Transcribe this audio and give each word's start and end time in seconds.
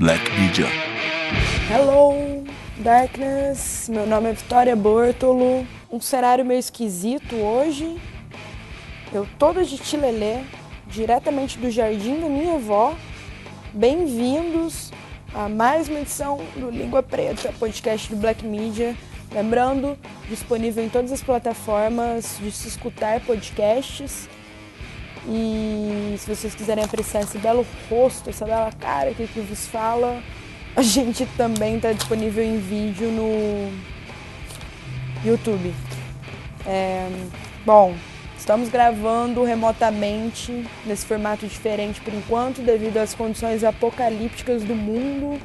Black 0.00 0.32
Media. 0.32 0.64
Hello, 1.70 2.42
Darkness. 2.78 3.86
Meu 3.90 4.06
nome 4.06 4.30
é 4.30 4.32
Vitória 4.32 4.74
Bortolo. 4.74 5.66
Um 5.92 6.00
cenário 6.00 6.42
meio 6.42 6.58
esquisito 6.58 7.36
hoje. 7.36 8.00
Eu 9.12 9.28
toda 9.38 9.62
de 9.62 9.76
tilelê, 9.76 10.38
diretamente 10.86 11.58
do 11.58 11.70
jardim 11.70 12.18
da 12.18 12.30
minha 12.30 12.54
avó. 12.54 12.96
Bem-vindos 13.74 14.90
a 15.34 15.50
mais 15.50 15.86
uma 15.86 16.00
edição 16.00 16.40
do 16.56 16.70
Língua 16.70 17.02
Preta, 17.02 17.52
podcast 17.60 18.08
do 18.08 18.16
Black 18.16 18.42
Media. 18.42 18.96
Lembrando, 19.30 19.98
disponível 20.30 20.82
em 20.82 20.88
todas 20.88 21.12
as 21.12 21.22
plataformas 21.22 22.38
de 22.40 22.50
se 22.50 22.68
escutar 22.68 23.20
podcasts. 23.20 24.30
E 25.26 26.14
se 26.18 26.34
vocês 26.34 26.54
quiserem 26.54 26.84
apreciar 26.84 27.22
esse 27.22 27.38
belo 27.38 27.66
rosto, 27.88 28.30
essa 28.30 28.44
bela 28.44 28.72
cara 28.72 29.12
que, 29.12 29.26
que 29.26 29.40
vos 29.40 29.66
fala, 29.66 30.22
a 30.74 30.82
gente 30.82 31.26
também 31.36 31.76
está 31.76 31.92
disponível 31.92 32.42
em 32.44 32.58
vídeo 32.58 33.10
no 33.10 33.72
YouTube. 35.24 35.74
É, 36.66 37.08
bom, 37.66 37.94
estamos 38.38 38.68
gravando 38.68 39.42
remotamente 39.44 40.64
nesse 40.86 41.04
formato 41.04 41.46
diferente 41.46 42.00
por 42.00 42.14
enquanto, 42.14 42.62
devido 42.62 42.96
às 42.98 43.14
condições 43.14 43.62
apocalípticas 43.62 44.62
do 44.62 44.74
mundo. 44.74 45.40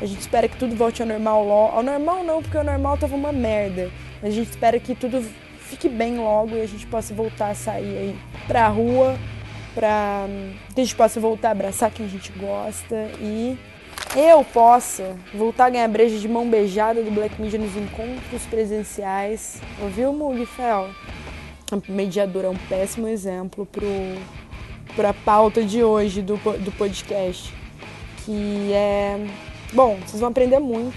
A 0.00 0.06
gente 0.06 0.20
espera 0.20 0.46
que 0.46 0.56
tudo 0.56 0.76
volte 0.76 1.00
ao 1.00 1.08
normal 1.08 1.44
logo. 1.44 1.76
Ao 1.76 1.82
normal 1.82 2.22
não, 2.22 2.42
porque 2.42 2.58
o 2.58 2.64
normal 2.64 2.98
tava 2.98 3.16
uma 3.16 3.32
merda. 3.32 3.90
A 4.22 4.28
gente 4.28 4.50
espera 4.50 4.78
que 4.78 4.94
tudo 4.94 5.24
fique 5.66 5.88
bem 5.88 6.18
logo 6.18 6.56
e 6.56 6.60
a 6.62 6.66
gente 6.66 6.86
possa 6.86 7.14
voltar 7.14 7.50
a 7.50 7.54
sair 7.54 7.98
aí 7.98 8.18
pra 8.46 8.68
rua, 8.68 9.18
pra 9.74 10.26
que 10.74 10.80
a 10.80 10.84
gente 10.84 10.96
possa 10.96 11.20
voltar 11.20 11.48
a 11.48 11.52
abraçar 11.52 11.90
quem 11.90 12.06
a 12.06 12.08
gente 12.08 12.32
gosta 12.32 13.10
e 13.20 13.58
eu 14.14 14.44
possa 14.44 15.16
voltar 15.34 15.66
a 15.66 15.70
ganhar 15.70 15.88
breja 15.88 16.18
de 16.18 16.28
mão 16.28 16.48
beijada 16.48 17.02
do 17.02 17.10
Black 17.10 17.40
Media 17.40 17.58
nos 17.58 17.76
encontros 17.76 18.42
presenciais. 18.48 19.60
Ouviu, 19.82 20.12
Mugfel? 20.12 20.88
A 21.70 21.92
mediadora 21.92 22.46
é 22.46 22.50
um 22.50 22.56
péssimo 22.68 23.08
exemplo 23.08 23.66
pro, 23.66 23.86
pra 24.94 25.12
pauta 25.12 25.62
de 25.62 25.82
hoje 25.82 26.22
do, 26.22 26.36
do 26.36 26.72
podcast. 26.72 27.52
Que 28.24 28.72
é. 28.72 29.26
Bom, 29.72 29.98
vocês 30.06 30.20
vão 30.20 30.30
aprender 30.30 30.60
muito. 30.60 30.96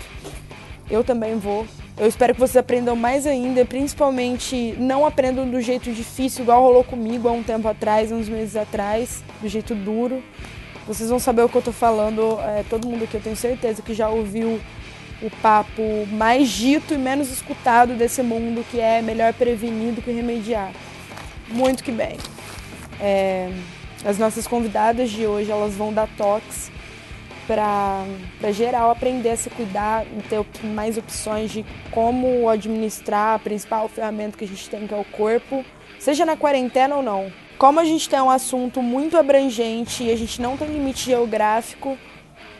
Eu 0.90 1.04
também 1.04 1.38
vou. 1.38 1.66
Eu 2.00 2.08
espero 2.08 2.34
que 2.34 2.40
vocês 2.40 2.56
aprendam 2.56 2.96
mais 2.96 3.28
ainda, 3.28 3.66
principalmente 3.66 4.74
não 4.80 5.06
aprendam 5.06 5.50
do 5.50 5.60
jeito 5.60 5.92
difícil, 5.92 6.44
igual 6.44 6.62
rolou 6.64 6.82
comigo 6.82 7.28
há 7.28 7.34
um 7.34 7.44
tempo 7.44 7.68
atrás, 7.68 8.10
uns 8.10 8.30
meses 8.30 8.56
atrás, 8.56 9.22
do 9.42 9.50
jeito 9.50 9.76
duro. 9.76 10.24
Vocês 10.88 11.10
vão 11.10 11.20
saber 11.20 11.42
o 11.42 11.50
que 11.50 11.58
eu 11.58 11.62
tô 11.62 11.74
falando. 11.74 12.40
É, 12.40 12.64
todo 12.70 12.88
mundo 12.88 13.04
aqui 13.04 13.16
eu 13.16 13.22
tenho 13.22 13.36
certeza 13.36 13.82
que 13.82 13.94
já 13.94 14.08
ouviu 14.08 14.62
o 15.22 15.30
papo 15.42 16.08
mais 16.10 16.48
dito 16.48 16.94
e 16.94 16.98
menos 16.98 17.30
escutado 17.30 17.94
desse 17.96 18.24
mundo, 18.24 18.66
que 18.72 18.80
é 18.80 19.02
melhor 19.02 19.34
prevenir 19.34 19.92
do 19.94 20.02
que 20.02 20.10
remediar. 20.10 20.72
Muito 21.50 21.84
que 21.84 21.92
bem. 21.92 22.16
É, 23.02 23.52
as 24.06 24.18
nossas 24.18 24.48
convidadas 24.48 25.10
de 25.10 25.28
hoje 25.28 25.52
elas 25.52 25.74
vão 25.74 25.92
dar 25.92 26.08
toques 26.18 26.72
para 27.50 28.52
geral 28.52 28.92
aprender 28.92 29.32
a 29.32 29.36
se 29.36 29.50
cuidar, 29.50 30.06
ter 30.30 30.40
mais 30.68 31.00
opções 31.00 31.50
de 31.50 31.66
como 31.90 32.48
administrar 32.48 33.34
a 33.34 33.40
principal 33.40 33.90
ferramenta 33.90 34.38
que 34.38 34.44
a 34.44 34.48
gente 34.48 34.70
tem, 34.70 34.86
que 34.86 34.94
é 34.94 34.98
o 34.98 35.04
corpo, 35.04 35.66
seja 35.98 36.28
na 36.28 36.38
quarentena 36.38 36.96
ou 36.98 37.02
não. 37.02 37.34
Como 37.58 37.80
a 37.80 37.86
gente 37.86 38.08
tem 38.08 38.22
um 38.22 38.30
assunto 38.30 38.84
muito 38.84 39.18
abrangente 39.18 40.04
e 40.04 40.12
a 40.12 40.16
gente 40.16 40.40
não 40.40 40.56
tem 40.56 40.68
limite 40.68 41.06
geográfico, 41.06 41.98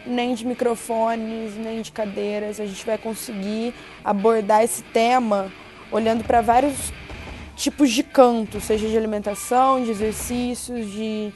nem 0.08 0.34
de 0.34 0.44
microfones, 0.44 1.56
nem 1.56 1.84
de 1.84 1.92
cadeiras, 1.92 2.60
a 2.60 2.66
gente 2.66 2.84
vai 2.84 2.98
conseguir 2.98 3.76
abordar 4.04 4.64
esse 4.64 4.82
tema 4.82 5.52
olhando 5.92 6.24
para 6.24 6.42
vários 6.42 6.92
tipos 7.56 7.92
de 7.92 8.02
canto, 8.02 8.60
seja 8.60 8.88
de 8.88 8.98
alimentação, 8.98 9.84
de 9.84 9.92
exercícios, 9.92 10.92
de 10.92 11.32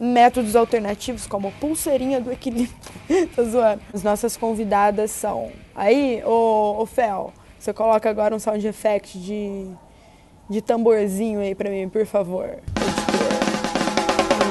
métodos 0.00 0.56
alternativos 0.56 1.26
como 1.26 1.52
pulseirinha 1.52 2.20
do 2.20 2.32
equilíbrio. 2.32 2.74
Tô 3.36 3.44
zoando. 3.44 3.82
As 3.92 4.02
nossas 4.02 4.36
convidadas 4.36 5.10
são. 5.10 5.52
Aí, 5.74 6.22
ô, 6.24 6.76
ô 6.80 6.86
Fel, 6.86 7.32
você 7.58 7.74
coloca 7.74 8.08
agora 8.08 8.34
um 8.34 8.38
sound 8.38 8.66
effect 8.66 9.18
de, 9.18 9.66
de 10.48 10.62
tamborzinho 10.62 11.40
aí 11.40 11.54
pra 11.54 11.68
mim, 11.68 11.88
por 11.90 12.06
favor. 12.06 12.58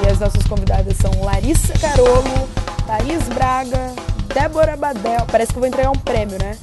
E 0.02 0.08
as 0.10 0.20
nossas 0.20 0.46
convidadas 0.46 0.96
são 0.96 1.10
Larissa 1.24 1.74
Carolo, 1.78 2.48
Thaís 2.86 3.28
Braga, 3.34 3.92
Débora 4.32 4.76
Badel. 4.76 5.26
Parece 5.30 5.52
que 5.52 5.58
eu 5.58 5.60
vou 5.60 5.68
entregar 5.68 5.90
um 5.90 5.98
prêmio, 5.98 6.38
né? 6.38 6.56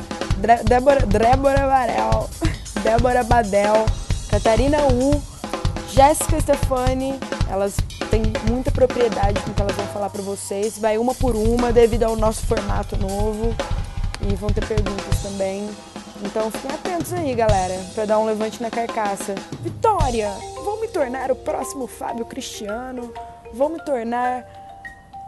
Débora, 0.63 1.05
Débora 1.05 1.67
Varel, 1.67 2.29
Débora 2.81 3.23
Badel, 3.23 3.85
Catarina 4.29 4.77
U, 4.87 5.21
Jéssica 5.89 6.39
Stefani. 6.39 7.19
Elas 7.49 7.77
tem 8.17 8.51
muita 8.51 8.71
propriedade 8.71 9.39
com 9.41 9.51
o 9.51 9.53
que 9.53 9.61
elas 9.61 9.75
vão 9.75 9.85
falar 9.87 10.09
para 10.09 10.21
vocês. 10.21 10.77
Vai 10.77 10.97
uma 10.97 11.13
por 11.13 11.35
uma 11.35 11.71
devido 11.71 12.03
ao 12.03 12.15
nosso 12.15 12.45
formato 12.45 12.97
novo 12.97 13.55
e 14.21 14.35
vão 14.35 14.49
ter 14.49 14.65
perguntas 14.65 15.21
também. 15.21 15.69
Então 16.23 16.49
fiquem 16.49 16.71
atentos 16.71 17.13
aí, 17.13 17.33
galera, 17.35 17.75
para 17.93 18.05
dar 18.05 18.19
um 18.19 18.25
levante 18.25 18.61
na 18.61 18.71
carcaça. 18.71 19.35
Vitória! 19.61 20.31
Vou 20.63 20.81
me 20.81 20.87
tornar 20.87 21.31
o 21.31 21.35
próximo 21.35 21.85
Fábio 21.85 22.25
Cristiano? 22.25 23.13
Vou 23.53 23.69
me 23.69 23.79
tornar 23.83 24.43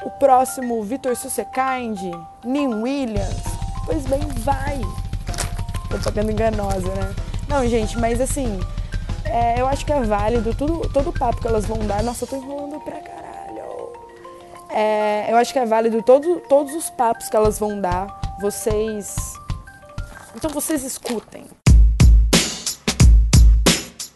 o 0.04 0.10
próximo 0.12 0.82
Vitor 0.84 1.16
Sussekind? 1.16 2.00
Nin 2.44 2.74
Williams? 2.82 3.44
Pois 3.86 4.04
bem, 4.06 4.22
vai! 4.40 4.82
Ficando 6.02 6.32
enganosa, 6.32 6.88
né? 6.96 7.16
Não, 7.48 7.68
gente, 7.68 7.98
mas 7.98 8.20
assim, 8.22 8.60
é, 9.30 9.62
eu 9.62 9.68
acho 9.68 9.86
que 9.86 9.94
é 9.94 10.02
válido 10.02 10.56
tudo, 10.56 10.90
todo 10.90 11.12
o 11.12 11.14
papo 11.14 11.40
que 11.40 11.48
elas 11.48 11.66
vão 11.66 11.78
dar. 11.86 12.04
Nossa, 12.04 12.24
eu 12.26 12.28
tô 12.28 12.36
enrolando 12.38 12.80
pra 12.82 13.00
caralho. 13.00 13.94
É, 14.72 15.32
eu 15.32 15.38
acho 15.38 15.54
que 15.54 15.60
é 15.60 15.66
válido 15.66 16.02
todo, 16.02 16.42
todos 16.50 16.74
os 16.74 16.90
papos 16.90 17.30
que 17.30 17.36
elas 17.36 17.60
vão 17.60 17.80
dar. 17.80 18.38
Vocês. 18.42 19.16
Então 20.36 20.50
vocês 20.50 20.84
escutem. 20.84 21.46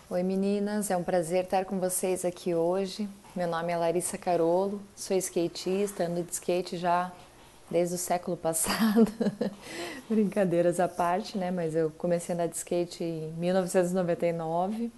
Oi 0.10 0.24
meninas, 0.24 0.92
é 0.92 0.98
um 0.98 1.04
prazer 1.04 1.44
estar 1.44 1.66
com 1.66 1.80
vocês 1.80 2.24
aqui 2.24 2.54
hoje. 2.54 3.10
Meu 3.36 3.48
nome 3.48 3.72
é 3.72 3.78
Larissa 3.78 4.16
Carolo, 4.18 4.80
sou 4.96 5.18
skatista, 5.18 6.06
ando 6.06 6.22
de 6.22 6.32
skate 6.32 6.78
já 6.78 7.12
desde 7.70 7.96
o 7.96 7.98
século 7.98 8.38
passado. 8.38 9.12
Brincadeiras 10.08 10.80
à 10.80 10.88
parte, 10.88 11.38
né? 11.38 11.50
Mas 11.50 11.76
eu 11.76 11.92
comecei 11.98 12.34
a 12.34 12.36
andar 12.36 12.48
de 12.48 12.56
skate 12.56 13.04
em 13.04 13.34
1999. 13.38 14.92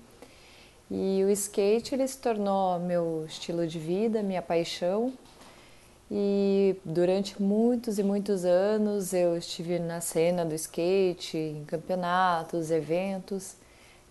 E 0.90 1.23
o 1.23 1.29
skate 1.31 1.96
ele 1.96 2.07
se 2.07 2.18
tornou 2.18 2.79
meu 2.79 3.25
estilo 3.28 3.66
de 3.66 3.79
vida, 3.79 4.22
minha 4.22 4.41
paixão. 4.41 5.13
E 6.09 6.75
durante 6.85 7.41
muitos 7.41 7.97
e 7.97 8.03
muitos 8.03 8.46
anos 8.46 9.12
eu 9.12 9.35
estive 9.35 9.79
na 9.79 10.00
cena 10.00 10.46
do 10.46 10.53
skate, 10.53 11.38
em 11.38 11.66
campeonatos, 11.66 12.69
eventos, 12.69 13.56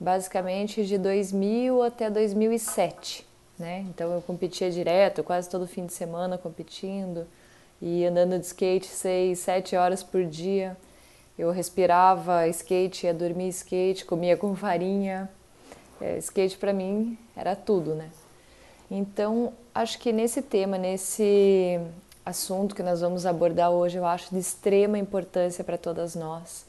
basicamente 0.01 0.85
de 0.85 0.99
2000 0.99 1.83
até 1.83 2.11
2007, 2.11 3.25
né? 3.57 3.87
Então 3.89 4.13
eu 4.13 4.21
competia 4.23 4.71
direto, 4.73 5.23
quase 5.23 5.49
todo 5.49 5.69
fim 5.69 5.87
de 5.87 5.93
semana 5.93 6.37
competindo 6.37 7.29
e 7.81 8.05
andando 8.05 8.41
de 8.41 8.47
skate 8.47 8.89
seis, 8.89 9.39
sete 9.39 9.77
horas 9.77 10.03
por 10.03 10.25
dia. 10.25 10.77
Eu 11.39 11.53
respirava 11.53 12.49
skate, 12.49 13.07
ia 13.07 13.15
dormir 13.15 13.49
skate, 13.49 14.05
comia 14.05 14.37
com 14.37 14.55
farinha, 14.57 15.31
é, 16.01 16.19
skate 16.19 16.57
para 16.59 16.73
mim 16.73 17.19
era 17.37 17.55
tudo, 17.55 17.95
né? 17.95 18.11
Então, 18.91 19.53
acho 19.75 19.99
que 19.99 20.13
nesse 20.13 20.43
tema, 20.43 20.79
nesse 20.79 21.81
assunto 22.25 22.75
que 22.75 22.83
nós 22.83 23.01
vamos 23.01 23.27
abordar 23.27 23.71
hoje, 23.71 23.99
eu 23.99 24.07
acho 24.07 24.31
de 24.31 24.39
extrema 24.39 24.99
importância 24.99 25.65
para 25.65 25.77
todas 25.77 26.15
nós. 26.15 26.67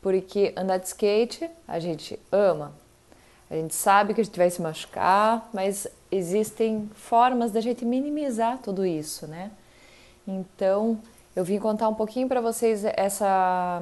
Porque 0.00 0.52
andar 0.56 0.78
de 0.78 0.88
skate 0.88 1.48
a 1.66 1.78
gente 1.78 2.18
ama, 2.30 2.72
a 3.50 3.54
gente 3.54 3.74
sabe 3.74 4.14
que 4.14 4.20
a 4.20 4.24
gente 4.24 4.36
vai 4.36 4.50
se 4.50 4.60
machucar, 4.60 5.48
mas 5.52 5.86
existem 6.10 6.90
formas 6.94 7.52
da 7.52 7.60
gente 7.60 7.84
minimizar 7.84 8.58
tudo 8.58 8.84
isso, 8.84 9.26
né? 9.26 9.50
Então, 10.26 10.98
eu 11.36 11.44
vim 11.44 11.58
contar 11.58 11.88
um 11.88 11.94
pouquinho 11.94 12.28
para 12.28 12.40
vocês 12.40 12.84
essa 12.84 13.80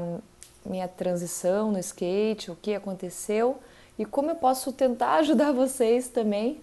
minha 0.65 0.89
transição 0.89 1.73
no 1.73 1.79
skate, 1.79 2.51
o 2.51 2.57
que 2.57 2.75
aconteceu 2.75 3.59
e 4.01 4.05
como 4.07 4.31
eu 4.31 4.35
posso 4.35 4.73
tentar 4.73 5.17
ajudar 5.17 5.53
vocês 5.53 6.09
também 6.09 6.59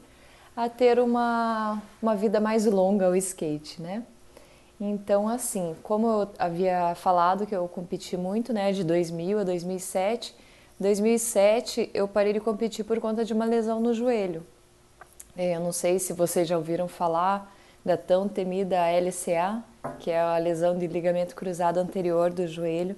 a 0.56 0.68
ter 0.68 1.00
uma, 1.00 1.80
uma 2.02 2.16
vida 2.16 2.40
mais 2.40 2.66
longa 2.66 3.06
ao 3.06 3.16
skate, 3.16 3.80
né? 3.80 4.02
Então, 4.82 5.30
assim, 5.30 5.76
como 5.84 6.08
eu 6.08 6.30
havia 6.40 6.96
falado 6.96 7.46
que 7.46 7.56
eu 7.56 7.68
competi 7.68 8.18
muito, 8.18 8.52
né, 8.52 8.72
de 8.72 8.84
2000 8.84 9.40
a 9.40 9.44
2007, 9.44 10.36
2007 10.80 11.92
eu 11.94 12.08
parei 12.08 12.34
de 12.34 12.40
competir 12.40 12.84
por 12.84 13.00
conta 13.00 13.24
de 13.24 13.34
uma 13.34 13.46
lesão 13.46 13.80
no 13.80 13.94
joelho. 13.94 14.44
É, 15.36 15.56
eu 15.56 15.60
não 15.60 15.72
sei 15.72 16.00
se 16.00 16.14
vocês 16.14 16.48
já 16.48 16.58
ouviram 16.58 16.88
falar 16.88 17.56
da 17.86 17.96
tão 17.96 18.28
temida 18.28 18.78
LCA. 18.90 19.64
que 20.00 20.10
é 20.10 20.20
a 20.20 20.38
lesão 20.40 20.76
de 20.76 20.88
ligamento 20.88 21.36
cruzado 21.36 21.78
anterior 21.78 22.32
do 22.32 22.48
joelho. 22.48 22.96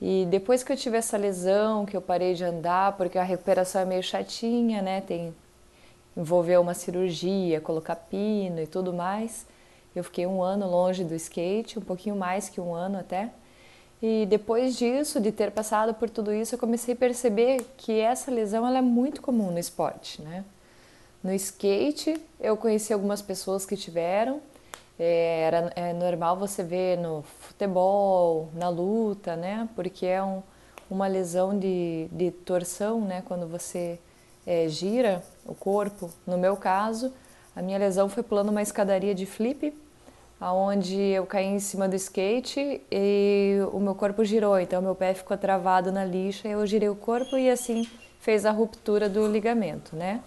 E 0.00 0.26
depois 0.30 0.62
que 0.62 0.72
eu 0.72 0.76
tive 0.76 0.96
essa 0.96 1.16
lesão, 1.16 1.86
que 1.86 1.96
eu 1.96 2.02
parei 2.02 2.34
de 2.34 2.44
andar, 2.44 2.96
porque 2.96 3.16
a 3.16 3.22
recuperação 3.22 3.82
é 3.82 3.84
meio 3.84 4.02
chatinha, 4.02 4.82
né? 4.82 5.00
Tem 5.00 5.34
envolveu 6.16 6.60
uma 6.60 6.74
cirurgia, 6.74 7.60
colocar 7.60 7.96
pino 7.96 8.60
e 8.60 8.66
tudo 8.66 8.92
mais. 8.92 9.46
Eu 9.94 10.04
fiquei 10.04 10.26
um 10.26 10.42
ano 10.42 10.68
longe 10.68 11.04
do 11.04 11.14
skate, 11.14 11.78
um 11.78 11.82
pouquinho 11.82 12.16
mais 12.16 12.48
que 12.48 12.60
um 12.60 12.74
ano 12.74 12.98
até. 12.98 13.30
E 14.02 14.26
depois 14.26 14.76
disso, 14.76 15.20
de 15.20 15.32
ter 15.32 15.50
passado 15.50 15.94
por 15.94 16.10
tudo 16.10 16.32
isso, 16.32 16.54
eu 16.54 16.58
comecei 16.58 16.94
a 16.94 16.96
perceber 16.96 17.64
que 17.76 17.98
essa 18.00 18.30
lesão 18.30 18.66
ela 18.66 18.78
é 18.78 18.82
muito 18.82 19.22
comum 19.22 19.50
no 19.50 19.58
esporte, 19.58 20.20
né? 20.20 20.44
No 21.22 21.32
skate, 21.32 22.20
eu 22.38 22.56
conheci 22.56 22.92
algumas 22.92 23.22
pessoas 23.22 23.64
que 23.64 23.76
tiveram. 23.76 24.40
É, 24.98 25.40
era 25.42 25.72
é 25.74 25.92
normal 25.92 26.36
você 26.36 26.62
ver 26.62 26.98
no 26.98 27.22
futebol, 27.40 28.48
na 28.54 28.68
luta, 28.68 29.36
né? 29.36 29.68
Porque 29.74 30.06
é 30.06 30.22
um, 30.22 30.42
uma 30.90 31.06
lesão 31.06 31.58
de, 31.58 32.08
de 32.12 32.30
torção, 32.30 33.00
né? 33.00 33.22
Quando 33.26 33.46
você 33.46 33.98
é, 34.46 34.68
gira 34.68 35.22
o 35.44 35.54
corpo. 35.54 36.10
No 36.26 36.38
meu 36.38 36.56
caso, 36.56 37.12
a 37.54 37.62
minha 37.62 37.78
lesão 37.78 38.08
foi 38.08 38.22
pulando 38.22 38.50
uma 38.50 38.62
escadaria 38.62 39.14
de 39.14 39.26
flip 39.26 39.74
aonde 40.40 41.00
eu 41.00 41.24
caí 41.24 41.46
em 41.46 41.58
cima 41.58 41.88
do 41.88 41.96
skate 41.96 42.82
e 42.90 43.58
o 43.72 43.80
meu 43.80 43.94
corpo 43.94 44.24
girou, 44.24 44.58
então 44.58 44.82
meu 44.82 44.94
pé 44.94 45.14
ficou 45.14 45.38
travado 45.38 45.90
na 45.90 46.04
lixa, 46.04 46.48
eu 46.48 46.66
girei 46.66 46.88
o 46.88 46.94
corpo 46.94 47.38
e 47.38 47.48
assim 47.48 47.88
fez 48.20 48.44
a 48.44 48.50
ruptura 48.50 49.08
do 49.08 49.26
ligamento, 49.26 49.96
né? 49.96 50.20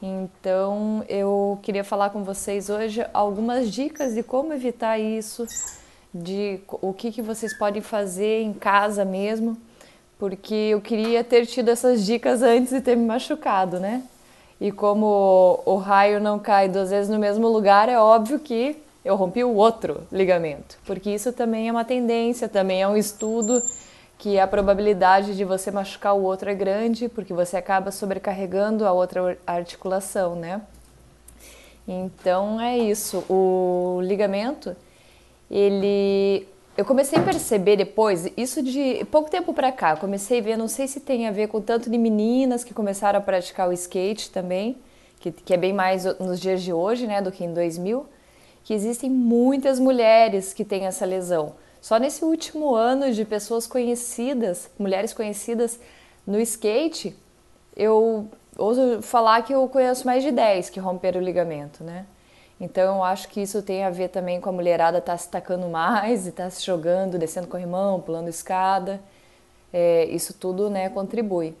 Então 0.00 1.04
eu 1.08 1.58
queria 1.62 1.82
falar 1.82 2.10
com 2.10 2.22
vocês 2.22 2.68
hoje 2.68 3.04
algumas 3.14 3.70
dicas 3.70 4.14
de 4.14 4.22
como 4.22 4.52
evitar 4.52 4.98
isso, 4.98 5.46
de 6.12 6.60
o 6.68 6.92
que, 6.92 7.10
que 7.10 7.22
vocês 7.22 7.56
podem 7.56 7.80
fazer 7.80 8.42
em 8.42 8.52
casa 8.52 9.04
mesmo, 9.04 9.56
porque 10.18 10.54
eu 10.54 10.80
queria 10.80 11.24
ter 11.24 11.46
tido 11.46 11.70
essas 11.70 12.04
dicas 12.04 12.42
antes 12.42 12.72
de 12.72 12.80
ter 12.80 12.96
me 12.96 13.06
machucado, 13.06 13.80
né? 13.80 14.02
E 14.60 14.72
como 14.72 15.60
o 15.66 15.76
raio 15.76 16.20
não 16.20 16.38
cai 16.38 16.68
duas 16.68 16.90
vezes 16.90 17.10
no 17.10 17.18
mesmo 17.18 17.46
lugar, 17.48 17.88
é 17.88 17.98
óbvio 17.98 18.38
que 18.38 18.76
eu 19.04 19.14
rompi 19.14 19.44
o 19.44 19.54
outro 19.54 20.02
ligamento, 20.10 20.78
porque 20.84 21.10
isso 21.10 21.32
também 21.32 21.68
é 21.68 21.72
uma 21.72 21.84
tendência, 21.84 22.48
também 22.48 22.82
é 22.82 22.88
um 22.88 22.96
estudo 22.96 23.62
que 24.18 24.38
a 24.38 24.46
probabilidade 24.46 25.36
de 25.36 25.44
você 25.44 25.70
machucar 25.70 26.14
o 26.14 26.22
outro 26.22 26.50
é 26.50 26.54
grande, 26.54 27.08
porque 27.08 27.34
você 27.34 27.56
acaba 27.56 27.90
sobrecarregando 27.90 28.86
a 28.86 28.92
outra 28.92 29.38
articulação, 29.46 30.34
né? 30.34 30.62
Então 31.86 32.60
é 32.60 32.76
isso. 32.76 33.24
O 33.28 34.00
ligamento, 34.02 34.74
ele 35.50 36.48
eu 36.76 36.84
comecei 36.84 37.18
a 37.18 37.22
perceber 37.22 37.76
depois, 37.76 38.30
isso 38.36 38.62
de 38.62 39.02
pouco 39.10 39.30
tempo 39.30 39.54
para 39.54 39.72
cá, 39.72 39.96
comecei 39.96 40.40
a 40.40 40.42
ver, 40.42 40.56
não 40.58 40.68
sei 40.68 40.86
se 40.86 41.00
tem 41.00 41.26
a 41.26 41.30
ver 41.30 41.48
com 41.48 41.58
tanto 41.58 41.88
de 41.88 41.96
meninas 41.96 42.62
que 42.62 42.74
começaram 42.74 43.18
a 43.18 43.22
praticar 43.22 43.66
o 43.66 43.72
skate 43.72 44.30
também, 44.30 44.76
que, 45.18 45.32
que 45.32 45.54
é 45.54 45.56
bem 45.56 45.72
mais 45.72 46.04
nos 46.20 46.38
dias 46.38 46.62
de 46.62 46.74
hoje, 46.74 47.06
né, 47.06 47.22
do 47.22 47.32
que 47.32 47.42
em 47.42 47.54
2000, 47.54 48.06
que 48.62 48.74
existem 48.74 49.08
muitas 49.08 49.80
mulheres 49.80 50.52
que 50.52 50.66
têm 50.66 50.84
essa 50.84 51.06
lesão. 51.06 51.54
Só 51.86 51.98
nesse 51.98 52.24
último 52.24 52.74
ano 52.74 53.12
de 53.12 53.24
pessoas 53.24 53.64
conhecidas, 53.64 54.68
mulheres 54.76 55.14
conhecidas 55.14 55.78
no 56.26 56.40
skate, 56.40 57.14
eu 57.76 58.28
ouso 58.58 59.00
falar 59.02 59.42
que 59.42 59.54
eu 59.54 59.68
conheço 59.68 60.04
mais 60.04 60.24
de 60.24 60.32
10 60.32 60.68
que 60.68 60.80
romperam 60.80 61.20
o 61.20 61.22
ligamento, 61.22 61.84
né? 61.84 62.04
Então 62.60 62.96
eu 62.96 63.04
acho 63.04 63.28
que 63.28 63.40
isso 63.40 63.62
tem 63.62 63.84
a 63.84 63.90
ver 63.90 64.08
também 64.08 64.40
com 64.40 64.48
a 64.48 64.52
mulherada 64.52 64.98
estar 64.98 65.12
tá 65.12 65.16
se 65.16 65.28
tacando 65.28 65.68
mais 65.68 66.26
e 66.26 66.30
estar 66.30 66.42
tá 66.42 66.50
se 66.50 66.66
jogando, 66.66 67.20
descendo 67.20 67.46
corrimão, 67.46 68.00
pulando 68.00 68.28
escada. 68.28 69.00
É, 69.72 70.06
isso 70.06 70.34
tudo 70.34 70.68
né, 70.68 70.88
contribui. 70.88 71.54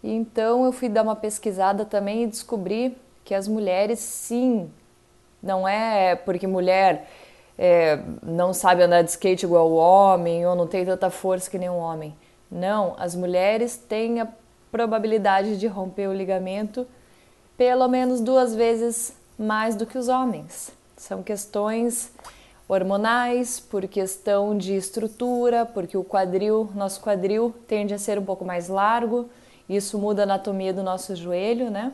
E 0.00 0.12
então 0.12 0.64
eu 0.64 0.70
fui 0.70 0.88
dar 0.88 1.02
uma 1.02 1.16
pesquisada 1.16 1.84
também 1.84 2.22
e 2.22 2.26
descobri 2.28 2.96
que 3.24 3.34
as 3.34 3.48
mulheres 3.48 3.98
sim 3.98 4.70
não 5.42 5.66
é 5.66 6.14
porque 6.14 6.46
mulher 6.46 7.04
é, 7.64 8.00
não 8.24 8.52
sabe 8.52 8.82
andar 8.82 9.02
de 9.02 9.10
skate 9.10 9.46
igual 9.46 9.70
o 9.70 9.76
homem 9.76 10.44
ou 10.44 10.56
não 10.56 10.66
tem 10.66 10.84
tanta 10.84 11.08
força 11.10 11.48
que 11.48 11.56
nem 11.56 11.70
um 11.70 11.76
homem. 11.76 12.12
Não, 12.50 12.96
as 12.98 13.14
mulheres 13.14 13.76
têm 13.76 14.20
a 14.20 14.26
probabilidade 14.72 15.56
de 15.56 15.68
romper 15.68 16.08
o 16.08 16.12
ligamento 16.12 16.84
pelo 17.56 17.86
menos 17.86 18.20
duas 18.20 18.52
vezes 18.52 19.14
mais 19.38 19.76
do 19.76 19.86
que 19.86 19.96
os 19.96 20.08
homens. 20.08 20.72
São 20.96 21.22
questões 21.22 22.10
hormonais, 22.66 23.60
por 23.60 23.86
questão 23.86 24.58
de 24.58 24.74
estrutura, 24.74 25.64
porque 25.64 25.96
o 25.96 26.02
quadril, 26.02 26.68
nosso 26.74 27.00
quadril 27.00 27.54
tende 27.68 27.94
a 27.94 27.98
ser 27.98 28.18
um 28.18 28.24
pouco 28.24 28.44
mais 28.44 28.68
largo, 28.68 29.30
isso 29.68 29.96
muda 30.00 30.22
a 30.22 30.24
anatomia 30.24 30.74
do 30.74 30.82
nosso 30.82 31.14
joelho, 31.14 31.70
né? 31.70 31.92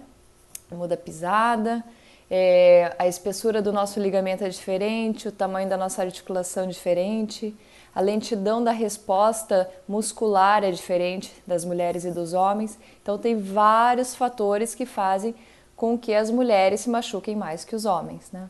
Muda 0.72 0.94
a 0.94 0.98
pisada, 0.98 1.84
é, 2.30 2.94
a 2.98 3.06
espessura 3.06 3.62
do 3.62 3.72
nosso 3.72 3.98
ligamento 4.00 4.44
é 4.44 4.48
diferente, 4.48 5.28
o 5.28 5.32
tamanho 5.32 5.68
da 5.68 5.76
nossa 5.76 6.02
articulação 6.02 6.64
é 6.64 6.66
diferente, 6.66 7.56
a 7.94 8.00
lentidão 8.00 8.62
da 8.62 8.70
resposta 8.70 9.68
muscular 9.88 10.62
é 10.62 10.70
diferente 10.70 11.32
das 11.46 11.64
mulheres 11.64 12.04
e 12.04 12.10
dos 12.10 12.32
homens. 12.32 12.78
Então, 13.02 13.18
tem 13.18 13.36
vários 13.38 14.14
fatores 14.14 14.74
que 14.74 14.86
fazem 14.86 15.34
com 15.74 15.98
que 15.98 16.14
as 16.14 16.30
mulheres 16.30 16.82
se 16.82 16.90
machuquem 16.90 17.34
mais 17.34 17.64
que 17.64 17.74
os 17.74 17.84
homens, 17.84 18.30
né? 18.32 18.48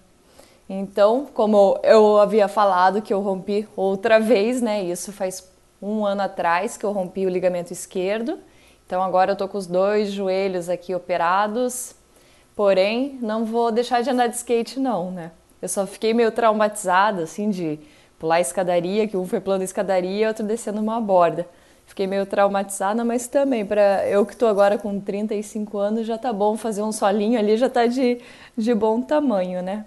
Então, 0.69 1.27
como 1.33 1.79
eu 1.83 2.19
havia 2.19 2.47
falado 2.47 3.01
que 3.01 3.13
eu 3.13 3.21
rompi 3.21 3.67
outra 3.75 4.21
vez, 4.21 4.61
né? 4.61 4.83
Isso 4.83 5.13
faz 5.13 5.49
um 5.81 6.05
ano 6.05 6.23
atrás 6.23 6.77
que 6.77 6.85
eu 6.85 6.93
rompi 6.93 7.25
o 7.25 7.29
ligamento 7.31 7.73
esquerdo. 7.73 8.39
Então 8.87 9.03
agora 9.03 9.33
eu 9.33 9.37
tô 9.37 9.47
com 9.47 9.59
os 9.59 9.67
dois 9.67 10.11
joelhos 10.11 10.69
aqui 10.69 10.95
operados, 10.95 11.95
Porém, 12.59 13.17
não 13.23 13.45
vou 13.45 13.71
deixar 13.71 14.03
de 14.03 14.11
andar 14.11 14.27
de 14.27 14.35
skate 14.35 14.81
não, 14.81 15.13
né? 15.13 15.31
Eu 15.63 15.69
só 15.69 15.87
fiquei 15.87 16.13
meio 16.13 16.33
traumatizada, 16.33 17.23
assim, 17.23 17.51
de 17.51 17.79
pular 18.19 18.35
a 18.35 18.41
escadaria, 18.41 19.07
que 19.07 19.17
um 19.17 19.25
foi 19.25 19.39
pulando 19.39 19.61
a 19.61 19.65
escadaria 19.65 20.25
e 20.25 20.27
outro 20.27 20.45
descendo 20.45 20.81
uma 20.81 21.01
borda. 21.01 21.47
Fiquei 21.87 22.09
meio 22.09 22.27
traumatizada, 22.27 23.05
mas 23.05 23.29
também, 23.29 23.65
para 23.65 24.05
eu 24.09 24.27
que 24.27 24.33
estou 24.33 24.49
agora 24.49 24.77
com 24.77 24.99
35 24.99 25.79
anos, 25.79 26.05
já 26.05 26.19
tá 26.19 26.33
bom 26.33 26.57
fazer 26.57 26.83
um 26.83 26.91
solinho 26.91 27.39
ali, 27.39 27.57
já 27.57 27.69
tá 27.69 27.87
de, 27.87 28.19
de 28.57 28.75
bom 28.75 29.03
tamanho, 29.03 29.63
né? 29.63 29.87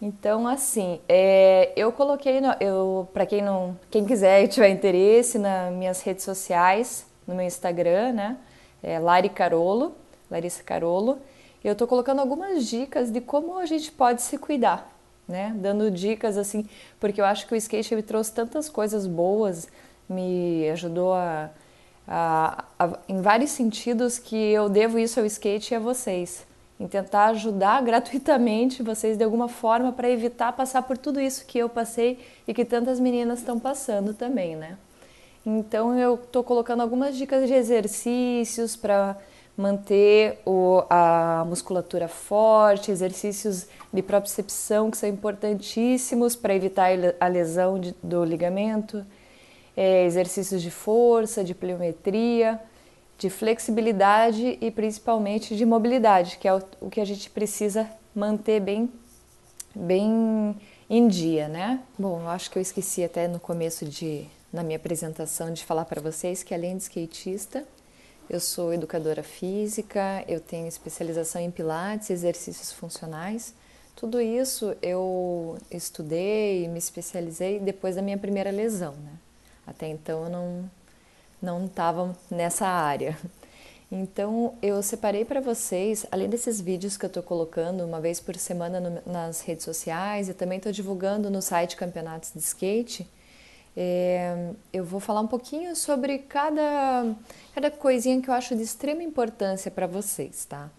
Então, 0.00 0.46
assim, 0.46 1.00
é, 1.08 1.72
eu 1.74 1.90
coloquei, 1.90 2.40
no, 2.40 2.54
eu, 2.60 3.08
para 3.12 3.26
quem 3.26 3.42
não, 3.42 3.76
quem 3.90 4.04
quiser 4.04 4.44
e 4.44 4.46
tiver 4.46 4.68
interesse, 4.68 5.36
nas 5.36 5.72
minhas 5.72 6.00
redes 6.00 6.22
sociais, 6.22 7.04
no 7.26 7.34
meu 7.34 7.44
Instagram, 7.44 8.12
né? 8.12 8.36
É 8.80 9.00
Lari 9.00 9.30
Carolo, 9.30 9.96
Larissa 10.30 10.62
Carolo 10.62 11.18
eu 11.64 11.72
estou 11.72 11.88
colocando 11.88 12.20
algumas 12.20 12.66
dicas 12.66 13.10
de 13.10 13.20
como 13.20 13.58
a 13.58 13.64
gente 13.64 13.90
pode 13.90 14.20
se 14.20 14.36
cuidar, 14.36 14.94
né? 15.26 15.54
Dando 15.56 15.90
dicas 15.90 16.36
assim, 16.36 16.68
porque 17.00 17.20
eu 17.20 17.24
acho 17.24 17.46
que 17.46 17.54
o 17.54 17.56
skate 17.56 17.96
me 17.96 18.02
trouxe 18.02 18.32
tantas 18.32 18.68
coisas 18.68 19.06
boas, 19.06 19.66
me 20.08 20.68
ajudou 20.70 21.14
a, 21.14 21.50
a, 22.06 22.64
a, 22.78 22.98
em 23.08 23.22
vários 23.22 23.50
sentidos 23.50 24.18
que 24.18 24.36
eu 24.36 24.68
devo 24.68 24.98
isso 24.98 25.18
ao 25.18 25.26
skate 25.26 25.72
e 25.72 25.76
a 25.76 25.80
vocês. 25.80 26.46
Em 26.78 26.86
tentar 26.86 27.26
ajudar 27.26 27.80
gratuitamente 27.84 28.82
vocês 28.82 29.16
de 29.16 29.24
alguma 29.24 29.48
forma 29.48 29.90
para 29.90 30.10
evitar 30.10 30.52
passar 30.52 30.82
por 30.82 30.98
tudo 30.98 31.18
isso 31.18 31.46
que 31.46 31.58
eu 31.58 31.68
passei 31.68 32.18
e 32.46 32.52
que 32.52 32.64
tantas 32.64 33.00
meninas 33.00 33.38
estão 33.38 33.58
passando 33.58 34.12
também, 34.12 34.54
né? 34.54 34.76
Então 35.46 35.98
eu 35.98 36.14
estou 36.14 36.42
colocando 36.42 36.80
algumas 36.80 37.16
dicas 37.16 37.46
de 37.46 37.54
exercícios 37.54 38.76
para 38.76 39.16
manter 39.56 40.40
o, 40.44 40.82
a 40.90 41.44
musculatura 41.46 42.08
forte, 42.08 42.90
exercícios 42.90 43.66
de 43.92 44.02
propriocepção 44.02 44.90
que 44.90 44.96
são 44.96 45.08
importantíssimos 45.08 46.34
para 46.34 46.54
evitar 46.54 46.90
a 47.20 47.28
lesão 47.28 47.78
de, 47.78 47.94
do 48.02 48.24
ligamento, 48.24 49.04
é, 49.76 50.04
exercícios 50.04 50.60
de 50.60 50.70
força, 50.70 51.44
de 51.44 51.54
pliometria, 51.54 52.60
de 53.16 53.30
flexibilidade 53.30 54.58
e 54.60 54.70
principalmente 54.70 55.56
de 55.56 55.64
mobilidade, 55.64 56.36
que 56.38 56.48
é 56.48 56.54
o, 56.54 56.60
o 56.80 56.90
que 56.90 57.00
a 57.00 57.04
gente 57.04 57.30
precisa 57.30 57.88
manter 58.14 58.60
bem, 58.60 58.90
bem 59.74 60.56
em 60.90 61.06
dia, 61.06 61.46
né? 61.46 61.80
Bom, 61.96 62.28
acho 62.28 62.50
que 62.50 62.58
eu 62.58 62.62
esqueci 62.62 63.04
até 63.04 63.28
no 63.28 63.38
começo 63.38 63.84
de 63.84 64.26
na 64.52 64.62
minha 64.62 64.76
apresentação 64.76 65.52
de 65.52 65.64
falar 65.64 65.84
para 65.84 66.00
vocês 66.00 66.44
que 66.44 66.54
além 66.54 66.76
de 66.76 66.84
skatista, 66.84 67.66
eu 68.28 68.40
sou 68.40 68.72
educadora 68.72 69.22
física, 69.22 70.24
eu 70.26 70.40
tenho 70.40 70.66
especialização 70.66 71.40
em 71.40 71.50
pilates, 71.50 72.10
exercícios 72.10 72.72
funcionais. 72.72 73.54
Tudo 73.94 74.20
isso 74.20 74.74
eu 74.82 75.56
estudei, 75.70 76.66
me 76.68 76.78
especializei 76.78 77.60
depois 77.60 77.96
da 77.96 78.02
minha 78.02 78.18
primeira 78.18 78.50
lesão, 78.50 78.92
né? 78.92 79.12
Até 79.66 79.88
então 79.88 80.24
eu 80.24 80.30
não 80.30 80.70
não 81.40 81.66
estava 81.66 82.16
nessa 82.30 82.66
área. 82.66 83.16
Então 83.92 84.54
eu 84.60 84.82
separei 84.82 85.24
para 85.24 85.40
vocês, 85.40 86.06
além 86.10 86.28
desses 86.28 86.60
vídeos 86.60 86.96
que 86.96 87.04
eu 87.04 87.08
estou 87.08 87.22
colocando 87.22 87.84
uma 87.84 88.00
vez 88.00 88.18
por 88.18 88.34
semana 88.36 88.80
no, 88.80 89.12
nas 89.12 89.42
redes 89.42 89.64
sociais 89.64 90.28
e 90.28 90.34
também 90.34 90.56
estou 90.56 90.72
divulgando 90.72 91.30
no 91.30 91.40
site 91.40 91.76
Campeonatos 91.76 92.32
de 92.32 92.40
Skate, 92.40 93.08
é, 93.76 94.50
eu 94.72 94.84
vou 94.84 95.00
falar 95.00 95.20
um 95.20 95.26
pouquinho 95.26 95.74
sobre 95.74 96.18
cada, 96.18 97.14
cada 97.54 97.70
coisinha 97.70 98.20
que 98.20 98.28
eu 98.28 98.34
acho 98.34 98.54
de 98.54 98.62
extrema 98.62 99.02
importância 99.02 99.70
para 99.70 99.86
vocês, 99.86 100.44
tá? 100.44 100.70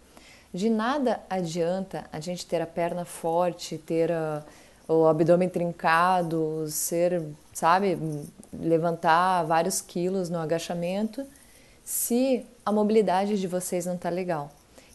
De 0.53 0.69
nada 0.69 1.21
adianta 1.29 2.05
a 2.11 2.19
gente 2.19 2.45
ter 2.45 2.61
a 2.61 2.65
perna 2.65 3.03
forte, 3.03 3.77
ter 3.77 4.11
a, 4.11 4.43
o 4.87 5.05
abdômen 5.05 5.49
trincado, 5.49 6.65
ser, 6.69 7.21
sabe, 7.51 7.97
levantar 8.53 9.43
vários 9.43 9.81
quilos 9.81 10.29
no 10.29 10.37
agachamento, 10.37 11.25
se 11.83 12.45
a 12.65 12.71
mobilidade 12.71 13.39
de 13.39 13.47
vocês 13.47 13.85
não 13.85 13.95
está 13.95 14.09
legal. 14.09 14.49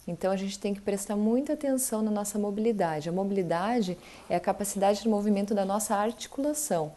Então 0.09 0.33
a 0.33 0.37
gente 0.37 0.59
tem 0.59 0.75
que 0.75 0.80
prestar 0.80 1.16
muita 1.16 1.52
atenção 1.52 2.00
na 2.00 2.11
nossa 2.11 2.38
mobilidade. 2.38 3.09
A 3.09 3.12
mobilidade 3.12 3.99
é 4.28 4.37
a 4.37 4.40
capacidade 4.40 5.02
de 5.02 5.09
movimento 5.09 5.54
da 5.54 5.64
nossa 5.64 5.95
articulação. 5.95 6.92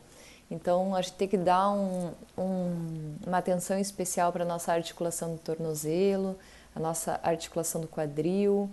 Então 0.53 0.93
a 0.93 1.01
gente 1.01 1.13
tem 1.15 1.27
que 1.27 1.35
dar 1.35 1.71
um, 1.71 2.11
um, 2.37 3.15
uma 3.25 3.39
atenção 3.39 3.79
especial 3.79 4.31
para 4.31 4.43
a 4.43 4.47
nossa 4.47 4.71
articulação 4.71 5.31
do 5.33 5.39
tornozelo, 5.39 6.37
a 6.75 6.79
nossa 6.79 7.19
articulação 7.23 7.81
do 7.81 7.87
quadril, 7.87 8.69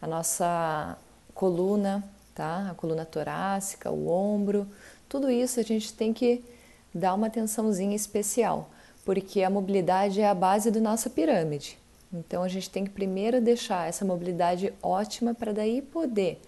a 0.00 0.06
nossa 0.06 0.96
coluna, 1.34 2.04
tá? 2.36 2.68
A 2.70 2.74
coluna 2.74 3.04
torácica, 3.04 3.90
o 3.90 4.08
ombro, 4.08 4.64
tudo 5.08 5.28
isso 5.28 5.58
a 5.58 5.64
gente 5.64 5.92
tem 5.92 6.12
que 6.12 6.44
dar 6.94 7.14
uma 7.14 7.26
atençãozinha 7.26 7.96
especial, 7.96 8.70
porque 9.04 9.42
a 9.42 9.50
mobilidade 9.50 10.20
é 10.20 10.28
a 10.28 10.34
base 10.34 10.70
da 10.70 10.78
nossa 10.78 11.10
pirâmide. 11.10 11.76
Então 12.12 12.44
a 12.44 12.48
gente 12.48 12.70
tem 12.70 12.84
que 12.84 12.90
primeiro 12.90 13.40
deixar 13.40 13.88
essa 13.88 14.04
mobilidade 14.04 14.72
ótima 14.80 15.34
para 15.34 15.52
daí 15.52 15.82
poder 15.82 16.40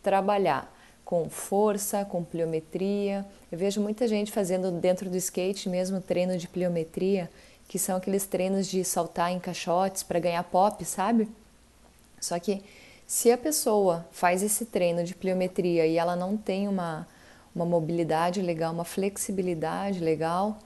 trabalhar 0.00 0.72
com 1.10 1.28
força, 1.28 2.04
com 2.04 2.22
pliometria. 2.22 3.26
Eu 3.50 3.58
vejo 3.58 3.80
muita 3.80 4.06
gente 4.06 4.30
fazendo 4.30 4.70
dentro 4.70 5.10
do 5.10 5.16
skate 5.16 5.68
mesmo 5.68 6.00
treino 6.00 6.38
de 6.38 6.46
pliometria, 6.46 7.28
que 7.66 7.80
são 7.80 7.96
aqueles 7.96 8.26
treinos 8.26 8.68
de 8.68 8.84
saltar 8.84 9.32
em 9.32 9.40
caixotes 9.40 10.04
para 10.04 10.20
ganhar 10.20 10.44
pop, 10.44 10.84
sabe? 10.84 11.28
Só 12.20 12.38
que 12.38 12.62
se 13.08 13.32
a 13.32 13.36
pessoa 13.36 14.06
faz 14.12 14.40
esse 14.40 14.66
treino 14.66 15.02
de 15.02 15.16
pliometria 15.16 15.84
e 15.84 15.98
ela 15.98 16.14
não 16.14 16.36
tem 16.36 16.68
uma, 16.68 17.08
uma 17.52 17.66
mobilidade 17.66 18.40
legal, 18.40 18.72
uma 18.72 18.84
flexibilidade 18.84 19.98
legal, 19.98 20.60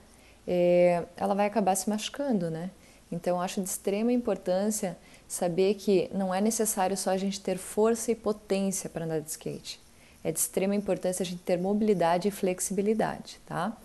é, 0.46 1.04
ela 1.16 1.34
vai 1.34 1.46
acabar 1.46 1.74
se 1.74 1.88
machucando, 1.88 2.50
né? 2.50 2.68
Então, 3.10 3.40
acho 3.40 3.62
de 3.62 3.68
extrema 3.68 4.12
importância 4.12 4.98
saber 5.26 5.72
que 5.76 6.10
não 6.12 6.34
é 6.34 6.40
necessário 6.42 6.98
só 6.98 7.12
a 7.12 7.16
gente 7.16 7.40
ter 7.40 7.56
força 7.56 8.12
e 8.12 8.14
potência 8.14 8.90
para 8.90 9.06
andar 9.06 9.20
de 9.20 9.30
skate. 9.30 9.83
É 10.24 10.32
de 10.32 10.38
extrema 10.38 10.74
importância 10.74 11.22
a 11.22 11.26
gente 11.26 11.42
ter 11.42 11.58
mobilidade 11.58 12.28
e 12.28 12.30
flexibilidade, 12.30 13.38
tá? 13.46 13.76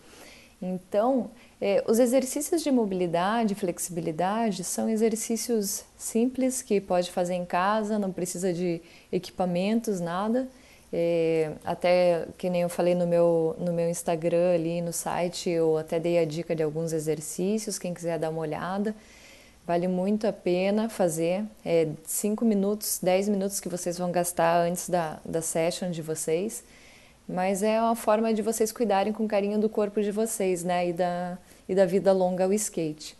Então, 0.61 1.29
é, 1.61 1.83
os 1.87 1.99
exercícios 1.99 2.61
de 2.63 2.71
mobilidade 2.71 3.53
e 3.53 3.55
flexibilidade 3.55 4.63
são 4.63 4.89
exercícios 4.89 5.83
simples 5.97 6.61
que 6.61 6.81
pode 6.81 7.11
fazer 7.11 7.35
em 7.35 7.45
casa, 7.45 7.99
não 7.99 8.11
precisa 8.11 8.53
de 8.53 8.81
equipamentos, 9.11 9.99
nada. 9.99 10.47
É, 10.91 11.51
até 11.63 12.27
que 12.37 12.49
nem 12.49 12.63
eu 12.63 12.69
falei 12.69 12.95
no 12.95 13.05
meu, 13.05 13.55
no 13.59 13.71
meu 13.71 13.89
Instagram 13.89 14.53
ali 14.55 14.81
no 14.81 14.91
site, 14.91 15.49
eu 15.49 15.77
até 15.77 15.99
dei 15.99 16.17
a 16.17 16.25
dica 16.25 16.55
de 16.55 16.63
alguns 16.63 16.93
exercícios, 16.93 17.77
quem 17.77 17.93
quiser 17.93 18.17
dar 18.17 18.29
uma 18.29 18.41
olhada. 18.41 18.95
Vale 19.69 19.87
muito 19.87 20.25
a 20.25 20.33
pena 20.33 20.89
fazer. 20.89 21.45
É 21.63 21.89
5 22.03 22.43
minutos, 22.43 22.99
10 23.03 23.29
minutos 23.29 23.59
que 23.59 23.69
vocês 23.69 23.99
vão 23.99 24.11
gastar 24.11 24.65
antes 24.65 24.89
da, 24.89 25.19
da 25.23 25.43
session 25.43 25.91
de 25.91 26.01
vocês. 26.01 26.63
Mas 27.27 27.61
é 27.61 27.79
uma 27.79 27.95
forma 27.95 28.33
de 28.33 28.41
vocês 28.41 28.71
cuidarem 28.71 29.13
com 29.13 29.27
carinho 29.27 29.59
do 29.59 29.69
corpo 29.69 30.01
de 30.01 30.09
vocês, 30.09 30.63
né? 30.63 30.89
E 30.89 30.93
da, 30.93 31.37
e 31.67 31.75
da 31.75 31.85
vida 31.85 32.11
longa 32.11 32.45
ao 32.45 32.53
skate. 32.53 33.15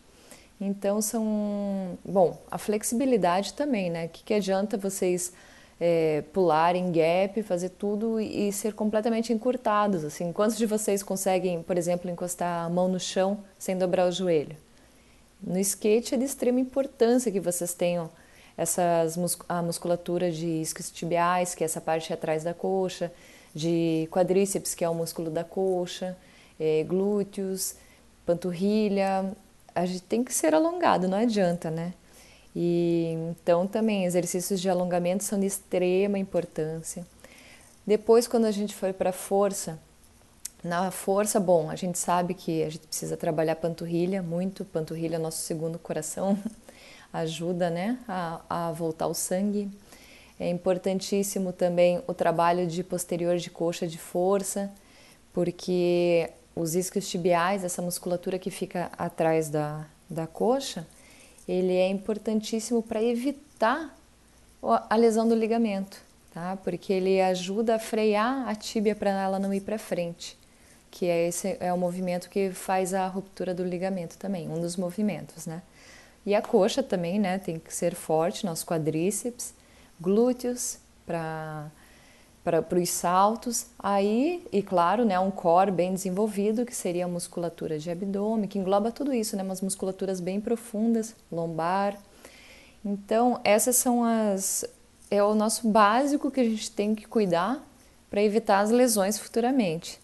Então 0.60 1.00
são. 1.04 2.00
Bom, 2.04 2.36
a 2.50 2.58
flexibilidade 2.58 3.54
também, 3.54 3.92
né? 3.92 4.08
O 4.08 4.10
que, 4.10 4.24
que 4.24 4.34
adianta 4.34 4.76
vocês 4.76 5.32
é, 5.80 6.24
pularem 6.34 6.92
gap, 6.92 7.44
fazer 7.44 7.70
tudo 7.70 8.20
e, 8.20 8.52
ser 8.52 8.74
completamente 8.74 9.32
encurtados? 9.32 10.04
Assim, 10.04 10.34
quantos 10.34 10.58
de 10.58 10.66
vocês 10.66 11.04
conseguem, 11.04 11.62
por 11.62 11.78
exemplo, 11.78 12.10
encostar 12.10 12.66
a 12.66 12.70
mão 12.72 12.88
no 12.88 13.00
chão 13.00 13.38
sem 13.60 13.78
dobrar 13.78 14.08
o 14.08 14.12
joelho? 14.12 14.58
No 15.42 15.58
skate 15.60 16.16
é 16.16 16.18
de 16.18 16.26
extrema 16.26 16.60
importância 16.60 17.32
que 17.32 17.40
vocês 17.40 17.74
tenham 17.74 18.10
essas, 18.58 19.18
a 19.48 19.62
musculatura 19.62 20.32
de 20.32 20.62
isquiotibiais, 20.62 21.56
que 21.56 21.64
é 21.64 21.66
essa 21.66 21.80
parte 21.80 22.12
atrás 22.12 22.44
da 22.44 22.54
coxa, 22.54 23.12
de 23.56 24.08
quadríceps, 24.12 24.76
que 24.76 24.84
é 24.84 24.90
o 24.90 24.94
músculo 24.94 25.32
da 25.32 25.44
coxa, 25.44 26.18
é, 26.60 26.84
glúteos, 26.84 27.76
panturrilha. 28.26 29.34
A 29.74 29.86
gente 29.86 30.04
tem 30.04 30.24
que 30.24 30.34
ser 30.34 30.54
alongado, 30.54 31.08
não 31.08 31.18
adianta, 31.18 31.72
né? 31.72 31.94
E 32.56 33.16
então 33.32 33.66
também 33.66 34.06
exercícios 34.06 34.60
de 34.60 34.70
alongamento 34.70 35.24
são 35.24 35.40
de 35.40 35.46
extrema 35.46 36.20
importância. 36.20 37.06
Depois, 37.88 38.28
quando 38.28 38.46
a 38.46 38.52
gente 38.52 38.76
for 38.76 38.94
para 38.94 39.12
força, 39.12 39.80
na 40.64 40.92
força, 40.92 41.40
bom, 41.40 41.70
a 41.70 41.76
gente 41.76 41.98
sabe 41.98 42.34
que 42.34 42.64
a 42.64 42.70
gente 42.70 42.86
precisa 42.86 43.16
trabalhar 43.16 43.56
panturrilha 43.56 44.22
muito, 44.22 44.66
panturrilha 44.66 45.16
é 45.16 45.20
nosso 45.20 45.38
segundo 45.38 45.80
coração, 45.80 46.38
ajuda 47.14 47.70
né, 47.70 47.98
a, 48.08 48.42
a 48.50 48.72
voltar 48.72 49.08
o 49.08 49.14
sangue. 49.14 49.72
É 50.38 50.50
importantíssimo 50.50 51.54
também 51.54 52.02
o 52.08 52.14
trabalho 52.14 52.68
de 52.68 52.84
posterior 52.84 53.38
de 53.38 53.50
coxa 53.50 53.88
de 53.88 53.98
força, 53.98 54.70
porque 55.34 56.30
os 56.54 56.76
isquios 56.76 57.08
tibiais, 57.08 57.64
essa 57.64 57.82
musculatura 57.82 58.38
que 58.38 58.52
fica 58.52 58.92
atrás 58.98 59.50
da, 59.50 59.86
da 60.10 60.28
coxa, 60.28 60.86
ele 61.48 61.74
é 61.74 61.88
importantíssimo 61.90 62.84
para 62.84 63.02
evitar 63.02 63.98
a 64.90 64.96
lesão 64.98 65.26
do 65.28 65.36
ligamento, 65.36 66.02
tá? 66.34 66.58
Porque 66.58 66.92
ele 66.92 67.22
ajuda 67.22 67.76
a 67.76 67.80
frear 67.80 68.48
a 68.48 68.54
tíbia 68.56 68.94
para 68.94 69.10
ela 69.10 69.40
não 69.40 69.54
ir 69.54 69.62
para 69.62 69.80
frente 69.80 70.39
que 70.92 71.08
é 71.08 71.28
esse 71.28 71.58
é 71.60 71.72
o 71.74 71.78
movimento 71.78 72.30
que 72.30 72.52
faz 72.52 72.94
a 72.94 73.08
ruptura 73.08 73.54
do 73.54 73.64
ligamento 73.64 74.18
também, 74.18 74.50
um 74.50 74.60
dos 74.60 74.76
movimentos, 74.76 75.46
né? 75.46 75.62
E 76.26 76.36
a 76.36 76.42
coxa 76.42 76.84
também, 76.84 77.20
né, 77.20 77.40
tem 77.40 77.58
que 77.58 77.74
ser 77.74 77.96
forte, 77.96 78.46
nosso 78.46 78.66
quadríceps, 78.66 79.54
glúteos 80.00 80.78
para 81.06 81.72
para 82.44 82.80
os 82.80 82.90
saltos, 82.90 83.68
aí, 83.78 84.44
e 84.52 84.64
claro, 84.64 85.06
né, 85.06 85.20
um 85.20 85.30
core 85.30 85.70
bem 85.70 85.94
desenvolvido, 85.94 86.66
que 86.66 86.76
seria 86.76 87.06
a 87.06 87.08
musculatura 87.08 87.78
de 87.78 87.92
abdômen, 87.92 88.48
que 88.48 88.58
engloba 88.58 88.92
tudo 88.92 89.14
isso, 89.14 89.36
né, 89.36 89.44
umas 89.44 89.62
musculaturas 89.62 90.20
bem 90.20 90.42
profundas, 90.42 91.16
lombar. 91.32 91.96
Então, 92.84 93.40
essas 93.44 93.76
são 93.76 94.04
as 94.04 94.66
é 95.12 95.24
o 95.24 95.36
nosso 95.36 95.68
básico 95.68 96.32
que 96.32 96.40
a 96.40 96.44
gente 96.44 96.72
tem 96.72 96.96
que 96.96 97.08
cuidar 97.08 97.64
para 98.10 98.22
evitar 98.22 98.60
as 98.60 98.70
lesões 98.72 99.20
futuramente. 99.20 100.00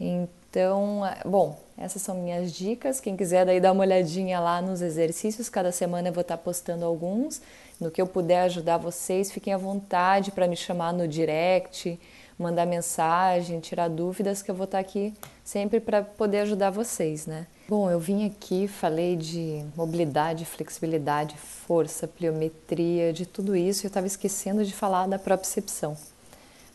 Então, 0.00 1.04
é, 1.04 1.20
bom, 1.24 1.58
essas 1.76 2.02
são 2.02 2.16
minhas 2.16 2.52
dicas. 2.52 3.00
Quem 3.00 3.16
quiser 3.16 3.46
daí 3.46 3.60
dar 3.60 3.72
uma 3.72 3.82
olhadinha 3.82 4.40
lá 4.40 4.60
nos 4.60 4.80
exercícios, 4.80 5.48
cada 5.48 5.72
semana 5.72 6.08
eu 6.08 6.12
vou 6.12 6.22
estar 6.22 6.36
postando 6.38 6.84
alguns. 6.84 7.40
No 7.80 7.90
que 7.90 8.02
eu 8.02 8.06
puder 8.06 8.42
ajudar 8.42 8.78
vocês, 8.78 9.30
fiquem 9.30 9.52
à 9.52 9.56
vontade 9.56 10.32
para 10.32 10.48
me 10.48 10.56
chamar 10.56 10.92
no 10.92 11.06
direct, 11.06 11.98
mandar 12.38 12.66
mensagem, 12.66 13.60
tirar 13.60 13.88
dúvidas, 13.88 14.42
que 14.42 14.50
eu 14.50 14.54
vou 14.54 14.64
estar 14.64 14.78
aqui 14.78 15.14
sempre 15.44 15.80
para 15.80 16.02
poder 16.02 16.40
ajudar 16.40 16.70
vocês, 16.70 17.26
né? 17.26 17.46
Bom, 17.68 17.90
eu 17.90 18.00
vim 18.00 18.26
aqui, 18.26 18.66
falei 18.66 19.14
de 19.14 19.64
mobilidade, 19.76 20.44
flexibilidade, 20.44 21.36
força, 21.36 22.08
pliometria, 22.08 23.12
de 23.12 23.26
tudo 23.26 23.54
isso, 23.54 23.84
eu 23.84 23.88
estava 23.88 24.06
esquecendo 24.06 24.64
de 24.64 24.72
falar 24.72 25.06
da 25.06 25.18
propriocepção. 25.18 25.96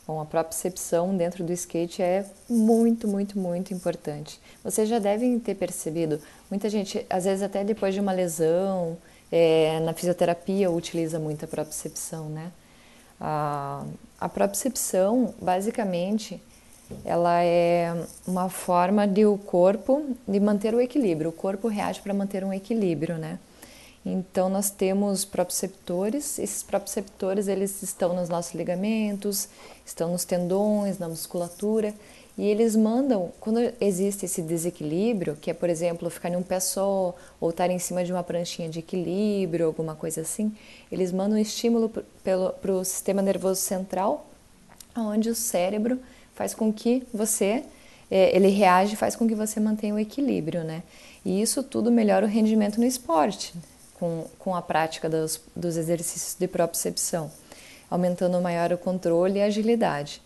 Bom, 0.05 0.19
a 0.19 0.25
propriocepção 0.25 1.15
dentro 1.15 1.45
do 1.45 1.53
skate 1.53 2.01
é 2.01 2.25
muito, 2.49 3.07
muito, 3.07 3.39
muito 3.39 3.73
importante. 3.73 4.39
Vocês 4.61 4.89
já 4.89 4.99
devem 4.99 5.39
ter 5.39 5.55
percebido, 5.55 6.19
muita 6.49 6.69
gente, 6.69 7.05
às 7.09 7.23
vezes 7.23 7.41
até 7.41 7.63
depois 7.63 7.93
de 7.93 8.01
uma 8.01 8.11
lesão, 8.11 8.97
é, 9.31 9.79
na 9.79 9.93
fisioterapia 9.93 10.69
utiliza 10.69 11.19
muito 11.19 11.45
a 11.45 11.47
propriocepção, 11.47 12.27
né? 12.27 12.51
A, 13.19 13.85
a 14.19 14.27
propriocepção, 14.27 15.33
basicamente, 15.41 16.41
ela 17.05 17.41
é 17.41 17.95
uma 18.27 18.49
forma 18.49 19.07
de 19.07 19.25
o 19.25 19.37
corpo 19.37 20.05
de 20.27 20.39
manter 20.39 20.75
o 20.75 20.81
equilíbrio. 20.81 21.29
O 21.29 21.33
corpo 21.33 21.69
reage 21.69 22.01
para 22.01 22.13
manter 22.13 22.43
um 22.43 22.51
equilíbrio, 22.51 23.17
né? 23.17 23.39
Então 24.05 24.49
nós 24.49 24.69
temos 24.69 25.23
proprioceptores, 25.23 26.37
esses 26.37 26.61
proprioceptores 26.61 27.47
eles 27.47 27.81
estão 27.81 28.13
nos 28.13 28.27
nossos 28.27 28.53
ligamentos, 28.53 29.47
estão 29.85 30.11
nos 30.11 30.25
tendões, 30.25 30.99
na 30.99 31.07
musculatura. 31.07 31.93
E 32.37 32.45
eles 32.47 32.75
mandam, 32.75 33.31
quando 33.39 33.59
existe 33.79 34.25
esse 34.25 34.41
desequilíbrio, 34.41 35.37
que 35.39 35.51
é, 35.51 35.53
por 35.53 35.69
exemplo, 35.69 36.09
ficar 36.09 36.29
em 36.29 36.35
um 36.35 36.41
pé 36.41 36.59
só, 36.59 37.15
ou 37.39 37.49
estar 37.51 37.69
em 37.69 37.77
cima 37.77 38.03
de 38.03 38.11
uma 38.11 38.23
pranchinha 38.23 38.67
de 38.67 38.79
equilíbrio, 38.79 39.67
alguma 39.67 39.95
coisa 39.95 40.21
assim, 40.21 40.51
eles 40.91 41.11
mandam 41.11 41.37
um 41.37 41.41
estímulo 41.41 41.91
para 42.23 42.71
o 42.71 42.83
sistema 42.83 43.21
nervoso 43.21 43.61
central, 43.61 44.25
onde 44.97 45.29
o 45.29 45.35
cérebro 45.35 45.99
faz 46.33 46.55
com 46.55 46.73
que 46.73 47.03
você, 47.13 47.63
é, 48.09 48.35
ele 48.35 48.47
reage, 48.47 48.95
faz 48.95 49.15
com 49.15 49.27
que 49.27 49.35
você 49.35 49.59
mantenha 49.59 49.93
o 49.93 49.99
equilíbrio, 49.99 50.63
né? 50.63 50.81
E 51.23 51.39
isso 51.39 51.61
tudo 51.61 51.91
melhora 51.91 52.25
o 52.25 52.29
rendimento 52.29 52.79
no 52.79 52.85
esporte, 52.85 53.53
com, 53.99 54.25
com 54.39 54.55
a 54.55 54.61
prática 54.61 55.09
dos, 55.09 55.39
dos 55.55 55.77
exercícios 55.77 56.35
de 56.39 56.47
propriocepção, 56.47 57.31
aumentando 57.89 58.41
maior 58.41 58.71
o 58.73 58.77
controle 58.77 59.39
e 59.39 59.41
a 59.41 59.45
agilidade 59.45 60.21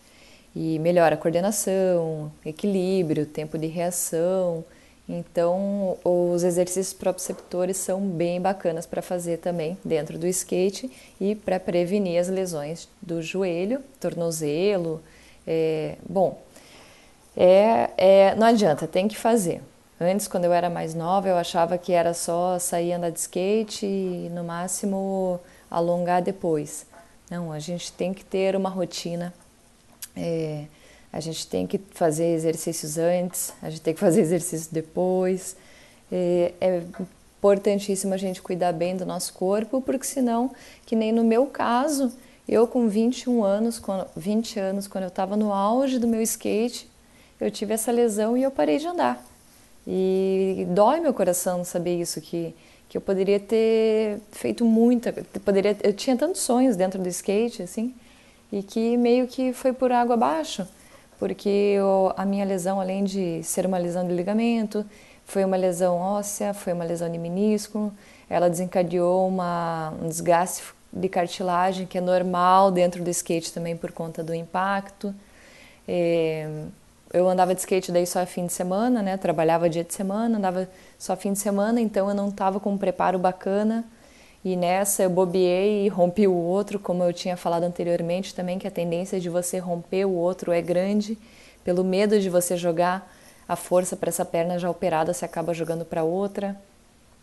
e 0.56 0.80
melhora 0.80 1.14
a 1.14 1.18
coordenação, 1.18 2.32
equilíbrio, 2.44 3.28
tempo 3.28 3.60
de 3.60 3.68
reação. 3.68 4.66
Então, 5.08 5.98
os 6.04 6.44
exercícios 6.44 6.94
proprioceptores 6.94 7.78
são 7.78 8.02
bem 8.02 8.42
bacanas 8.42 8.88
para 8.88 9.02
fazer 9.02 9.38
também 9.38 9.78
dentro 9.86 10.18
do 10.18 10.26
skate 10.26 10.92
e 11.22 11.36
para 11.36 11.60
prevenir 11.60 12.20
as 12.20 12.28
lesões 12.28 12.90
do 13.00 13.22
joelho, 13.22 13.82
tornozelo. 14.00 15.02
É, 15.46 15.96
bom, 16.10 16.42
é, 17.38 17.92
é, 17.96 18.36
não 18.36 18.48
adianta, 18.48 18.88
tem 18.88 19.08
que 19.08 19.16
fazer. 19.16 19.62
Antes, 20.00 20.28
quando 20.28 20.46
eu 20.46 20.54
era 20.54 20.70
mais 20.70 20.94
nova, 20.94 21.28
eu 21.28 21.38
achava 21.38 21.78
que 21.78 21.92
era 21.92 22.14
só 22.14 22.60
sair 22.60 22.94
andar 22.94 23.10
de 23.10 23.20
skate 23.20 23.86
e 23.86 24.30
no 24.32 24.44
máximo 24.44 25.40
alongar 25.70 26.22
depois. 26.22 26.86
Não, 27.30 27.52
a 27.52 27.60
gente 27.60 27.92
tem 27.92 28.14
que 28.14 28.24
ter 28.24 28.56
uma 28.56 28.70
rotina 28.70 29.34
é, 30.18 30.66
a 31.14 31.20
gente 31.20 31.48
tem 31.48 31.68
que 31.68 31.80
fazer 31.92 32.34
exercícios 32.34 32.98
antes, 32.98 33.54
a 33.62 33.70
gente 33.70 33.82
tem 33.82 33.94
que 33.94 34.00
fazer 34.00 34.22
exercícios 34.22 34.68
depois. 34.68 35.56
É, 36.12 36.54
é 36.60 36.84
importantíssimo 37.38 38.14
a 38.14 38.18
gente 38.18 38.42
cuidar 38.42 38.74
bem 38.74 38.98
do 38.98 39.06
nosso 39.06 39.34
corpo, 39.34 39.80
porque 39.82 40.06
senão, 40.06 40.52
que 40.86 40.96
nem 40.96 41.12
no 41.12 41.24
meu 41.24 41.46
caso, 41.46 42.12
eu 42.48 42.68
com 42.68 42.88
21 42.88 43.44
anos, 43.44 43.82
20 44.16 44.60
anos, 44.60 44.88
quando 44.88 45.04
eu 45.04 45.10
estava 45.10 45.38
no 45.38 45.54
auge 45.54 46.00
do 46.00 46.08
meu 46.08 46.22
skate, 46.22 46.90
eu 47.40 47.52
tive 47.52 47.74
essa 47.74 47.92
lesão 47.92 48.36
e 48.36 48.44
eu 48.44 48.50
parei 48.50 48.80
de 48.80 48.88
andar. 48.88 49.24
E 49.90 50.68
dói 50.72 51.00
meu 51.00 51.14
coração 51.14 51.64
saber 51.64 51.98
isso, 51.98 52.20
que, 52.20 52.54
que 52.90 52.98
eu 52.98 53.02
poderia 53.02 53.40
ter 53.40 54.20
feito 54.34 54.66
muita, 54.66 55.14
poderia, 55.46 55.78
eu 55.82 55.94
tinha 55.94 56.18
tantos 56.18 56.42
sonhos 56.42 56.76
dentro 56.76 57.02
do 57.02 57.08
skate, 57.08 57.64
assim, 57.64 57.96
e 58.52 58.62
que 58.62 58.98
meio 58.98 59.28
que 59.28 59.54
foi 59.54 59.72
por 59.72 59.94
água 59.94 60.16
abaixo, 60.16 60.68
porque 61.18 61.48
eu, 61.48 62.12
a 62.18 62.26
minha 62.26 62.44
lesão, 62.44 62.82
além 62.82 63.06
de 63.06 63.42
ser 63.44 63.66
uma 63.66 63.78
lesão 63.78 64.06
de 64.06 64.14
ligamento, 64.14 64.86
foi 65.26 65.46
uma 65.46 65.56
lesão 65.56 65.96
óssea, 65.96 66.54
foi 66.54 66.74
uma 66.74 66.84
lesão 66.84 67.10
de 67.10 67.18
menisco, 67.18 67.94
ela 68.30 68.50
desencadeou 68.50 69.26
uma, 69.26 69.94
um 70.02 70.10
desgaste 70.10 70.64
de 70.92 71.08
cartilagem 71.08 71.86
que 71.86 71.98
é 71.98 72.02
normal 72.02 72.72
dentro 72.72 73.02
do 73.02 73.10
skate 73.10 73.54
também 73.54 73.76
por 73.76 73.92
conta 73.94 74.22
do 74.22 74.34
impacto. 74.34 75.16
É, 75.88 76.66
eu 77.14 77.28
andava 77.28 77.54
de 77.54 77.62
skate 77.62 77.92
daí 77.92 78.06
só 78.06 78.26
fim 78.26 78.46
de 78.46 78.54
semana, 78.54 79.02
né? 79.02 79.18
Trabalhava 79.18 79.70
dia 79.70 79.84
de 79.84 79.94
semana, 79.94 80.38
andava 80.38 80.70
só 80.98 81.16
fim 81.16 81.34
de 81.34 81.40
semana, 81.40 81.80
então 81.80 82.10
eu 82.10 82.16
não 82.16 82.30
estava 82.30 82.60
com 82.60 82.72
um 82.72 82.78
preparo 82.78 83.18
bacana 83.18 83.86
e 84.44 84.56
nessa 84.56 85.04
eu 85.04 85.10
bobeei 85.10 85.86
e 85.86 85.90
rompi 85.90 86.28
o 86.28 86.34
outro, 86.34 86.80
como 86.80 87.04
eu 87.04 87.12
tinha 87.12 87.36
falado 87.36 87.64
anteriormente 87.64 88.34
também, 88.34 88.60
que 88.60 88.68
a 88.68 88.72
tendência 88.72 89.20
de 89.20 89.30
você 89.30 89.58
romper 89.58 90.06
o 90.06 90.14
outro 90.14 90.52
é 90.52 90.62
grande, 90.62 91.18
pelo 91.64 91.84
medo 91.84 92.20
de 92.20 92.30
você 92.30 92.56
jogar 92.56 93.12
a 93.48 93.56
força 93.56 93.96
para 93.96 94.10
essa 94.10 94.26
perna 94.26 94.60
já 94.60 94.70
operada, 94.70 95.14
você 95.14 95.26
acaba 95.26 95.54
jogando 95.54 95.86
para 95.86 96.04
outra, 96.04 96.56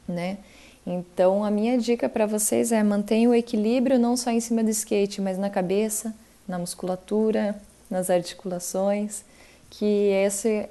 né? 0.08 0.38
Então 0.86 1.44
a 1.44 1.50
minha 1.50 1.78
dica 1.78 2.08
para 2.08 2.26
vocês 2.26 2.72
é 2.72 2.82
mantenha 2.82 3.30
o 3.30 3.34
equilíbrio 3.34 3.98
não 3.98 4.16
só 4.16 4.30
em 4.30 4.40
cima 4.40 4.62
do 4.62 4.70
skate, 4.70 5.20
mas 5.20 5.38
na 5.38 5.48
cabeça, 5.48 6.14
na 6.46 6.58
musculatura, 6.58 7.56
nas 7.90 8.10
articulações, 8.10 9.24
que 9.78 9.84
esse 9.84 10.68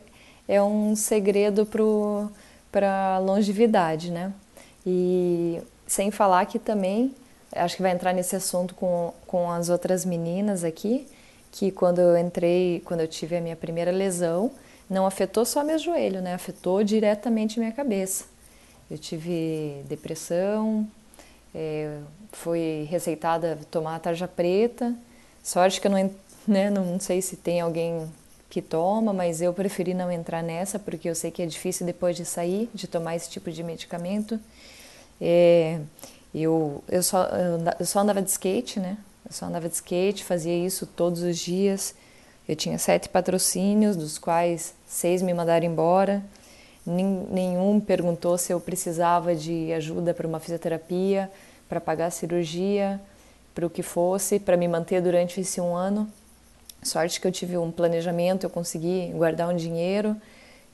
é 0.47 0.61
um 0.61 0.95
segredo 0.95 1.67
para 2.71 3.15
a 3.15 3.19
longevidade, 3.19 4.11
né? 4.11 4.33
E 4.85 5.61
sem 5.87 6.11
falar 6.11 6.45
que 6.45 6.59
também, 6.59 7.13
acho 7.55 7.75
que 7.75 7.81
vai 7.81 7.91
entrar 7.91 8.13
nesse 8.13 8.35
assunto 8.35 8.75
com, 8.75 9.13
com 9.27 9.49
as 9.51 9.69
outras 9.69 10.05
meninas 10.05 10.63
aqui, 10.63 11.07
que 11.51 11.71
quando 11.71 11.99
eu 11.99 12.17
entrei, 12.17 12.81
quando 12.85 13.01
eu 13.01 13.07
tive 13.07 13.37
a 13.37 13.41
minha 13.41 13.55
primeira 13.55 13.91
lesão, 13.91 14.51
não 14.89 15.05
afetou 15.05 15.45
só 15.45 15.63
meu 15.63 15.77
joelho, 15.77 16.21
né? 16.21 16.33
Afetou 16.33 16.83
diretamente 16.83 17.59
minha 17.59 17.71
cabeça. 17.71 18.25
Eu 18.89 18.97
tive 18.97 19.81
depressão, 19.87 20.87
é, 21.53 21.99
foi 22.31 22.87
receitada 22.89 23.59
tomar 23.71 23.99
tarja 23.99 24.27
preta. 24.27 24.93
Sorte 25.41 25.79
que 25.79 25.87
eu 25.87 25.91
não, 25.91 26.11
né, 26.47 26.69
não 26.69 26.99
sei 26.99 27.21
se 27.21 27.35
tem 27.37 27.61
alguém 27.61 28.07
que 28.53 28.61
toma, 28.61 29.11
mas 29.11 29.41
eu 29.41 29.51
preferi 29.51 29.95
não 29.95 30.11
entrar 30.11 30.43
nessa 30.43 30.77
porque 30.77 31.09
eu 31.09 31.15
sei 31.15 31.31
que 31.31 31.41
é 31.41 31.45
difícil 31.47 31.87
depois 31.87 32.15
de 32.15 32.23
sair 32.23 32.69
de 32.71 32.87
tomar 32.87 33.15
esse 33.15 33.27
tipo 33.27 33.51
de 33.51 33.63
medicamento. 33.63 34.39
É, 35.19 35.79
eu, 36.35 36.83
eu, 36.87 37.01
só, 37.01 37.27
eu 37.79 37.85
só 37.87 38.01
andava 38.01 38.21
de 38.21 38.29
skate, 38.29 38.79
né? 38.79 38.95
Eu 39.25 39.33
só 39.33 39.47
andava 39.47 39.67
de 39.67 39.73
skate, 39.73 40.23
fazia 40.23 40.55
isso 40.55 40.85
todos 40.85 41.23
os 41.23 41.39
dias. 41.39 41.95
Eu 42.47 42.55
tinha 42.55 42.77
sete 42.77 43.09
patrocínios, 43.09 43.95
dos 43.95 44.19
quais 44.19 44.75
seis 44.85 45.23
me 45.23 45.33
mandaram 45.33 45.65
embora. 45.65 46.23
Nenhum 46.85 47.79
perguntou 47.79 48.37
se 48.37 48.53
eu 48.53 48.59
precisava 48.59 49.35
de 49.35 49.73
ajuda 49.73 50.13
para 50.13 50.27
uma 50.27 50.39
fisioterapia, 50.39 51.27
para 51.67 51.81
pagar 51.81 52.05
a 52.05 52.11
cirurgia, 52.11 53.01
para 53.55 53.65
o 53.65 53.69
que 53.69 53.81
fosse, 53.81 54.39
para 54.39 54.55
me 54.55 54.67
manter 54.67 55.01
durante 55.01 55.41
esse 55.41 55.59
um 55.59 55.75
ano. 55.75 56.07
Sorte 56.83 57.19
que 57.19 57.27
eu 57.27 57.31
tive 57.31 57.57
um 57.57 57.71
planejamento, 57.71 58.43
eu 58.45 58.49
consegui 58.49 59.11
guardar 59.13 59.49
um 59.49 59.55
dinheiro 59.55 60.15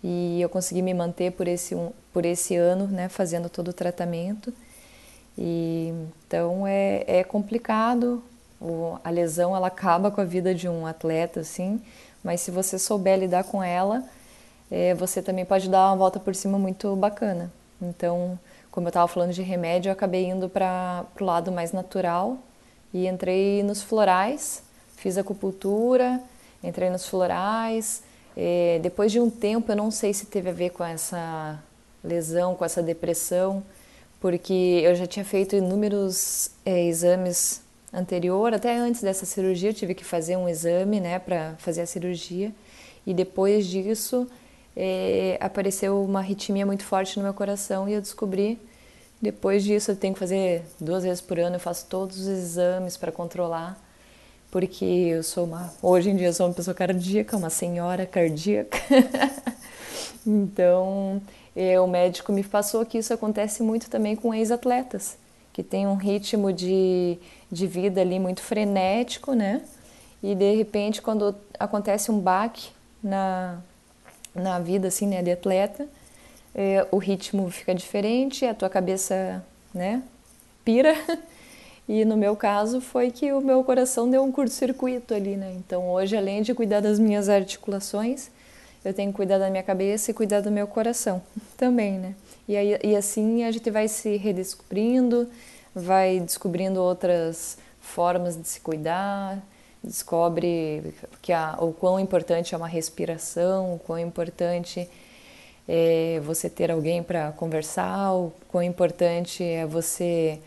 e 0.04 0.42
eu 0.42 0.50
consegui 0.50 0.82
me 0.82 0.94
manter 0.94 1.32
por 1.32 1.48
esse, 1.48 1.76
por 2.14 2.26
esse 2.26 2.56
ano, 2.56 2.88
né, 2.88 3.10
fazendo 3.10 3.50
todo 3.50 3.70
o 3.70 3.74
tratamento. 3.74 4.54
E, 5.38 5.94
então 6.28 6.66
é, 6.68 7.04
é 7.08 7.24
complicado, 7.24 8.24
o, 8.60 8.98
a 9.04 9.10
lesão 9.10 9.56
ela 9.56 9.68
acaba 9.68 10.12
com 10.12 10.20
a 10.20 10.26
vida 10.26 10.54
de 10.54 10.68
um 10.68 10.86
atleta, 10.86 11.40
assim, 11.40 11.82
mas 12.24 12.42
se 12.42 12.52
você 12.52 12.78
souber 12.78 13.18
lidar 13.18 13.46
com 13.46 13.64
ela, 13.64 14.04
é, 14.70 14.94
você 14.94 15.22
também 15.22 15.46
pode 15.46 15.70
dar 15.70 15.88
uma 15.88 15.96
volta 15.96 16.20
por 16.20 16.36
cima 16.36 16.60
muito 16.60 16.96
bacana. 16.96 17.52
Então, 17.82 18.38
como 18.72 18.88
eu 18.88 18.90
estava 18.90 19.08
falando 19.08 19.34
de 19.34 19.42
remédio, 19.42 19.90
eu 19.90 19.94
acabei 19.94 20.26
indo 20.26 20.50
para 20.50 21.06
o 21.20 21.24
lado 21.24 21.52
mais 21.52 21.72
natural 21.72 22.38
e 22.94 23.08
entrei 23.08 23.64
nos 23.64 23.82
florais, 23.82 24.64
fiz 25.00 25.18
acupuntura, 25.18 26.22
entrei 26.62 26.90
nos 26.90 27.08
florais, 27.08 28.04
é, 28.36 28.80
depois 28.82 29.12
de 29.12 29.20
um 29.20 29.30
tempo, 29.30 29.72
eu 29.72 29.76
não 29.76 29.90
sei 29.90 30.14
se 30.14 30.26
teve 30.26 30.50
a 30.50 30.54
ver 30.54 30.70
com 30.70 30.84
essa 30.84 31.62
lesão, 32.04 32.56
com 32.56 32.64
essa 32.64 32.84
depressão, 32.84 33.64
porque 34.20 34.82
eu 34.84 34.94
já 34.96 35.08
tinha 35.08 35.24
feito 35.26 35.56
inúmeros 35.56 36.52
é, 36.66 36.86
exames 36.86 37.62
anterior, 37.94 38.54
até 38.54 38.78
antes 38.78 39.02
dessa 39.02 39.26
cirurgia, 39.26 39.70
eu 39.70 39.74
tive 39.74 39.96
que 39.96 40.04
fazer 40.04 40.36
um 40.36 40.48
exame, 40.48 41.00
né, 41.00 41.18
para 41.18 41.56
fazer 41.60 41.82
a 41.82 41.86
cirurgia. 41.86 42.54
E 43.08 43.14
depois 43.14 43.66
disso, 43.66 44.28
é, 44.76 45.38
apareceu 45.40 46.04
uma 46.04 46.20
arritmia 46.20 46.66
muito 46.66 46.84
forte 46.84 47.18
no 47.18 47.24
meu 47.24 47.34
coração 47.34 47.88
e 47.88 47.94
eu 47.94 48.02
descobri. 48.02 48.60
Depois 49.22 49.64
disso, 49.64 49.92
eu 49.92 49.96
tenho 49.96 50.14
que 50.14 50.20
fazer 50.20 50.64
duas 50.80 51.04
vezes 51.04 51.22
por 51.22 51.40
ano, 51.40 51.56
eu 51.56 51.60
faço 51.60 51.88
todos 51.88 52.20
os 52.20 52.28
exames 52.28 52.96
para 52.96 53.12
controlar 53.12 53.78
porque 54.52 54.86
eu 54.86 55.24
sou 55.24 55.46
uma, 55.46 55.74
hoje 55.82 56.10
em 56.10 56.16
dia 56.16 56.28
eu 56.28 56.34
sou 56.34 56.48
uma 56.48 56.54
pessoa 56.54 56.74
cardíaca, 56.74 57.38
uma 57.38 57.50
senhora 57.50 58.06
cardíaca. 58.06 58.78
então, 60.26 61.22
é, 61.56 61.80
o 61.80 61.88
médico 61.88 62.32
me 62.32 62.44
passou 62.44 62.86
que 62.86 62.98
isso 62.98 63.14
acontece 63.14 63.62
muito 63.62 63.90
também 63.90 64.16
com 64.16 64.34
ex-atletas, 64.34 65.18
que 65.54 65.62
tem 65.62 65.86
um 65.88 65.96
ritmo 65.96 66.52
de, 66.52 67.18
de 67.52 67.68
vida 67.68 68.02
ali 68.02 68.20
muito 68.20 68.42
frenético, 68.42 69.34
né? 69.34 69.62
E 70.22 70.36
de 70.36 70.56
repente, 70.56 71.02
quando 71.02 71.36
acontece 71.60 72.12
um 72.12 72.20
baque 72.20 72.70
na, 73.04 73.60
na 74.36 74.60
vida 74.60 74.88
assim, 74.88 75.08
né, 75.08 75.22
de 75.22 75.32
atleta, 75.32 75.88
é, 76.54 76.86
o 76.92 76.98
ritmo 76.98 77.50
fica 77.50 77.74
diferente, 77.74 78.46
a 78.46 78.54
tua 78.54 78.70
cabeça, 78.70 79.44
né, 79.74 80.04
pira 80.66 80.94
E 81.90 82.06
no 82.06 82.16
meu 82.16 82.36
caso 82.36 82.80
foi 82.80 83.10
que 83.10 83.34
o 83.34 83.42
meu 83.42 83.64
coração 83.64 84.08
deu 84.08 84.24
um 84.24 84.32
curto-circuito 84.32 85.12
ali, 85.12 85.36
né? 85.36 85.56
Então 85.58 85.90
hoje, 85.90 86.16
além 86.16 86.44
de 86.44 86.54
cuidar 86.54 86.82
das 86.82 87.00
minhas 87.00 87.28
articulações, 87.28 88.30
eu 88.86 88.94
tenho 88.94 89.10
que 89.10 89.16
cuidar 89.16 89.40
da 89.40 89.50
minha 89.50 89.64
cabeça 89.64 90.12
e 90.12 90.14
cuidar 90.14 90.42
do 90.42 90.52
meu 90.52 90.68
coração 90.68 91.20
também, 91.58 91.98
né? 91.98 92.14
E, 92.48 92.56
aí, 92.56 92.80
e 92.84 92.96
assim 92.96 93.44
a 93.44 93.50
gente 93.50 93.72
vai 93.72 93.88
se 93.88 94.18
redescobrindo, 94.18 95.28
vai 95.74 96.20
descobrindo 96.20 96.80
outras 96.80 97.58
formas 97.82 98.40
de 98.40 98.48
se 98.48 98.60
cuidar, 98.60 99.40
descobre 99.84 100.94
que 101.24 101.34
a, 101.34 101.58
o 101.60 101.74
quão 101.74 102.00
importante 102.00 102.54
é 102.54 102.58
uma 102.58 102.68
respiração, 102.68 103.74
o 103.74 103.80
quão 103.80 103.98
importante 103.98 104.88
é 105.68 106.20
você 106.24 106.52
ter 106.52 106.70
alguém 106.70 107.02
para 107.02 107.32
conversar, 107.32 108.14
o 108.14 108.32
quão 108.48 108.62
importante 108.62 109.44
é 109.44 109.66
você 109.66 110.40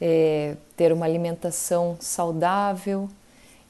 é, 0.00 0.56
ter 0.76 0.92
uma 0.92 1.04
alimentação 1.04 1.96
saudável. 2.00 3.08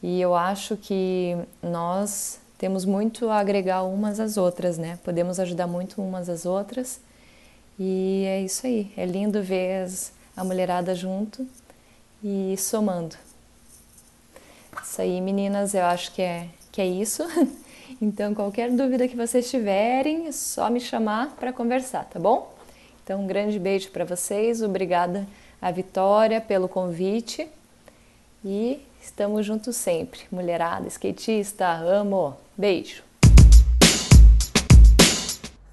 E 0.02 0.20
eu 0.20 0.34
acho 0.34 0.76
que 0.76 1.36
nós 1.62 2.38
temos 2.56 2.84
muito 2.84 3.28
a 3.28 3.38
agregar 3.38 3.82
umas 3.82 4.20
às 4.20 4.36
outras, 4.36 4.78
né? 4.78 4.98
Podemos 5.04 5.40
ajudar 5.40 5.66
muito 5.66 6.00
umas 6.00 6.28
às 6.28 6.46
outras. 6.46 7.00
E 7.78 8.24
é 8.26 8.40
isso 8.40 8.66
aí. 8.66 8.92
É 8.96 9.04
lindo 9.04 9.42
ver 9.42 9.84
as, 9.84 10.12
a 10.36 10.44
mulherada 10.44 10.94
junto 10.94 11.46
e 12.22 12.54
somando. 12.56 13.16
Isso 14.82 15.02
aí, 15.02 15.20
meninas, 15.20 15.74
eu 15.74 15.84
acho 15.84 16.12
que 16.12 16.22
é, 16.22 16.46
que 16.70 16.80
é 16.80 16.86
isso. 16.86 17.24
Então, 18.02 18.32
qualquer 18.34 18.70
dúvida 18.70 19.06
que 19.06 19.14
vocês 19.14 19.50
tiverem, 19.50 20.26
é 20.26 20.32
só 20.32 20.70
me 20.70 20.80
chamar 20.80 21.34
para 21.36 21.52
conversar, 21.52 22.04
tá 22.04 22.18
bom? 22.18 22.54
Então, 23.04 23.20
um 23.20 23.26
grande 23.26 23.58
beijo 23.58 23.90
para 23.90 24.06
vocês. 24.06 24.62
Obrigada 24.62 25.26
a 25.61 25.70
Vitória 25.70 26.40
pelo 26.40 26.68
convite. 26.68 27.51
E 28.42 28.87
estamos 29.01 29.44
juntos 29.44 29.77
sempre. 29.77 30.20
Mulherada, 30.31 30.87
skatista, 30.88 31.70
amo. 31.70 32.37
Beijo. 32.57 33.05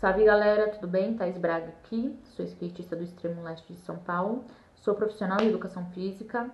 Salve 0.02 0.26
galera, 0.26 0.70
tudo 0.70 0.88
bem? 0.88 1.16
Thais 1.16 1.38
Braga 1.38 1.70
aqui, 1.70 2.16
sou 2.36 2.46
skatista 2.46 2.96
do 2.96 3.04
extremo 3.04 3.42
leste 3.42 3.74
de 3.74 3.80
São 3.80 3.98
Paulo, 3.98 4.46
sou 4.76 4.94
profissional 4.94 5.42
em 5.42 5.48
educação 5.48 5.86
física, 5.92 6.52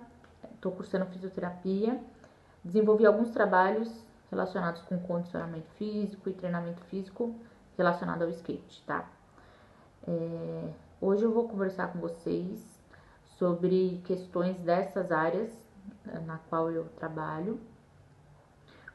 estou 0.55 0.71
cursando 0.71 1.05
fisioterapia, 1.07 1.99
desenvolvi 2.63 3.05
alguns 3.05 3.31
trabalhos 3.31 3.91
relacionados 4.31 4.81
com 4.83 4.97
condicionamento 4.97 5.67
físico 5.77 6.29
e 6.29 6.33
treinamento 6.33 6.81
físico 6.85 7.35
relacionado 7.77 8.21
ao 8.21 8.29
skate, 8.29 8.81
tá? 8.87 9.09
É, 10.07 10.69
hoje 11.01 11.23
eu 11.23 11.33
vou 11.33 11.47
conversar 11.49 11.91
com 11.91 11.99
vocês 11.99 12.72
sobre 13.43 14.01
questões 14.05 14.57
dessas 14.59 15.11
áreas 15.11 15.51
né, 16.05 16.23
na 16.25 16.37
qual 16.49 16.71
eu 16.71 16.85
trabalho. 16.95 17.59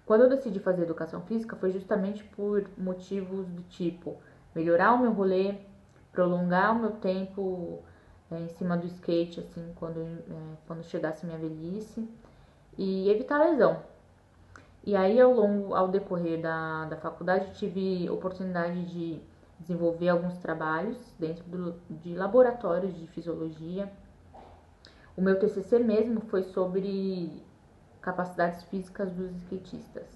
Quando 0.07 0.23
eu 0.23 0.31
decidi 0.31 0.59
fazer 0.59 0.85
educação 0.85 1.21
física 1.21 1.55
foi 1.55 1.71
justamente 1.71 2.25
por 2.25 2.67
motivos 2.79 3.47
do 3.47 3.61
tipo 3.65 4.17
melhorar 4.55 4.95
o 4.95 4.99
meu 5.01 5.13
rolê, 5.13 5.55
prolongar 6.11 6.75
o 6.75 6.79
meu 6.79 6.93
tempo 6.93 7.83
é, 8.31 8.41
em 8.41 8.49
cima 8.49 8.75
do 8.75 8.87
skate, 8.87 9.41
assim, 9.41 9.71
quando, 9.77 10.01
é, 10.01 10.57
quando 10.67 10.83
chegasse 10.83 11.27
minha 11.27 11.37
velhice 11.37 12.09
e 12.79 13.11
evitar 13.11 13.39
lesão. 13.39 13.83
E 14.83 14.97
aí, 14.97 15.21
ao 15.21 15.35
longo, 15.35 15.75
ao 15.75 15.89
decorrer 15.89 16.41
da, 16.41 16.87
da 16.87 16.97
faculdade, 16.97 17.53
tive 17.59 18.09
oportunidade 18.09 18.87
de 18.87 19.21
desenvolver 19.61 20.09
alguns 20.09 20.39
trabalhos 20.39 20.97
dentro 21.19 21.45
do, 21.45 21.75
de 21.91 22.15
laboratórios 22.15 22.99
de 22.99 23.07
fisiologia. 23.09 23.93
O 25.19 25.21
meu 25.21 25.37
TCC 25.37 25.81
mesmo 25.81 26.21
foi 26.21 26.45
sobre 26.45 27.43
capacidades 28.01 28.63
físicas 28.63 29.11
dos 29.11 29.35
skatistas. 29.39 30.07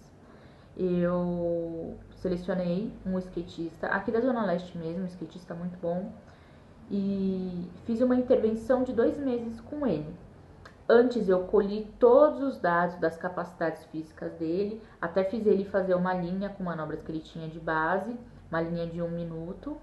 Eu 0.77 1.97
selecionei 2.19 2.93
um 3.05 3.19
skatista, 3.19 3.89
aqui 3.89 4.13
da 4.13 4.21
Zona 4.21 4.47
Leste 4.47 4.79
mesmo, 4.79 5.03
um 5.03 5.07
skatista 5.07 5.57
muito 5.57 5.77
bom, 5.83 6.13
e 6.89 7.69
fiz 7.85 8.01
uma 8.01 8.15
intervenção 8.15 8.85
de 8.85 8.93
dois 8.93 9.19
meses 9.19 9.61
com 9.63 9.85
ele. 9.85 10.15
Antes 10.89 11.29
eu 11.29 11.49
colhi 11.49 11.93
todos 11.99 12.41
os 12.41 12.61
dados 12.61 12.95
das 13.01 13.17
capacidades 13.17 13.85
físicas 13.87 14.33
dele, 14.35 14.81
até 15.01 15.25
fiz 15.25 15.45
ele 15.45 15.65
fazer 15.65 15.97
uma 15.97 16.15
linha 16.15 16.49
com 16.49 16.63
manobras 16.63 17.03
que 17.03 17.11
ele 17.11 17.19
tinha 17.19 17.49
de 17.49 17.59
base, 17.59 18.17
uma 18.49 18.61
linha 18.61 18.87
de 18.87 19.03
um 19.03 19.11
minuto. 19.11 19.77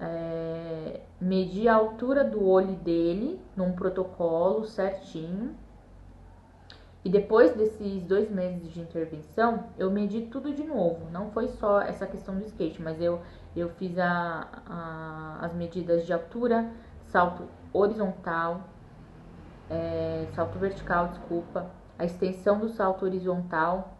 É, 0.00 1.00
medi 1.20 1.68
a 1.68 1.74
altura 1.74 2.24
do 2.24 2.46
olho 2.46 2.74
dele 2.76 3.40
num 3.54 3.72
protocolo 3.72 4.64
certinho. 4.64 5.54
E 7.04 7.08
depois 7.08 7.54
desses 7.54 8.02
dois 8.02 8.30
meses 8.30 8.72
de 8.72 8.80
intervenção, 8.80 9.64
eu 9.78 9.90
medi 9.90 10.22
tudo 10.22 10.52
de 10.52 10.62
novo. 10.62 11.10
Não 11.10 11.30
foi 11.30 11.48
só 11.48 11.80
essa 11.80 12.06
questão 12.06 12.36
do 12.36 12.44
skate, 12.44 12.80
mas 12.82 13.00
eu, 13.00 13.20
eu 13.56 13.70
fiz 13.70 13.98
a, 13.98 14.46
a, 14.66 15.38
as 15.40 15.54
medidas 15.54 16.04
de 16.04 16.12
altura, 16.12 16.70
salto 17.06 17.44
horizontal, 17.72 18.62
é, 19.70 20.26
salto 20.34 20.58
vertical, 20.58 21.08
desculpa, 21.08 21.70
a 21.98 22.04
extensão 22.04 22.58
do 22.58 22.68
salto 22.68 23.04
horizontal, 23.04 23.96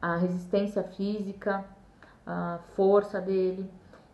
a 0.00 0.16
resistência 0.16 0.82
física, 0.82 1.64
a 2.26 2.60
força 2.74 3.20
dele. 3.20 3.68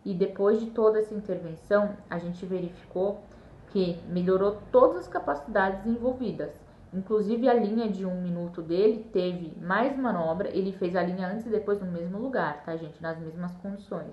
E 0.05 0.15
depois 0.15 0.61
de 0.61 0.67
toda 0.67 0.99
essa 0.99 1.15
intervenção, 1.15 1.97
a 2.11 2.19
gente 2.19 2.45
verificou 2.45 3.21
que 3.69 3.99
melhorou 4.09 4.59
todas 4.71 4.99
as 4.99 5.09
capacidades 5.09 5.87
envolvidas. 5.87 6.53
Inclusive 6.93 7.49
a 7.49 7.55
linha 7.55 7.89
de 7.89 8.05
um 8.05 8.21
minuto 8.21 8.61
dele 8.61 9.09
teve 9.13 9.57
mais 9.61 9.97
manobra, 9.97 10.49
ele 10.51 10.73
fez 10.73 10.95
a 10.95 11.03
linha 11.03 11.29
antes 11.29 11.47
e 11.47 11.49
depois 11.49 11.81
no 11.81 11.91
mesmo 11.91 12.19
lugar, 12.19 12.63
tá, 12.65 12.77
gente? 12.77 13.01
Nas 13.01 13.19
mesmas 13.19 13.57
condições. 13.57 14.13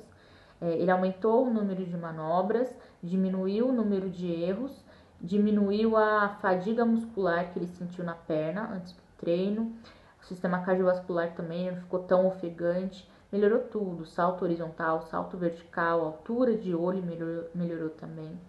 É, 0.62 0.73
ele 0.73 0.91
aumentou 0.91 1.45
o 1.47 1.54
número 1.54 1.86
de 1.86 1.97
manobras, 1.97 2.73
diminuiu 3.04 3.69
o 3.69 3.73
número 3.73 4.10
de 4.10 4.32
erros 4.32 4.84
diminuiu 5.21 5.97
a 5.97 6.30
fadiga 6.41 6.86
muscular 6.86 7.52
que 7.52 7.60
ele 7.60 7.67
sentiu 7.67 8.04
na 8.04 8.13
perna 8.13 8.69
antes 8.73 8.93
do 8.93 9.02
treino. 9.17 9.75
O 10.21 10.25
sistema 10.25 10.62
cardiovascular 10.62 11.34
também 11.34 11.71
não 11.71 11.78
ficou 11.78 11.99
tão 12.02 12.28
ofegante. 12.28 13.10
Melhorou 13.31 13.59
tudo, 13.59 14.05
salto 14.05 14.43
horizontal, 14.43 15.03
salto 15.03 15.37
vertical, 15.37 16.01
altura 16.01 16.55
de 16.55 16.73
olho 16.73 17.03
melhorou, 17.03 17.45
melhorou 17.53 17.89
também. 17.89 18.39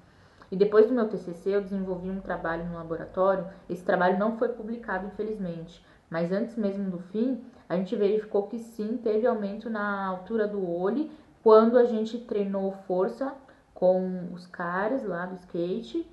E 0.50 0.56
depois 0.56 0.86
do 0.86 0.94
meu 0.94 1.08
TCC, 1.08 1.54
eu 1.54 1.60
desenvolvi 1.60 2.10
um 2.10 2.20
trabalho 2.20 2.64
no 2.64 2.74
laboratório. 2.74 3.46
Esse 3.68 3.84
trabalho 3.84 4.18
não 4.18 4.36
foi 4.36 4.48
publicado, 4.48 5.06
infelizmente, 5.06 5.84
mas 6.08 6.32
antes 6.32 6.56
mesmo 6.56 6.90
do 6.90 6.98
fim, 6.98 7.44
a 7.68 7.76
gente 7.76 7.94
verificou 7.94 8.48
que 8.48 8.58
sim, 8.58 8.96
teve 8.96 9.26
aumento 9.26 9.70
na 9.70 10.06
altura 10.06 10.48
do 10.48 10.68
olho 10.68 11.08
quando 11.42 11.78
a 11.78 11.84
gente 11.84 12.18
treinou 12.18 12.72
força 12.86 13.34
com 13.72 14.28
os 14.32 14.46
caras 14.46 15.04
lá 15.04 15.24
do 15.24 15.36
skate 15.36 16.06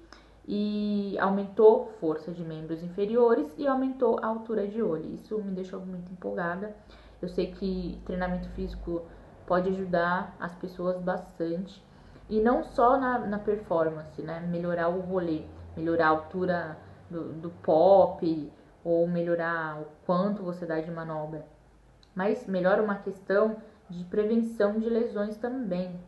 e 0.48 1.18
aumentou 1.20 1.92
força 2.00 2.32
de 2.32 2.44
membros 2.44 2.82
inferiores 2.84 3.52
e 3.58 3.68
aumentou 3.68 4.20
a 4.22 4.28
altura 4.28 4.68
de 4.68 4.82
olho. 4.82 5.16
Isso 5.16 5.38
me 5.40 5.52
deixou 5.52 5.80
muito 5.80 6.12
empolgada. 6.12 6.76
Eu 7.22 7.30
sei 7.30 7.52
que 7.52 8.02
treinamento 8.06 8.50
físico 8.50 9.04
pode 9.46 9.70
ajudar 9.70 10.36
as 10.40 10.54
pessoas 10.56 11.02
bastante 11.02 11.84
e 12.30 12.42
não 12.42 12.64
só 12.64 13.00
na, 13.00 13.20
na 13.20 13.40
performance, 13.40 14.22
né? 14.22 14.40
Melhorar 14.42 14.90
o 14.90 15.00
rolê, 15.00 15.44
melhorar 15.76 16.08
a 16.08 16.10
altura 16.10 16.78
do, 17.10 17.34
do 17.34 17.50
pop 17.50 18.52
ou 18.84 19.08
melhorar 19.08 19.82
o 19.82 19.86
quanto 20.06 20.44
você 20.44 20.66
dá 20.66 20.80
de 20.80 20.92
manobra, 20.92 21.46
mas 22.16 22.46
melhora 22.48 22.82
uma 22.84 22.96
questão 22.96 23.58
de 23.90 24.04
prevenção 24.06 24.80
de 24.80 24.90
lesões 24.90 25.38
também. 25.38 26.00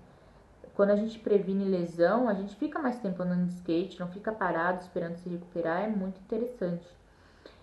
Quando 0.74 0.92
a 0.92 0.96
gente 0.96 1.20
previne 1.20 1.66
lesão, 1.66 2.30
a 2.30 2.34
gente 2.34 2.56
fica 2.56 2.80
mais 2.80 3.00
tempo 3.00 3.22
andando 3.22 3.48
de 3.48 3.54
skate, 3.54 4.00
não 4.00 4.08
fica 4.08 4.32
parado 4.32 4.82
esperando 4.82 5.18
se 5.18 5.28
recuperar, 5.28 5.84
é 5.84 5.88
muito 5.88 6.22
interessante. 6.22 6.88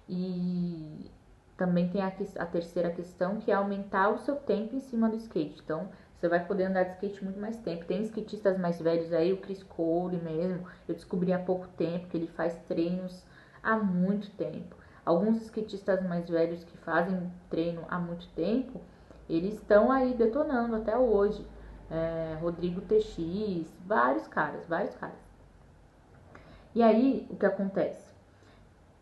E 0.08 1.10
também 1.56 1.88
tem 1.88 2.02
a, 2.02 2.12
a 2.38 2.46
terceira 2.46 2.90
questão, 2.90 3.36
que 3.36 3.50
é 3.50 3.54
aumentar 3.54 4.10
o 4.10 4.18
seu 4.18 4.36
tempo 4.36 4.76
em 4.76 4.80
cima 4.80 5.08
do 5.08 5.16
skate. 5.16 5.60
Então, 5.64 5.88
você 6.14 6.28
vai 6.28 6.44
poder 6.44 6.64
andar 6.64 6.84
de 6.84 6.92
skate 6.92 7.24
muito 7.24 7.40
mais 7.40 7.58
tempo. 7.58 7.84
Tem 7.84 8.02
skatistas 8.02 8.58
mais 8.58 8.80
velhos 8.80 9.12
aí, 9.12 9.32
o 9.32 9.38
Chris 9.38 9.62
Cole 9.62 10.18
mesmo, 10.18 10.66
eu 10.88 10.94
descobri 10.94 11.32
há 11.32 11.38
pouco 11.38 11.66
tempo 11.68 12.08
que 12.08 12.16
ele 12.16 12.26
faz 12.26 12.58
treinos 12.68 13.24
há 13.62 13.76
muito 13.76 14.30
tempo. 14.32 14.76
Alguns 15.04 15.42
skatistas 15.42 16.02
mais 16.02 16.28
velhos 16.28 16.64
que 16.64 16.76
fazem 16.78 17.30
treino 17.48 17.84
há 17.88 17.98
muito 17.98 18.28
tempo, 18.28 18.80
eles 19.28 19.54
estão 19.54 19.90
aí 19.90 20.14
detonando 20.14 20.76
até 20.76 20.96
hoje 20.96 21.46
é, 21.90 22.36
Rodrigo 22.40 22.80
TX, 22.80 23.66
vários 23.84 24.26
caras, 24.26 24.66
vários 24.66 24.94
caras. 24.96 25.16
E 26.74 26.82
aí, 26.82 27.26
o 27.30 27.36
que 27.36 27.46
acontece? 27.46 28.14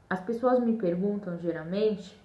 As 0.09 0.21
pessoas 0.21 0.61
me 0.61 0.77
perguntam 0.77 1.39
geralmente 1.39 2.17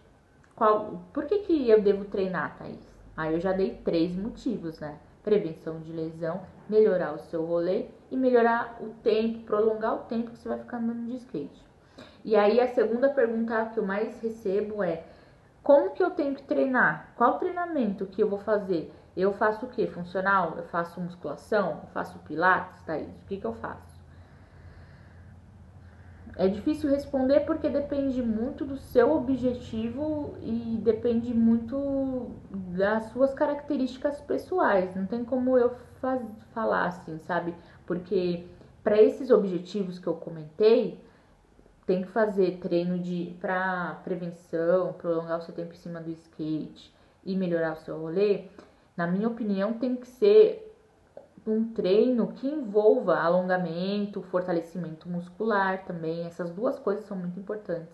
qual, 0.59 1.01
por 1.13 1.25
que, 1.25 1.39
que 1.39 1.69
eu 1.69 1.81
devo 1.81 2.03
treinar, 2.03 2.57
Thaís? 2.57 2.85
Aí 3.15 3.33
eu 3.33 3.39
já 3.39 3.53
dei 3.53 3.75
três 3.75 4.13
motivos, 4.13 4.77
né? 4.77 4.99
Prevenção 5.23 5.79
de 5.79 5.93
lesão, 5.93 6.41
melhorar 6.69 7.13
o 7.13 7.19
seu 7.19 7.45
rolê 7.45 7.85
e 8.11 8.17
melhorar 8.17 8.77
o 8.81 8.89
tempo, 9.01 9.45
prolongar 9.45 9.95
o 9.95 9.99
tempo 9.99 10.31
que 10.31 10.37
você 10.37 10.49
vai 10.49 10.59
ficar 10.59 10.77
andando 10.77 11.05
de 11.05 11.15
skate. 11.15 11.65
E 12.25 12.35
aí 12.35 12.59
a 12.59 12.67
segunda 12.67 13.07
pergunta 13.07 13.71
que 13.73 13.79
eu 13.79 13.85
mais 13.85 14.21
recebo 14.21 14.83
é 14.83 15.05
como 15.63 15.91
que 15.91 16.03
eu 16.03 16.11
tenho 16.11 16.35
que 16.35 16.43
treinar? 16.43 17.13
Qual 17.15 17.39
treinamento 17.39 18.05
que 18.05 18.21
eu 18.21 18.27
vou 18.27 18.39
fazer? 18.39 18.93
Eu 19.15 19.31
faço 19.31 19.65
o 19.65 19.69
que? 19.69 19.87
Funcional? 19.87 20.55
Eu 20.57 20.63
faço 20.63 20.99
musculação? 20.99 21.79
Eu 21.83 21.89
faço 21.93 22.19
pilates, 22.19 22.81
Thaís? 22.83 23.07
O 23.07 23.27
que, 23.27 23.37
que 23.37 23.45
eu 23.45 23.53
faço? 23.53 23.88
É 26.39 26.47
difícil 26.47 26.89
responder 26.89 27.41
porque 27.41 27.67
depende 27.67 28.23
muito 28.23 28.63
do 28.63 28.77
seu 28.77 29.11
objetivo 29.11 30.37
e 30.41 30.79
depende 30.81 31.33
muito 31.33 32.31
das 32.49 33.11
suas 33.11 33.33
características 33.33 34.21
pessoais. 34.21 34.95
Não 34.95 35.05
tem 35.05 35.25
como 35.25 35.57
eu 35.57 35.75
faz, 35.99 36.21
falar 36.53 36.85
assim, 36.85 37.19
sabe? 37.19 37.53
Porque 37.85 38.45
para 38.81 39.01
esses 39.01 39.29
objetivos 39.29 39.99
que 39.99 40.07
eu 40.07 40.13
comentei, 40.13 41.03
tem 41.85 42.03
que 42.03 42.07
fazer 42.07 42.59
treino 42.61 42.97
de 42.97 43.35
para 43.41 43.99
prevenção, 44.05 44.93
prolongar 44.93 45.39
o 45.39 45.41
seu 45.41 45.53
tempo 45.53 45.73
em 45.73 45.77
cima 45.77 45.99
do 45.99 46.09
skate 46.11 46.95
e 47.25 47.35
melhorar 47.35 47.73
o 47.73 47.81
seu 47.81 47.99
rolê. 47.99 48.45
Na 48.95 49.05
minha 49.05 49.27
opinião, 49.27 49.73
tem 49.73 49.93
que 49.93 50.07
ser 50.07 50.68
um 51.49 51.73
treino 51.73 52.27
que 52.27 52.47
envolva 52.47 53.17
alongamento, 53.17 54.21
fortalecimento 54.21 55.09
muscular 55.09 55.85
também. 55.85 56.25
Essas 56.25 56.51
duas 56.51 56.77
coisas 56.79 57.05
são 57.05 57.17
muito 57.17 57.39
importantes. 57.39 57.93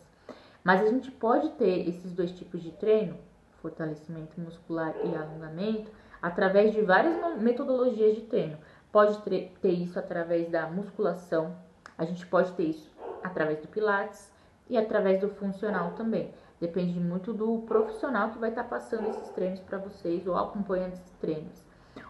Mas 0.63 0.81
a 0.81 0.87
gente 0.87 1.11
pode 1.11 1.49
ter 1.51 1.87
esses 1.87 2.11
dois 2.11 2.31
tipos 2.31 2.61
de 2.61 2.71
treino, 2.71 3.17
fortalecimento 3.61 4.39
muscular 4.39 4.95
e 5.03 5.15
alongamento, 5.15 5.91
através 6.21 6.73
de 6.73 6.81
várias 6.81 7.39
metodologias 7.39 8.15
de 8.15 8.21
treino. 8.21 8.57
Pode 8.91 9.19
ter 9.21 9.71
isso 9.71 9.99
através 9.99 10.49
da 10.49 10.67
musculação, 10.67 11.55
a 11.97 12.05
gente 12.05 12.25
pode 12.25 12.51
ter 12.53 12.63
isso 12.63 12.91
através 13.23 13.59
do 13.59 13.67
Pilates 13.67 14.31
e 14.69 14.77
através 14.77 15.19
do 15.21 15.29
funcional 15.29 15.91
também. 15.91 16.33
Depende 16.59 16.99
muito 16.99 17.33
do 17.33 17.59
profissional 17.63 18.31
que 18.31 18.39
vai 18.39 18.49
estar 18.49 18.63
passando 18.63 19.09
esses 19.09 19.29
treinos 19.29 19.59
para 19.59 19.77
vocês 19.77 20.25
ou 20.25 20.35
acompanhando 20.37 20.93
esses 20.93 21.11
treinos. 21.19 21.63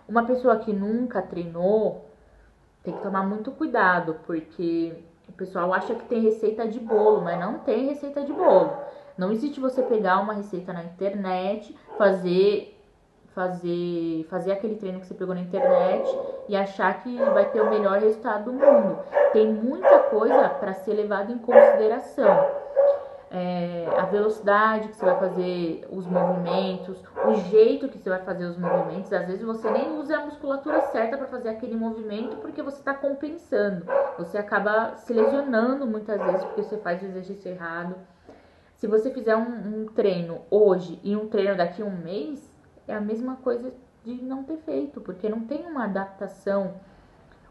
Uma 0.07 0.25
pessoa 0.25 0.57
que 0.57 0.71
nunca 0.71 1.21
treinou 1.21 2.05
tem 2.83 2.93
que 2.93 3.01
tomar 3.01 3.23
muito 3.23 3.51
cuidado, 3.51 4.17
porque 4.25 4.93
o 5.27 5.33
pessoal 5.33 5.73
acha 5.73 5.95
que 5.95 6.05
tem 6.05 6.21
receita 6.21 6.67
de 6.67 6.79
bolo, 6.79 7.21
mas 7.21 7.39
não 7.39 7.59
tem 7.59 7.87
receita 7.87 8.21
de 8.23 8.31
bolo. 8.31 8.71
Não 9.17 9.31
existe 9.31 9.59
você 9.59 9.81
pegar 9.81 10.19
uma 10.19 10.33
receita 10.33 10.71
na 10.71 10.83
internet, 10.83 11.75
fazer 11.97 12.71
fazer 13.33 14.25
fazer 14.29 14.53
aquele 14.53 14.75
treino 14.75 15.01
que 15.01 15.07
você 15.07 15.13
pegou 15.13 15.35
na 15.35 15.41
internet 15.41 16.09
e 16.47 16.55
achar 16.55 17.03
que 17.03 17.17
vai 17.17 17.49
ter 17.49 17.59
o 17.59 17.69
melhor 17.69 17.99
resultado 17.99 18.45
do 18.45 18.53
mundo. 18.53 18.99
Tem 19.33 19.51
muita 19.51 19.99
coisa 20.03 20.47
para 20.49 20.73
ser 20.73 20.93
levada 20.93 21.31
em 21.31 21.37
consideração 21.37 22.64
é, 23.31 23.87
a 23.97 24.05
velocidade 24.05 24.89
que 24.89 24.95
você 24.95 25.05
vai 25.05 25.19
fazer 25.19 25.87
os 25.89 26.05
movimentos, 26.05 27.03
o 27.25 27.33
jeito 27.49 27.89
que 27.89 27.97
você 27.97 28.09
vai 28.09 28.23
fazer 28.23 28.45
os 28.45 28.57
movimentos. 28.57 29.11
Às 29.11 29.27
vezes 29.27 29.43
você 29.43 29.69
nem 29.69 29.97
usa 29.97 30.17
a 30.17 30.25
musculatura 30.25 30.81
certa 30.81 31.17
para 31.17 31.27
fazer 31.27 31.49
aquele 31.49 31.75
movimento 31.75 32.37
porque 32.37 32.61
você 32.61 32.77
está 32.77 32.93
compensando. 32.93 33.85
Você 34.17 34.37
acaba 34.37 34.95
se 34.97 35.13
lesionando 35.13 35.85
muitas 35.85 36.21
vezes 36.21 36.43
porque 36.45 36.63
você 36.63 36.77
faz 36.77 37.01
o 37.01 37.05
exercício 37.05 37.51
errado. 37.51 37.95
Se 38.75 38.87
você 38.87 39.09
fizer 39.09 39.35
um, 39.35 39.81
um 39.81 39.85
treino 39.85 40.41
hoje 40.49 40.99
e 41.03 41.15
um 41.15 41.27
treino 41.27 41.55
daqui 41.55 41.81
a 41.81 41.85
um 41.85 41.95
mês, 41.95 42.53
é 42.87 42.93
a 42.93 43.01
mesma 43.01 43.37
coisa 43.37 43.73
de 44.03 44.13
não 44.21 44.43
ter 44.43 44.57
feito, 44.57 45.01
porque 45.01 45.27
não 45.27 45.41
tem 45.41 45.65
uma 45.65 45.85
adaptação 45.85 46.73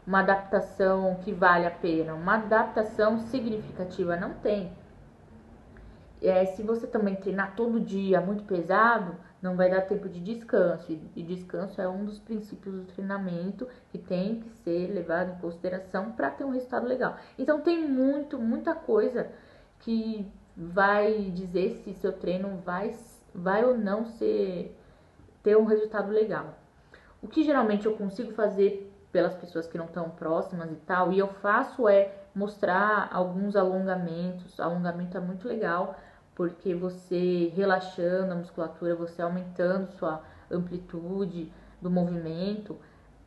uma 0.07 0.19
adaptação 0.19 1.15
que 1.23 1.33
vale 1.33 1.65
a 1.65 1.71
pena, 1.71 2.13
uma 2.13 2.35
adaptação 2.35 3.17
significativa 3.17 4.15
não 4.15 4.35
tem 4.35 4.71
é, 6.27 6.45
se 6.45 6.63
você 6.63 6.87
também 6.87 7.15
treinar 7.15 7.55
todo 7.55 7.79
dia 7.79 8.19
muito 8.21 8.43
pesado, 8.43 9.15
não 9.41 9.55
vai 9.55 9.69
dar 9.69 9.81
tempo 9.81 10.09
de 10.09 10.19
descanso. 10.19 10.91
E, 11.15 11.23
descanso 11.23 11.79
é 11.81 11.87
um 11.87 12.05
dos 12.05 12.19
princípios 12.19 12.75
do 12.75 12.83
treinamento 12.85 13.67
que 13.89 13.97
tem 13.97 14.39
que 14.39 14.49
ser 14.49 14.87
levado 14.87 15.33
em 15.33 15.39
consideração 15.39 16.11
para 16.13 16.31
ter 16.31 16.43
um 16.43 16.51
resultado 16.51 16.87
legal. 16.87 17.15
Então 17.37 17.61
tem 17.61 17.87
muito, 17.87 18.39
muita 18.39 18.73
coisa 18.73 19.27
que 19.79 20.31
vai 20.57 21.31
dizer 21.31 21.81
se 21.83 21.93
seu 21.93 22.13
treino 22.13 22.57
vai, 22.65 22.95
vai 23.33 23.63
ou 23.63 23.77
não 23.77 24.05
ser 24.05 24.75
ter 25.43 25.55
um 25.57 25.65
resultado 25.65 26.11
legal. 26.11 26.57
O 27.21 27.27
que 27.27 27.43
geralmente 27.43 27.85
eu 27.85 27.95
consigo 27.95 28.31
fazer 28.33 28.91
pelas 29.11 29.35
pessoas 29.35 29.67
que 29.67 29.77
não 29.77 29.85
estão 29.85 30.09
próximas 30.09 30.71
e 30.71 30.75
tal, 30.75 31.13
e 31.13 31.19
eu 31.19 31.27
faço 31.27 31.87
é 31.87 32.11
mostrar 32.35 33.09
alguns 33.13 33.55
alongamentos. 33.55 34.59
Alongamento 34.59 35.17
é 35.17 35.21
muito 35.21 35.47
legal 35.47 35.95
porque 36.35 36.75
você 36.75 37.51
relaxando 37.55 38.33
a 38.33 38.35
musculatura, 38.35 38.93
você 38.93 39.21
aumentando 39.21 39.91
sua 39.93 40.21
amplitude 40.51 41.51
do 41.81 41.89
movimento, 41.89 42.77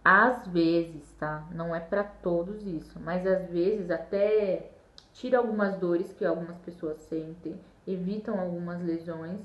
às 0.04 0.46
vezes, 0.46 1.10
tá? 1.18 1.46
Não 1.52 1.74
é 1.74 1.80
para 1.80 2.04
todos 2.04 2.66
isso, 2.66 3.00
mas 3.00 3.26
às 3.26 3.48
vezes 3.50 3.90
até 3.90 4.70
tira 5.12 5.38
algumas 5.38 5.76
dores 5.76 6.12
que 6.12 6.24
algumas 6.24 6.58
pessoas 6.58 6.98
sentem, 6.98 7.58
evitam 7.86 8.38
algumas 8.38 8.80
lesões 8.82 9.40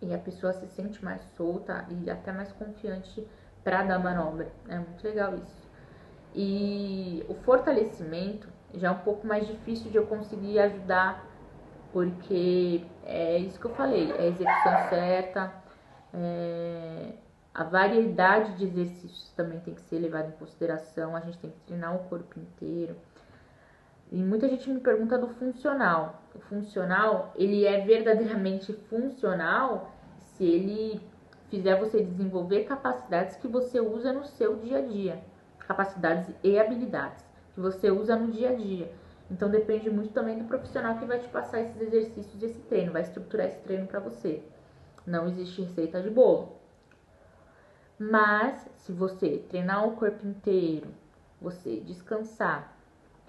e 0.00 0.12
a 0.12 0.18
pessoa 0.18 0.52
se 0.52 0.66
sente 0.68 1.04
mais 1.04 1.22
solta 1.36 1.86
e 1.88 2.10
até 2.10 2.32
mais 2.32 2.50
confiante 2.52 3.26
para 3.62 3.84
dar 3.84 3.98
manobra. 3.98 4.50
É 4.68 4.76
muito 4.76 5.04
legal 5.04 5.34
isso. 5.36 5.62
E 6.34 7.24
o 7.28 7.34
fortalecimento 7.34 8.48
já 8.74 8.88
é 8.88 8.90
um 8.90 8.98
pouco 8.98 9.26
mais 9.26 9.46
difícil 9.46 9.90
de 9.90 9.98
eu 9.98 10.06
conseguir 10.06 10.58
ajudar 10.58 11.31
porque 11.92 12.84
é 13.04 13.38
isso 13.38 13.60
que 13.60 13.66
eu 13.66 13.74
falei, 13.74 14.10
é 14.12 14.22
a 14.22 14.26
execução 14.26 14.88
certa, 14.88 15.52
é, 16.14 17.12
a 17.54 17.64
variedade 17.64 18.56
de 18.56 18.64
exercícios 18.64 19.30
também 19.36 19.60
tem 19.60 19.74
que 19.74 19.82
ser 19.82 19.98
levada 19.98 20.28
em 20.28 20.38
consideração, 20.38 21.14
a 21.14 21.20
gente 21.20 21.38
tem 21.38 21.50
que 21.50 21.60
treinar 21.66 21.94
o 21.94 22.00
corpo 22.08 22.38
inteiro. 22.38 22.96
E 24.10 24.22
muita 24.22 24.48
gente 24.48 24.68
me 24.70 24.80
pergunta 24.80 25.18
do 25.18 25.28
funcional. 25.28 26.22
O 26.34 26.38
funcional, 26.40 27.32
ele 27.36 27.64
é 27.64 27.80
verdadeiramente 27.80 28.72
funcional 28.72 29.90
se 30.18 30.44
ele 30.44 31.00
fizer 31.48 31.78
você 31.78 32.02
desenvolver 32.02 32.64
capacidades 32.64 33.36
que 33.36 33.48
você 33.48 33.80
usa 33.80 34.12
no 34.12 34.24
seu 34.24 34.56
dia 34.56 34.78
a 34.78 34.82
dia, 34.82 35.22
capacidades 35.58 36.34
e 36.42 36.58
habilidades 36.58 37.24
que 37.54 37.60
você 37.60 37.90
usa 37.90 38.16
no 38.16 38.30
dia 38.30 38.50
a 38.50 38.54
dia. 38.54 38.90
Então 39.32 39.50
depende 39.50 39.88
muito 39.88 40.12
também 40.12 40.38
do 40.38 40.44
profissional 40.44 40.98
que 40.98 41.06
vai 41.06 41.18
te 41.18 41.28
passar 41.28 41.62
esses 41.62 41.80
exercícios 41.80 42.42
e 42.42 42.44
esse 42.44 42.60
treino, 42.60 42.92
vai 42.92 43.00
estruturar 43.00 43.46
esse 43.46 43.60
treino 43.60 43.86
para 43.86 43.98
você. 43.98 44.42
Não 45.06 45.26
existe 45.26 45.62
receita 45.62 46.02
de 46.02 46.10
bolo. 46.10 46.60
Mas 47.98 48.68
se 48.76 48.92
você 48.92 49.42
treinar 49.48 49.88
o 49.88 49.96
corpo 49.96 50.26
inteiro, 50.26 50.88
você 51.40 51.80
descansar, 51.80 52.76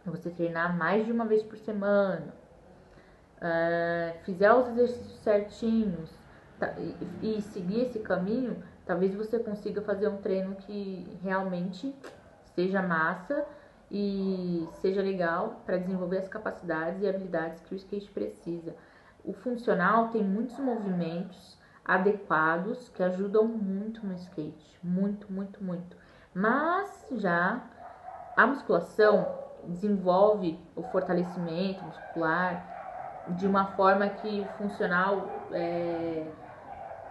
você 0.06 0.30
treinar 0.30 0.78
mais 0.78 1.06
de 1.06 1.12
uma 1.12 1.26
vez 1.26 1.42
por 1.42 1.58
semana, 1.58 2.34
uh, 3.38 4.20
fizer 4.26 4.54
os 4.54 4.68
exercícios 4.68 5.20
certinhos 5.20 6.12
tá, 6.60 6.76
e, 7.22 7.38
e 7.38 7.42
seguir 7.42 7.84
esse 7.84 8.00
caminho, 8.00 8.62
talvez 8.86 9.16
você 9.16 9.40
consiga 9.40 9.82
fazer 9.82 10.10
um 10.10 10.18
treino 10.18 10.56
que 10.56 11.18
realmente 11.24 11.96
seja 12.56 12.82
massa 12.82 13.46
e 13.96 14.68
seja 14.82 15.04
legal 15.04 15.62
para 15.68 15.78
desenvolver 15.78 16.18
as 16.18 16.28
capacidades 16.28 17.00
e 17.04 17.08
habilidades 17.08 17.62
que 17.62 17.76
o 17.76 17.78
skate 17.78 18.10
precisa. 18.10 18.76
O 19.24 19.34
funcional 19.34 20.08
tem 20.08 20.24
muitos 20.24 20.58
movimentos 20.58 21.60
adequados 21.86 22.90
que 22.90 23.04
ajudam 23.04 23.46
muito 23.48 24.04
no 24.06 24.16
skate, 24.16 24.80
muito, 24.84 25.32
muito, 25.32 25.64
muito. 25.64 25.96
Mas 26.34 27.06
já 27.12 27.62
a 28.36 28.48
musculação 28.48 29.28
desenvolve 29.68 30.60
o 30.76 30.82
fortalecimento 30.82 31.86
muscular 31.86 32.66
de 33.28 33.46
uma 33.46 33.68
forma 33.74 34.10
que 34.10 34.42
o 34.42 34.46
funcional 34.58 35.48
é, 35.52 36.26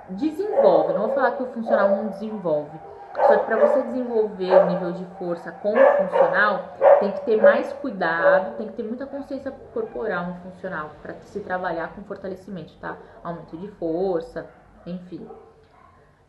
desenvolve. 0.09 0.95
Não 0.95 1.03
vou 1.03 1.14
falar 1.14 1.37
que 1.37 1.45
o 1.45 1.53
funcional 1.53 1.90
não 1.90 2.09
desenvolve, 2.09 2.77
só 3.14 3.38
que 3.38 3.44
para 3.44 3.57
você 3.57 3.83
desenvolver 3.83 4.53
o 4.53 4.66
nível 4.66 4.92
de 4.92 5.05
força 5.18 5.53
com 5.53 5.72
o 5.72 5.96
funcional, 5.96 6.77
tem 6.98 7.12
que 7.12 7.20
ter 7.25 7.40
mais 7.40 7.72
cuidado, 7.75 8.57
tem 8.57 8.68
que 8.68 8.75
ter 8.75 8.83
muita 8.83 9.07
consciência 9.07 9.51
corporal 9.51 10.27
no 10.27 10.35
funcional 10.37 10.90
para 11.03 11.14
se 11.20 11.40
trabalhar 11.40 11.94
com 11.94 12.03
fortalecimento, 12.05 12.75
tá? 12.79 12.96
Aumento 13.22 13.57
de 13.57 13.68
força, 13.72 14.48
enfim. 14.87 15.29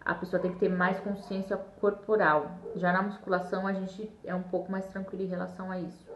A 0.04 0.14
pessoa 0.14 0.42
tem 0.42 0.52
que 0.52 0.60
ter 0.60 0.70
mais 0.70 1.00
consciência 1.00 1.58
corporal. 1.80 2.48
Já 2.76 2.92
na 2.92 3.02
musculação 3.02 3.66
a 3.66 3.72
gente 3.72 4.12
é 4.26 4.36
um 4.36 4.44
pouco 4.44 4.70
mais 4.70 4.86
tranquilo 4.88 5.24
em 5.24 5.28
relação 5.28 5.72
a 5.72 5.80
isso. 5.80 6.12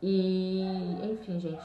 E, 0.00 1.10
enfim, 1.10 1.40
gente, 1.40 1.64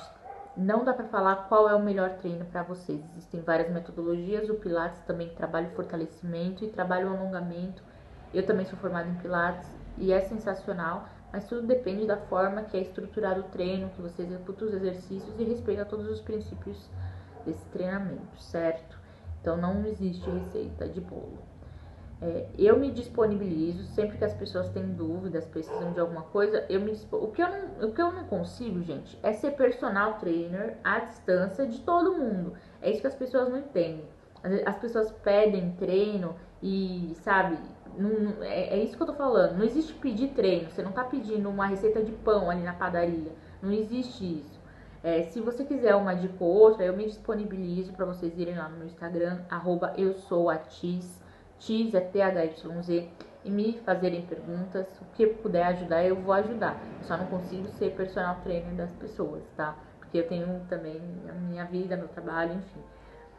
não 0.60 0.84
dá 0.84 0.94
para 0.94 1.08
falar 1.08 1.48
qual 1.48 1.70
é 1.70 1.74
o 1.74 1.82
melhor 1.82 2.18
treino 2.18 2.44
para 2.46 2.64
vocês. 2.64 3.02
Existem 3.12 3.40
várias 3.42 3.72
metodologias. 3.72 4.50
O 4.50 4.56
Pilates 4.56 5.00
também 5.04 5.30
trabalha 5.30 5.68
o 5.70 5.72
fortalecimento 5.72 6.66
e 6.66 6.70
trabalha 6.70 7.08
o 7.08 7.16
alongamento. 7.16 7.82
Eu 8.34 8.46
também 8.46 8.66
sou 8.66 8.78
formada 8.78 9.08
em 9.08 9.16
Pilates 9.16 9.70
e 9.98 10.12
é 10.12 10.20
sensacional, 10.22 11.08
mas 11.32 11.48
tudo 11.48 11.66
depende 11.66 12.06
da 12.06 12.18
forma 12.18 12.64
que 12.64 12.76
é 12.76 12.82
estruturado 12.82 13.42
o 13.42 13.44
treino, 13.44 13.90
que 13.92 14.02
você 14.02 14.22
executa 14.24 14.66
os 14.66 14.74
exercícios 14.74 15.40
e 15.40 15.44
respeita 15.44 15.86
todos 15.86 16.08
os 16.08 16.22
princípios 16.22 16.90
desse 17.46 17.66
treinamento, 17.68 18.38
certo? 18.38 19.00
Então 19.42 19.56
não 19.56 19.86
existe 19.86 20.30
receita 20.30 20.88
de 20.88 21.00
bolo. 21.00 21.49
É, 22.22 22.48
eu 22.58 22.78
me 22.78 22.92
disponibilizo 22.92 23.86
sempre 23.94 24.18
que 24.18 24.26
as 24.26 24.34
pessoas 24.34 24.70
têm 24.70 24.86
dúvidas, 24.94 25.46
precisam 25.46 25.94
de 25.94 26.00
alguma 26.00 26.24
coisa. 26.24 26.66
Eu 26.70 26.82
me 26.82 26.92
o 27.12 27.28
que 27.28 27.42
eu 27.42 27.48
não, 27.48 27.90
o 27.90 27.94
que 27.94 28.02
eu 28.02 28.12
não 28.12 28.26
consigo, 28.26 28.82
gente, 28.84 29.18
é 29.24 29.32
ser 29.32 29.52
personal 29.52 30.16
trainer 30.16 30.78
à 30.84 31.00
distância 31.00 31.66
de 31.66 31.80
todo 31.80 32.18
mundo. 32.18 32.54
É 32.82 32.92
isso 32.92 33.02
que 33.02 33.08
as 33.08 33.16
pessoas 33.16 33.48
não 33.50 33.58
entendem. 33.58 34.06
As 34.66 34.78
pessoas 34.78 35.12
pedem 35.24 35.72
treino 35.74 36.36
e, 36.62 37.14
sabe, 37.24 37.58
não, 37.98 38.44
é, 38.44 38.80
é, 38.80 38.84
isso 38.84 38.96
que 38.96 39.04
eu 39.04 39.08
tô 39.08 39.14
falando. 39.14 39.58
Não 39.58 39.64
existe 39.64 39.94
pedir 39.94 40.30
treino. 40.30 40.70
Você 40.70 40.82
não 40.82 40.92
tá 40.92 41.04
pedindo 41.04 41.50
uma 41.50 41.68
receita 41.68 42.04
de 42.04 42.12
pão 42.12 42.50
ali 42.50 42.62
na 42.62 42.74
padaria. 42.74 43.32
Não 43.62 43.72
existe 43.72 44.40
isso. 44.40 44.60
É, 45.02 45.24
se 45.24 45.40
você 45.40 45.64
quiser 45.64 45.96
uma 45.96 46.14
dica 46.14 46.44
ou 46.44 46.54
outra, 46.54 46.84
eu 46.84 46.96
me 46.96 47.06
disponibilizo 47.06 47.94
para 47.94 48.06
vocês 48.06 48.38
irem 48.38 48.58
lá 48.58 48.68
no 48.68 48.78
meu 48.78 48.88
Instagram, 48.88 49.40
arroba 49.50 49.94
eu 49.98 50.14
sou 50.14 50.50
a 50.50 50.58
Tis 51.60 51.94
é 51.94 52.02
T-H-Y-Z, 52.02 53.10
e 53.44 53.50
me 53.50 53.80
fazerem 53.86 54.26
perguntas. 54.26 54.88
O 55.02 55.06
que 55.14 55.28
puder 55.28 55.64
ajudar, 55.68 56.04
eu 56.04 56.16
vou 56.16 56.34
ajudar. 56.34 56.82
Eu 57.00 57.06
só 57.06 57.18
não 57.18 57.26
consigo 57.28 57.68
ser 57.70 57.96
personal 57.96 58.40
trainer 58.44 58.74
das 58.74 58.92
pessoas, 58.94 59.44
tá? 59.56 59.76
Porque 60.00 60.18
eu 60.20 60.28
tenho 60.28 60.62
também 60.68 61.02
a 61.30 61.34
minha 61.34 61.66
vida, 61.66 61.96
meu 61.96 62.08
trabalho, 62.08 62.54
enfim. 62.54 62.82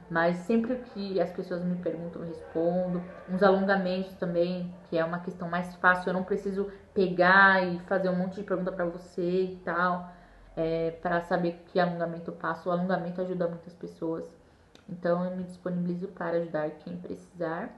Mas 0.09 0.39
sempre 0.39 0.77
que 0.93 1.21
as 1.21 1.31
pessoas 1.31 1.65
me 1.65 1.77
perguntam, 1.77 2.23
eu 2.23 2.29
respondo. 2.29 3.03
Uns 3.29 3.43
alongamentos 3.43 4.13
também, 4.15 4.75
que 4.89 4.99
é 4.99 5.05
uma 5.05 5.21
questão 5.21 5.49
mais 5.49 5.75
fácil, 5.77 6.11
eu 6.11 6.15
não 6.15 6.25
preciso 6.25 6.71
pegar 6.93 7.63
e 7.63 7.79
fazer 7.81 8.09
um 8.09 8.17
monte 8.17 8.37
de 8.37 8.43
pergunta 8.43 8.73
para 8.73 8.85
você 8.85 9.23
e 9.23 9.61
tal, 9.65 10.11
é, 10.57 10.91
para 11.03 11.21
saber 11.23 11.63
que 11.67 11.79
alongamento 11.79 12.31
eu 12.31 12.35
passo. 12.35 12.69
O 12.69 12.73
alongamento 12.73 13.21
ajuda 13.21 13.47
muitas 13.47 13.73
pessoas. 13.75 14.25
Então 14.89 15.25
eu 15.25 15.37
me 15.37 15.45
disponibilizo 15.45 16.09
para 16.09 16.39
ajudar 16.39 16.69
quem 16.71 16.97
precisar. 16.97 17.71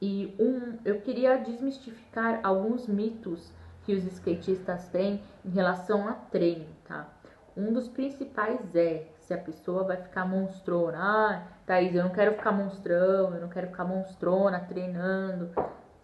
E 0.00 0.34
um, 0.38 0.78
eu 0.84 1.00
queria 1.00 1.36
desmistificar 1.36 2.40
alguns 2.42 2.86
mitos 2.86 3.52
que 3.84 3.94
os 3.94 4.04
skatistas 4.04 4.88
têm 4.88 5.22
em 5.44 5.50
relação 5.50 6.06
a 6.06 6.12
treino, 6.12 6.68
tá? 6.84 7.08
Um 7.56 7.72
dos 7.72 7.88
principais 7.88 8.74
é 8.76 9.08
se 9.18 9.34
a 9.34 9.38
pessoa 9.38 9.82
vai 9.82 9.96
ficar 9.96 10.24
monstrona. 10.24 10.98
Ah, 11.00 11.42
Thaís, 11.66 11.94
eu 11.94 12.04
não 12.04 12.10
quero 12.10 12.34
ficar 12.34 12.52
monstrão, 12.52 13.34
eu 13.34 13.40
não 13.40 13.48
quero 13.48 13.68
ficar 13.68 13.84
monstrona 13.84 14.60
treinando. 14.60 15.50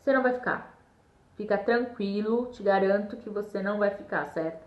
Você 0.00 0.12
não 0.12 0.22
vai 0.22 0.32
ficar. 0.32 0.76
Fica 1.36 1.58
tranquilo, 1.58 2.46
te 2.52 2.62
garanto 2.62 3.16
que 3.16 3.28
você 3.28 3.62
não 3.62 3.78
vai 3.78 3.90
ficar, 3.90 4.26
certo? 4.30 4.64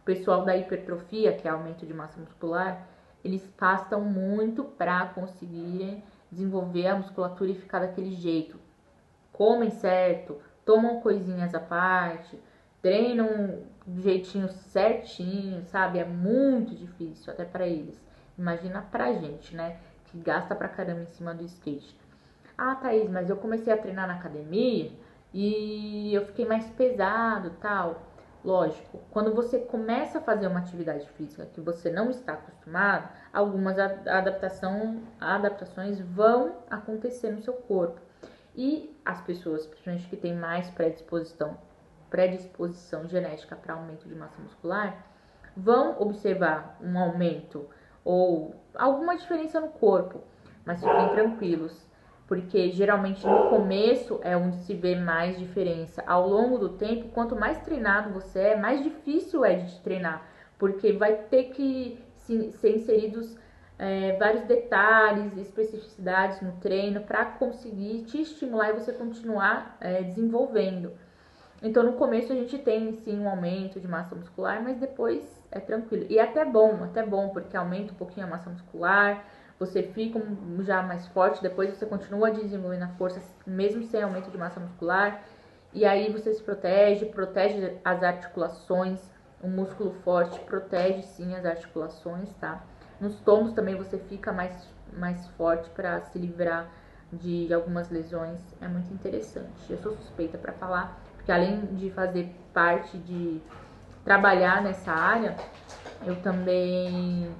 O 0.00 0.04
pessoal 0.04 0.44
da 0.44 0.56
hipertrofia, 0.56 1.34
que 1.34 1.48
é 1.48 1.50
aumento 1.50 1.84
de 1.84 1.92
massa 1.92 2.20
muscular, 2.20 2.86
eles 3.24 3.46
pastam 3.56 4.00
muito 4.02 4.64
para 4.64 5.06
conseguirem 5.06 6.02
desenvolver 6.30 6.86
a 6.86 6.96
musculatura 6.96 7.50
e 7.50 7.54
ficar 7.54 7.80
daquele 7.80 8.12
jeito. 8.12 8.59
Comem 9.32 9.70
certo, 9.70 10.38
tomam 10.64 11.00
coisinhas 11.00 11.54
à 11.54 11.60
parte, 11.60 12.38
treinam 12.82 13.60
do 13.86 14.02
jeitinho 14.02 14.48
certinho, 14.48 15.64
sabe? 15.66 15.98
É 15.98 16.04
muito 16.04 16.74
difícil 16.74 17.32
até 17.32 17.44
para 17.44 17.66
eles. 17.66 18.00
Imagina 18.38 18.82
pra 18.82 19.12
gente, 19.12 19.54
né? 19.54 19.78
Que 20.06 20.18
gasta 20.18 20.54
pra 20.54 20.68
caramba 20.68 21.02
em 21.02 21.06
cima 21.06 21.34
do 21.34 21.44
skate. 21.44 21.96
Ah, 22.56 22.74
Thaís, 22.74 23.08
mas 23.08 23.30
eu 23.30 23.36
comecei 23.36 23.72
a 23.72 23.76
treinar 23.76 24.06
na 24.06 24.14
academia 24.14 24.92
e 25.32 26.12
eu 26.14 26.26
fiquei 26.26 26.44
mais 26.44 26.68
pesado, 26.70 27.50
tal. 27.60 28.02
Lógico, 28.44 29.00
quando 29.10 29.34
você 29.34 29.58
começa 29.58 30.18
a 30.18 30.22
fazer 30.22 30.46
uma 30.46 30.60
atividade 30.60 31.06
física 31.10 31.46
que 31.52 31.60
você 31.60 31.90
não 31.90 32.10
está 32.10 32.32
acostumado, 32.34 33.08
algumas 33.32 33.78
adaptação, 33.78 35.02
adaptações 35.20 36.00
vão 36.00 36.56
acontecer 36.70 37.30
no 37.30 37.42
seu 37.42 37.52
corpo. 37.52 38.00
E 38.54 38.94
as 39.04 39.20
pessoas, 39.20 39.66
principalmente 39.66 40.08
que 40.08 40.16
têm 40.16 40.34
mais 40.34 40.70
predisposição 40.70 41.56
predisposição 42.10 43.08
genética 43.08 43.54
para 43.54 43.74
aumento 43.74 44.06
de 44.08 44.14
massa 44.14 44.42
muscular, 44.42 45.06
vão 45.56 46.00
observar 46.00 46.76
um 46.82 46.98
aumento 46.98 47.66
ou 48.04 48.54
alguma 48.74 49.16
diferença 49.16 49.60
no 49.60 49.68
corpo, 49.68 50.20
mas 50.64 50.80
fiquem 50.80 51.08
tranquilos, 51.10 51.86
porque 52.26 52.70
geralmente 52.70 53.26
no 53.26 53.48
começo 53.48 54.20
é 54.22 54.36
onde 54.36 54.56
se 54.58 54.74
vê 54.74 54.96
mais 54.96 55.38
diferença. 55.38 56.02
Ao 56.06 56.28
longo 56.28 56.58
do 56.58 56.70
tempo, 56.70 57.08
quanto 57.10 57.36
mais 57.36 57.60
treinado 57.62 58.10
você 58.10 58.40
é, 58.40 58.56
mais 58.56 58.82
difícil 58.82 59.44
é 59.44 59.54
de 59.54 59.80
treinar, 59.80 60.26
porque 60.58 60.92
vai 60.92 61.14
ter 61.14 61.44
que 61.50 61.98
ser 62.16 62.76
inseridos 62.76 63.36
é, 63.80 64.14
vários 64.18 64.44
detalhes, 64.44 65.38
especificidades 65.38 66.42
no 66.42 66.52
treino 66.60 67.00
para 67.00 67.24
conseguir 67.24 68.02
te 68.02 68.20
estimular 68.20 68.68
e 68.68 68.72
você 68.74 68.92
continuar 68.92 69.78
é, 69.80 70.02
desenvolvendo. 70.02 70.92
Então, 71.62 71.82
no 71.82 71.94
começo 71.94 72.30
a 72.30 72.36
gente 72.36 72.58
tem 72.58 72.92
sim 72.92 73.18
um 73.18 73.28
aumento 73.28 73.80
de 73.80 73.88
massa 73.88 74.14
muscular, 74.14 74.62
mas 74.62 74.78
depois 74.78 75.24
é 75.50 75.58
tranquilo. 75.58 76.04
E 76.10 76.20
até 76.20 76.44
bom, 76.44 76.84
até 76.84 77.02
bom, 77.02 77.30
porque 77.30 77.56
aumenta 77.56 77.92
um 77.92 77.96
pouquinho 77.96 78.26
a 78.26 78.28
massa 78.28 78.50
muscular, 78.50 79.24
você 79.58 79.82
fica 79.82 80.20
já 80.60 80.82
mais 80.82 81.06
forte, 81.08 81.42
depois 81.42 81.70
você 81.70 81.86
continua 81.86 82.30
desenvolvendo 82.30 82.82
a 82.82 82.88
força, 82.88 83.22
mesmo 83.46 83.82
sem 83.84 84.02
aumento 84.02 84.30
de 84.30 84.36
massa 84.36 84.60
muscular. 84.60 85.22
E 85.72 85.86
aí 85.86 86.12
você 86.12 86.34
se 86.34 86.42
protege, 86.42 87.06
protege 87.06 87.78
as 87.82 88.02
articulações, 88.02 89.00
o 89.42 89.48
músculo 89.48 89.92
forte 90.04 90.38
protege 90.40 91.02
sim 91.02 91.34
as 91.34 91.46
articulações, 91.46 92.30
tá? 92.34 92.62
Nos 93.00 93.16
tomos 93.20 93.52
também 93.52 93.76
você 93.76 93.98
fica 93.98 94.32
mais, 94.32 94.68
mais 94.92 95.26
forte 95.28 95.68
para 95.70 96.00
se 96.02 96.18
livrar 96.18 96.68
de 97.12 97.52
algumas 97.52 97.90
lesões. 97.90 98.40
É 98.60 98.68
muito 98.68 98.92
interessante. 98.92 99.70
Eu 99.70 99.78
sou 99.78 99.96
suspeita 99.96 100.36
para 100.38 100.52
falar 100.52 101.00
porque 101.16 101.32
além 101.32 101.66
de 101.76 101.90
fazer 101.90 102.34
parte 102.52 102.96
de 102.96 103.40
trabalhar 104.04 104.62
nessa 104.62 104.90
área, 104.90 105.36
eu 106.06 106.16
também 106.22 107.30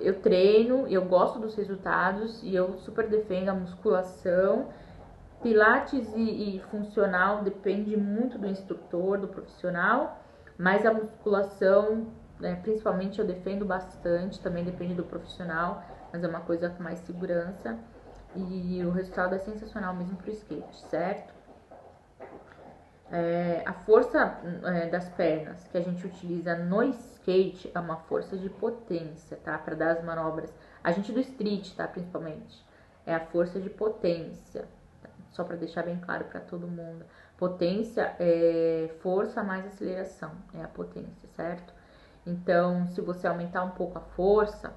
eu 0.00 0.18
treino, 0.20 0.88
eu 0.88 1.04
gosto 1.04 1.38
dos 1.38 1.54
resultados 1.54 2.42
e 2.42 2.54
eu 2.54 2.78
super 2.78 3.06
defendo 3.08 3.50
a 3.50 3.54
musculação. 3.54 4.68
Pilates 5.42 6.12
e, 6.16 6.56
e 6.56 6.60
funcional 6.70 7.42
depende 7.42 7.96
muito 7.96 8.38
do 8.38 8.46
instrutor, 8.46 9.18
do 9.18 9.28
profissional, 9.28 10.18
mas 10.58 10.84
a 10.84 10.92
musculação, 10.92 12.08
né, 12.40 12.58
principalmente, 12.62 13.18
eu 13.18 13.26
defendo 13.26 13.64
bastante, 13.64 14.40
também 14.40 14.64
depende 14.64 14.94
do 14.94 15.04
profissional, 15.04 15.84
mas 16.12 16.24
é 16.24 16.28
uma 16.28 16.40
coisa 16.40 16.70
com 16.70 16.82
mais 16.82 16.98
segurança 17.00 17.78
e 18.34 18.82
o 18.84 18.90
resultado 18.90 19.34
é 19.34 19.38
sensacional 19.38 19.94
mesmo 19.94 20.16
para 20.16 20.30
o 20.30 20.32
skate, 20.32 20.80
certo? 20.88 21.34
É, 23.12 23.62
a 23.66 23.72
força 23.72 24.38
é, 24.64 24.86
das 24.86 25.08
pernas 25.08 25.66
que 25.66 25.76
a 25.76 25.80
gente 25.80 26.06
utiliza 26.06 26.54
no 26.56 26.84
skate 26.84 27.70
é 27.74 27.78
uma 27.78 27.96
força 27.96 28.36
de 28.36 28.48
potência, 28.48 29.36
tá? 29.38 29.58
Para 29.58 29.74
dar 29.74 29.90
as 29.90 30.04
manobras. 30.04 30.52
A 30.82 30.92
gente 30.92 31.10
do 31.10 31.18
street, 31.18 31.74
tá? 31.74 31.88
Principalmente. 31.88 32.64
É 33.04 33.12
a 33.12 33.20
força 33.20 33.58
de 33.58 33.68
potência. 33.68 34.68
Tá? 35.02 35.08
Só 35.32 35.42
para 35.42 35.56
deixar 35.56 35.82
bem 35.82 35.98
claro 35.98 36.26
para 36.26 36.38
todo 36.38 36.68
mundo. 36.68 37.04
Potência 37.36 38.14
é 38.20 38.94
força 39.00 39.42
mais 39.42 39.66
aceleração. 39.66 40.30
É 40.54 40.62
a 40.62 40.68
potência, 40.68 41.28
certo? 41.34 41.79
Então, 42.26 42.86
se 42.88 43.00
você 43.00 43.26
aumentar 43.26 43.64
um 43.64 43.70
pouco 43.70 43.98
a 43.98 44.02
força, 44.02 44.72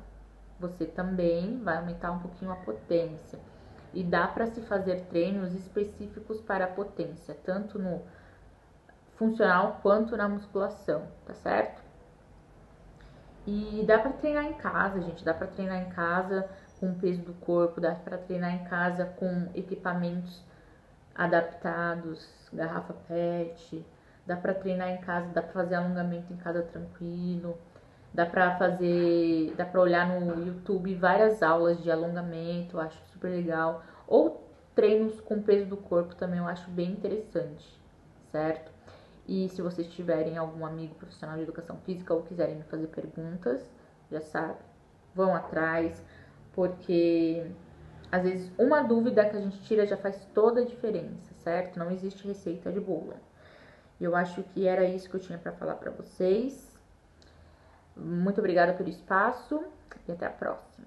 você 0.60 0.86
também 0.86 1.62
vai 1.62 1.77
aumentar 1.77 2.12
um 2.12 2.19
pouquinho 2.19 2.51
a 2.51 2.56
potência. 2.56 3.39
E 3.93 4.03
dá 4.03 4.27
para 4.27 4.47
se 4.47 4.62
fazer 4.62 5.01
treinos 5.10 5.53
específicos 5.53 6.41
para 6.41 6.65
a 6.65 6.69
potência, 6.69 7.38
tanto 7.43 7.77
no 7.77 8.01
funcional 9.15 9.79
quanto 9.82 10.17
na 10.17 10.27
musculação, 10.27 11.08
tá 11.25 11.34
certo? 11.36 11.82
E 13.45 13.84
dá 13.86 13.99
para 13.99 14.13
treinar 14.13 14.45
em 14.45 14.53
casa, 14.53 15.01
gente, 15.01 15.23
dá 15.23 15.34
para 15.34 15.47
treinar 15.47 15.82
em 15.84 15.89
casa 15.89 16.49
com 16.79 16.91
o 16.91 16.95
peso 16.95 17.21
do 17.21 17.34
corpo, 17.34 17.79
dá 17.79 17.93
para 17.93 18.17
treinar 18.17 18.56
em 18.56 18.63
casa 18.63 19.06
com 19.06 19.49
equipamentos 19.53 20.41
adaptados, 21.13 22.27
garrafa 22.51 22.93
PET, 23.08 23.86
dá 24.26 24.36
para 24.36 24.54
treinar 24.54 24.90
em 24.90 25.02
casa, 25.02 25.28
dá 25.34 25.42
para 25.42 25.52
fazer 25.52 25.76
alongamento 25.76 26.32
em 26.32 26.38
casa 26.38 26.62
tranquilo, 26.64 27.58
dá 28.14 28.26
para 28.26 28.58
fazer, 28.58 29.54
dá 29.58 29.66
para 29.66 29.82
olhar 29.82 30.08
no 30.08 30.46
YouTube 30.46 30.96
várias 30.96 31.42
aulas 31.42 31.82
de 31.82 31.92
alongamento, 31.92 32.78
eu 32.78 32.82
acho 32.82 32.98
super 33.12 33.30
legal, 33.30 33.84
ou 34.08 34.48
treinos 34.76 35.20
com 35.22 35.42
peso 35.42 35.66
do 35.66 35.78
corpo 35.78 36.16
também 36.16 36.40
eu 36.40 36.48
acho 36.48 36.70
bem 36.72 36.92
interessante, 36.92 37.80
certo? 38.32 38.72
E 39.28 39.48
se 39.50 39.62
vocês 39.62 39.88
tiverem 39.88 40.38
algum 40.38 40.65
amigo 40.65 40.96
profissional 40.96 41.38
de 41.38 41.44
educação 41.44 41.78
física 41.86 42.13
ou 42.13 42.24
quiserem 42.24 42.56
me 42.56 42.63
fazer 42.63 42.88
perguntas, 42.88 43.71
já 44.12 44.21
sabe, 44.21 44.58
vão 45.15 45.34
atrás, 45.34 46.04
porque 46.52 47.46
às 48.12 48.24
vezes 48.24 48.52
uma 48.60 48.82
dúvida 48.84 49.26
que 49.26 49.38
a 49.38 49.40
gente 49.40 49.62
tira 49.63 49.86
já 49.86 49.98
faz 49.98 50.26
toda 50.34 50.62
a 50.62 50.65
diferença, 50.65 51.34
certo? 51.36 51.80
Não 51.80 51.90
existe 51.90 52.28
receita 52.28 52.71
de 52.71 52.80
bolo. 52.80 53.13
Eu 54.04 54.17
acho 54.17 54.43
que 54.43 54.67
era 54.67 54.83
isso 54.83 55.10
que 55.10 55.15
eu 55.15 55.19
tinha 55.21 55.37
para 55.37 55.54
falar 55.54 55.75
para 55.75 55.89
vocês. 55.89 56.77
Muito 57.95 58.39
obrigada 58.39 58.73
pelo 58.73 58.89
espaço 58.89 59.63
e 60.06 60.12
até 60.12 60.25
a 60.25 60.29
próxima. 60.29 60.85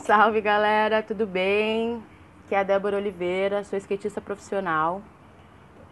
Salve 0.00 0.40
galera, 0.40 1.04
tudo 1.04 1.24
bem? 1.24 2.02
que 2.48 2.54
é 2.54 2.58
a 2.58 2.62
Débora 2.64 2.96
Oliveira, 2.96 3.62
sou 3.62 3.78
skatista 3.78 4.20
profissional. 4.20 5.00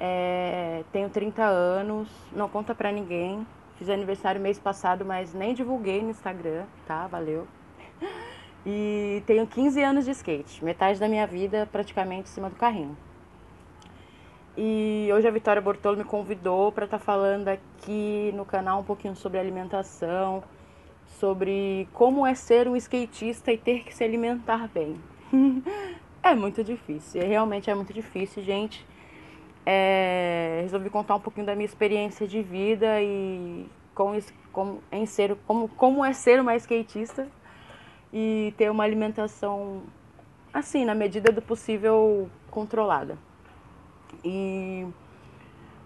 É, 0.01 0.83
tenho 0.91 1.09
30 1.09 1.45
anos, 1.45 2.09
não 2.33 2.49
conta 2.49 2.75
pra 2.75 2.91
ninguém. 2.91 3.47
Fiz 3.77 3.89
aniversário 3.89 4.41
mês 4.41 4.59
passado, 4.59 5.05
mas 5.05 5.33
nem 5.33 5.55
divulguei 5.55 6.03
no 6.03 6.11
Instagram, 6.11 6.65
tá? 6.85 7.07
Valeu. 7.07 7.47
E 8.67 9.23
tenho 9.25 9.47
15 9.47 9.83
anos 9.85 10.05
de 10.05 10.11
skate, 10.11 10.65
metade 10.65 10.99
da 10.99 11.09
minha 11.09 11.29
vida 11.29 11.69
praticamente 11.71 12.29
em 12.29 12.33
cima 12.33 12.51
do 12.51 12.57
carrinho. 12.57 12.97
E 14.57 15.09
hoje 15.15 15.27
a 15.27 15.31
Vitória 15.31 15.63
Bortolo 15.63 15.97
me 15.97 16.05
convidou 16.05 16.71
para 16.71 16.85
estar 16.85 16.99
tá 16.99 17.05
falando 17.05 17.49
aqui 17.49 18.31
no 18.35 18.45
canal 18.45 18.81
um 18.81 18.85
pouquinho 18.85 19.17
sobre 19.17 19.39
alimentação, 19.39 20.45
sobre 21.07 21.89
como 21.95 22.27
é 22.27 22.35
ser 22.35 22.69
um 22.69 22.77
skatista 22.77 23.51
e 23.51 23.57
ter 23.57 23.83
que 23.83 23.95
se 23.95 24.05
alimentar 24.05 24.69
bem. 24.69 25.01
é 26.23 26.35
muito 26.35 26.63
difícil, 26.63 27.27
realmente 27.27 27.71
é 27.71 27.75
muito 27.75 27.95
difícil, 27.95 28.43
gente. 28.43 28.87
É, 29.65 30.59
resolvi 30.63 30.91
contar 30.91 31.15
um 31.15 31.21
pouquinho 31.21 31.47
da 31.47 31.55
minha 31.55 31.65
experiência 31.65 32.29
de 32.29 32.43
vida 32.43 33.01
e 33.01 33.65
com, 33.95 34.81
em 34.91 35.07
ser, 35.07 35.35
como, 35.47 35.69
como 35.69 36.05
é 36.05 36.13
ser 36.13 36.41
uma 36.41 36.55
skatista 36.57 37.27
e 38.13 38.53
ter 38.59 38.71
uma 38.71 38.85
alimentação 38.85 39.83
assim, 40.53 40.85
na 40.85 40.95
medida 40.95 41.33
do 41.33 41.41
possível, 41.41 42.29
controlada. 42.51 43.17
E 44.25 44.87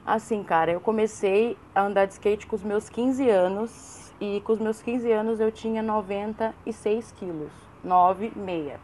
assim, 0.04 0.42
cara, 0.42 0.72
eu 0.72 0.80
comecei 0.80 1.56
a 1.74 1.82
andar 1.82 2.06
de 2.06 2.14
skate 2.14 2.46
com 2.46 2.56
os 2.56 2.62
meus 2.62 2.88
15 2.88 3.28
anos 3.28 4.14
e 4.20 4.40
com 4.42 4.52
os 4.52 4.58
meus 4.58 4.80
15 4.80 5.10
anos 5.10 5.40
eu 5.40 5.50
tinha 5.50 5.82
96 5.82 7.12
quilos, 7.12 7.52
9,6. 7.84 8.78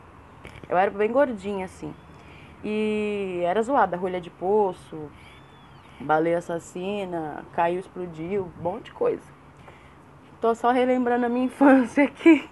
Eu 0.69 0.77
era 0.77 0.91
bem 0.91 1.11
gordinha 1.11 1.67
assim. 1.67 1.95
E 2.65 3.41
era 3.45 3.63
zoada, 3.63 3.97
rolha 3.97 4.21
de 4.21 4.31
poço, 4.31 5.11
baleia 6.01 6.39
assassina, 6.39 7.45
caiu, 7.53 7.81
explodiu, 7.81 8.51
um 8.59 8.63
monte 8.63 8.87
de 8.87 8.93
coisa. 8.93 9.23
Tô 10.41 10.55
só 10.55 10.71
relembrando 10.71 11.27
a 11.27 11.29
minha 11.29 11.47
infância 11.47 12.05
aqui. 12.05 12.49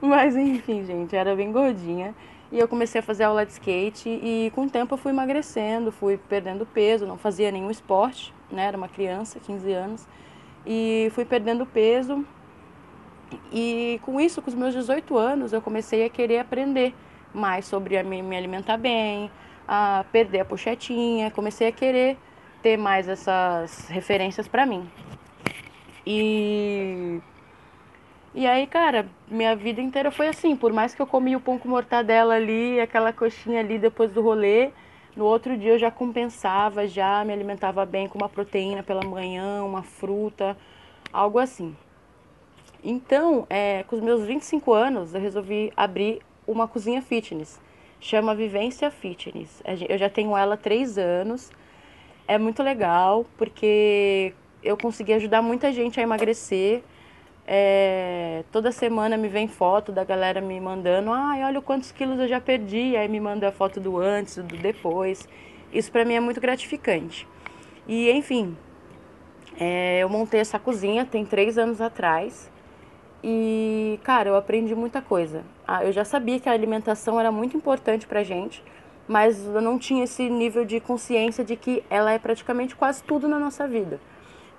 Mas 0.00 0.36
enfim, 0.36 0.84
gente, 0.84 1.16
era 1.16 1.34
bem 1.34 1.52
gordinha. 1.52 2.14
E 2.50 2.58
eu 2.58 2.68
comecei 2.68 3.00
a 3.00 3.02
fazer 3.02 3.24
aula 3.24 3.44
de 3.44 3.52
skate 3.52 4.08
e 4.08 4.52
com 4.54 4.64
o 4.64 4.70
tempo 4.70 4.94
eu 4.94 4.98
fui 4.98 5.10
emagrecendo, 5.10 5.90
fui 5.90 6.16
perdendo 6.16 6.64
peso, 6.64 7.06
não 7.06 7.18
fazia 7.18 7.50
nenhum 7.50 7.70
esporte, 7.70 8.32
né? 8.50 8.66
Era 8.66 8.76
uma 8.76 8.88
criança, 8.88 9.40
15 9.40 9.72
anos. 9.72 10.08
E 10.64 11.10
fui 11.12 11.24
perdendo 11.24 11.66
peso. 11.66 12.24
E 13.52 14.00
com 14.02 14.20
isso, 14.20 14.40
com 14.40 14.48
os 14.48 14.54
meus 14.54 14.74
18 14.74 15.16
anos, 15.16 15.52
eu 15.52 15.60
comecei 15.60 16.04
a 16.04 16.08
querer 16.08 16.38
aprender 16.38 16.94
mais 17.34 17.66
sobre 17.66 18.00
me 18.02 18.36
alimentar 18.36 18.76
bem, 18.76 19.30
a 19.66 20.04
perder 20.12 20.40
a 20.40 20.44
pochetinha, 20.44 21.30
comecei 21.30 21.68
a 21.68 21.72
querer 21.72 22.16
ter 22.62 22.76
mais 22.76 23.08
essas 23.08 23.88
referências 23.88 24.46
para 24.46 24.64
mim. 24.64 24.88
E 26.06 27.20
e 28.36 28.46
aí, 28.46 28.66
cara, 28.66 29.06
minha 29.28 29.56
vida 29.56 29.80
inteira 29.80 30.10
foi 30.10 30.28
assim. 30.28 30.54
Por 30.54 30.70
mais 30.70 30.94
que 30.94 31.00
eu 31.00 31.06
comi 31.06 31.34
o 31.34 31.40
pão 31.40 31.58
com 31.58 31.68
mortadela 31.70 32.34
ali, 32.34 32.78
aquela 32.78 33.10
coxinha 33.10 33.60
ali 33.60 33.78
depois 33.78 34.12
do 34.12 34.20
rolê, 34.20 34.72
no 35.16 35.24
outro 35.24 35.56
dia 35.56 35.72
eu 35.72 35.78
já 35.78 35.90
compensava, 35.90 36.86
já 36.86 37.24
me 37.24 37.32
alimentava 37.32 37.86
bem 37.86 38.06
com 38.06 38.18
uma 38.18 38.28
proteína 38.28 38.82
pela 38.82 39.02
manhã, 39.02 39.64
uma 39.64 39.82
fruta, 39.82 40.54
algo 41.10 41.38
assim. 41.38 41.74
Então, 42.84 43.46
é, 43.48 43.84
com 43.84 43.96
os 43.96 44.02
meus 44.02 44.26
25 44.26 44.70
anos, 44.74 45.14
eu 45.14 45.20
resolvi 45.20 45.72
abrir 45.74 46.20
uma 46.46 46.68
cozinha 46.68 47.00
fitness. 47.00 47.58
Chama 47.98 48.34
Vivência 48.34 48.90
Fitness. 48.90 49.62
Eu 49.88 49.96
já 49.96 50.10
tenho 50.10 50.36
ela 50.36 50.54
há 50.54 50.58
três 50.58 50.98
anos. 50.98 51.50
É 52.28 52.36
muito 52.36 52.62
legal, 52.62 53.24
porque 53.38 54.34
eu 54.62 54.76
consegui 54.76 55.14
ajudar 55.14 55.40
muita 55.40 55.72
gente 55.72 55.98
a 55.98 56.02
emagrecer 56.02 56.82
é, 57.46 58.42
toda 58.50 58.72
semana 58.72 59.16
me 59.16 59.28
vem 59.28 59.46
foto 59.46 59.92
da 59.92 60.02
galera 60.02 60.40
me 60.40 60.60
mandando, 60.60 61.12
ai, 61.12 61.44
olha 61.44 61.60
quantos 61.60 61.92
quilos 61.92 62.18
eu 62.18 62.26
já 62.26 62.40
perdi, 62.40 62.96
aí 62.96 63.08
me 63.08 63.20
manda 63.20 63.48
a 63.48 63.52
foto 63.52 63.78
do 63.78 63.98
antes, 63.98 64.36
do 64.36 64.56
depois. 64.56 65.28
Isso 65.72 65.92
para 65.92 66.04
mim 66.04 66.14
é 66.14 66.20
muito 66.20 66.40
gratificante. 66.40 67.26
E 67.86 68.10
enfim, 68.10 68.56
é, 69.60 70.00
eu 70.02 70.08
montei 70.08 70.40
essa 70.40 70.58
cozinha 70.58 71.04
tem 71.04 71.24
três 71.24 71.56
anos 71.56 71.80
atrás 71.80 72.50
e, 73.22 74.00
cara, 74.02 74.28
eu 74.28 74.36
aprendi 74.36 74.74
muita 74.74 75.00
coisa. 75.00 75.44
Ah, 75.66 75.84
eu 75.84 75.92
já 75.92 76.04
sabia 76.04 76.40
que 76.40 76.48
a 76.48 76.52
alimentação 76.52 77.20
era 77.20 77.30
muito 77.30 77.56
importante 77.56 78.08
pra 78.08 78.24
gente, 78.24 78.60
mas 79.06 79.46
eu 79.46 79.60
não 79.60 79.78
tinha 79.78 80.02
esse 80.02 80.28
nível 80.28 80.64
de 80.64 80.80
consciência 80.80 81.44
de 81.44 81.54
que 81.54 81.84
ela 81.88 82.10
é 82.10 82.18
praticamente 82.18 82.74
quase 82.74 83.04
tudo 83.04 83.28
na 83.28 83.38
nossa 83.38 83.68
vida 83.68 84.00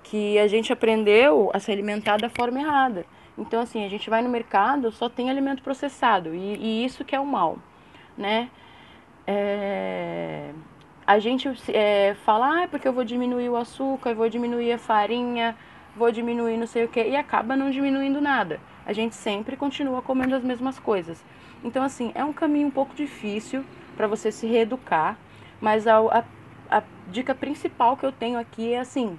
que 0.10 0.40
a 0.40 0.48
gente 0.48 0.72
aprendeu 0.72 1.52
a 1.54 1.60
se 1.60 1.72
alimentar 1.72 2.18
da 2.18 2.30
forma 2.30 2.60
errada. 2.60 3.06
Então, 3.38 3.62
assim, 3.62 3.86
a 3.86 3.90
gente 3.90 4.10
vai 4.10 4.22
no 4.22 4.30
mercado, 4.30 4.92
só 4.92 5.08
tem 5.08 5.30
alimento 5.30 5.62
processado, 5.62 6.34
e, 6.34 6.56
e 6.56 6.86
isso 6.86 7.06
que 7.06 7.16
é 7.16 7.20
o 7.20 7.26
mal, 7.26 7.60
né? 8.18 8.50
É... 9.26 10.52
A 11.06 11.20
gente 11.20 11.48
é, 11.70 12.16
fala, 12.26 12.54
ah, 12.54 12.62
é 12.64 12.68
porque 12.68 12.88
eu 12.88 12.92
vou 12.92 13.04
diminuir 13.04 13.50
o 13.50 13.56
açúcar, 13.56 14.14
vou 14.14 14.28
diminuir 14.28 14.74
a 14.74 14.78
farinha, 14.78 15.56
vou 15.96 16.12
diminuir 16.12 16.58
não 16.58 16.68
sei 16.68 16.84
o 16.84 16.90
que, 16.90 17.02
e 17.02 17.16
acaba 17.16 17.56
não 17.56 17.70
diminuindo 17.70 18.20
nada. 18.20 18.60
A 18.86 18.92
gente 18.92 19.16
sempre 19.16 19.56
continua 19.56 20.02
comendo 20.02 20.36
as 20.36 20.44
mesmas 20.44 20.80
coisas. 20.80 21.24
Então, 21.64 21.84
assim, 21.84 22.12
é 22.14 22.24
um 22.26 22.34
caminho 22.34 22.68
um 22.68 22.72
pouco 22.72 22.94
difícil 22.96 23.64
para 23.96 24.08
você 24.08 24.32
se 24.32 24.46
reeducar, 24.48 25.18
mas 25.62 25.88
a, 25.88 25.98
a, 25.98 26.24
a 26.70 26.84
dica 27.10 27.34
principal 27.34 27.96
que 27.96 28.06
eu 28.06 28.12
tenho 28.12 28.38
aqui 28.38 28.74
é 28.74 28.80
assim, 28.80 29.18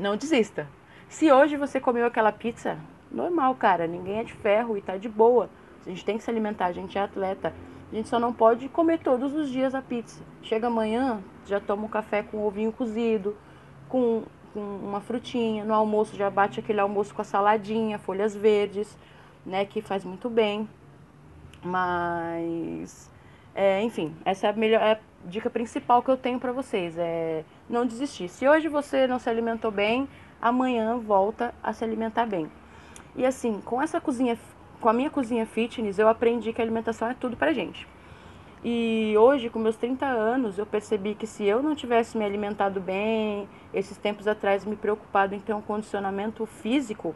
não 0.00 0.16
desista. 0.16 0.66
Se 1.08 1.30
hoje 1.30 1.56
você 1.56 1.78
comeu 1.78 2.06
aquela 2.06 2.32
pizza, 2.32 2.78
normal, 3.10 3.54
cara, 3.54 3.86
ninguém 3.86 4.18
é 4.18 4.24
de 4.24 4.32
ferro 4.32 4.76
e 4.76 4.80
tá 4.80 4.96
de 4.96 5.08
boa. 5.08 5.50
A 5.84 5.88
gente 5.88 6.04
tem 6.04 6.16
que 6.16 6.24
se 6.24 6.30
alimentar, 6.30 6.66
a 6.66 6.72
gente 6.72 6.96
é 6.96 7.02
atleta. 7.02 7.52
A 7.92 7.94
gente 7.94 8.08
só 8.08 8.18
não 8.18 8.32
pode 8.32 8.68
comer 8.68 9.00
todos 9.00 9.34
os 9.34 9.50
dias 9.50 9.74
a 9.74 9.82
pizza. 9.82 10.22
Chega 10.42 10.68
amanhã, 10.68 11.20
já 11.46 11.60
toma 11.60 11.84
um 11.84 11.88
café 11.88 12.22
com 12.22 12.46
ovinho 12.46 12.72
cozido, 12.72 13.36
com, 13.88 14.22
com 14.54 14.60
uma 14.60 15.00
frutinha. 15.00 15.64
No 15.64 15.74
almoço 15.74 16.16
já 16.16 16.30
bate 16.30 16.60
aquele 16.60 16.80
almoço 16.80 17.14
com 17.14 17.20
a 17.20 17.24
saladinha, 17.24 17.98
folhas 17.98 18.34
verdes, 18.34 18.96
né, 19.44 19.64
que 19.64 19.82
faz 19.82 20.04
muito 20.04 20.30
bem. 20.30 20.68
Mas, 21.62 23.10
é, 23.54 23.82
enfim, 23.82 24.14
essa 24.24 24.46
é 24.46 24.50
a 24.50 24.52
melhor 24.52 24.80
é 24.80 24.92
a 24.92 24.98
dica 25.24 25.50
principal 25.50 26.02
que 26.02 26.10
eu 26.10 26.16
tenho 26.16 26.38
para 26.38 26.52
vocês. 26.52 26.96
É 26.98 27.44
não 27.70 27.86
desistir. 27.86 28.28
Se 28.28 28.48
hoje 28.48 28.68
você 28.68 29.06
não 29.06 29.18
se 29.18 29.30
alimentou 29.30 29.70
bem, 29.70 30.08
amanhã 30.42 30.98
volta 30.98 31.54
a 31.62 31.72
se 31.72 31.84
alimentar 31.84 32.26
bem. 32.26 32.50
E 33.14 33.24
assim, 33.24 33.60
com 33.60 33.80
essa 33.80 34.00
cozinha, 34.00 34.36
com 34.80 34.88
a 34.88 34.92
minha 34.92 35.10
cozinha 35.10 35.46
fitness, 35.46 35.98
eu 35.98 36.08
aprendi 36.08 36.52
que 36.52 36.60
a 36.60 36.64
alimentação 36.64 37.08
é 37.08 37.14
tudo 37.14 37.36
pra 37.36 37.52
gente. 37.52 37.86
E 38.62 39.14
hoje, 39.16 39.48
com 39.48 39.58
meus 39.58 39.76
30 39.76 40.04
anos, 40.04 40.58
eu 40.58 40.66
percebi 40.66 41.14
que 41.14 41.26
se 41.26 41.44
eu 41.44 41.62
não 41.62 41.74
tivesse 41.74 42.18
me 42.18 42.24
alimentado 42.24 42.78
bem, 42.78 43.48
esses 43.72 43.96
tempos 43.96 44.28
atrás 44.28 44.66
me 44.66 44.76
preocupado 44.76 45.34
em 45.34 45.40
ter 45.40 45.54
um 45.54 45.62
condicionamento 45.62 46.44
físico, 46.44 47.14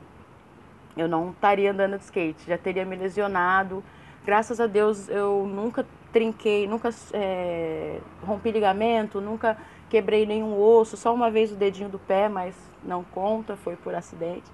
eu 0.97 1.07
não 1.09 1.31
estaria 1.31 1.71
andando 1.71 1.99
de 1.99 2.05
skate, 2.05 2.47
já 2.47 2.57
teria 2.57 2.85
me 2.85 2.97
lesionado. 2.97 3.85
Graças 4.25 4.59
a 4.59 4.67
Deus 4.67 5.09
eu 5.09 5.47
nunca 5.47 5.85
trinquei, 6.15 6.69
nunca 6.69 6.91
é, 7.13 7.99
rompi 8.25 8.53
ligamento, 8.53 9.21
nunca 9.21 9.59
quebrei 9.91 10.25
nenhum 10.25 10.57
osso, 10.57 10.97
só 10.97 11.13
uma 11.13 11.29
vez 11.29 11.51
o 11.51 11.57
dedinho 11.57 11.89
do 11.89 11.99
pé, 11.99 12.29
mas 12.29 12.55
não 12.85 13.03
conta, 13.03 13.57
foi 13.57 13.75
por 13.75 13.93
acidente. 13.97 14.49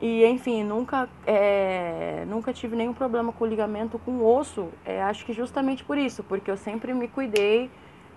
E 0.00 0.24
enfim, 0.24 0.62
nunca, 0.62 1.08
é, 1.26 2.24
nunca 2.28 2.52
tive 2.52 2.76
nenhum 2.76 2.94
problema 2.94 3.32
com 3.32 3.44
ligamento 3.44 3.98
com 3.98 4.24
osso, 4.24 4.68
é, 4.84 5.02
acho 5.02 5.26
que 5.26 5.32
justamente 5.32 5.82
por 5.82 5.98
isso, 5.98 6.22
porque 6.22 6.48
eu 6.48 6.56
sempre 6.56 6.94
me 6.94 7.08
cuidei 7.08 7.68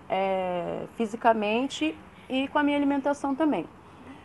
é, 0.07 0.83
fisicamente 0.95 1.97
e 2.29 2.47
com 2.47 2.59
a 2.59 2.63
minha 2.63 2.77
alimentação 2.77 3.33
também. 3.33 3.65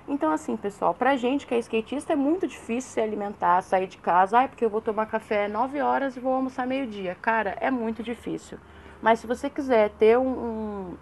Então, 0.09 0.31
assim, 0.31 0.57
pessoal, 0.57 0.95
pra 0.95 1.17
gente 1.17 1.47
que 1.47 1.55
é 1.55 1.59
skatista 1.59 2.13
é 2.13 2.17
muito 2.17 2.47
difícil 2.47 2.93
se 2.93 3.01
alimentar, 3.01 3.61
sair 3.63 3.89
de 3.89 3.99
casa, 3.99 4.39
ai, 4.39 4.49
porque 4.49 4.65
eu 4.65 4.71
vou 4.71 4.81
tomar 4.81 5.07
café 5.07 5.49
9 5.49 5.81
horas 5.81 6.17
e 6.17 6.21
vou 6.21 6.33
almoçar 6.33 6.65
meio-dia. 6.65 7.17
Cara, 7.21 7.57
é 7.61 7.73
muito 7.73 8.05
difícil. 8.05 8.57
Mas 9.03 9.19
se 9.19 9.27
você 9.27 9.51
quiser 9.51 9.91
ter 9.91 10.17
um, 10.17 10.97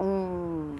um, 0.00 0.04
um, 0.04 0.76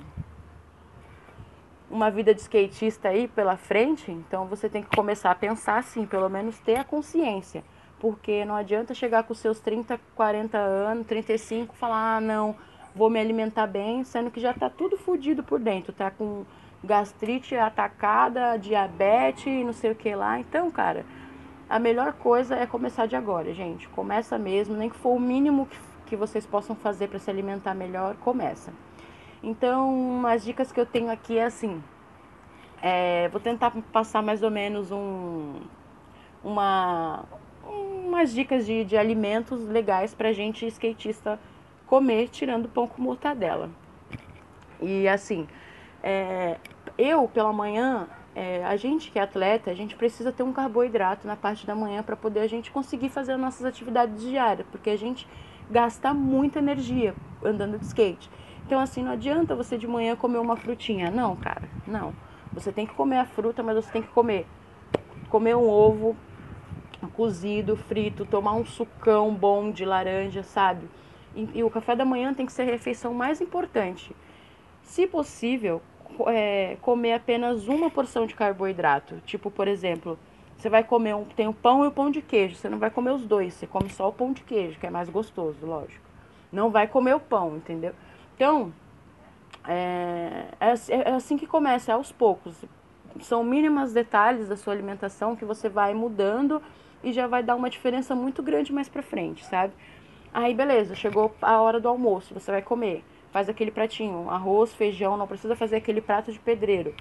uma 1.90 2.08
vida 2.08 2.32
de 2.32 2.40
skatista 2.40 3.08
aí 3.08 3.26
pela 3.26 3.56
frente, 3.56 4.12
então 4.12 4.46
você 4.46 4.68
tem 4.68 4.82
que 4.82 4.94
começar 4.94 5.32
a 5.32 5.34
pensar 5.34 5.78
assim, 5.78 6.06
pelo 6.06 6.28
menos 6.28 6.56
ter 6.60 6.76
a 6.76 6.84
consciência. 6.84 7.64
Porque 7.98 8.44
não 8.44 8.54
adianta 8.54 8.94
chegar 8.94 9.24
com 9.24 9.34
seus 9.34 9.58
30, 9.58 9.98
40 10.14 10.56
anos, 10.56 11.04
35, 11.04 11.74
falar, 11.74 12.18
ah, 12.18 12.20
não, 12.20 12.54
vou 12.94 13.10
me 13.10 13.18
alimentar 13.18 13.66
bem, 13.66 14.04
sendo 14.04 14.30
que 14.30 14.38
já 14.38 14.54
tá 14.54 14.70
tudo 14.70 14.96
fodido 14.96 15.42
por 15.42 15.58
dentro, 15.58 15.92
tá 15.92 16.12
com 16.12 16.46
gastrite 16.82 17.56
atacada, 17.56 18.56
diabetes, 18.58 19.64
não 19.64 19.72
sei 19.72 19.90
o 19.90 19.94
que 19.94 20.14
lá. 20.14 20.38
Então, 20.38 20.70
cara, 20.70 21.04
a 21.68 21.78
melhor 21.78 22.12
coisa 22.14 22.56
é 22.56 22.66
começar 22.66 23.06
de 23.06 23.16
agora, 23.16 23.52
gente. 23.52 23.88
Começa 23.88 24.38
mesmo, 24.38 24.76
nem 24.76 24.88
que 24.88 24.96
for 24.96 25.10
o 25.10 25.20
mínimo 25.20 25.66
que, 25.66 25.78
que 26.06 26.16
vocês 26.16 26.46
possam 26.46 26.74
fazer 26.76 27.08
para 27.08 27.18
se 27.18 27.30
alimentar 27.30 27.74
melhor, 27.74 28.16
começa. 28.16 28.72
Então, 29.42 30.26
as 30.26 30.44
dicas 30.44 30.72
que 30.72 30.80
eu 30.80 30.86
tenho 30.86 31.10
aqui 31.10 31.38
é 31.38 31.44
assim. 31.44 31.82
É, 32.80 33.28
vou 33.28 33.40
tentar 33.40 33.72
passar 33.92 34.22
mais 34.22 34.42
ou 34.42 34.50
menos 34.50 34.90
um, 34.92 35.60
uma, 36.42 37.24
umas 37.64 38.32
dicas 38.32 38.64
de, 38.64 38.84
de 38.84 38.96
alimentos 38.96 39.66
legais 39.68 40.14
pra 40.14 40.32
gente 40.32 40.66
skatista 40.66 41.38
comer, 41.86 42.28
tirando 42.28 42.68
pão 42.68 42.86
com 42.86 43.02
mortadela. 43.02 43.70
E 44.80 45.08
assim, 45.08 45.48
é, 46.02 46.56
eu 46.96 47.28
pela 47.28 47.52
manhã, 47.52 48.08
é, 48.34 48.64
a 48.64 48.76
gente 48.76 49.10
que 49.10 49.18
é 49.18 49.22
atleta, 49.22 49.70
a 49.70 49.74
gente 49.74 49.96
precisa 49.96 50.32
ter 50.32 50.42
um 50.42 50.52
carboidrato 50.52 51.26
na 51.26 51.36
parte 51.36 51.66
da 51.66 51.74
manhã 51.74 52.02
para 52.02 52.16
poder 52.16 52.40
a 52.40 52.46
gente 52.46 52.70
conseguir 52.70 53.08
fazer 53.08 53.32
as 53.32 53.40
nossas 53.40 53.64
atividades 53.64 54.22
diárias, 54.22 54.66
porque 54.70 54.90
a 54.90 54.96
gente 54.96 55.26
gasta 55.70 56.14
muita 56.14 56.58
energia 56.58 57.14
andando 57.44 57.78
de 57.78 57.84
skate. 57.84 58.30
Então 58.66 58.80
assim, 58.80 59.02
não 59.02 59.12
adianta 59.12 59.54
você 59.54 59.76
de 59.76 59.86
manhã 59.86 60.14
comer 60.14 60.38
uma 60.38 60.56
frutinha, 60.56 61.10
não, 61.10 61.36
cara, 61.36 61.68
não. 61.86 62.12
Você 62.52 62.72
tem 62.72 62.86
que 62.86 62.94
comer 62.94 63.18
a 63.18 63.24
fruta, 63.24 63.62
mas 63.62 63.76
você 63.76 63.90
tem 63.90 64.02
que 64.02 64.08
comer 64.08 64.46
comer 65.28 65.54
um 65.54 65.68
ovo 65.68 66.16
cozido, 67.14 67.76
frito, 67.76 68.24
tomar 68.24 68.54
um 68.54 68.64
sucão 68.64 69.34
bom 69.34 69.70
de 69.70 69.84
laranja, 69.84 70.42
sabe? 70.42 70.88
E, 71.34 71.48
e 71.54 71.62
o 71.62 71.70
café 71.70 71.94
da 71.94 72.04
manhã 72.04 72.34
tem 72.34 72.46
que 72.46 72.52
ser 72.52 72.62
a 72.62 72.66
refeição 72.66 73.14
mais 73.14 73.40
importante. 73.40 74.14
Se 74.88 75.06
possível, 75.06 75.82
é, 76.28 76.78
comer 76.80 77.12
apenas 77.12 77.68
uma 77.68 77.90
porção 77.90 78.26
de 78.26 78.34
carboidrato. 78.34 79.20
Tipo, 79.26 79.50
por 79.50 79.68
exemplo, 79.68 80.18
você 80.56 80.70
vai 80.70 80.82
comer 80.82 81.14
um, 81.14 81.26
tem 81.26 81.46
o 81.46 81.52
pão 81.52 81.84
e 81.84 81.88
o 81.88 81.92
pão 81.92 82.10
de 82.10 82.22
queijo. 82.22 82.56
Você 82.56 82.70
não 82.70 82.78
vai 82.78 82.90
comer 82.90 83.10
os 83.10 83.26
dois, 83.26 83.52
você 83.52 83.66
come 83.66 83.90
só 83.90 84.08
o 84.08 84.12
pão 84.12 84.32
de 84.32 84.42
queijo, 84.42 84.80
que 84.80 84.86
é 84.86 84.90
mais 84.90 85.10
gostoso, 85.10 85.58
lógico. 85.64 86.02
Não 86.50 86.70
vai 86.70 86.88
comer 86.88 87.14
o 87.14 87.20
pão, 87.20 87.58
entendeu? 87.58 87.92
Então, 88.34 88.72
é, 89.66 90.46
é, 90.58 91.10
é 91.10 91.12
assim 91.12 91.36
que 91.36 91.46
começa, 91.46 91.92
é 91.92 91.94
aos 91.94 92.10
poucos. 92.10 92.64
São 93.20 93.44
mínimas 93.44 93.92
detalhes 93.92 94.48
da 94.48 94.56
sua 94.56 94.72
alimentação 94.72 95.36
que 95.36 95.44
você 95.44 95.68
vai 95.68 95.92
mudando 95.92 96.62
e 97.04 97.12
já 97.12 97.26
vai 97.26 97.42
dar 97.42 97.56
uma 97.56 97.68
diferença 97.68 98.14
muito 98.14 98.42
grande 98.42 98.72
mais 98.72 98.88
pra 98.88 99.02
frente, 99.02 99.44
sabe? 99.44 99.74
Aí 100.32 100.54
beleza, 100.54 100.94
chegou 100.94 101.34
a 101.42 101.60
hora 101.60 101.78
do 101.78 101.88
almoço, 101.88 102.32
você 102.32 102.50
vai 102.50 102.62
comer. 102.62 103.04
Faz 103.30 103.48
aquele 103.48 103.70
pratinho, 103.70 104.30
arroz, 104.30 104.72
feijão, 104.74 105.16
não 105.16 105.26
precisa 105.26 105.54
fazer 105.54 105.76
aquele 105.76 106.00
prato 106.00 106.32
de 106.32 106.38
pedreiro. 106.38 106.94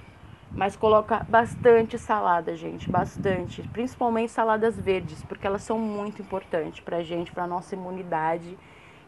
Mas 0.56 0.76
coloca 0.76 1.26
bastante 1.30 1.98
salada, 1.98 2.56
gente, 2.56 2.90
bastante. 2.90 3.62
Principalmente 3.72 4.32
saladas 4.32 4.80
verdes, 4.80 5.24
porque 5.24 5.46
elas 5.46 5.62
são 5.62 5.78
muito 5.78 6.22
importantes 6.22 6.80
pra 6.80 7.04
gente, 7.04 7.32
pra 7.32 7.46
nossa 7.46 7.76
imunidade. 7.76 8.58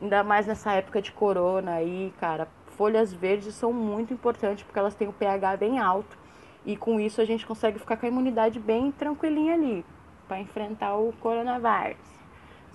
Ainda 0.02 0.24
mais 0.24 0.46
nessa 0.48 0.74
época 0.74 1.02
de 1.02 1.12
corona 1.12 1.74
aí, 1.74 2.14
cara. 2.20 2.48
Folhas 2.68 3.12
verdes 3.12 3.56
são 3.56 3.74
muito 3.74 4.14
importantes 4.14 4.64
porque 4.64 4.80
elas 4.80 4.96
têm 4.96 5.08
o 5.08 5.14
pH 5.14 5.58
bem 5.58 5.80
alto. 5.80 6.18
E 6.66 6.78
com 6.78 7.00
isso 7.00 7.20
a 7.20 7.26
gente 7.26 7.46
consegue 7.46 7.80
ficar 7.80 7.98
com 7.98 8.06
a 8.06 8.10
imunidade 8.10 8.60
bem 8.60 8.92
tranquilinha 8.92 9.56
ali 9.56 9.84
para 10.28 10.40
enfrentar 10.40 10.96
o 10.96 11.12
coronavírus, 11.14 11.98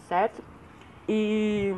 certo? 0.08 0.42
E 1.08 1.74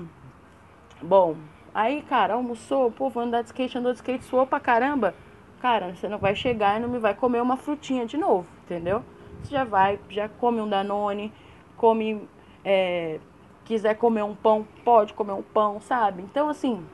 bom, 1.03 1.37
aí, 1.77 2.03
cara, 2.03 2.35
almoçou, 2.35 2.87
o 2.87 2.91
povo 2.91 3.20
andar 3.20 3.43
de 3.43 3.49
skate, 3.49 3.77
andou 3.77 3.93
de 3.93 3.99
skate, 3.99 4.24
suou 4.24 4.47
pra 4.47 4.59
caramba. 4.59 5.14
Cara, 5.61 5.95
você 5.95 6.09
não 6.09 6.18
vai 6.18 6.35
chegar 6.35 6.79
e 6.79 6.81
não 6.81 6.89
me 6.89 6.99
vai 6.99 7.14
comer 7.14 7.41
uma 7.43 7.57
frutinha 7.57 8.07
de 8.07 8.16
novo, 8.16 8.47
entendeu? 8.64 9.05
Você 9.43 9.51
já 9.51 9.64
vai, 9.64 9.99
já 10.09 10.29
come 10.29 10.61
um 10.61 10.68
Danone, 10.68 11.33
come, 11.77 12.27
é, 12.64 13.20
quiser 13.64 13.95
comer 13.95 14.22
um 14.22 14.35
pão, 14.35 14.66
pode 14.85 15.12
comer 15.12 15.33
um 15.33 15.43
pão, 15.43 15.81
sabe? 15.81 16.22
Então, 16.22 16.49
assim, 16.49 16.85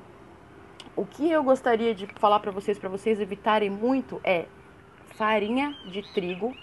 o 0.97 1.07
que 1.07 1.31
eu 1.31 1.43
gostaria 1.45 1.95
de 1.95 2.07
falar 2.17 2.41
para 2.41 2.51
vocês, 2.51 2.79
para 2.79 2.89
vocês 2.89 3.21
evitarem 3.21 3.71
muito, 3.71 4.21
é 4.25 4.47
farinha 5.17 5.77
de 5.87 6.03
trigo 6.13 6.55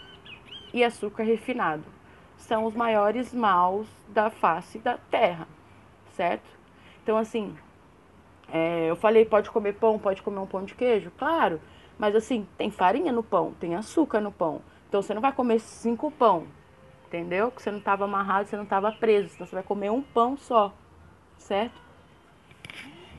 e 0.74 0.84
açúcar 0.84 1.24
refinado 1.24 2.00
são 2.40 2.66
os 2.66 2.74
maiores 2.74 3.34
maus 3.34 3.88
da 4.08 4.30
face 4.30 4.80
da 4.80 4.98
terra, 4.98 5.48
certo? 6.16 6.50
Então, 7.04 7.18
assim, 7.18 7.56
é, 8.52 8.90
eu 8.90 8.96
falei, 8.96 9.26
pode 9.26 9.50
comer 9.50 9.74
pão, 9.74 10.00
pode 10.00 10.22
comer 10.22 10.40
um 10.40 10.46
pão 10.46 10.64
de 10.64 10.76
queijo? 10.76 11.12
Claro, 11.18 11.60
mas 11.98 12.16
assim, 12.16 12.48
tem 12.58 12.72
farinha 12.72 13.12
no 13.12 13.24
pão, 13.24 13.54
tem 13.60 13.76
açúcar 13.76 14.20
no 14.20 14.32
pão. 14.32 14.62
Então, 14.88 15.02
você 15.02 15.14
não 15.14 15.22
vai 15.22 15.32
comer 15.32 15.60
cinco 15.60 16.10
pão, 16.10 16.48
entendeu? 17.08 17.52
Porque 17.52 17.62
você 17.62 17.70
não 17.72 17.78
estava 17.78 18.06
amarrado, 18.06 18.48
você 18.48 18.56
não 18.56 18.64
estava 18.64 18.92
preso. 18.92 19.32
Então, 19.36 19.46
você 19.46 19.56
vai 19.56 19.64
comer 19.64 19.92
um 19.92 20.02
pão 20.02 20.36
só, 20.36 20.74
certo? 21.38 21.80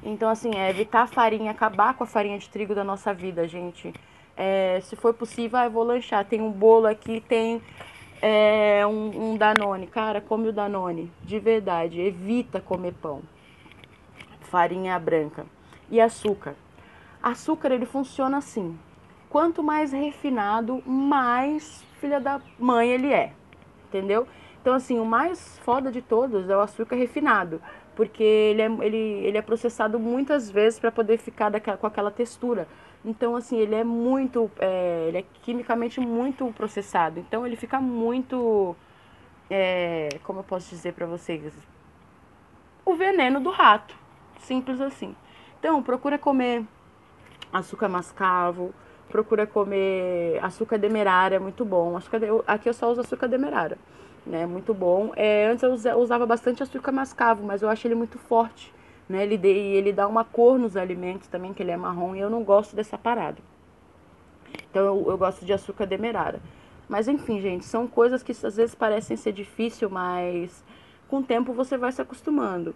Então, 0.03 0.29
assim, 0.29 0.51
é 0.57 0.69
evitar 0.71 1.03
a 1.03 1.07
farinha, 1.07 1.51
acabar 1.51 1.95
com 1.95 2.03
a 2.05 2.07
farinha 2.07 2.39
de 2.39 2.49
trigo 2.49 2.75
da 2.75 2.83
nossa 2.83 3.13
vida, 3.13 3.47
gente. 3.47 3.93
É, 4.37 4.81
se 4.81 4.97
for 4.97 5.13
possível, 5.13 5.59
ah, 5.59 5.67
eu 5.67 5.71
vou 5.71 5.85
lanchar. 5.85 6.25
Tem 6.25 6.41
um 6.41 6.51
bolo 6.51 6.87
aqui, 6.87 7.21
tem 7.21 7.61
é, 8.23 8.85
um, 8.87 9.33
um 9.33 9.37
Danone. 9.37 9.87
Cara, 9.87 10.21
come 10.21 10.49
o 10.49 10.53
Danone, 10.53 11.13
de 11.23 11.39
verdade. 11.39 12.01
Evita 12.01 12.61
comer 12.61 12.95
pão. 12.95 13.23
Farinha 14.51 14.99
branca. 14.99 15.47
E 15.89 16.01
açúcar. 16.01 16.57
Açúcar, 17.23 17.71
ele 17.71 17.87
funciona 17.87 18.39
assim. 18.39 18.77
Quanto 19.29 19.63
mais 19.63 19.93
refinado, 19.93 20.83
mais 20.85 21.85
filha 22.01 22.21
da 22.21 22.41
mãe 22.59 22.91
ele 22.91 23.13
é. 23.13 23.33
Entendeu? 23.89 24.27
Então, 24.61 24.75
assim, 24.75 24.99
o 24.99 25.05
mais 25.05 25.59
foda 25.61 25.91
de 25.91 26.03
todos 26.03 26.51
é 26.51 26.57
o 26.57 26.61
açúcar 26.61 26.97
refinado. 26.97 27.63
Porque 27.95 28.23
ele 28.23 28.63
é, 28.63 28.67
ele, 28.67 28.97
ele 28.97 29.39
é 29.39 29.43
processado 29.43 30.01
muitas 30.01 30.51
vezes 30.51 30.81
para 30.81 30.91
poder 30.91 31.19
ficar 31.19 31.49
daquela, 31.49 31.77
com 31.77 31.87
aquela 31.87 32.11
textura. 32.11 32.67
Então, 33.05 33.37
assim, 33.37 33.57
ele 33.57 33.75
é 33.75 33.85
muito. 33.85 34.51
É, 34.59 35.07
ele 35.09 35.19
é 35.19 35.25
quimicamente 35.43 36.01
muito 36.01 36.53
processado. 36.57 37.21
Então, 37.21 37.47
ele 37.47 37.57
fica 37.57 37.81
muito. 37.81 38.75
É, 39.49 40.09
como 40.25 40.41
eu 40.41 40.45
posso 40.45 40.71
dizer 40.71 40.93
para 40.93 41.07
vocês? 41.07 41.53
O 42.85 42.95
veneno 42.95 43.39
do 43.41 43.51
rato. 43.51 44.00
Simples 44.41 44.81
assim. 44.81 45.15
Então, 45.59 45.83
procura 45.83 46.19
comer 46.19 46.65
açúcar 47.53 47.89
mascavo. 47.89 48.75
Procura 49.09 49.47
comer 49.47 50.39
açúcar 50.43 50.79
demerara, 50.79 51.37
é 51.37 51.39
muito 51.39 51.65
bom. 51.65 51.97
Açúcar 51.97 52.21
de... 52.21 52.27
Aqui 52.47 52.69
eu 52.69 52.75
só 52.75 52.91
uso 52.91 53.01
açúcar 53.01 53.27
demerara, 53.27 53.77
né? 54.27 54.47
Muito 54.47 54.73
bom. 54.73 55.13
É, 55.17 55.47
antes 55.47 55.85
eu 55.85 55.99
usava 55.99 56.27
bastante 56.27 56.63
açúcar 56.63 56.93
mascavo, 56.93 57.45
mas 57.45 57.63
eu 57.63 57.69
acho 57.69 57.87
ele 57.87 57.97
muito 57.97 58.19
forte 58.19 58.73
né? 59.11 59.25
Ele, 59.25 59.49
ele 59.49 59.93
dá 59.93 60.07
uma 60.07 60.25
cor 60.25 60.57
nos 60.57 60.77
alimentos 60.77 61.27
também, 61.27 61.53
que 61.53 61.61
ele 61.61 61.73
é 61.73 61.77
marrom, 61.77 62.15
e 62.15 62.21
eu 62.21 62.31
não 62.31 62.45
gosto 62.45 62.77
dessa 62.77 62.97
parada. 62.97 63.39
Então 64.71 64.87
eu, 64.87 65.11
eu 65.11 65.19
gosto 65.19 65.45
de 65.45 65.53
açúcar 65.53 65.85
demerara. 65.85 66.41
Mas 66.89 67.09
enfim, 67.09 67.41
gente, 67.41 67.65
são 67.65 67.89
coisas 67.89 68.23
que 68.23 68.31
às 68.31 68.57
vezes 68.57 68.75
parecem 68.75 69.17
ser 69.17 69.33
difícil, 69.33 69.91
mas 69.91 70.65
com 71.09 71.19
o 71.19 71.23
tempo 71.25 71.53
você 71.53 71.77
vai 71.77 71.91
se 71.91 72.01
acostumando, 72.01 72.75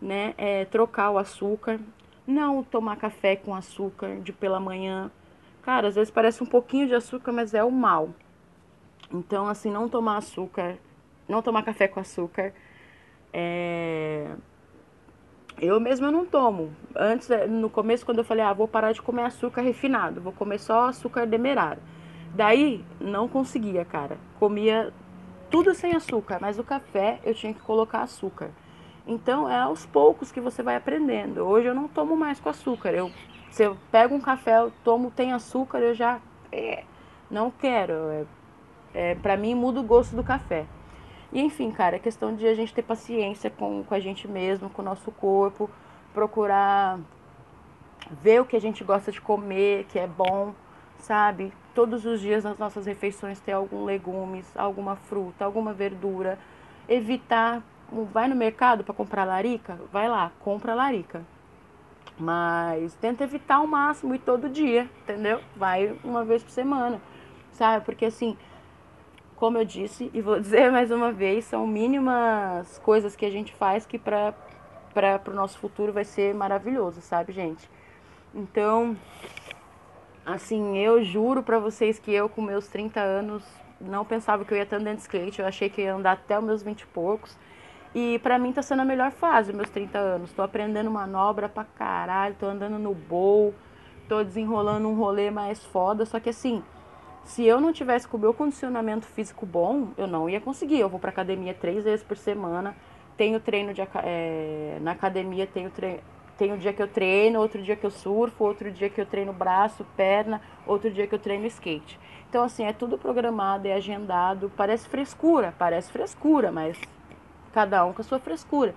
né? 0.00 0.34
É, 0.36 0.64
trocar 0.64 1.10
o 1.10 1.18
açúcar, 1.18 1.80
não 2.26 2.62
tomar 2.62 2.96
café 2.96 3.36
com 3.36 3.54
açúcar 3.54 4.20
de 4.20 4.32
pela 4.32 4.60
manhã. 4.60 5.10
Cara, 5.62 5.88
às 5.88 5.94
vezes 5.94 6.10
parece 6.10 6.42
um 6.42 6.46
pouquinho 6.46 6.86
de 6.86 6.94
açúcar, 6.94 7.32
mas 7.32 7.54
é 7.54 7.64
o 7.64 7.70
mal. 7.70 8.10
Então, 9.12 9.48
assim, 9.48 9.70
não 9.70 9.88
tomar 9.88 10.18
açúcar, 10.18 10.76
não 11.28 11.42
tomar 11.42 11.62
café 11.62 11.88
com 11.88 12.00
açúcar, 12.00 12.52
é, 13.32 14.30
eu 15.60 15.80
mesma 15.80 16.10
não 16.10 16.24
tomo. 16.24 16.72
Antes, 16.94 17.30
eh, 17.30 17.46
no 17.46 17.68
começo, 17.68 18.04
quando 18.04 18.18
eu 18.18 18.24
falei, 18.24 18.44
ah, 18.44 18.52
vou 18.52 18.68
parar 18.68 18.92
de 18.92 19.02
comer 19.02 19.22
açúcar 19.22 19.62
refinado, 19.62 20.20
vou 20.20 20.32
comer 20.32 20.58
só 20.58 20.88
açúcar 20.88 21.26
demerara. 21.26 21.78
Daí, 22.34 22.84
não 23.00 23.28
conseguia, 23.28 23.84
cara. 23.84 24.18
Comia 24.38 24.92
tudo 25.50 25.74
sem 25.74 25.94
açúcar, 25.94 26.38
mas 26.40 26.58
o 26.58 26.64
café 26.64 27.18
eu 27.24 27.34
tinha 27.34 27.52
que 27.52 27.60
colocar 27.60 28.02
açúcar. 28.02 28.50
Então, 29.08 29.48
é 29.48 29.58
aos 29.58 29.86
poucos 29.86 30.30
que 30.30 30.38
você 30.38 30.62
vai 30.62 30.76
aprendendo. 30.76 31.38
Hoje 31.38 31.66
eu 31.66 31.74
não 31.74 31.88
tomo 31.88 32.14
mais 32.14 32.38
com 32.38 32.50
açúcar. 32.50 32.90
Eu, 32.90 33.10
se 33.50 33.62
eu 33.62 33.74
pego 33.90 34.14
um 34.14 34.20
café, 34.20 34.58
eu 34.58 34.70
tomo, 34.84 35.10
tem 35.10 35.32
açúcar, 35.32 35.78
eu 35.78 35.94
já 35.94 36.20
é, 36.52 36.84
não 37.30 37.50
quero. 37.50 37.94
É, 37.94 38.24
é, 38.92 39.14
pra 39.14 39.34
mim, 39.34 39.54
muda 39.54 39.80
o 39.80 39.82
gosto 39.82 40.14
do 40.14 40.22
café. 40.22 40.66
E 41.32 41.40
enfim, 41.40 41.70
cara, 41.70 41.96
é 41.96 41.98
questão 41.98 42.36
de 42.36 42.46
a 42.46 42.54
gente 42.54 42.74
ter 42.74 42.82
paciência 42.82 43.48
com, 43.48 43.82
com 43.82 43.94
a 43.94 43.98
gente 43.98 44.28
mesmo, 44.28 44.68
com 44.68 44.82
o 44.82 44.84
nosso 44.84 45.10
corpo, 45.10 45.70
procurar 46.12 46.98
ver 48.22 48.42
o 48.42 48.44
que 48.44 48.56
a 48.56 48.60
gente 48.60 48.84
gosta 48.84 49.10
de 49.10 49.20
comer, 49.22 49.84
que 49.84 49.98
é 49.98 50.06
bom, 50.06 50.54
sabe? 50.98 51.50
Todos 51.74 52.04
os 52.04 52.20
dias 52.20 52.44
nas 52.44 52.58
nossas 52.58 52.84
refeições 52.84 53.40
ter 53.40 53.52
algum 53.52 53.84
legumes, 53.84 54.46
alguma 54.54 54.96
fruta, 54.96 55.46
alguma 55.46 55.72
verdura. 55.72 56.38
Evitar, 56.88 57.62
vai 57.90 58.28
no 58.28 58.36
mercado 58.36 58.84
para 58.84 58.94
comprar 58.94 59.24
larica? 59.24 59.78
Vai 59.92 60.08
lá, 60.08 60.32
compra 60.40 60.74
larica. 60.74 61.24
Mas 62.18 62.94
tenta 62.94 63.24
evitar 63.24 63.56
ao 63.56 63.66
máximo 63.66 64.14
e 64.14 64.18
todo 64.18 64.48
dia, 64.48 64.88
entendeu? 65.02 65.40
Vai 65.56 65.96
uma 66.02 66.24
vez 66.24 66.42
por 66.42 66.50
semana, 66.50 67.00
sabe? 67.52 67.84
Porque 67.84 68.06
assim, 68.06 68.36
como 69.36 69.56
eu 69.56 69.64
disse 69.64 70.10
e 70.12 70.20
vou 70.20 70.38
dizer 70.40 70.70
mais 70.70 70.90
uma 70.90 71.12
vez, 71.12 71.44
são 71.44 71.66
mínimas 71.66 72.78
coisas 72.78 73.14
que 73.14 73.24
a 73.24 73.30
gente 73.30 73.54
faz 73.54 73.86
que 73.86 73.98
para 73.98 74.34
para 74.94 75.20
o 75.28 75.34
nosso 75.34 75.58
futuro 75.58 75.92
vai 75.92 76.04
ser 76.04 76.34
maravilhoso, 76.34 77.00
sabe, 77.00 77.32
gente? 77.32 77.70
Então, 78.34 78.96
assim, 80.26 80.76
eu 80.78 81.04
juro 81.04 81.40
para 81.40 81.58
vocês 81.60 82.00
que 82.00 82.12
eu 82.12 82.28
com 82.28 82.42
meus 82.42 82.66
30 82.66 82.98
anos 82.98 83.44
não 83.80 84.04
pensava 84.04 84.44
que 84.44 84.52
eu 84.52 84.58
ia 84.58 84.64
estar 84.64 84.76
andando 84.76 84.96
de 84.96 85.02
skate, 85.02 85.40
eu 85.40 85.46
achei 85.46 85.70
que 85.70 85.82
ia 85.82 85.94
andar 85.94 86.12
até 86.12 86.36
os 86.36 86.44
meus 86.44 86.62
20 86.62 86.80
e 86.80 86.86
poucos. 86.86 87.36
E 88.00 88.20
para 88.20 88.38
mim 88.38 88.52
tá 88.52 88.62
sendo 88.62 88.82
a 88.82 88.84
melhor 88.84 89.10
fase, 89.10 89.52
meus 89.52 89.68
30 89.70 89.98
anos. 89.98 90.32
Tô 90.32 90.40
aprendendo 90.40 90.88
manobra 90.88 91.48
pra 91.48 91.64
caralho, 91.64 92.36
tô 92.38 92.46
andando 92.46 92.78
no 92.78 92.94
bowl, 92.94 93.52
tô 94.08 94.22
desenrolando 94.22 94.88
um 94.88 94.94
rolê 94.94 95.32
mais 95.32 95.64
foda, 95.64 96.06
só 96.06 96.20
que 96.20 96.30
assim, 96.30 96.62
se 97.24 97.44
eu 97.44 97.60
não 97.60 97.72
tivesse 97.72 98.06
com 98.06 98.16
o 98.16 98.20
meu 98.20 98.32
condicionamento 98.32 99.04
físico 99.04 99.44
bom, 99.44 99.88
eu 99.98 100.06
não 100.06 100.30
ia 100.30 100.40
conseguir. 100.40 100.78
Eu 100.78 100.88
vou 100.88 101.00
pra 101.00 101.10
academia 101.10 101.52
três 101.52 101.82
vezes 101.82 102.04
por 102.04 102.16
semana, 102.16 102.76
tenho 103.16 103.40
treino 103.40 103.74
de, 103.74 103.82
é, 104.04 104.78
na 104.80 104.92
academia, 104.92 105.44
tenho 105.44 105.68
treino. 105.68 105.98
Tem 106.36 106.52
um 106.52 106.56
dia 106.56 106.72
que 106.72 106.80
eu 106.80 106.86
treino, 106.86 107.40
outro 107.40 107.60
dia 107.60 107.74
que 107.74 107.84
eu 107.84 107.90
surfo, 107.90 108.44
outro 108.44 108.70
dia 108.70 108.88
que 108.88 109.00
eu 109.00 109.06
treino 109.06 109.32
braço, 109.32 109.84
perna, 109.96 110.40
outro 110.64 110.88
dia 110.88 111.04
que 111.04 111.16
eu 111.16 111.18
treino 111.18 111.46
skate. 111.46 111.98
Então, 112.30 112.44
assim, 112.44 112.62
é 112.62 112.72
tudo 112.72 112.96
programado, 112.96 113.66
é 113.66 113.72
agendado. 113.72 114.48
Parece 114.56 114.88
frescura, 114.88 115.52
parece 115.58 115.90
frescura, 115.90 116.52
mas 116.52 116.78
cada 117.58 117.84
um 117.84 117.92
com 117.92 118.02
a 118.02 118.04
sua 118.04 118.18
frescura. 118.18 118.74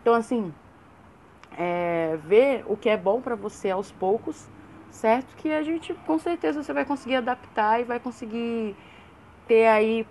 Então, 0.00 0.14
assim, 0.14 0.52
é, 1.56 2.18
ver 2.24 2.64
o 2.66 2.76
que 2.76 2.88
é 2.88 2.96
bom 2.96 3.20
para 3.20 3.34
você 3.34 3.70
aos 3.70 3.92
poucos 3.92 4.48
certo? 4.94 5.34
Que 5.36 5.52
a 5.52 5.62
gente 5.62 5.92
com 6.06 6.18
certeza 6.18 6.62
você 6.62 6.72
vai 6.72 6.84
conseguir 6.84 7.16
adaptar 7.16 7.80
e 7.80 7.84
vai 7.84 7.98
conseguir 7.98 8.76
ter 9.46 9.66
aí 9.66 10.06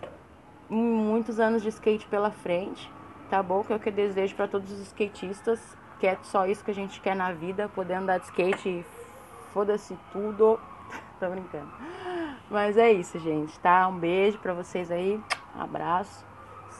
muitos 0.69 1.39
anos 1.39 1.63
de 1.63 1.69
skate 1.69 2.05
pela 2.07 2.31
frente, 2.31 2.91
tá 3.29 3.41
bom? 3.41 3.63
Que 3.63 3.73
é 3.73 3.75
o 3.75 3.79
que 3.79 3.89
eu 3.89 3.93
desejo 3.93 4.35
para 4.35 4.47
todos 4.47 4.71
os 4.71 4.79
skatistas, 4.81 5.59
que 5.99 6.05
é 6.05 6.17
só 6.23 6.45
isso 6.45 6.63
que 6.63 6.71
a 6.71 6.75
gente 6.75 6.99
quer 6.99 7.15
na 7.15 7.31
vida, 7.31 7.69
poder 7.69 7.95
andar 7.95 8.19
de 8.19 8.25
skate 8.25 8.69
e 8.69 8.85
foda-se 9.53 9.97
tudo. 10.11 10.59
Tô 11.19 11.29
brincando. 11.29 11.71
Mas 12.49 12.77
é 12.77 12.91
isso, 12.91 13.17
gente, 13.19 13.57
tá? 13.59 13.87
Um 13.87 13.97
beijo 13.97 14.37
para 14.39 14.53
vocês 14.53 14.91
aí, 14.91 15.19
um 15.55 15.61
abraço, 15.61 16.25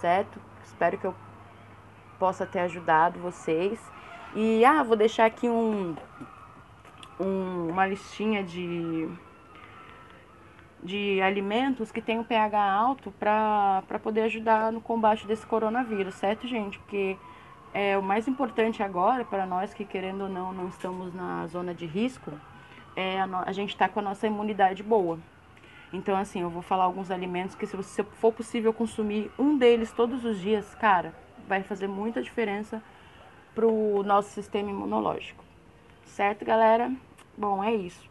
certo? 0.02 0.40
Espero 0.66 0.98
que 0.98 1.06
eu 1.06 1.16
possa 2.24 2.46
ter 2.46 2.60
ajudado 2.60 3.20
vocês. 3.20 3.78
E 4.34 4.64
ah, 4.64 4.82
vou 4.82 4.96
deixar 4.96 5.26
aqui 5.26 5.50
um 5.50 5.94
um, 7.20 7.70
uma 7.70 7.86
listinha 7.86 8.42
de, 8.42 9.10
de 10.82 11.22
alimentos 11.22 11.92
que 11.92 12.02
tem 12.02 12.18
um 12.18 12.24
pH 12.24 12.58
alto 12.58 13.12
para 13.20 14.00
poder 14.02 14.22
ajudar 14.22 14.72
no 14.72 14.80
combate 14.80 15.28
desse 15.28 15.46
coronavírus, 15.46 16.16
certo, 16.16 16.48
gente? 16.48 16.80
Porque 16.80 17.18
é, 17.74 17.98
o 17.98 18.02
mais 18.02 18.26
importante 18.26 18.82
agora, 18.82 19.26
para 19.26 19.46
nós 19.46 19.74
que 19.74 19.84
querendo 19.84 20.22
ou 20.22 20.30
não, 20.30 20.54
não 20.54 20.70
estamos 20.70 21.14
na 21.14 21.46
zona 21.48 21.74
de 21.74 21.86
risco, 21.86 22.32
é 22.96 23.20
a, 23.20 23.28
no, 23.28 23.38
a 23.46 23.52
gente 23.52 23.72
está 23.72 23.90
com 23.90 24.00
a 24.00 24.04
nossa 24.04 24.26
imunidade 24.28 24.82
boa. 24.82 25.20
Então, 25.92 26.16
assim, 26.16 26.42
eu 26.42 26.50
vou 26.50 26.64
falar 26.64 26.86
alguns 26.86 27.12
alimentos 27.12 27.54
que, 27.54 27.68
se 27.68 27.76
você 27.76 28.02
for 28.04 28.34
possível 28.34 28.74
consumir 28.74 29.30
um 29.38 29.58
deles 29.58 29.92
todos 29.92 30.26
os 30.26 30.40
dias, 30.40 30.74
cara, 30.74 31.14
vai 31.48 31.64
fazer 31.64 31.88
muita 31.88 32.22
diferença 32.22 32.82
pro 33.54 34.04
nosso 34.04 34.30
sistema 34.30 34.70
imunológico. 34.70 35.44
Certo, 36.06 36.46
galera? 36.46 36.92
Bom, 37.38 37.64
é 37.64 37.74
isso. 37.74 38.10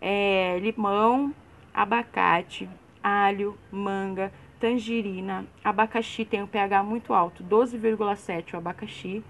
É, 0.00 0.58
limão, 0.60 1.34
abacate, 1.72 2.68
alho, 3.02 3.58
manga, 3.70 4.32
tangerina, 4.58 5.44
abacaxi 5.62 6.24
tem 6.24 6.42
um 6.42 6.46
pH 6.46 6.82
muito 6.82 7.12
alto, 7.12 7.44
12,7 7.44 8.54
o 8.54 8.56
abacaxi, 8.56 9.22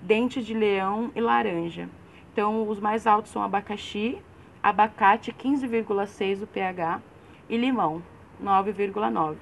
dente 0.00 0.42
de 0.42 0.52
leão 0.52 1.12
e 1.14 1.20
laranja. 1.20 1.88
Então, 2.32 2.68
os 2.68 2.80
mais 2.80 3.06
altos 3.06 3.30
são 3.30 3.42
abacaxi, 3.42 4.18
abacate, 4.60 5.32
15,6 5.32 6.42
o 6.42 6.46
pH 6.46 7.00
e 7.48 7.56
limão, 7.56 8.02
9,9. 8.42 9.36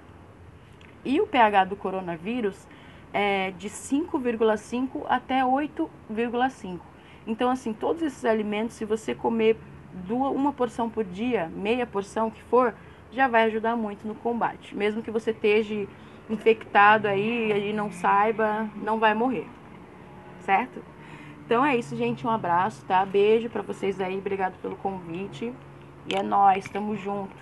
E 1.05 1.21
o 1.21 1.27
pH 1.27 1.65
do 1.65 1.77
coronavírus 1.77 2.67
é 3.13 3.51
de 3.53 3.69
5,5 3.69 5.05
até 5.09 5.43
8,5. 5.43 6.81
Então, 7.27 7.51
assim, 7.51 7.73
todos 7.73 8.03
esses 8.03 8.25
alimentos, 8.25 8.77
se 8.77 8.85
você 8.85 9.15
comer 9.15 9.57
duas, 9.93 10.35
uma 10.35 10.53
porção 10.53 10.89
por 10.89 11.05
dia, 11.05 11.51
meia 11.55 11.87
porção 11.87 12.31
que 12.31 12.43
for, 12.43 12.75
já 13.13 13.29
vai 13.29 13.45
ajudar 13.45 13.77
muito 13.77 14.07
no 14.07 14.15
combate. 14.15 14.75
Mesmo 14.75 15.03
que 15.03 15.11
você 15.11 15.31
esteja 15.31 15.87
infectado 16.29 17.07
aí 17.07 17.71
e 17.71 17.73
não 17.73 17.91
saiba, 17.93 18.69
não 18.77 18.99
vai 18.99 19.15
morrer. 19.15 19.47
Certo? 20.41 20.83
Então 21.45 21.65
é 21.65 21.77
isso, 21.77 21.95
gente. 21.97 22.27
Um 22.27 22.31
abraço, 22.31 22.85
tá? 22.87 23.05
Beijo 23.05 23.51
para 23.51 23.63
vocês 23.63 24.01
aí. 24.01 24.17
Obrigado 24.17 24.59
pelo 24.61 24.77
convite. 24.77 25.53
E 26.09 26.17
é 26.17 26.23
nós, 26.23 26.69
tamo 26.69 26.97
junto. 26.97 27.37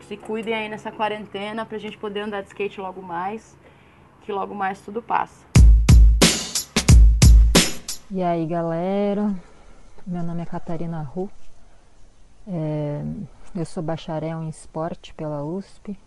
Se 0.00 0.16
cuidem 0.16 0.54
aí 0.54 0.68
nessa 0.68 0.90
quarentena 0.90 1.64
pra 1.64 1.78
gente 1.78 1.96
poder 1.96 2.20
andar 2.20 2.42
de 2.42 2.48
skate 2.48 2.80
logo 2.80 3.02
mais, 3.02 3.57
que 4.28 4.32
logo 4.32 4.54
mais 4.54 4.78
tudo 4.82 5.00
passa. 5.00 5.42
E 8.10 8.22
aí 8.22 8.44
galera, 8.44 9.34
meu 10.06 10.22
nome 10.22 10.42
é 10.42 10.44
Catarina 10.44 11.00
Ru, 11.00 11.30
é, 12.46 13.02
eu 13.54 13.64
sou 13.64 13.82
bacharel 13.82 14.42
em 14.42 14.50
esporte 14.50 15.14
pela 15.14 15.42
USP 15.42 15.98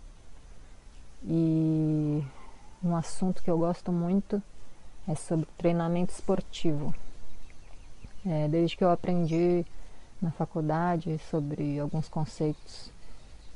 e 1.24 2.24
um 2.84 2.96
assunto 2.96 3.42
que 3.42 3.50
eu 3.50 3.58
gosto 3.58 3.92
muito 3.92 4.40
é 5.08 5.16
sobre 5.16 5.48
treinamento 5.58 6.12
esportivo. 6.12 6.94
É, 8.24 8.48
desde 8.48 8.78
que 8.78 8.84
eu 8.84 8.92
aprendi 8.92 9.66
na 10.22 10.30
faculdade 10.30 11.20
sobre 11.32 11.80
alguns 11.80 12.08
conceitos 12.08 12.92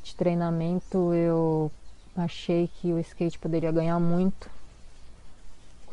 de 0.01 0.16
treinamento, 0.16 1.13
eu 1.13 1.72
achei 2.18 2.68
que 2.68 2.91
o 2.91 2.97
skate 2.97 3.38
poderia 3.38 3.72
ganhar 3.72 3.99
muito 3.99 4.55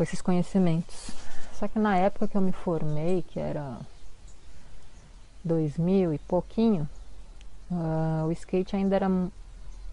com 0.03 0.05
esses 0.05 0.21
conhecimentos. 0.21 1.11
Só 1.55 1.69
que 1.69 1.79
na 1.79 1.97
época 1.97 2.27
que 2.27 2.37
eu 2.37 2.41
me 2.41 2.51
formei, 2.51 3.23
que 3.23 3.39
era 3.39 3.79
2000 5.45 6.13
e 6.13 6.19
pouquinho, 6.19 6.89
uh, 7.71 8.27
o 8.27 8.33
skate 8.33 8.75
ainda 8.75 8.97
era 8.97 9.09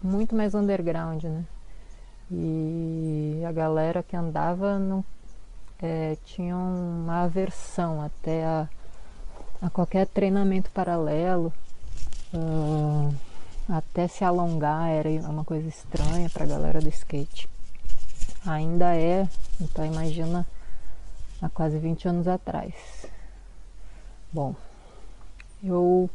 muito 0.02 0.34
mais 0.34 0.54
underground, 0.54 1.22
né? 1.22 1.44
E 2.28 3.42
a 3.46 3.52
galera 3.52 4.02
que 4.02 4.16
andava 4.16 4.78
não 4.78 5.04
é, 5.80 6.16
tinha 6.24 6.56
uma 6.56 7.22
aversão 7.22 8.02
até 8.02 8.44
a, 8.44 8.68
a 9.62 9.70
qualquer 9.70 10.08
treinamento 10.08 10.70
paralelo. 10.70 11.52
Uh, 12.34 13.14
até 13.68 14.08
se 14.08 14.24
alongar 14.24 14.88
era 14.88 15.08
uma 15.28 15.44
coisa 15.44 15.68
estranha 15.68 16.28
para 16.30 16.44
a 16.44 16.48
galera 16.48 16.80
do 16.80 16.88
skate. 16.88 17.48
Ainda 18.46 18.96
é, 18.96 19.28
então 19.60 19.84
imagina 19.84 20.46
há 21.42 21.48
quase 21.48 21.78
20 21.78 22.08
anos 22.08 22.26
atrás. 22.26 22.74
Bom, 24.32 24.54
eu 25.62 26.08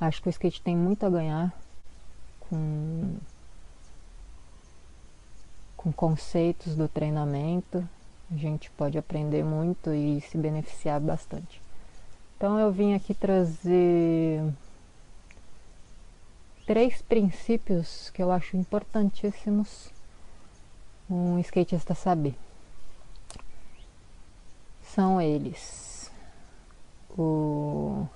acho 0.00 0.20
que 0.20 0.28
o 0.28 0.30
skate 0.30 0.60
tem 0.60 0.76
muito 0.76 1.06
a 1.06 1.10
ganhar 1.10 1.52
com, 2.40 3.16
com 5.76 5.92
conceitos 5.92 6.74
do 6.74 6.88
treinamento. 6.88 7.88
A 8.32 8.36
gente 8.36 8.68
pode 8.72 8.98
aprender 8.98 9.44
muito 9.44 9.94
e 9.94 10.20
se 10.22 10.36
beneficiar 10.36 11.00
bastante. 11.00 11.62
Então 12.36 12.58
eu 12.58 12.72
vim 12.72 12.94
aqui 12.94 13.14
trazer 13.14 14.42
três 16.66 17.00
princípios 17.00 18.10
que 18.10 18.20
eu 18.20 18.32
acho 18.32 18.56
importantíssimos 18.56 19.93
um 21.08 21.38
skatista 21.38 21.94
saber 21.94 22.36
são 24.94 25.20
eles. 25.20 26.10
O 27.18 28.06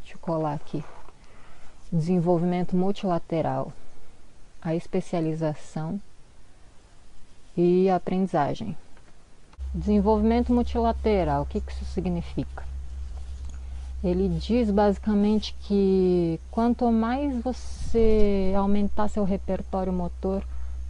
deixa 0.00 0.14
eu 0.14 0.18
colar 0.20 0.54
aqui. 0.54 0.84
Desenvolvimento 1.90 2.76
multilateral, 2.76 3.72
a 4.60 4.74
especialização 4.74 6.00
e 7.56 7.88
a 7.88 7.96
aprendizagem. 7.96 8.76
Desenvolvimento 9.74 10.52
multilateral, 10.52 11.42
o 11.42 11.46
que 11.46 11.58
isso 11.58 11.84
significa? 11.86 12.64
Ele 14.04 14.28
diz 14.28 14.70
basicamente 14.70 15.54
que 15.62 16.40
quanto 16.50 16.90
mais 16.90 17.42
você 17.42 18.52
aumentar 18.56 19.08
seu 19.08 19.24
repertório 19.24 19.92
motor, 19.92 20.42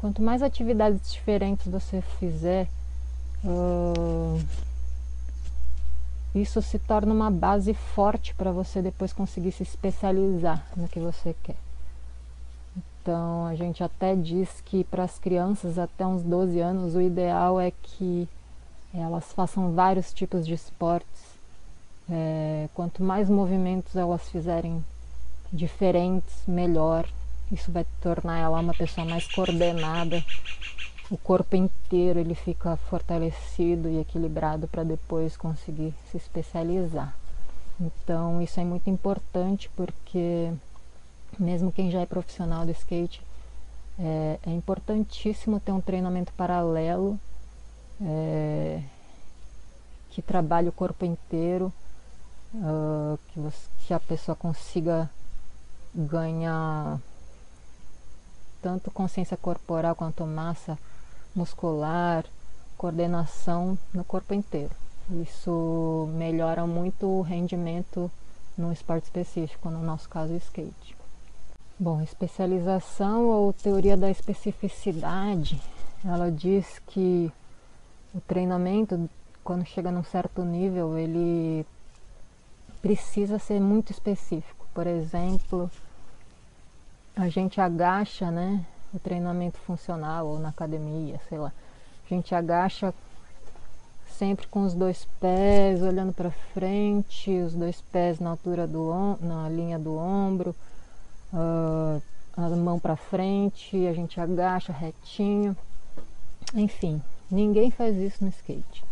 quanto 0.03 0.21
mais 0.21 0.43
atividades 0.43 1.11
diferentes 1.11 1.67
você 1.67 2.03
fizer, 2.19 2.69
Uh, 3.45 4.41
isso 6.35 6.63
se 6.63 6.79
torna 6.79 7.13
uma 7.13 7.31
base 7.31 7.75
forte 7.75 8.35
para 8.35 8.53
você 8.53 8.81
depois 8.81 9.13
conseguir 9.13 9.53
se 9.53 9.63
especializar 9.63 10.65
no 10.77 10.89
que 10.89 11.01
você 11.01 11.35
quer. 11.43 11.57
Então 12.77 13.47
a 13.47 13.55
gente 13.57 13.83
até 13.83 14.15
diz 14.15 14.49
que 14.65 14.85
para 14.85 15.03
as 15.03 15.19
crianças 15.19 15.77
até 15.77 16.07
uns 16.07 16.23
12 16.23 16.61
anos 16.61 16.95
o 16.95 17.01
ideal 17.01 17.61
é 17.61 17.73
que 17.83 18.29
elas 18.95 19.33
façam 19.33 19.73
vários 19.73 20.13
tipos 20.13 20.47
de 20.47 20.55
esportes. 20.55 21.33
É, 22.09 22.69
quanto 22.75 23.03
mais 23.03 23.29
movimentos 23.29 23.97
elas 23.97 24.29
fizerem 24.29 24.85
diferentes, 25.53 26.43
melhor. 26.47 27.09
Isso 27.53 27.71
vai 27.71 27.87
tornar 28.01 28.39
ela 28.39 28.59
uma 28.59 28.73
pessoa 28.73 29.07
mais 29.07 29.29
coordenada. 29.29 30.25
O 31.11 31.19
corpo 31.19 31.55
inteiro 31.55 32.19
ele 32.19 32.35
fica 32.35 32.77
fortalecido 32.77 33.89
e 33.91 34.01
equilibrado 34.01 34.67
para 34.67 34.83
depois 34.83 35.37
conseguir 35.37 35.93
se 36.11 36.17
especializar. 36.17 37.15
Então 37.79 38.41
isso 38.41 38.59
é 38.59 38.65
muito 38.65 38.89
importante 38.89 39.69
porque 39.77 40.51
mesmo 41.39 41.71
quem 41.71 41.91
já 41.91 42.01
é 42.01 42.07
profissional 42.07 42.65
do 42.65 42.73
skate 42.73 43.21
é, 43.99 44.39
é 44.47 44.51
importantíssimo 44.51 45.61
ter 45.61 45.73
um 45.73 45.81
treinamento 45.81 46.33
paralelo 46.33 47.19
é, 48.01 48.83
que 50.11 50.23
trabalhe 50.23 50.69
o 50.69 50.73
corpo 50.73 51.05
inteiro, 51.05 51.73
uh, 52.55 53.19
que, 53.29 53.41
você, 53.41 53.69
que 53.87 53.95
a 53.95 54.01
pessoa 54.01 54.37
consiga 54.37 55.11
ganhar 55.95 57.01
tanto 58.63 58.91
consciência 58.91 59.37
corporal 59.37 59.95
quanto 59.97 60.25
massa 60.25 60.79
muscular, 61.35 62.25
coordenação 62.79 63.77
no 63.93 64.05
corpo 64.05 64.33
inteiro. 64.33 64.71
Isso 65.11 66.09
melhora 66.15 66.67
muito 66.67 67.07
o 67.07 67.23
rendimento 67.23 68.11
no 68.57 68.73
esporte 68.73 69.05
específico, 69.05 69.69
no 69.69 69.83
nosso 69.83 70.09
caso, 70.09 70.33
o 70.33 70.37
skate. 70.37 70.97
Bom, 71.79 72.01
especialização 72.01 73.27
ou 73.27 73.53
teoria 73.53 73.97
da 73.97 74.09
especificidade, 74.09 75.61
ela 76.05 76.31
diz 76.31 76.79
que 76.87 77.33
o 78.15 78.21
treinamento, 78.21 79.11
quando 79.43 79.65
chega 79.65 79.91
num 79.91 80.05
certo 80.05 80.45
nível, 80.45 80.97
ele 80.97 81.67
precisa 82.81 83.39
ser 83.39 83.61
muito 83.61 83.91
específico. 83.91 84.67
Por 84.73 84.87
exemplo, 84.87 85.71
a 87.17 87.29
gente 87.29 87.61
agacha, 87.61 88.31
né? 88.31 88.65
O 88.93 88.99
treinamento 88.99 89.59
funcional 89.59 90.27
ou 90.27 90.39
na 90.39 90.51
academia, 90.51 91.21
sei 91.29 91.39
lá. 91.39 91.53
A 92.05 92.15
gente 92.15 92.35
agacha 92.35 92.93
sempre 94.09 94.47
com 94.47 94.65
os 94.65 94.75
dois 94.75 95.07
pés 95.21 95.83
olhando 95.83 96.13
para 96.13 96.31
frente, 96.31 97.31
os 97.39 97.55
dois 97.55 97.81
pés 97.93 98.21
na 98.21 98.31
altura 98.31 98.67
do 98.67 99.17
na 99.21 99.49
linha 99.49 99.79
do 99.79 99.97
ombro, 99.97 100.55
uh, 101.33 102.03
a 102.37 102.49
mão 102.51 102.79
para 102.79 102.97
frente, 102.97 103.87
a 103.87 103.93
gente 103.93 104.21
agacha 104.21 104.73
retinho. 104.73 105.57
Enfim, 106.55 107.03
ninguém 107.31 107.71
faz 107.71 107.97
isso 107.97 108.23
no 108.23 108.31
skate. 108.31 108.85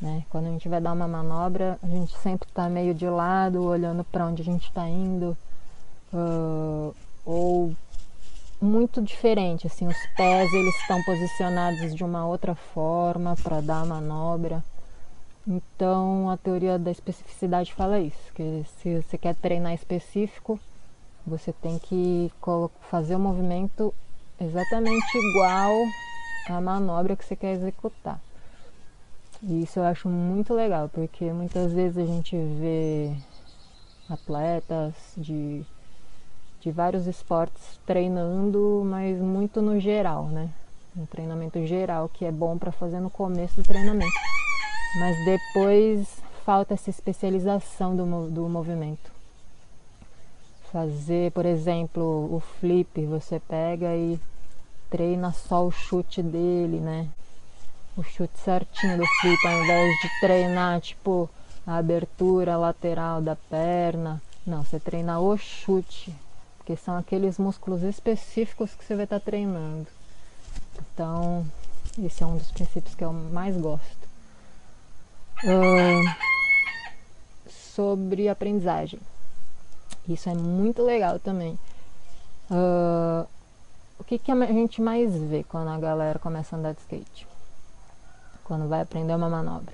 Né? 0.00 0.24
Quando 0.30 0.46
a 0.46 0.50
gente 0.50 0.68
vai 0.68 0.80
dar 0.80 0.92
uma 0.92 1.06
manobra, 1.06 1.78
a 1.82 1.86
gente 1.86 2.16
sempre 2.18 2.48
está 2.48 2.68
meio 2.68 2.94
de 2.94 3.08
lado, 3.08 3.62
olhando 3.62 4.02
para 4.04 4.26
onde 4.26 4.42
a 4.42 4.44
gente 4.44 4.66
está 4.68 4.88
indo, 4.88 5.36
uh, 6.12 6.94
ou 7.30 7.72
muito 8.60 9.00
diferente, 9.00 9.66
assim, 9.68 9.86
os 9.86 9.96
pés 10.16 10.52
eles 10.52 10.74
estão 10.80 11.00
posicionados 11.04 11.94
de 11.94 12.02
uma 12.02 12.26
outra 12.26 12.54
forma 12.54 13.36
para 13.42 13.60
dar 13.60 13.82
a 13.82 13.86
manobra. 13.86 14.64
Então 15.46 16.28
a 16.28 16.36
teoria 16.36 16.78
da 16.78 16.90
especificidade 16.90 17.72
fala 17.72 18.00
isso, 18.00 18.32
que 18.34 18.64
se 18.82 19.00
você 19.00 19.16
quer 19.16 19.34
treinar 19.36 19.72
específico, 19.72 20.58
você 21.24 21.52
tem 21.52 21.78
que 21.78 22.30
fazer 22.90 23.14
o 23.14 23.20
movimento 23.20 23.94
exatamente 24.40 25.16
igual 25.16 25.72
à 26.48 26.60
manobra 26.60 27.14
que 27.14 27.24
você 27.24 27.36
quer 27.36 27.54
executar. 27.54 28.20
E 29.42 29.62
isso 29.62 29.78
eu 29.78 29.84
acho 29.84 30.08
muito 30.08 30.52
legal, 30.52 30.88
porque 30.88 31.32
muitas 31.32 31.72
vezes 31.72 31.96
a 31.96 32.04
gente 32.04 32.36
vê 32.36 33.14
atletas 34.08 34.94
de, 35.16 35.64
de 36.60 36.70
vários 36.70 37.06
esportes 37.06 37.78
treinando, 37.86 38.82
mas 38.84 39.18
muito 39.18 39.62
no 39.62 39.80
geral, 39.80 40.24
né? 40.26 40.50
Um 40.96 41.06
treinamento 41.06 41.64
geral 41.66 42.08
que 42.08 42.24
é 42.24 42.32
bom 42.32 42.58
para 42.58 42.72
fazer 42.72 43.00
no 43.00 43.10
começo 43.10 43.56
do 43.56 43.62
treinamento. 43.62 44.12
Mas 44.98 45.16
depois 45.24 46.20
falta 46.44 46.74
essa 46.74 46.90
especialização 46.90 47.96
do, 47.96 48.28
do 48.28 48.48
movimento. 48.48 49.10
Fazer, 50.72 51.32
por 51.32 51.46
exemplo, 51.46 52.02
o 52.34 52.40
flip, 52.58 53.04
você 53.06 53.40
pega 53.40 53.94
e 53.96 54.20
treina 54.88 55.32
só 55.32 55.66
o 55.66 55.70
chute 55.70 56.22
dele, 56.22 56.78
né? 56.78 57.08
o 57.96 58.02
chute 58.02 58.38
certinho 58.38 58.96
do 58.96 59.06
flip, 59.20 59.46
ao 59.46 59.62
invés 59.62 59.90
de 60.00 60.20
treinar 60.20 60.80
tipo 60.80 61.28
a 61.66 61.76
abertura 61.76 62.56
lateral 62.56 63.20
da 63.20 63.36
perna. 63.36 64.22
Não, 64.46 64.64
você 64.64 64.80
treina 64.80 65.20
o 65.20 65.36
chute, 65.36 66.14
porque 66.70 66.76
são 66.76 66.96
aqueles 66.96 67.36
músculos 67.36 67.82
específicos 67.82 68.74
que 68.74 68.84
você 68.84 68.94
vai 68.94 69.02
estar 69.02 69.18
treinando. 69.18 69.88
Então, 70.94 71.44
esse 72.00 72.22
é 72.22 72.26
um 72.26 72.36
dos 72.36 72.52
princípios 72.52 72.94
que 72.94 73.04
eu 73.04 73.12
mais 73.12 73.56
gosto. 73.56 74.08
Uh, 75.42 77.50
sobre 77.50 78.28
aprendizagem. 78.28 79.00
Isso 80.08 80.28
é 80.28 80.34
muito 80.34 80.82
legal 80.82 81.18
também. 81.18 81.58
Uh, 82.48 83.26
o 83.98 84.04
que, 84.04 84.16
que 84.16 84.30
a 84.30 84.46
gente 84.46 84.80
mais 84.80 85.12
vê 85.12 85.42
quando 85.42 85.68
a 85.68 85.78
galera 85.78 86.20
começa 86.20 86.54
a 86.54 86.58
andar 86.58 86.74
de 86.74 86.80
skate? 86.80 87.26
quando 88.44 88.68
vai 88.68 88.80
aprender 88.80 89.14
uma 89.14 89.28
manobra. 89.28 89.72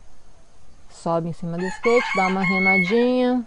Sobe 0.90 1.30
em 1.30 1.32
cima 1.32 1.56
do 1.56 1.64
skate, 1.64 2.06
dá 2.14 2.26
uma 2.26 2.42
remadinha. 2.42 3.42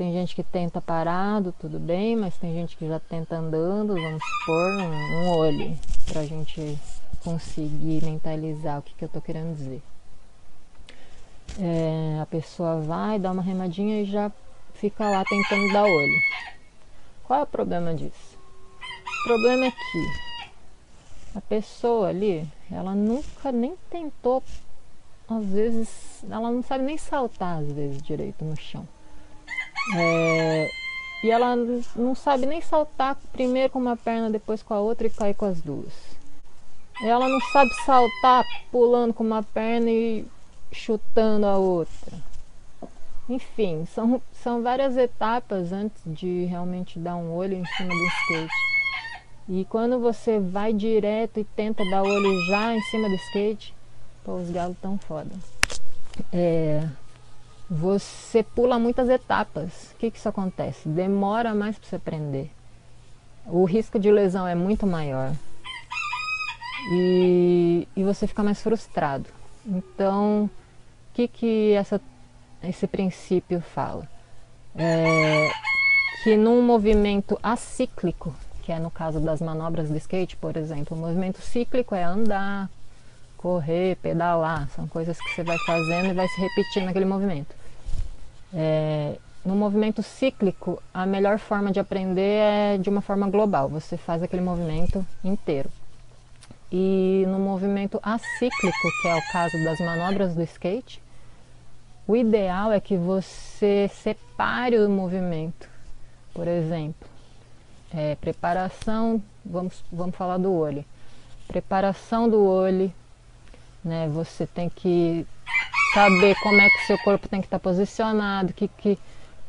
Tem 0.00 0.14
gente 0.14 0.34
que 0.34 0.42
tenta 0.42 0.80
parado, 0.80 1.54
tudo 1.60 1.78
bem, 1.78 2.16
mas 2.16 2.34
tem 2.38 2.54
gente 2.54 2.74
que 2.74 2.88
já 2.88 2.98
tenta 2.98 3.36
andando, 3.36 3.92
vamos 3.92 4.22
supor, 4.24 4.72
um, 4.78 4.88
um 4.88 5.28
olho, 5.36 5.78
pra 6.06 6.24
gente 6.24 6.78
conseguir 7.22 8.02
mentalizar 8.02 8.78
o 8.78 8.82
que, 8.82 8.94
que 8.94 9.04
eu 9.04 9.10
tô 9.10 9.20
querendo 9.20 9.54
dizer. 9.54 9.82
É, 11.58 12.18
a 12.18 12.24
pessoa 12.24 12.80
vai, 12.80 13.18
dá 13.18 13.30
uma 13.30 13.42
remadinha 13.42 14.00
e 14.00 14.06
já 14.06 14.32
fica 14.72 15.06
lá 15.06 15.22
tentando 15.22 15.70
dar 15.70 15.84
olho. 15.84 16.20
Qual 17.24 17.40
é 17.40 17.42
o 17.42 17.46
problema 17.46 17.94
disso? 17.94 18.38
O 19.20 19.24
problema 19.24 19.66
é 19.66 19.70
que 19.70 21.36
a 21.36 21.42
pessoa 21.42 22.08
ali, 22.08 22.48
ela 22.72 22.94
nunca 22.94 23.52
nem 23.52 23.76
tentou, 23.90 24.42
às 25.28 25.44
vezes, 25.44 26.24
ela 26.24 26.50
não 26.50 26.62
sabe 26.62 26.84
nem 26.84 26.96
saltar 26.96 27.58
às 27.58 27.70
vezes 27.70 28.00
direito 28.00 28.42
no 28.42 28.56
chão. 28.56 28.88
É, 29.96 30.70
e 31.22 31.30
ela 31.30 31.56
não 31.96 32.14
sabe 32.14 32.46
nem 32.46 32.60
saltar 32.60 33.16
primeiro 33.32 33.70
com 33.70 33.78
uma 33.78 33.96
perna, 33.96 34.30
depois 34.30 34.62
com 34.62 34.74
a 34.74 34.80
outra 34.80 35.06
e 35.06 35.10
cair 35.10 35.34
com 35.34 35.46
as 35.46 35.60
duas. 35.60 35.92
Ela 37.02 37.28
não 37.28 37.40
sabe 37.52 37.70
saltar 37.84 38.44
pulando 38.70 39.14
com 39.14 39.24
uma 39.24 39.42
perna 39.42 39.90
e 39.90 40.26
chutando 40.70 41.46
a 41.46 41.56
outra. 41.56 42.18
Enfim, 43.28 43.86
são, 43.86 44.20
são 44.42 44.62
várias 44.62 44.96
etapas 44.96 45.72
antes 45.72 46.02
de 46.04 46.44
realmente 46.46 46.98
dar 46.98 47.16
um 47.16 47.32
olho 47.32 47.54
em 47.54 47.64
cima 47.64 47.88
do 47.88 48.04
skate. 48.04 48.52
E 49.48 49.64
quando 49.64 49.98
você 49.98 50.38
vai 50.38 50.72
direto 50.72 51.40
e 51.40 51.44
tenta 51.44 51.84
dar 51.90 52.02
olho 52.02 52.46
já 52.46 52.74
em 52.74 52.80
cima 52.82 53.08
do 53.08 53.14
skate, 53.14 53.74
pô, 54.24 54.34
os 54.34 54.50
galos 54.50 54.76
tão 54.80 54.98
foda. 54.98 55.30
É, 56.32 56.86
você 57.70 58.42
pula 58.42 58.80
muitas 58.80 59.08
etapas. 59.08 59.92
O 59.92 59.96
que, 59.98 60.10
que 60.10 60.18
isso 60.18 60.28
acontece? 60.28 60.88
Demora 60.88 61.54
mais 61.54 61.78
para 61.78 61.88
você 61.88 61.96
aprender. 61.96 62.50
O 63.46 63.64
risco 63.64 63.96
de 63.96 64.10
lesão 64.10 64.46
é 64.46 64.56
muito 64.56 64.86
maior. 64.88 65.32
E, 66.92 67.86
e 67.94 68.02
você 68.02 68.26
fica 68.26 68.42
mais 68.42 68.60
frustrado. 68.60 69.26
Então, 69.64 70.44
o 70.44 71.14
que, 71.14 71.28
que 71.28 71.72
essa, 71.74 72.00
esse 72.64 72.88
princípio 72.88 73.60
fala? 73.60 74.08
É, 74.74 75.50
que 76.24 76.36
num 76.36 76.62
movimento 76.62 77.38
acíclico, 77.40 78.34
que 78.62 78.72
é 78.72 78.80
no 78.80 78.90
caso 78.90 79.20
das 79.20 79.40
manobras 79.40 79.90
de 79.90 79.98
skate, 79.98 80.36
por 80.36 80.56
exemplo. 80.56 80.96
O 80.96 81.00
movimento 81.00 81.40
cíclico 81.40 81.94
é 81.94 82.02
andar, 82.02 82.68
correr, 83.36 83.96
pedalar, 83.96 84.68
são 84.70 84.88
coisas 84.88 85.18
que 85.20 85.30
você 85.34 85.44
vai 85.44 85.58
fazendo 85.58 86.10
e 86.10 86.14
vai 86.14 86.26
se 86.26 86.40
repetindo 86.40 86.86
naquele 86.86 87.04
movimento. 87.04 87.59
É, 88.52 89.16
no 89.44 89.54
movimento 89.54 90.02
cíclico, 90.02 90.82
a 90.92 91.06
melhor 91.06 91.38
forma 91.38 91.70
de 91.72 91.80
aprender 91.80 92.20
é 92.20 92.78
de 92.78 92.90
uma 92.90 93.00
forma 93.00 93.28
global, 93.28 93.68
você 93.68 93.96
faz 93.96 94.22
aquele 94.22 94.42
movimento 94.42 95.06
inteiro. 95.24 95.70
E 96.70 97.24
no 97.26 97.38
movimento 97.38 97.98
acíclico, 98.02 98.88
que 99.02 99.08
é 99.08 99.14
o 99.16 99.32
caso 99.32 99.56
das 99.64 99.78
manobras 99.80 100.34
do 100.34 100.42
skate, 100.42 101.02
o 102.06 102.16
ideal 102.16 102.72
é 102.72 102.80
que 102.80 102.96
você 102.96 103.90
separe 103.92 104.78
o 104.78 104.88
movimento. 104.88 105.68
Por 106.34 106.46
exemplo, 106.46 107.08
É, 107.92 108.14
preparação, 108.14 109.20
vamos, 109.44 109.82
vamos 109.90 110.14
falar 110.14 110.38
do 110.38 110.52
olho. 110.52 110.84
Preparação 111.48 112.28
do 112.28 112.40
olho, 112.44 112.92
né? 113.84 114.08
Você 114.14 114.46
tem 114.46 114.68
que 114.68 115.26
saber 115.94 116.34
como 116.42 116.60
é 116.60 116.68
que 116.68 116.86
seu 116.86 116.98
corpo 116.98 117.28
tem 117.28 117.40
que 117.40 117.46
estar 117.46 117.58
tá 117.58 117.62
posicionado, 117.62 118.52
que, 118.52 118.68
que, 118.68 118.98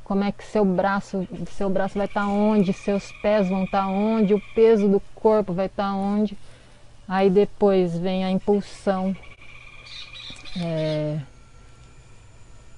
como 0.03 0.23
é 0.23 0.31
que 0.31 0.43
seu 0.43 0.65
braço, 0.65 1.27
seu 1.51 1.69
braço 1.69 1.97
vai 1.97 2.07
estar 2.07 2.21
tá 2.21 2.27
onde, 2.27 2.73
seus 2.73 3.11
pés 3.21 3.47
vão 3.47 3.63
estar 3.63 3.83
tá 3.83 3.87
onde, 3.87 4.33
o 4.33 4.41
peso 4.53 4.87
do 4.87 5.01
corpo 5.15 5.53
vai 5.53 5.67
estar 5.67 5.93
onde. 5.93 6.37
Aí 7.07 7.29
depois 7.29 7.97
vem 7.97 8.23
a 8.23 8.31
impulsão, 8.31 9.15
é, 10.57 11.19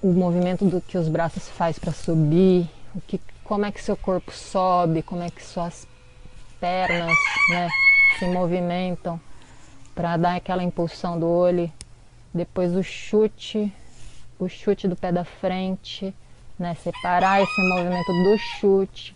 o 0.02 0.12
movimento 0.12 0.64
do 0.64 0.80
que 0.80 0.98
os 0.98 1.08
braços 1.08 1.48
faz 1.48 1.78
para 1.78 1.92
subir, 1.92 2.68
o 2.94 3.00
que, 3.00 3.20
como 3.42 3.64
é 3.64 3.72
que 3.72 3.82
seu 3.82 3.96
corpo 3.96 4.32
sobe, 4.32 5.02
como 5.02 5.22
é 5.22 5.30
que 5.30 5.42
suas 5.42 5.86
pernas 6.60 7.16
né, 7.50 7.68
se 8.18 8.26
movimentam 8.26 9.20
para 9.94 10.16
dar 10.16 10.36
aquela 10.36 10.62
impulsão 10.62 11.18
do 11.18 11.28
olho. 11.28 11.70
Depois 12.34 12.74
o 12.74 12.82
chute, 12.82 13.72
o 14.40 14.48
chute 14.48 14.88
do 14.88 14.96
pé 14.96 15.12
da 15.12 15.24
frente, 15.24 16.12
né, 16.58 16.74
separar 16.74 17.40
esse 17.40 17.60
movimento 17.68 18.12
do 18.24 18.36
chute, 18.36 19.14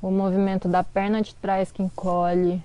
o 0.00 0.10
movimento 0.10 0.66
da 0.66 0.82
perna 0.82 1.20
de 1.20 1.34
trás 1.34 1.70
que 1.70 1.82
encolhe. 1.82 2.62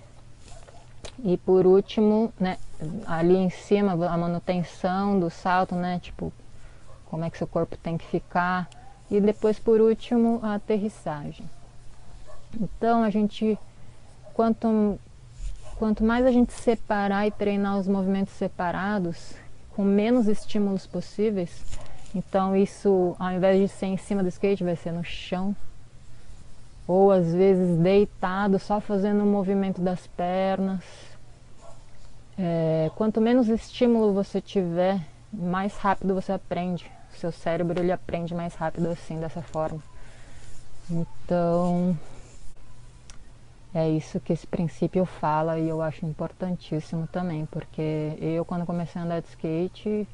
E 1.21 1.35
por 1.35 1.67
último, 1.67 2.33
né, 2.39 2.57
ali 3.05 3.35
em 3.35 3.49
cima 3.49 3.91
a 3.91 4.17
manutenção 4.17 5.19
do 5.19 5.29
salto, 5.29 5.75
né, 5.75 5.99
tipo 6.01 6.31
como 7.07 7.25
é 7.25 7.29
que 7.29 7.37
seu 7.37 7.47
corpo 7.47 7.75
tem 7.75 7.97
que 7.97 8.05
ficar 8.05 8.69
e 9.11 9.19
depois 9.19 9.59
por 9.59 9.81
último 9.81 10.39
a 10.41 10.55
aterrissagem. 10.55 11.49
Então 12.59 13.03
a 13.03 13.09
gente 13.09 13.59
quanto 14.33 14.97
quanto 15.75 16.03
mais 16.03 16.25
a 16.25 16.31
gente 16.31 16.53
separar 16.53 17.27
e 17.27 17.31
treinar 17.31 17.77
os 17.77 17.87
movimentos 17.87 18.33
separados 18.33 19.33
com 19.75 19.83
menos 19.83 20.27
estímulos 20.27 20.85
possíveis, 20.85 21.63
então 22.13 22.55
isso 22.55 23.15
ao 23.19 23.31
invés 23.31 23.59
de 23.59 23.67
ser 23.67 23.87
em 23.87 23.97
cima 23.97 24.23
do 24.23 24.29
skate 24.29 24.63
vai 24.63 24.75
ser 24.75 24.91
no 24.91 25.03
chão 25.03 25.55
ou 26.87 27.11
às 27.11 27.31
vezes 27.33 27.77
deitado 27.77 28.57
só 28.57 28.79
fazendo 28.81 29.23
o 29.23 29.27
movimento 29.27 29.79
das 29.79 30.07
pernas. 30.07 30.83
É, 32.37 32.89
quanto 32.95 33.21
menos 33.21 33.47
estímulo 33.47 34.13
você 34.13 34.41
tiver, 34.41 34.99
mais 35.31 35.75
rápido 35.77 36.15
você 36.15 36.31
aprende 36.31 36.89
seu 37.19 37.31
cérebro 37.31 37.79
ele 37.79 37.91
aprende 37.91 38.33
mais 38.33 38.55
rápido 38.55 38.87
assim, 38.87 39.19
dessa 39.19 39.41
forma. 39.41 39.81
Então, 40.89 41.97
é 43.73 43.89
isso 43.89 44.19
que 44.19 44.33
esse 44.33 44.47
princípio 44.47 45.05
fala 45.05 45.59
e 45.59 45.69
eu 45.69 45.81
acho 45.81 46.05
importantíssimo 46.05 47.07
também, 47.07 47.45
porque 47.45 48.17
eu 48.19 48.43
quando 48.43 48.65
comecei 48.65 49.01
a 49.01 49.05
andar 49.05 49.21
de 49.21 49.27
skate, 49.29 50.07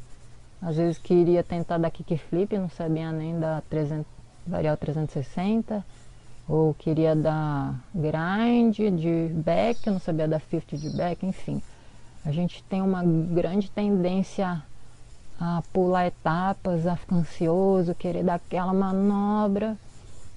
às 0.61 0.75
vezes 0.77 0.97
queria 0.97 1.43
tentar 1.43 1.77
dar 1.77 1.89
kickflip, 1.89 2.57
não 2.57 2.69
sabia 2.69 3.11
nem 3.11 3.39
dar 3.39 3.61
300, 3.69 4.05
varial 4.45 4.75
360, 4.75 5.85
ou 6.47 6.73
queria 6.73 7.15
dar 7.15 7.75
grind 7.93 8.77
de 8.77 9.33
back, 9.33 9.89
não 9.89 9.99
sabia 9.99 10.27
dar 10.27 10.41
50 10.41 10.77
de 10.77 10.89
back, 10.89 11.25
enfim. 11.25 11.61
A 12.25 12.31
gente 12.31 12.63
tem 12.63 12.81
uma 12.81 13.03
grande 13.03 13.69
tendência 13.69 14.61
a 15.39 15.61
pular 15.73 16.07
etapas, 16.07 16.87
a 16.87 16.95
ficar 16.95 17.15
ansioso, 17.15 17.95
querer 17.95 18.23
dar 18.23 18.35
aquela 18.35 18.73
manobra, 18.73 19.77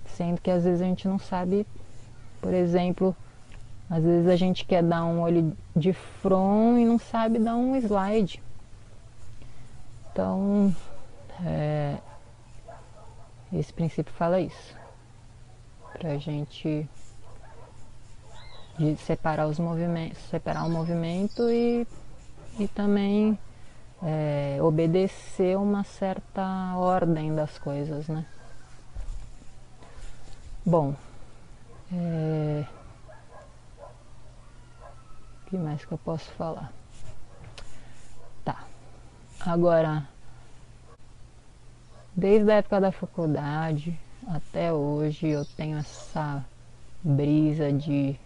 sendo 0.06 0.40
que 0.40 0.50
às 0.50 0.64
vezes 0.64 0.80
a 0.80 0.84
gente 0.84 1.06
não 1.06 1.18
sabe, 1.18 1.66
por 2.40 2.52
exemplo, 2.52 3.14
às 3.90 4.02
vezes 4.04 4.28
a 4.28 4.36
gente 4.36 4.64
quer 4.64 4.82
dar 4.82 5.04
um 5.04 5.20
olho 5.20 5.56
de 5.74 5.92
front 5.92 6.78
e 6.78 6.84
não 6.84 6.98
sabe 6.98 7.38
dar 7.38 7.56
um 7.56 7.76
slide. 7.76 8.42
Então, 10.12 10.74
é, 11.44 11.96
esse 13.52 13.72
princípio 13.72 14.12
fala 14.12 14.40
isso. 14.40 14.76
Pra 15.92 16.16
gente 16.18 16.88
de 18.78 18.96
separar 18.96 19.48
os 19.48 19.58
movimentos, 19.58 20.18
separar 20.30 20.64
o 20.64 20.70
movimento 20.70 21.50
e, 21.50 21.86
e 22.60 22.68
também 22.68 23.36
é, 24.02 24.58
obedecer 24.62 25.58
uma 25.58 25.82
certa 25.82 26.74
ordem 26.76 27.34
das 27.34 27.58
coisas, 27.58 28.06
né? 28.06 28.24
Bom, 30.64 30.94
é... 31.92 32.64
o 35.42 35.50
que 35.50 35.56
mais 35.56 35.84
que 35.84 35.92
eu 35.92 35.98
posso 35.98 36.30
falar? 36.32 36.72
Tá, 38.44 38.64
agora, 39.40 40.06
desde 42.14 42.50
a 42.50 42.56
época 42.56 42.80
da 42.80 42.92
faculdade 42.92 43.98
até 44.26 44.72
hoje 44.72 45.28
eu 45.28 45.44
tenho 45.44 45.78
essa 45.78 46.44
brisa 47.02 47.72
de, 47.72 48.18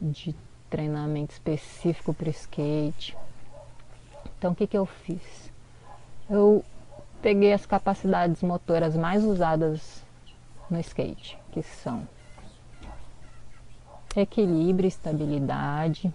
de 0.00 0.34
treinamento 0.70 1.32
específico 1.32 2.12
para 2.12 2.30
skate 2.30 3.16
então 4.38 4.52
o 4.52 4.54
que, 4.54 4.68
que 4.68 4.78
eu 4.78 4.86
fiz? 4.86 5.50
Eu 6.30 6.64
peguei 7.20 7.52
as 7.52 7.66
capacidades 7.66 8.40
motoras 8.40 8.96
mais 8.96 9.24
usadas 9.24 10.04
no 10.70 10.78
skate, 10.78 11.36
que 11.50 11.60
são 11.60 12.06
equilíbrio, 14.20 14.88
estabilidade, 14.88 16.12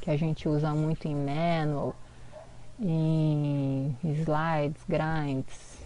que 0.00 0.10
a 0.10 0.16
gente 0.16 0.48
usa 0.48 0.72
muito 0.72 1.06
em 1.06 1.14
manual, 1.14 1.94
em 2.80 3.96
slides, 4.02 4.82
grinds, 4.88 5.78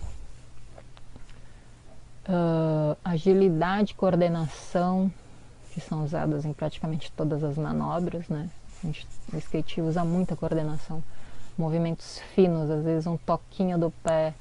uh, 2.28 2.96
agilidade, 3.04 3.94
coordenação, 3.94 5.10
que 5.72 5.80
são 5.80 6.04
usadas 6.04 6.44
em 6.44 6.52
praticamente 6.52 7.12
todas 7.12 7.44
as 7.44 7.56
manobras, 7.56 8.28
né? 8.28 8.50
A 8.82 8.86
gente, 8.86 9.06
o 9.32 9.36
skate 9.36 9.80
usa 9.80 10.04
muita 10.04 10.34
coordenação. 10.34 11.02
Movimentos 11.56 12.20
finos, 12.34 12.70
às 12.70 12.84
vezes 12.84 13.06
um 13.06 13.16
toquinho 13.16 13.78
do 13.78 13.90
pé 14.02 14.34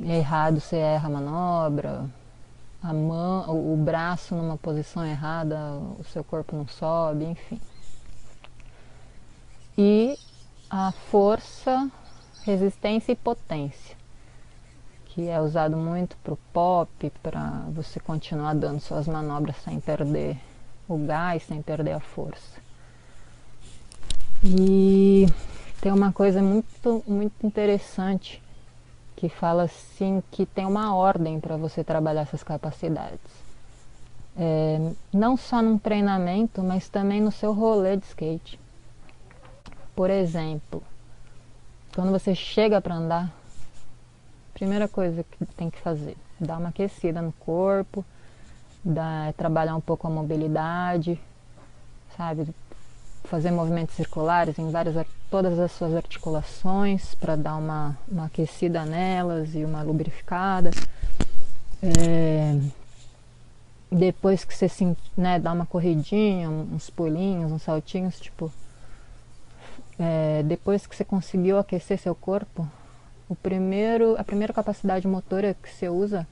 errado 0.00 0.60
você 0.60 0.76
erra 0.76 1.08
a 1.08 1.10
manobra, 1.10 2.04
a 2.82 2.92
mão, 2.92 3.72
o 3.72 3.76
braço 3.76 4.34
numa 4.34 4.56
posição 4.56 5.04
errada, 5.04 5.56
o 5.98 6.04
seu 6.04 6.22
corpo 6.22 6.56
não 6.56 6.66
sobe, 6.68 7.24
enfim. 7.24 7.60
E 9.76 10.18
a 10.70 10.92
força, 10.92 11.90
resistência 12.44 13.12
e 13.12 13.16
potência, 13.16 13.96
que 15.06 15.28
é 15.28 15.40
usado 15.40 15.76
muito 15.76 16.16
para 16.18 16.34
o 16.34 16.38
pop, 16.52 17.12
para 17.22 17.64
você 17.70 17.98
continuar 17.98 18.54
dando 18.54 18.80
suas 18.80 19.06
manobras 19.08 19.56
sem 19.64 19.80
perder 19.80 20.38
o 20.88 20.96
gás, 20.98 21.42
sem 21.42 21.60
perder 21.60 21.92
a 21.92 22.00
força. 22.00 22.60
E 24.42 25.26
tem 25.80 25.90
uma 25.90 26.12
coisa 26.12 26.40
muito, 26.40 27.02
muito 27.06 27.44
interessante 27.44 28.40
que 29.18 29.28
fala 29.28 29.64
assim 29.64 30.22
que 30.30 30.46
tem 30.46 30.64
uma 30.64 30.94
ordem 30.94 31.40
para 31.40 31.56
você 31.56 31.82
trabalhar 31.82 32.20
essas 32.20 32.44
capacidades. 32.44 33.18
É, 34.36 34.92
não 35.12 35.36
só 35.36 35.60
num 35.60 35.76
treinamento, 35.76 36.62
mas 36.62 36.88
também 36.88 37.20
no 37.20 37.32
seu 37.32 37.52
rolê 37.52 37.96
de 37.96 38.06
skate. 38.06 38.60
Por 39.96 40.08
exemplo, 40.08 40.80
quando 41.96 42.12
você 42.12 42.32
chega 42.32 42.80
para 42.80 42.94
andar, 42.94 43.32
primeira 44.54 44.86
coisa 44.86 45.24
que 45.24 45.44
tem 45.46 45.68
que 45.68 45.80
fazer, 45.80 46.16
dar 46.38 46.58
uma 46.58 46.68
aquecida 46.68 47.20
no 47.20 47.32
corpo, 47.32 48.04
dar, 48.84 49.32
trabalhar 49.32 49.74
um 49.74 49.80
pouco 49.80 50.06
a 50.06 50.10
mobilidade, 50.10 51.20
sabe? 52.16 52.46
Fazer 53.28 53.50
movimentos 53.50 53.94
circulares 53.94 54.58
em 54.58 54.70
várias, 54.70 55.06
todas 55.30 55.58
as 55.58 55.70
suas 55.72 55.94
articulações 55.94 57.14
para 57.14 57.36
dar 57.36 57.56
uma, 57.56 57.96
uma 58.08 58.26
aquecida 58.26 58.84
nelas 58.84 59.54
e 59.54 59.64
uma 59.64 59.82
lubrificada. 59.82 60.70
É, 61.82 62.58
depois 63.90 64.44
que 64.44 64.54
você 64.54 64.68
se, 64.68 64.96
né, 65.16 65.38
dá 65.38 65.52
uma 65.52 65.66
corridinha, 65.66 66.50
uns 66.50 66.90
pulinhos, 66.90 67.52
uns 67.52 67.62
saltinhos, 67.62 68.18
tipo, 68.18 68.50
é, 69.98 70.42
depois 70.44 70.86
que 70.86 70.96
você 70.96 71.04
conseguiu 71.04 71.58
aquecer 71.58 71.98
seu 71.98 72.14
corpo, 72.14 72.66
o 73.28 73.34
primeiro, 73.34 74.16
a 74.18 74.24
primeira 74.24 74.52
capacidade 74.52 75.06
motora 75.06 75.54
que 75.54 75.68
você 75.68 75.88
usa 75.88 76.26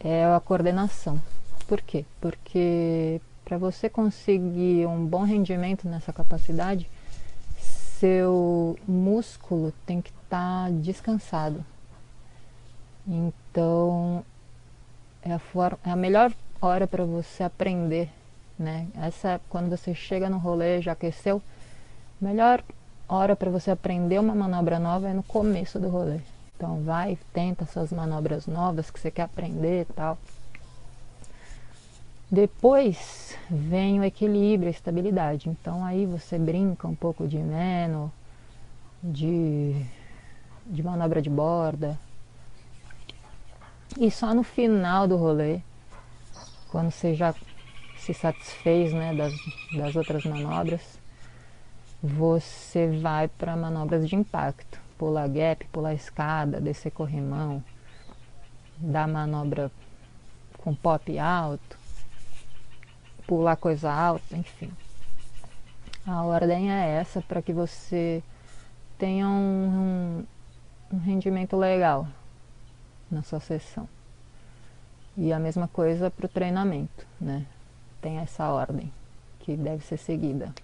é 0.00 0.24
a 0.24 0.40
coordenação. 0.40 1.20
Por 1.66 1.80
quê? 1.82 2.04
Porque 2.20 3.20
para 3.46 3.56
você 3.56 3.88
conseguir 3.88 4.86
um 4.86 5.06
bom 5.06 5.22
rendimento 5.22 5.88
nessa 5.88 6.12
capacidade, 6.12 6.90
seu 7.56 8.76
músculo 8.88 9.72
tem 9.86 10.02
que 10.02 10.10
estar 10.10 10.64
tá 10.64 10.70
descansado. 10.70 11.64
Então, 13.06 14.24
é 15.22 15.32
a, 15.32 15.40
é 15.84 15.90
a 15.92 15.96
melhor 15.96 16.32
hora 16.60 16.88
para 16.88 17.04
você 17.04 17.44
aprender, 17.44 18.10
né? 18.58 18.88
Essa 18.96 19.40
quando 19.48 19.70
você 19.70 19.94
chega 19.94 20.28
no 20.28 20.38
rolê 20.38 20.82
já 20.82 20.90
aqueceu, 20.90 21.40
melhor 22.20 22.64
hora 23.08 23.36
para 23.36 23.48
você 23.48 23.70
aprender 23.70 24.18
uma 24.18 24.34
manobra 24.34 24.80
nova 24.80 25.08
é 25.08 25.12
no 25.12 25.22
começo 25.22 25.78
do 25.78 25.88
rolê. 25.88 26.18
Então 26.56 26.82
vai, 26.82 27.16
tenta 27.32 27.62
essas 27.62 27.92
manobras 27.92 28.48
novas 28.48 28.90
que 28.90 28.98
você 28.98 29.08
quer 29.08 29.22
aprender 29.22 29.82
e 29.82 29.92
tal. 29.92 30.18
Depois 32.30 33.38
vem 33.48 34.00
o 34.00 34.04
equilíbrio, 34.04 34.68
a 34.68 34.70
estabilidade. 34.70 35.48
Então 35.48 35.84
aí 35.84 36.06
você 36.06 36.38
brinca 36.38 36.88
um 36.88 36.94
pouco 36.94 37.26
de 37.28 37.38
meno, 37.38 38.12
de, 39.02 39.80
de 40.66 40.82
manobra 40.82 41.22
de 41.22 41.30
borda. 41.30 41.98
E 43.98 44.10
só 44.10 44.34
no 44.34 44.42
final 44.42 45.06
do 45.06 45.16
rolê, 45.16 45.60
quando 46.68 46.90
você 46.90 47.14
já 47.14 47.32
se 47.96 48.12
satisfez 48.12 48.92
né, 48.92 49.14
das, 49.14 49.32
das 49.72 49.96
outras 49.96 50.24
manobras, 50.24 50.98
você 52.02 52.98
vai 53.00 53.28
para 53.28 53.56
manobras 53.56 54.08
de 54.08 54.16
impacto. 54.16 54.80
Pular 54.98 55.28
gap, 55.28 55.64
pular 55.68 55.94
escada, 55.94 56.60
descer 56.60 56.90
corrimão, 56.90 57.62
dar 58.78 59.06
manobra 59.06 59.70
com 60.58 60.74
pop 60.74 61.18
alto, 61.18 61.78
pular 63.26 63.56
coisa 63.56 63.92
alta, 63.92 64.36
enfim. 64.36 64.70
A 66.06 66.22
ordem 66.22 66.72
é 66.72 66.88
essa 67.00 67.20
para 67.20 67.42
que 67.42 67.52
você 67.52 68.22
tenha 68.96 69.26
um, 69.26 70.24
um, 70.92 70.96
um 70.96 70.98
rendimento 70.98 71.56
legal 71.56 72.06
na 73.10 73.22
sua 73.22 73.40
sessão. 73.40 73.88
E 75.16 75.32
a 75.32 75.38
mesma 75.38 75.66
coisa 75.66 76.10
para 76.10 76.26
o 76.26 76.28
treinamento, 76.28 77.06
né? 77.20 77.44
Tem 78.00 78.18
essa 78.18 78.48
ordem 78.48 78.92
que 79.40 79.56
deve 79.56 79.84
ser 79.84 79.96
seguida. 79.96 80.54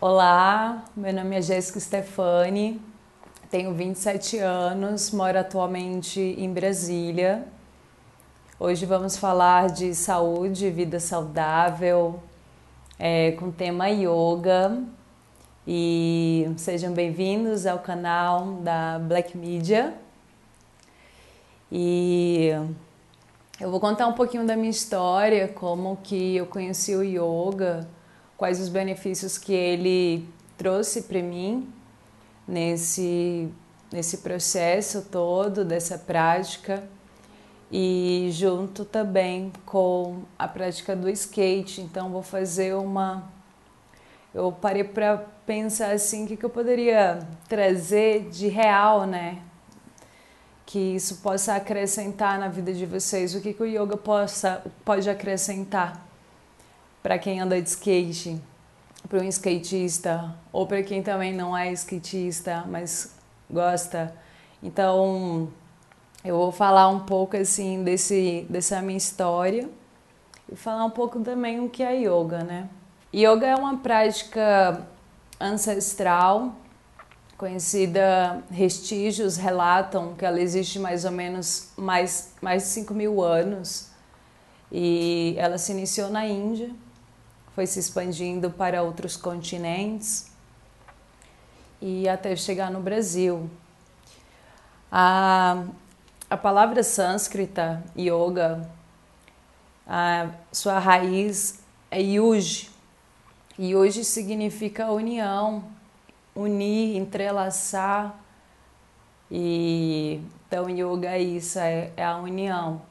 Olá, 0.00 0.84
meu 0.96 1.12
nome 1.12 1.36
é 1.36 1.42
Jéssica 1.42 1.80
Stefani, 1.80 2.80
tenho 3.50 3.74
27 3.74 4.38
anos, 4.38 5.10
moro 5.10 5.38
atualmente 5.38 6.20
em 6.20 6.52
Brasília. 6.52 7.44
Hoje 8.60 8.84
vamos 8.86 9.16
falar 9.16 9.68
de 9.68 9.94
saúde, 9.94 10.68
vida 10.68 10.98
saudável, 10.98 12.20
é, 12.98 13.30
com 13.38 13.52
tema 13.52 13.88
yoga. 13.88 14.82
E 15.64 16.50
sejam 16.56 16.92
bem-vindos 16.92 17.66
ao 17.66 17.78
canal 17.78 18.54
da 18.54 18.98
Black 18.98 19.38
Media. 19.38 19.94
E 21.70 22.48
eu 23.60 23.70
vou 23.70 23.78
contar 23.78 24.08
um 24.08 24.14
pouquinho 24.14 24.44
da 24.44 24.56
minha 24.56 24.70
história, 24.70 25.46
como 25.46 25.96
que 26.02 26.34
eu 26.34 26.46
conheci 26.46 26.96
o 26.96 27.04
yoga 27.04 27.86
quais 28.36 28.60
os 28.60 28.68
benefícios 28.68 29.38
que 29.38 29.52
ele 29.52 30.28
trouxe 30.56 31.02
para 31.02 31.22
mim 31.22 31.72
nesse, 32.46 33.48
nesse 33.92 34.18
processo 34.18 35.02
todo 35.02 35.64
dessa 35.64 35.96
prática 35.96 36.97
e 37.70 38.28
junto 38.32 38.84
também 38.84 39.52
com 39.66 40.22
a 40.38 40.48
prática 40.48 40.96
do 40.96 41.08
skate. 41.10 41.80
Então 41.80 42.10
vou 42.10 42.22
fazer 42.22 42.74
uma 42.74 43.30
eu 44.34 44.52
parei 44.52 44.84
para 44.84 45.18
pensar 45.46 45.92
assim, 45.92 46.24
o 46.24 46.28
que, 46.28 46.36
que 46.36 46.44
eu 46.44 46.50
poderia 46.50 47.26
trazer 47.48 48.28
de 48.28 48.46
real, 48.48 49.06
né? 49.06 49.38
Que 50.66 50.78
isso 50.78 51.16
possa 51.16 51.54
acrescentar 51.54 52.38
na 52.38 52.48
vida 52.48 52.72
de 52.72 52.84
vocês, 52.84 53.34
o 53.34 53.40
que, 53.40 53.54
que 53.54 53.62
o 53.62 53.66
yoga 53.66 53.96
possa, 53.96 54.62
pode 54.84 55.08
acrescentar 55.08 56.06
para 57.02 57.18
quem 57.18 57.40
anda 57.40 57.60
de 57.60 57.68
skate, 57.68 58.38
para 59.08 59.20
um 59.20 59.24
skatista, 59.24 60.34
ou 60.52 60.66
para 60.66 60.82
quem 60.82 61.02
também 61.02 61.32
não 61.32 61.56
é 61.56 61.72
skatista, 61.72 62.64
mas 62.68 63.14
gosta. 63.50 64.14
Então, 64.62 65.50
eu 66.28 66.36
vou 66.36 66.52
falar 66.52 66.88
um 66.88 67.00
pouco 67.00 67.38
assim 67.38 67.82
desse 67.82 68.46
dessa 68.50 68.82
minha 68.82 68.98
história 68.98 69.66
e 70.52 70.54
falar 70.54 70.84
um 70.84 70.90
pouco 70.90 71.20
também 71.20 71.58
o 71.58 71.70
que 71.70 71.82
é 71.82 71.96
yoga, 71.96 72.44
né? 72.44 72.68
Yoga 73.14 73.46
é 73.46 73.56
uma 73.56 73.78
prática 73.78 74.86
ancestral, 75.40 76.54
conhecida, 77.38 78.42
vestígios 78.50 79.38
relatam 79.38 80.14
que 80.14 80.24
ela 80.26 80.38
existe 80.38 80.78
mais 80.78 81.06
ou 81.06 81.12
menos 81.12 81.70
mais, 81.78 82.34
mais 82.42 82.64
de 82.64 82.68
5 82.68 82.92
mil 82.92 83.22
anos 83.22 83.88
e 84.70 85.34
ela 85.38 85.56
se 85.56 85.72
iniciou 85.72 86.10
na 86.10 86.26
Índia 86.26 86.70
foi 87.54 87.66
se 87.66 87.80
expandindo 87.80 88.50
para 88.50 88.82
outros 88.82 89.16
continentes 89.16 90.30
e 91.80 92.06
até 92.06 92.36
chegar 92.36 92.70
no 92.70 92.80
Brasil. 92.80 93.48
A, 94.92 95.64
a 96.30 96.36
palavra 96.36 96.82
sânscrita, 96.82 97.82
yoga, 97.96 98.68
a 99.86 100.28
sua 100.52 100.78
raiz 100.78 101.62
é 101.90 102.00
yuj. 102.00 102.68
Yuj 103.58 104.04
significa 104.04 104.92
união, 104.92 105.64
unir, 106.34 106.96
entrelaçar. 106.96 108.14
E 109.30 110.20
então 110.46 110.68
yoga 110.68 111.08
é 111.08 111.20
isso, 111.20 111.58
é, 111.58 111.90
é 111.96 112.04
a 112.04 112.18
união. 112.18 112.82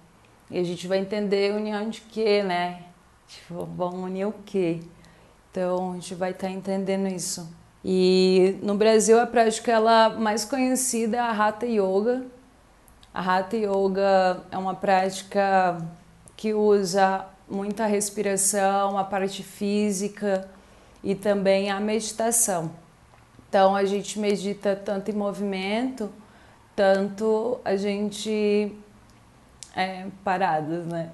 E 0.50 0.58
a 0.58 0.64
gente 0.64 0.88
vai 0.88 1.00
entender 1.00 1.54
união 1.54 1.90
de 1.90 2.02
quê, 2.02 2.42
né? 2.42 2.84
Tipo, 3.28 3.66
vamos 3.66 4.00
unir 4.00 4.26
o 4.26 4.34
quê? 4.46 4.80
Então 5.52 5.92
a 5.92 5.94
gente 5.96 6.16
vai 6.16 6.32
estar 6.32 6.48
tá 6.48 6.54
entendendo 6.54 7.08
isso. 7.08 7.48
E 7.84 8.58
no 8.62 8.76
Brasil 8.76 9.20
a 9.20 9.28
prática 9.28 9.72
ela 9.72 10.10
mais 10.10 10.46
conhecida 10.46 11.18
é 11.18 11.20
a 11.20 11.32
Hatha 11.32 11.66
Yoga. 11.66 12.26
A 13.18 13.40
Hatha 13.40 13.58
Yoga 13.58 14.44
é 14.52 14.58
uma 14.60 14.76
prática 14.76 15.84
que 16.36 16.54
usa 16.54 17.26
muita 17.50 17.88
respiração, 17.88 18.96
a 18.96 19.04
parte 19.04 19.42
física 19.42 20.48
e 21.04 21.16
também 21.16 21.72
a 21.72 21.80
meditação. 21.80 22.70
Então 23.50 23.76
a 23.76 23.86
gente 23.86 24.20
medita 24.20 24.76
tanto 24.76 25.10
em 25.10 25.16
movimento, 25.16 26.12
tanto 26.76 27.60
a 27.66 27.76
gente 27.76 28.72
é, 29.76 30.06
parados, 30.24 30.86
né? 30.86 31.10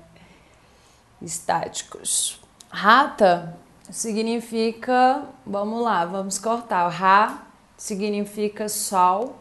estáticos. 1.22 2.38
Rata 2.70 3.56
significa, 3.90 5.24
vamos 5.46 5.82
lá, 5.82 6.04
vamos 6.04 6.38
cortar. 6.38 6.86
Ra 6.90 7.44
significa 7.78 8.68
sol, 8.68 9.38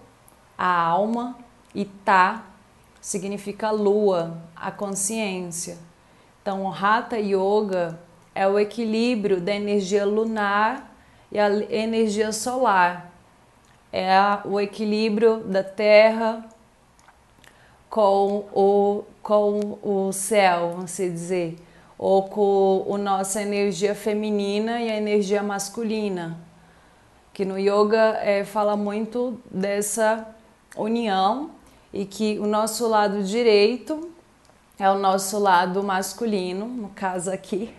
a 0.57 0.73
alma, 0.73 1.37
e 1.75 1.85
tá 1.85 2.52
significa 3.03 3.71
lua, 3.71 4.39
a 4.57 4.71
consciência. 4.71 5.77
Então, 6.41 6.65
o 6.65 6.73
Hatha 6.73 7.19
Yoga 7.19 7.99
é 8.35 8.49
o 8.49 8.59
equilíbrio 8.59 9.41
da 9.41 9.53
energia 9.55 10.07
lunar 10.07 10.97
e 11.31 11.39
a 11.39 11.51
energia 11.51 12.33
solar. 12.33 13.13
É 13.93 14.17
o 14.47 14.59
equilíbrio 14.59 15.39
da 15.45 15.63
Terra 15.63 16.49
com 17.91 18.47
o, 18.55 19.05
com 19.23 19.79
o 19.83 20.13
céu, 20.13 20.71
vamos 20.71 20.97
dizer 20.97 21.59
ou 22.03 22.25
com 22.25 22.85
a 22.93 22.99
nossa 22.99 23.41
energia 23.41 23.95
feminina 23.95 24.83
e 24.83 24.91
a 24.91 24.97
energia 24.97 25.41
masculina. 25.41 26.37
Que 27.33 27.45
no 27.45 27.57
yoga 27.57 28.19
é, 28.21 28.43
fala 28.45 28.77
muito 28.77 29.41
dessa 29.49 30.27
união 30.77 31.53
e 31.93 32.05
que 32.07 32.39
o 32.39 32.47
nosso 32.47 32.89
lado 32.89 33.23
direito 33.23 34.11
é 34.79 34.91
o 34.91 34.99
nosso 34.99 35.39
lado 35.39 35.83
masculino, 35.83 36.67
no 36.67 36.89
caso 36.89 37.31
aqui, 37.31 37.75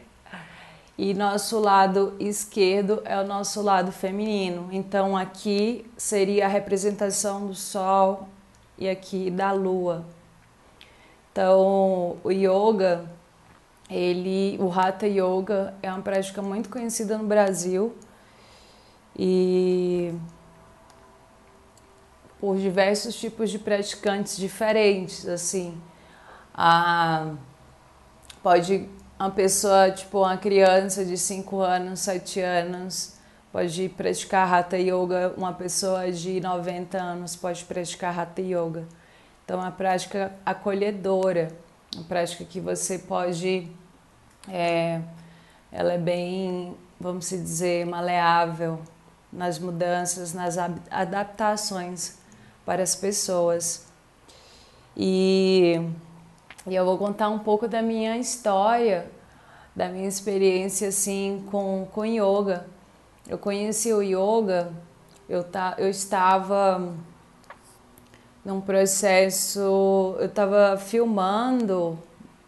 e 0.97 1.13
nosso 1.13 1.59
lado 1.59 2.13
esquerdo 2.19 3.01
é 3.03 3.19
o 3.19 3.25
nosso 3.25 3.61
lado 3.61 3.91
feminino. 3.91 4.69
Então 4.71 5.17
aqui 5.17 5.89
seria 5.97 6.45
a 6.45 6.47
representação 6.47 7.47
do 7.47 7.55
sol 7.55 8.27
e 8.77 8.87
aqui 8.87 9.31
da 9.31 9.51
lua. 9.51 10.05
Então 11.31 12.17
o 12.23 12.31
yoga 12.31 13.09
ele, 13.89 14.57
o 14.59 14.71
Hatha 14.71 15.07
Yoga 15.07 15.73
é 15.81 15.91
uma 15.91 16.01
prática 16.01 16.41
muito 16.41 16.69
conhecida 16.69 17.17
no 17.17 17.25
Brasil 17.25 17.93
e 19.17 20.13
por 22.43 22.57
diversos 22.57 23.15
tipos 23.15 23.49
de 23.49 23.57
praticantes 23.57 24.35
diferentes, 24.35 25.25
assim. 25.25 25.81
A, 26.53 27.35
pode 28.43 28.89
uma 29.17 29.31
pessoa, 29.31 29.89
tipo 29.91 30.19
uma 30.19 30.35
criança 30.35 31.05
de 31.05 31.17
5 31.17 31.61
anos, 31.61 32.01
7 32.01 32.41
anos, 32.41 33.13
pode 33.49 33.87
praticar 33.87 34.53
Hatha 34.53 34.77
Yoga, 34.77 35.33
uma 35.37 35.53
pessoa 35.53 36.11
de 36.11 36.41
90 36.41 36.97
anos 36.97 37.33
pode 37.33 37.63
praticar 37.63 38.19
Hatha 38.19 38.41
Yoga. 38.41 38.83
Então, 39.45 39.59
é 39.59 39.63
uma 39.63 39.71
prática 39.71 40.33
acolhedora, 40.45 41.47
uma 41.95 42.03
prática 42.03 42.43
que 42.43 42.59
você 42.59 42.99
pode. 42.99 43.71
É, 44.49 44.99
ela 45.71 45.93
é 45.93 45.97
bem, 45.97 46.75
vamos 46.99 47.29
dizer, 47.29 47.85
maleável 47.85 48.81
nas 49.31 49.57
mudanças, 49.57 50.33
nas 50.33 50.57
adaptações 50.91 52.21
para 52.65 52.83
as 52.83 52.95
pessoas. 52.95 53.85
E, 54.95 55.81
e 56.67 56.75
eu 56.75 56.85
vou 56.85 56.97
contar 56.97 57.29
um 57.29 57.39
pouco 57.39 57.67
da 57.67 57.81
minha 57.81 58.17
história, 58.17 59.11
da 59.75 59.89
minha 59.89 60.07
experiência 60.07 60.89
assim 60.89 61.43
com, 61.49 61.87
com 61.91 62.05
yoga. 62.05 62.67
Eu 63.27 63.37
conheci 63.37 63.91
o 63.91 64.01
yoga, 64.01 64.71
eu, 65.27 65.43
tá, 65.43 65.75
eu 65.77 65.89
estava 65.89 66.93
num 68.43 68.59
processo, 68.59 70.15
eu 70.19 70.25
estava 70.25 70.77
filmando 70.77 71.97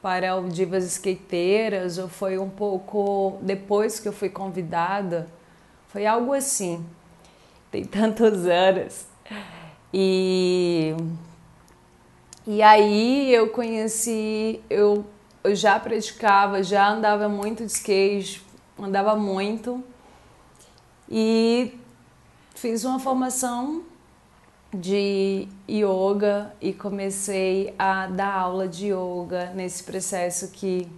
para 0.01 0.35
o 0.35 0.47
Divas 0.49 0.83
Skateiras, 0.83 1.97
ou 1.97 2.07
foi 2.07 2.37
um 2.37 2.49
pouco 2.49 3.39
depois 3.41 3.99
que 3.99 4.07
eu 4.07 4.13
fui 4.13 4.29
convidada, 4.29 5.25
foi 5.87 6.05
algo 6.05 6.33
assim, 6.33 6.85
tem 7.71 7.83
tantos 7.85 8.45
anos. 8.45 9.07
E, 9.97 10.93
e 12.45 12.61
aí 12.61 13.33
eu 13.33 13.47
conheci, 13.47 14.59
eu, 14.69 15.05
eu 15.41 15.55
já 15.55 15.79
praticava, 15.79 16.61
já 16.61 16.89
andava 16.89 17.29
muito 17.29 17.65
de 17.65 17.71
skate, 17.71 18.43
andava 18.77 19.15
muito, 19.15 19.81
e 21.09 21.79
fiz 22.53 22.83
uma 22.83 22.99
formação 22.99 23.83
de 24.73 25.47
yoga 25.69 26.53
e 26.59 26.73
comecei 26.73 27.73
a 27.79 28.07
dar 28.07 28.33
aula 28.33 28.67
de 28.67 28.87
yoga 28.87 29.53
nesse 29.55 29.81
processo 29.81 30.49
que 30.49 30.91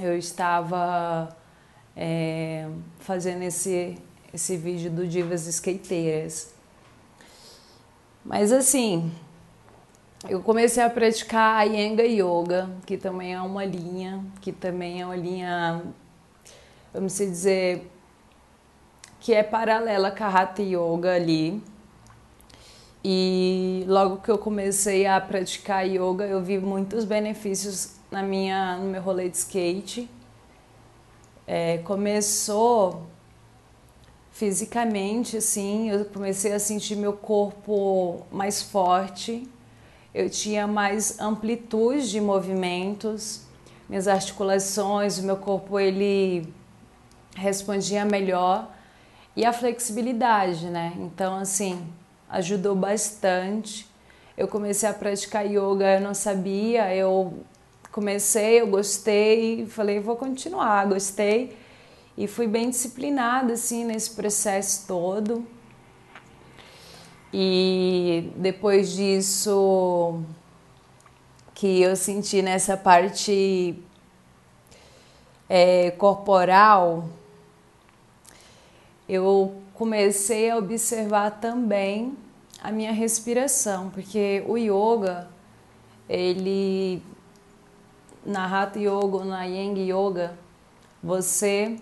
eu 0.00 0.18
estava 0.18 1.28
é, 1.96 2.68
fazendo 2.98 3.42
esse, 3.42 3.96
esse 4.34 4.56
vídeo 4.56 4.90
do 4.90 5.06
Divas 5.06 5.46
Skateiras. 5.46 6.51
Mas 8.24 8.52
assim, 8.52 9.10
eu 10.28 10.40
comecei 10.40 10.82
a 10.82 10.88
praticar 10.88 11.58
a 11.58 11.62
Yenga 11.62 12.04
Yoga, 12.04 12.70
que 12.86 12.96
também 12.96 13.34
é 13.34 13.40
uma 13.40 13.64
linha, 13.64 14.24
que 14.40 14.52
também 14.52 15.00
é 15.00 15.04
uma 15.04 15.16
linha, 15.16 15.82
vamos 16.94 17.16
dizer, 17.16 17.90
que 19.18 19.34
é 19.34 19.42
paralela 19.42 20.08
à 20.08 20.28
Hatha 20.28 20.62
Yoga 20.62 21.14
ali. 21.14 21.62
E 23.04 23.84
logo 23.88 24.18
que 24.18 24.30
eu 24.30 24.38
comecei 24.38 25.06
a 25.06 25.20
praticar 25.20 25.84
yoga, 25.84 26.24
eu 26.24 26.40
vi 26.40 26.58
muitos 26.58 27.04
benefícios 27.04 27.96
na 28.12 28.22
minha, 28.22 28.76
no 28.76 28.90
meu 28.90 29.02
rolê 29.02 29.28
de 29.28 29.38
skate. 29.38 30.08
É, 31.44 31.78
começou 31.78 33.02
fisicamente, 34.42 35.36
assim, 35.36 35.88
eu 35.88 36.04
comecei 36.04 36.52
a 36.52 36.58
sentir 36.58 36.96
meu 36.96 37.12
corpo 37.12 38.26
mais 38.28 38.60
forte, 38.60 39.48
eu 40.12 40.28
tinha 40.28 40.66
mais 40.66 41.20
amplitude 41.20 42.10
de 42.10 42.20
movimentos, 42.20 43.42
minhas 43.88 44.08
articulações, 44.08 45.16
o 45.18 45.22
meu 45.22 45.36
corpo 45.36 45.78
ele 45.78 46.52
respondia 47.36 48.04
melhor 48.04 48.68
e 49.36 49.44
a 49.44 49.52
flexibilidade, 49.52 50.66
né? 50.66 50.92
Então, 50.96 51.36
assim, 51.36 51.80
ajudou 52.28 52.74
bastante. 52.74 53.88
Eu 54.36 54.48
comecei 54.48 54.88
a 54.88 54.92
praticar 54.92 55.46
yoga, 55.46 55.98
eu 55.98 56.00
não 56.00 56.14
sabia, 56.14 56.92
eu 56.92 57.32
comecei, 57.92 58.60
eu 58.60 58.66
gostei, 58.66 59.66
falei, 59.66 60.00
vou 60.00 60.16
continuar, 60.16 60.84
gostei. 60.88 61.56
E 62.16 62.26
fui 62.26 62.46
bem 62.46 62.70
disciplinada 62.70 63.54
assim 63.54 63.84
nesse 63.84 64.10
processo 64.10 64.86
todo. 64.86 65.46
E 67.32 68.30
depois 68.36 68.92
disso 68.92 70.22
que 71.54 71.80
eu 71.80 71.96
senti 71.96 72.42
nessa 72.42 72.76
parte 72.76 73.82
é, 75.48 75.90
corporal, 75.92 77.08
eu 79.08 79.62
comecei 79.74 80.50
a 80.50 80.56
observar 80.56 81.30
também 81.40 82.16
a 82.62 82.70
minha 82.70 82.92
respiração, 82.92 83.90
porque 83.90 84.44
o 84.46 84.56
yoga, 84.56 85.28
ele 86.08 87.02
na 88.24 88.44
Hatha 88.46 88.78
Yoga 88.78 89.24
na 89.24 89.44
Yang 89.44 89.90
Yoga, 89.90 90.38
você 91.02 91.76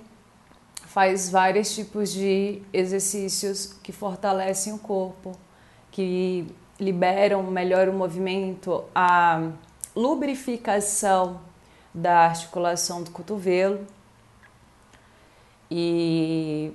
faz 0.90 1.30
vários 1.30 1.72
tipos 1.72 2.10
de 2.10 2.62
exercícios 2.72 3.78
que 3.80 3.92
fortalecem 3.92 4.72
o 4.72 4.78
corpo, 4.78 5.30
que 5.88 6.48
liberam 6.80 7.44
melhor 7.44 7.88
o 7.88 7.92
movimento, 7.92 8.82
a 8.92 9.50
lubrificação 9.94 11.40
da 11.94 12.26
articulação 12.26 13.04
do 13.04 13.12
cotovelo 13.12 13.86
e 15.70 16.72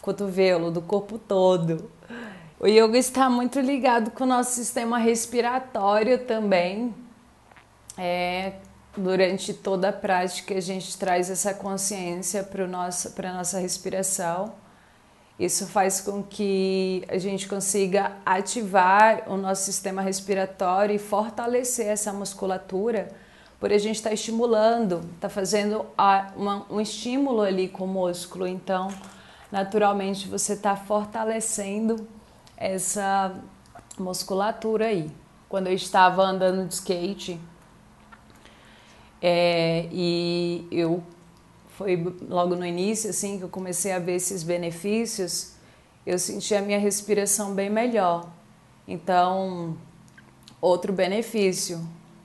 cotovelo, 0.00 0.70
do 0.70 0.80
corpo 0.80 1.18
todo. 1.18 1.90
O 2.60 2.68
yoga 2.68 2.98
está 2.98 3.28
muito 3.28 3.58
ligado 3.58 4.12
com 4.12 4.22
o 4.22 4.26
nosso 4.28 4.52
sistema 4.52 4.96
respiratório 4.96 6.24
também. 6.24 6.94
É, 7.98 8.52
durante 8.96 9.54
toda 9.54 9.90
a 9.90 9.92
prática 9.92 10.54
a 10.54 10.60
gente 10.60 10.96
traz 10.98 11.30
essa 11.30 11.54
consciência 11.54 12.42
para 12.42 12.64
a 12.64 13.34
nossa 13.34 13.58
respiração. 13.58 14.52
Isso 15.38 15.66
faz 15.66 16.02
com 16.02 16.22
que 16.22 17.02
a 17.08 17.16
gente 17.16 17.48
consiga 17.48 18.12
ativar 18.26 19.22
o 19.26 19.38
nosso 19.38 19.62
sistema 19.64 20.02
respiratório 20.02 20.94
e 20.94 20.98
fortalecer 20.98 21.86
essa 21.86 22.12
musculatura, 22.12 23.08
por 23.58 23.72
a 23.72 23.78
gente 23.78 23.96
estar 23.96 24.10
tá 24.10 24.14
estimulando, 24.14 25.00
está 25.14 25.30
fazendo 25.30 25.86
um 26.68 26.80
estímulo 26.80 27.40
ali 27.40 27.68
com 27.68 27.84
o 27.84 27.88
músculo. 27.88 28.46
Então, 28.46 28.88
naturalmente, 29.50 30.28
você 30.28 30.52
está 30.52 30.76
fortalecendo 30.76 32.06
essa 32.56 33.34
musculatura 33.98 34.86
aí. 34.86 35.10
Quando 35.48 35.68
eu 35.68 35.74
estava 35.74 36.22
andando 36.22 36.68
de 36.68 36.74
skate 36.74 37.40
é, 39.22 39.88
e 39.92 40.66
eu 40.70 41.02
foi 41.70 41.96
logo 42.28 42.54
no 42.56 42.64
início 42.64 43.10
assim 43.10 43.38
que 43.38 43.44
eu 43.44 43.48
comecei 43.48 43.92
a 43.92 43.98
ver 43.98 44.16
esses 44.16 44.42
benefícios, 44.42 45.52
eu 46.06 46.18
senti 46.18 46.54
a 46.54 46.60
minha 46.60 46.78
respiração 46.78 47.54
bem 47.54 47.70
melhor. 47.70 48.28
Então, 48.86 49.76
outro 50.60 50.92
benefício, 50.92 51.80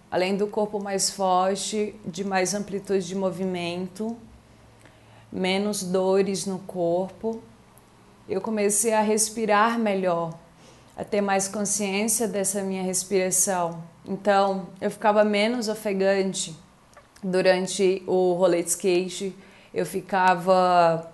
além 0.09 0.35
do 0.35 0.47
corpo 0.47 0.81
mais 0.81 1.09
forte, 1.09 1.95
de 2.05 2.23
mais 2.23 2.53
amplitude 2.53 3.05
de 3.05 3.15
movimento, 3.15 4.17
menos 5.31 5.83
dores 5.83 6.45
no 6.45 6.59
corpo 6.59 7.41
eu 8.27 8.41
comecei 8.41 8.91
a 8.93 9.01
respirar 9.01 9.77
melhor, 9.77 10.33
a 10.97 11.03
ter 11.03 11.21
mais 11.21 11.47
consciência 11.47 12.27
dessa 12.27 12.63
minha 12.63 12.81
respiração. 12.81 13.83
Então, 14.03 14.67
eu 14.81 14.89
ficava 14.89 15.23
menos 15.23 15.67
ofegante 15.67 16.55
durante 17.25 18.03
o 18.05 18.33
rolê 18.33 18.61
de 18.61 18.69
skate, 18.69 19.35
eu 19.73 19.85
ficava. 19.85 21.11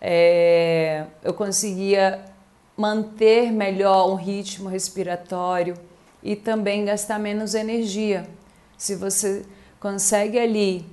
É, 0.00 1.06
eu 1.22 1.32
conseguia 1.32 2.24
manter 2.76 3.52
melhor 3.52 4.10
um 4.10 4.16
ritmo 4.16 4.68
respiratório 4.68 5.76
e 6.20 6.34
também 6.34 6.84
gastar 6.84 7.20
menos 7.20 7.54
energia. 7.54 8.28
Se 8.76 8.96
você 8.96 9.44
consegue 9.78 10.36
ali 10.36 10.84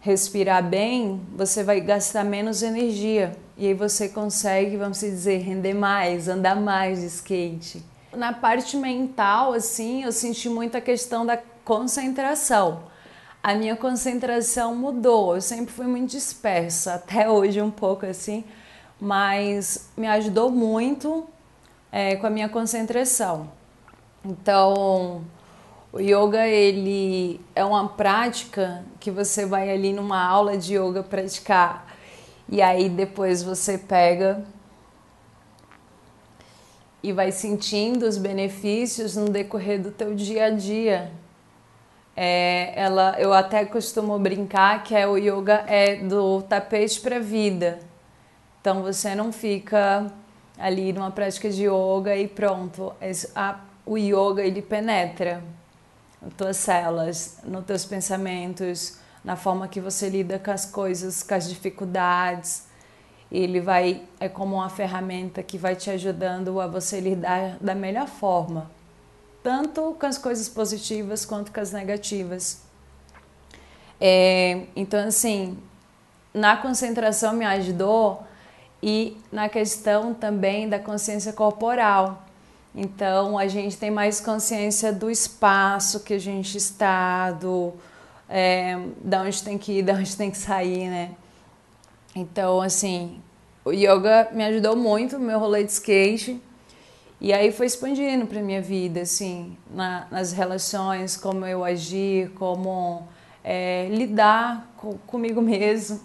respirar 0.00 0.64
bem, 0.64 1.20
você 1.36 1.62
vai 1.62 1.80
gastar 1.80 2.24
menos 2.24 2.64
energia 2.64 3.36
e 3.56 3.68
aí 3.68 3.74
você 3.74 4.08
consegue, 4.08 4.76
vamos 4.76 4.98
dizer, 4.98 5.38
render 5.38 5.74
mais, 5.74 6.26
andar 6.26 6.56
mais 6.56 7.00
de 7.00 7.06
skate. 7.06 7.84
Na 8.12 8.32
parte 8.32 8.76
mental, 8.76 9.52
assim, 9.52 10.02
eu 10.02 10.10
senti 10.10 10.48
muita 10.48 10.80
questão 10.80 11.24
da 11.24 11.38
concentração. 11.64 12.92
A 13.44 13.54
minha 13.54 13.76
concentração 13.76 14.74
mudou, 14.74 15.34
eu 15.34 15.40
sempre 15.42 15.70
fui 15.70 15.86
muito 15.86 16.12
dispersa, 16.12 16.94
até 16.96 17.28
hoje 17.28 17.60
um 17.60 17.70
pouco 17.70 18.06
assim, 18.06 18.42
mas 18.98 19.90
me 19.94 20.06
ajudou 20.06 20.50
muito 20.50 21.26
é, 21.92 22.16
com 22.16 22.26
a 22.26 22.30
minha 22.30 22.48
concentração. 22.48 23.50
Então, 24.24 25.26
o 25.92 26.00
yoga 26.00 26.46
ele 26.46 27.38
é 27.54 27.62
uma 27.62 27.86
prática 27.86 28.82
que 28.98 29.10
você 29.10 29.44
vai 29.44 29.70
ali 29.70 29.92
numa 29.92 30.24
aula 30.24 30.56
de 30.56 30.78
yoga 30.78 31.02
praticar 31.02 31.94
e 32.48 32.62
aí 32.62 32.88
depois 32.88 33.42
você 33.42 33.76
pega 33.76 34.42
e 37.02 37.12
vai 37.12 37.30
sentindo 37.30 38.06
os 38.06 38.16
benefícios 38.16 39.14
no 39.14 39.28
decorrer 39.28 39.82
do 39.82 39.90
teu 39.90 40.14
dia 40.14 40.46
a 40.46 40.50
dia. 40.50 41.12
É, 42.16 42.72
ela, 42.76 43.16
eu 43.18 43.32
até 43.32 43.64
costumo 43.64 44.18
brincar 44.18 44.84
que 44.84 44.94
é 44.94 45.06
o 45.06 45.16
yoga 45.16 45.64
é 45.66 45.96
do 45.96 46.42
tapete 46.42 47.00
para 47.00 47.18
vida. 47.18 47.80
Então 48.60 48.82
você 48.82 49.14
não 49.14 49.32
fica 49.32 50.10
ali 50.58 50.92
numa 50.92 51.10
prática 51.10 51.50
de 51.50 51.64
yoga 51.64 52.16
e 52.16 52.28
pronto. 52.28 52.94
A, 53.34 53.60
o 53.84 53.98
yoga 53.98 54.42
ele 54.42 54.62
penetra 54.62 55.42
nas 56.22 56.32
tuas 56.34 56.56
células, 56.56 57.38
nos 57.44 57.64
teus 57.64 57.84
pensamentos, 57.84 58.98
na 59.24 59.36
forma 59.36 59.66
que 59.66 59.80
você 59.80 60.08
lida 60.08 60.38
com 60.38 60.50
as 60.50 60.64
coisas, 60.64 61.22
com 61.22 61.34
as 61.34 61.48
dificuldades. 61.48 62.66
Ele 63.30 63.60
vai 63.60 64.02
é 64.20 64.28
como 64.28 64.56
uma 64.56 64.70
ferramenta 64.70 65.42
que 65.42 65.58
vai 65.58 65.74
te 65.74 65.90
ajudando 65.90 66.60
a 66.60 66.66
você 66.68 67.00
lidar 67.00 67.56
da 67.60 67.74
melhor 67.74 68.06
forma, 68.06 68.70
tanto 69.44 69.94
com 70.00 70.06
as 70.06 70.18
coisas 70.18 70.48
positivas 70.48 71.24
quanto 71.24 71.52
com 71.52 71.60
as 71.60 71.70
negativas. 71.70 72.62
É, 74.00 74.62
então 74.74 75.06
assim, 75.06 75.56
na 76.32 76.56
concentração 76.56 77.34
me 77.34 77.44
ajudou 77.44 78.24
e 78.82 79.16
na 79.30 79.48
questão 79.48 80.12
também 80.12 80.68
da 80.68 80.78
consciência 80.80 81.32
corporal. 81.32 82.24
Então 82.74 83.38
a 83.38 83.46
gente 83.46 83.76
tem 83.76 83.90
mais 83.90 84.18
consciência 84.18 84.92
do 84.92 85.10
espaço 85.10 86.00
que 86.00 86.14
a 86.14 86.18
gente 86.18 86.56
está, 86.56 87.30
do 87.30 87.72
é, 88.28 88.78
da 89.02 89.22
onde 89.22 89.42
tem 89.42 89.58
que 89.58 89.78
ir, 89.78 89.82
da 89.82 89.92
onde 89.92 90.16
tem 90.16 90.30
que 90.30 90.38
sair, 90.38 90.88
né? 90.88 91.10
Então, 92.16 92.60
assim, 92.60 93.20
o 93.64 93.72
yoga 93.72 94.28
me 94.32 94.44
ajudou 94.44 94.74
muito 94.74 95.18
meu 95.18 95.38
rolê 95.38 95.64
de 95.64 95.72
skate. 95.72 96.40
E 97.24 97.32
aí 97.32 97.50
foi 97.50 97.64
expandindo 97.64 98.26
para 98.26 98.42
minha 98.42 98.60
vida, 98.60 99.00
assim, 99.00 99.56
na, 99.70 100.06
nas 100.10 100.30
relações, 100.32 101.16
como 101.16 101.46
eu 101.46 101.64
agir, 101.64 102.28
como 102.32 103.08
é, 103.42 103.88
lidar 103.90 104.70
com, 104.76 104.98
comigo 105.06 105.40
mesmo, 105.40 106.02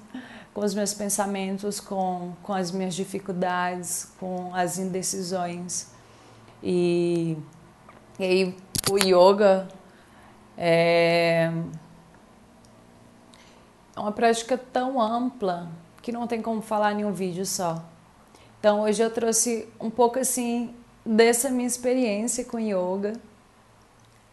com 0.54 0.64
os 0.64 0.74
meus 0.74 0.94
pensamentos, 0.94 1.82
com, 1.82 2.32
com 2.42 2.54
as 2.54 2.72
minhas 2.72 2.96
dificuldades, 2.96 4.14
com 4.18 4.56
as 4.56 4.80
indecisões. 4.80 5.88
E, 6.64 7.36
e 8.18 8.24
aí 8.24 8.58
o 8.90 8.98
yoga 8.98 9.68
é, 10.58 11.52
é 13.94 14.00
uma 14.00 14.14
prática 14.14 14.58
tão 14.58 15.02
ampla 15.02 15.70
que 16.02 16.14
não 16.14 16.26
tem 16.26 16.42
como 16.42 16.62
falar 16.62 16.94
em 16.94 17.04
um 17.04 17.12
vídeo 17.12 17.46
só. 17.46 17.84
Então 18.58 18.84
hoje 18.84 19.04
eu 19.04 19.12
trouxe 19.12 19.68
um 19.82 19.90
pouco 19.90 20.18
assim 20.18 20.79
dessa 21.06 21.50
minha 21.50 21.68
experiência 21.68 22.44
com 22.46 22.60
yoga, 22.60 23.14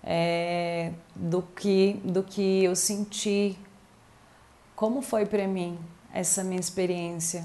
é, 0.03 0.93
do 1.15 1.43
que 1.43 2.01
do 2.05 2.23
que 2.23 2.65
eu 2.65 2.77
senti, 2.77 3.59
como 4.75 5.03
foi 5.03 5.27
para 5.27 5.47
mim 5.47 5.79
essa 6.13 6.45
minha 6.45 6.61
experiência. 6.61 7.45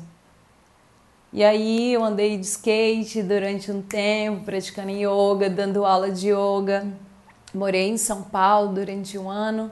E 1.33 1.43
aí 1.43 1.93
eu 1.93 2.03
andei 2.03 2.37
de 2.37 2.45
skate 2.45 3.23
durante 3.23 3.71
um 3.71 3.81
tempo, 3.81 4.43
praticando 4.43 4.91
yoga, 4.91 5.49
dando 5.49 5.85
aula 5.85 6.11
de 6.11 6.29
yoga. 6.29 6.85
Morei 7.53 7.89
em 7.89 7.97
São 7.97 8.21
Paulo 8.21 8.73
durante 8.73 9.17
um 9.17 9.29
ano 9.29 9.71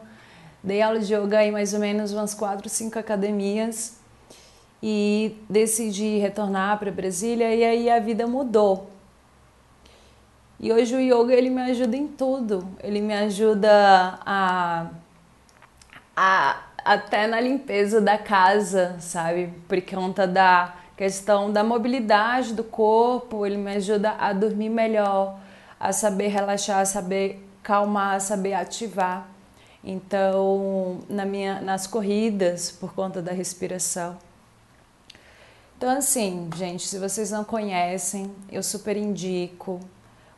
Dei 0.62 0.82
aula 0.82 1.00
de 1.00 1.14
yoga 1.14 1.44
em 1.46 1.52
mais 1.52 1.74
ou 1.74 1.80
menos 1.80 2.12
umas 2.12 2.34
quatro, 2.34 2.68
cinco 2.68 3.00
academias 3.00 3.98
e 4.84 5.38
decidi 5.50 6.18
retornar 6.18 6.78
para 6.78 6.92
Brasília 6.92 7.56
e 7.56 7.64
aí 7.64 7.90
a 7.90 7.98
vida 8.00 8.28
mudou. 8.28 8.89
E 10.60 10.74
hoje 10.74 10.94
o 10.96 11.00
yoga 11.00 11.34
ele 11.34 11.50
me 11.50 11.62
ajuda 11.62 11.96
em 11.96 12.08
tudo. 12.08 12.68
Ele 12.84 13.00
me 13.00 13.14
ajuda 13.14 14.20
a, 14.26 14.88
a 16.16 16.64
até 16.84 17.28
na 17.28 17.40
limpeza 17.40 18.02
da 18.02 18.18
casa, 18.18 18.98
sabe? 19.00 19.54
Por 19.68 19.82
conta 19.82 20.28
da 20.28 20.76
questão 20.98 21.52
da 21.52 21.64
mobilidade 21.64 22.54
do 22.54 22.64
corpo, 22.64 23.46
ele 23.46 23.58
me 23.58 23.76
ajuda 23.76 24.12
a 24.20 24.34
dormir 24.34 24.70
melhor, 24.70 25.40
a 25.80 25.94
saber 25.94 26.28
relaxar, 26.28 26.80
a 26.80 26.86
saber 26.86 27.48
calmar, 27.64 28.16
a 28.16 28.20
saber 28.20 28.54
ativar. 28.54 29.30
Então, 29.82 31.00
na 31.10 31.26
minha, 31.26 31.62
nas 31.62 31.88
corridas, 31.88 32.70
por 32.70 32.94
conta 32.94 33.22
da 33.22 33.32
respiração. 33.32 34.18
Então, 35.78 35.90
assim, 35.90 36.50
gente, 36.58 36.86
se 36.86 37.00
vocês 37.00 37.32
não 37.32 37.46
conhecem, 37.46 38.30
eu 38.52 38.62
super 38.62 38.98
indico. 38.98 39.80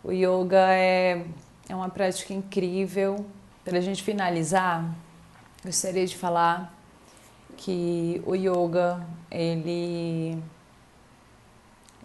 O 0.03 0.11
yoga 0.11 0.73
é, 0.73 1.25
é 1.69 1.75
uma 1.75 1.89
prática 1.89 2.33
incrível. 2.33 3.25
Para 3.63 3.77
a 3.77 3.81
gente 3.81 4.01
finalizar, 4.01 4.95
gostaria 5.63 6.05
de 6.05 6.17
falar 6.17 6.75
que 7.55 8.21
o 8.25 8.33
yoga, 8.35 9.05
ele 9.29 10.41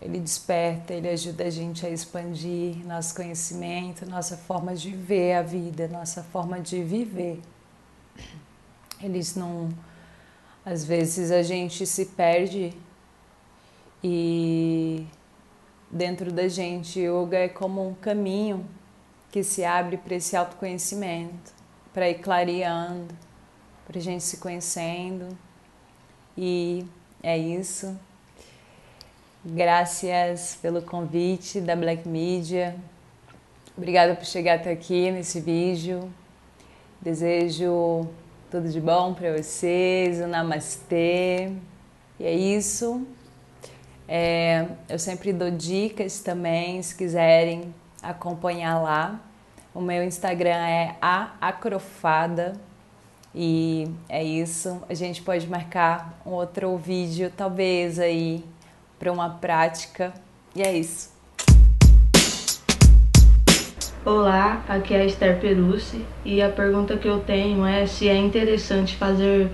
ele 0.01 0.21
desperta, 0.21 0.93
ele 0.93 1.09
ajuda 1.09 1.45
a 1.45 1.51
gente 1.51 1.87
a 1.87 1.91
expandir 1.91 2.87
nosso 2.87 3.15
conhecimento, 3.15 4.05
nossa 4.09 4.37
forma 4.37 4.75
de 4.75 4.91
ver 4.91 5.35
a 5.35 5.43
vida, 5.43 5.89
nossa 5.89 6.23
forma 6.23 6.61
de 6.61 6.83
viver. 6.83 7.41
Eles 9.01 9.35
não. 9.35 9.71
Às 10.65 10.85
vezes 10.85 11.31
a 11.31 11.43
gente 11.43 11.87
se 11.87 12.07
perde 12.07 12.77
e 14.03 15.07
dentro 15.91 16.33
da 16.33 16.49
gente, 16.49 17.01
yoga 17.01 17.39
é 17.39 17.49
como 17.49 17.87
um 17.89 17.95
caminho 17.95 18.67
que 19.31 19.43
se 19.43 19.65
abre 19.65 19.97
para 19.97 20.15
esse 20.15 20.37
autoconhecimento, 20.37 21.53
para 21.93 22.09
ir 22.09 22.21
clareando, 22.21 23.15
para 23.87 23.99
a 23.99 24.03
gente 24.03 24.25
se 24.25 24.39
conhecendo. 24.39 25.37
E 26.37 26.87
é 27.23 27.37
isso. 27.37 27.99
Graças 29.45 30.59
pelo 30.61 30.83
convite 30.83 31.61
da 31.61 31.77
Black 31.77 32.09
Media. 32.09 32.77
Obrigada 33.77 34.15
por 34.15 34.25
chegar 34.25 34.57
até 34.57 34.73
aqui 34.73 35.11
nesse 35.11 35.41
vídeo. 35.41 36.11
Desejo 37.01 38.09
tudo 38.51 38.69
de 38.69 38.81
bom 38.81 39.15
para 39.15 39.37
vocês, 39.37 40.21
um 40.21 40.27
namastê. 40.27 41.53
E 42.19 42.25
é 42.25 42.35
isso. 42.35 43.07
É, 44.09 44.67
eu 44.89 44.99
sempre 44.99 45.33
dou 45.33 45.51
dicas 45.51 46.21
também, 46.21 46.81
se 46.83 46.95
quiserem 46.95 47.75
acompanhar 48.03 48.81
lá. 48.81 49.21
O 49.75 49.81
meu 49.81 50.05
Instagram 50.05 50.65
é 50.65 50.97
a 51.03 51.33
acrofada. 51.41 52.53
E 53.35 53.91
é 54.09 54.25
isso. 54.25 54.81
A 54.89 54.95
gente 54.95 55.21
pode 55.23 55.47
marcar 55.49 56.21
um 56.25 56.31
outro 56.31 56.77
vídeo, 56.79 57.31
talvez 57.37 57.99
aí 57.99 58.45
para 58.99 59.13
uma 59.13 59.29
prática. 59.29 60.15
E 60.55 60.63
é 60.63 60.73
isso. 60.73 61.15
Olá, 64.05 64.65
aqui 64.69 64.95
é 64.95 65.01
a 65.01 65.05
Esther 65.05 65.41
Perucci 65.41 66.07
e 66.25 66.41
a 66.41 66.49
pergunta 66.49 66.97
que 66.97 67.09
eu 67.09 67.19
tenho 67.19 67.67
é 67.67 67.87
se 67.87 68.09
é 68.09 68.17
interessante 68.17 68.95
fazer 68.95 69.51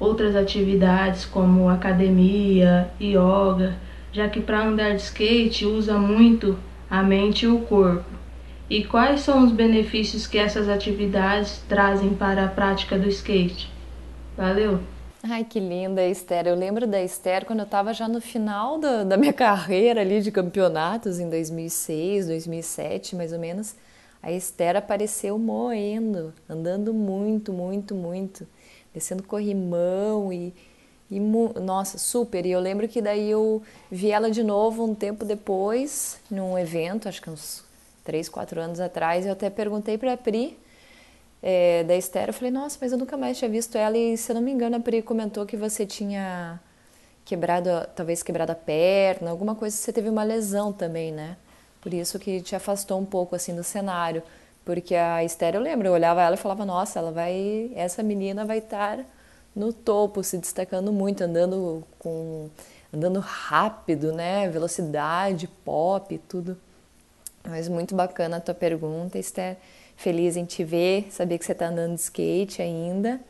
outras 0.00 0.34
atividades 0.34 1.24
como 1.24 1.68
academia, 1.68 2.90
yoga, 3.00 3.76
já 4.14 4.28
que 4.28 4.40
para 4.40 4.64
andar 4.64 4.94
de 4.94 5.02
skate 5.02 5.66
usa 5.66 5.98
muito 5.98 6.56
a 6.88 7.02
mente 7.02 7.44
e 7.44 7.48
o 7.48 7.58
corpo. 7.62 8.04
E 8.70 8.84
quais 8.84 9.20
são 9.20 9.44
os 9.44 9.50
benefícios 9.50 10.26
que 10.26 10.38
essas 10.38 10.68
atividades 10.68 11.60
trazem 11.68 12.14
para 12.14 12.44
a 12.44 12.48
prática 12.48 12.96
do 12.96 13.08
skate? 13.08 13.70
Valeu! 14.36 14.78
Ai, 15.20 15.42
que 15.42 15.58
linda, 15.58 16.06
Esther. 16.06 16.46
Eu 16.46 16.54
lembro 16.54 16.86
da 16.86 17.02
Esther 17.02 17.44
quando 17.44 17.60
eu 17.60 17.64
estava 17.64 17.92
já 17.92 18.06
no 18.06 18.20
final 18.20 18.78
da, 18.78 19.02
da 19.02 19.16
minha 19.16 19.32
carreira 19.34 20.00
ali 20.00 20.20
de 20.20 20.30
campeonatos, 20.30 21.18
em 21.18 21.28
2006, 21.28 22.28
2007, 22.28 23.16
mais 23.16 23.32
ou 23.32 23.38
menos. 23.38 23.74
A 24.22 24.30
Esther 24.30 24.76
apareceu 24.76 25.38
moendo, 25.38 26.32
andando 26.48 26.94
muito, 26.94 27.52
muito, 27.52 27.94
muito, 27.94 28.46
descendo 28.94 29.22
corrimão 29.24 30.32
e, 30.32 30.54
e 31.14 31.20
nossa, 31.60 31.96
super. 31.96 32.44
E 32.44 32.50
eu 32.50 32.58
lembro 32.58 32.88
que 32.88 33.00
daí 33.00 33.30
eu 33.30 33.62
vi 33.90 34.10
ela 34.10 34.30
de 34.30 34.42
novo 34.42 34.84
um 34.84 34.94
tempo 34.94 35.24
depois, 35.24 36.18
num 36.28 36.58
evento, 36.58 37.08
acho 37.08 37.22
que 37.22 37.30
uns 37.30 37.62
três, 38.02 38.28
quatro 38.28 38.60
anos 38.60 38.80
atrás. 38.80 39.24
Eu 39.24 39.32
até 39.32 39.48
perguntei 39.48 39.96
para 39.96 40.14
a 40.14 40.16
Pri 40.16 40.58
é, 41.40 41.84
da 41.84 41.94
Esther, 41.94 42.30
eu 42.30 42.32
falei, 42.32 42.50
nossa, 42.50 42.78
mas 42.80 42.90
eu 42.90 42.98
nunca 42.98 43.16
mais 43.16 43.38
tinha 43.38 43.48
visto 43.48 43.78
ela 43.78 43.96
e 43.96 44.16
se 44.16 44.32
eu 44.32 44.34
não 44.34 44.42
me 44.42 44.50
engano 44.50 44.76
a 44.76 44.80
Pri 44.80 45.02
comentou 45.02 45.46
que 45.46 45.56
você 45.56 45.86
tinha 45.86 46.58
quebrado, 47.24 47.68
talvez 47.94 48.22
quebrado 48.22 48.50
a 48.50 48.54
perna, 48.56 49.30
alguma 49.30 49.54
coisa, 49.54 49.76
você 49.76 49.92
teve 49.92 50.08
uma 50.08 50.24
lesão 50.24 50.72
também, 50.72 51.12
né? 51.12 51.36
Por 51.80 51.94
isso 51.94 52.18
que 52.18 52.40
te 52.40 52.56
afastou 52.56 52.98
um 52.98 53.04
pouco 53.04 53.36
assim 53.36 53.54
do 53.54 53.62
cenário, 53.62 54.22
porque 54.64 54.94
a 54.96 55.22
Esther, 55.22 55.54
eu 55.54 55.60
lembro, 55.60 55.86
eu 55.86 55.92
olhava 55.92 56.22
ela 56.22 56.34
e 56.34 56.38
falava, 56.38 56.64
nossa, 56.64 56.98
ela 56.98 57.12
vai, 57.12 57.70
essa 57.76 58.02
menina 58.02 58.44
vai 58.44 58.58
estar 58.58 59.04
no 59.54 59.72
topo, 59.72 60.22
se 60.22 60.38
destacando 60.38 60.92
muito, 60.92 61.22
andando 61.22 61.84
com 61.98 62.48
andando 62.92 63.18
rápido, 63.18 64.12
né? 64.12 64.48
Velocidade, 64.48 65.48
pop, 65.64 66.16
tudo. 66.28 66.56
Mas 67.46 67.68
muito 67.68 67.94
bacana 67.94 68.36
a 68.36 68.40
tua 68.40 68.54
pergunta, 68.54 69.18
Esther. 69.18 69.56
Feliz 69.96 70.36
em 70.36 70.44
te 70.44 70.64
ver, 70.64 71.08
saber 71.10 71.38
que 71.38 71.44
você 71.44 71.52
está 71.52 71.66
andando 71.66 71.94
de 71.94 72.00
skate 72.00 72.62
ainda 72.62 73.20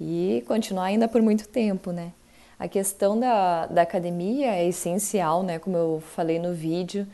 e 0.00 0.44
continuar 0.46 0.84
ainda 0.84 1.06
por 1.06 1.22
muito 1.22 1.48
tempo, 1.48 1.92
né? 1.92 2.12
A 2.58 2.68
questão 2.68 3.18
da, 3.18 3.66
da 3.66 3.82
academia 3.82 4.54
é 4.54 4.66
essencial, 4.66 5.42
né? 5.42 5.58
Como 5.58 5.76
eu 5.76 6.02
falei 6.14 6.38
no 6.38 6.52
vídeo, 6.52 7.06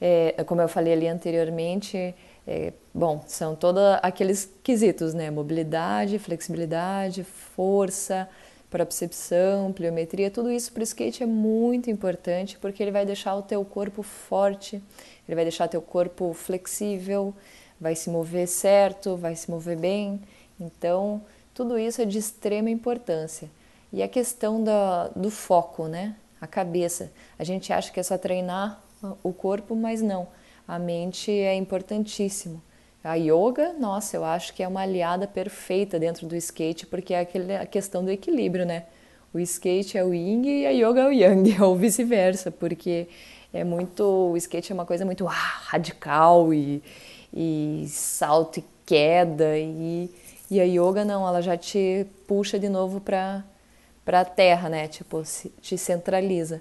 é, 0.00 0.44
como 0.44 0.60
eu 0.60 0.68
falei 0.68 0.92
ali 0.92 1.08
anteriormente, 1.08 2.14
é, 2.46 2.72
bom, 2.94 3.24
são 3.26 3.56
todos 3.56 3.82
aqueles 4.02 4.48
quesitos, 4.62 5.12
né? 5.12 5.30
Mobilidade, 5.30 6.18
flexibilidade, 6.18 7.24
força, 7.24 8.28
propriocepção, 8.70 9.72
pliometria, 9.72 10.30
tudo 10.30 10.50
isso 10.50 10.72
para 10.72 10.80
o 10.80 10.84
skate 10.84 11.22
é 11.22 11.26
muito 11.26 11.90
importante 11.90 12.58
porque 12.58 12.82
ele 12.82 12.90
vai 12.90 13.06
deixar 13.06 13.34
o 13.34 13.42
teu 13.42 13.64
corpo 13.64 14.02
forte, 14.02 14.82
ele 15.26 15.34
vai 15.34 15.44
deixar 15.44 15.68
teu 15.68 15.80
corpo 15.80 16.32
flexível, 16.34 17.34
vai 17.80 17.94
se 17.94 18.10
mover 18.10 18.46
certo, 18.46 19.16
vai 19.16 19.34
se 19.34 19.50
mover 19.50 19.76
bem. 19.76 20.20
Então, 20.60 21.22
tudo 21.54 21.78
isso 21.78 22.00
é 22.02 22.04
de 22.04 22.18
extrema 22.18 22.70
importância. 22.70 23.50
E 23.92 24.02
a 24.02 24.08
questão 24.08 24.62
da, 24.62 25.08
do 25.08 25.30
foco, 25.30 25.86
né? 25.86 26.16
A 26.40 26.46
cabeça. 26.46 27.10
A 27.38 27.44
gente 27.44 27.72
acha 27.72 27.90
que 27.90 27.98
é 27.98 28.02
só 28.02 28.18
treinar 28.18 28.82
o 29.22 29.32
corpo, 29.32 29.74
mas 29.74 30.02
não. 30.02 30.28
A 30.66 30.78
mente 30.78 31.30
é 31.30 31.54
importantíssimo. 31.54 32.62
A 33.04 33.14
yoga, 33.14 33.72
nossa, 33.74 34.16
eu 34.16 34.24
acho 34.24 34.52
que 34.52 34.64
é 34.64 34.68
uma 34.68 34.80
aliada 34.80 35.28
perfeita 35.28 35.96
dentro 35.96 36.26
do 36.26 36.34
skate, 36.34 36.86
porque 36.86 37.14
é 37.14 37.20
aquele, 37.20 37.54
a 37.54 37.64
questão 37.64 38.04
do 38.04 38.10
equilíbrio, 38.10 38.66
né? 38.66 38.84
O 39.32 39.38
skate 39.38 39.96
é 39.96 40.04
o 40.04 40.12
yin 40.12 40.44
e 40.44 40.66
a 40.66 40.70
yoga 40.70 41.02
é 41.02 41.06
o 41.06 41.12
yang, 41.12 41.54
ou 41.62 41.76
vice-versa, 41.76 42.50
porque 42.50 43.06
é 43.52 43.62
muito. 43.62 44.02
O 44.02 44.36
skate 44.36 44.72
é 44.72 44.74
uma 44.74 44.84
coisa 44.84 45.04
muito 45.04 45.28
ah, 45.28 45.60
radical 45.66 46.52
e, 46.52 46.82
e 47.32 47.86
salto 47.88 48.58
e 48.58 48.64
queda, 48.84 49.56
e, 49.56 50.10
e 50.50 50.60
a 50.60 50.64
yoga 50.64 51.04
não, 51.04 51.28
ela 51.28 51.40
já 51.40 51.56
te 51.56 52.06
puxa 52.26 52.58
de 52.58 52.68
novo 52.68 53.00
para 53.00 53.44
a 54.06 54.24
terra, 54.24 54.68
né? 54.68 54.88
Tipo, 54.88 55.22
te 55.60 55.78
centraliza. 55.78 56.60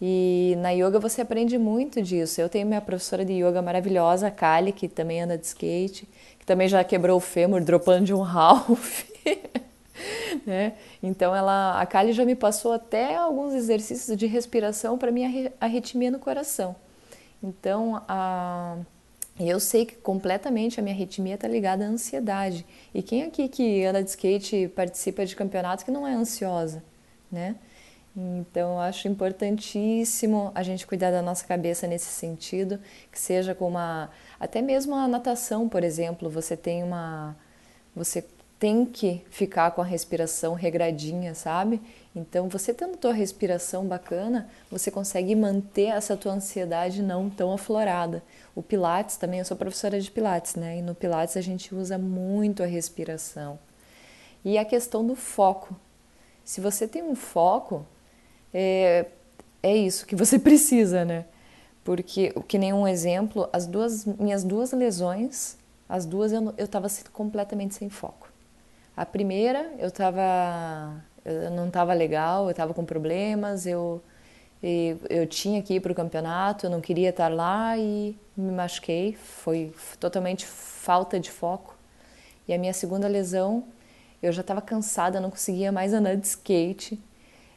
E 0.00 0.54
na 0.58 0.70
yoga 0.70 1.00
você 1.00 1.20
aprende 1.20 1.58
muito 1.58 2.00
disso. 2.00 2.40
Eu 2.40 2.48
tenho 2.48 2.66
minha 2.66 2.80
professora 2.80 3.24
de 3.24 3.32
yoga 3.32 3.60
maravilhosa, 3.60 4.28
a 4.28 4.30
Kali, 4.30 4.72
que 4.72 4.88
também 4.88 5.22
anda 5.22 5.36
de 5.36 5.46
skate, 5.46 6.08
que 6.38 6.46
também 6.46 6.68
já 6.68 6.84
quebrou 6.84 7.16
o 7.16 7.20
fêmur 7.20 7.62
dropando 7.62 8.04
de 8.04 8.14
um 8.14 8.22
half. 8.22 9.04
né? 10.46 10.74
Então 11.02 11.34
ela, 11.34 11.80
a 11.80 11.86
Kali 11.86 12.12
já 12.12 12.24
me 12.24 12.36
passou 12.36 12.72
até 12.72 13.16
alguns 13.16 13.54
exercícios 13.54 14.16
de 14.16 14.26
respiração 14.26 14.96
para 14.96 15.10
minha 15.10 15.52
arritmia 15.60 16.10
no 16.10 16.18
coração. 16.18 16.76
Então 17.42 18.02
a 18.08 18.78
eu 19.40 19.60
sei 19.60 19.86
que 19.86 19.94
completamente 19.94 20.80
a 20.80 20.82
minha 20.82 20.94
arritmia 20.94 21.36
está 21.36 21.46
ligada 21.46 21.84
à 21.84 21.88
ansiedade. 21.88 22.66
E 22.92 23.02
quem 23.02 23.22
aqui 23.22 23.48
que 23.48 23.84
anda 23.84 24.02
de 24.02 24.10
skate 24.10 24.68
participa 24.74 25.24
de 25.24 25.36
campeonatos 25.36 25.84
que 25.84 25.92
não 25.92 26.06
é 26.06 26.12
ansiosa, 26.12 26.82
né? 27.30 27.54
Então, 28.20 28.80
acho 28.80 29.06
importantíssimo 29.06 30.50
a 30.52 30.64
gente 30.64 30.84
cuidar 30.84 31.12
da 31.12 31.22
nossa 31.22 31.46
cabeça 31.46 31.86
nesse 31.86 32.06
sentido, 32.06 32.80
que 33.12 33.18
seja 33.18 33.54
com 33.54 33.68
uma. 33.68 34.10
Até 34.40 34.60
mesmo 34.60 34.96
a 34.96 35.06
natação, 35.06 35.68
por 35.68 35.84
exemplo, 35.84 36.28
você 36.28 36.56
tem 36.56 36.82
uma. 36.82 37.36
Você 37.94 38.26
tem 38.58 38.84
que 38.84 39.24
ficar 39.30 39.70
com 39.70 39.80
a 39.80 39.84
respiração 39.84 40.54
regradinha, 40.54 41.32
sabe? 41.32 41.80
Então, 42.12 42.48
você 42.48 42.74
tendo 42.74 42.96
tua 42.96 43.12
respiração 43.12 43.86
bacana, 43.86 44.50
você 44.68 44.90
consegue 44.90 45.36
manter 45.36 45.90
essa 45.90 46.16
tua 46.16 46.32
ansiedade 46.32 47.00
não 47.00 47.30
tão 47.30 47.52
aflorada. 47.52 48.20
O 48.52 48.64
Pilates 48.64 49.16
também, 49.16 49.38
eu 49.38 49.44
sou 49.44 49.56
professora 49.56 50.00
de 50.00 50.10
Pilates, 50.10 50.56
né? 50.56 50.78
E 50.78 50.82
no 50.82 50.92
Pilates 50.92 51.36
a 51.36 51.40
gente 51.40 51.72
usa 51.72 51.96
muito 51.96 52.64
a 52.64 52.66
respiração. 52.66 53.60
E 54.44 54.58
a 54.58 54.64
questão 54.64 55.06
do 55.06 55.14
foco. 55.14 55.78
Se 56.44 56.60
você 56.60 56.88
tem 56.88 57.04
um 57.04 57.14
foco, 57.14 57.86
é, 58.52 59.06
é 59.62 59.76
isso 59.76 60.06
que 60.06 60.16
você 60.16 60.38
precisa, 60.40 61.04
né? 61.04 61.24
Porque, 61.84 62.34
que 62.46 62.58
nem 62.58 62.72
um 62.72 62.86
exemplo, 62.86 63.48
as 63.52 63.66
duas 63.66 64.04
minhas 64.04 64.44
duas 64.44 64.72
lesões, 64.72 65.56
as 65.88 66.04
duas 66.04 66.32
eu 66.32 66.52
estava 66.58 66.88
completamente 67.12 67.74
sem 67.74 67.88
foco. 67.88 68.30
A 68.96 69.06
primeira, 69.06 69.72
eu 69.78 69.90
tava 69.90 71.02
eu 71.24 71.50
não 71.50 71.68
estava 71.68 71.92
legal, 71.94 72.44
eu 72.44 72.50
estava 72.50 72.74
com 72.74 72.84
problemas, 72.84 73.66
eu 73.66 74.02
eu 74.62 75.26
tinha 75.26 75.62
que 75.62 75.74
ir 75.74 75.80
para 75.80 75.92
o 75.92 75.94
campeonato, 75.94 76.66
eu 76.66 76.70
não 76.70 76.80
queria 76.80 77.10
estar 77.10 77.28
lá 77.28 77.78
e 77.78 78.18
me 78.36 78.50
machuquei, 78.50 79.14
foi 79.14 79.72
totalmente 80.00 80.46
falta 80.46 81.20
de 81.20 81.30
foco. 81.30 81.76
E 82.46 82.52
a 82.52 82.58
minha 82.58 82.72
segunda 82.72 83.06
lesão, 83.06 83.64
eu 84.22 84.32
já 84.32 84.40
estava 84.40 84.60
cansada, 84.60 85.20
não 85.20 85.30
conseguia 85.30 85.70
mais 85.70 85.92
andar 85.92 86.16
de 86.16 86.26
skate. 86.26 87.00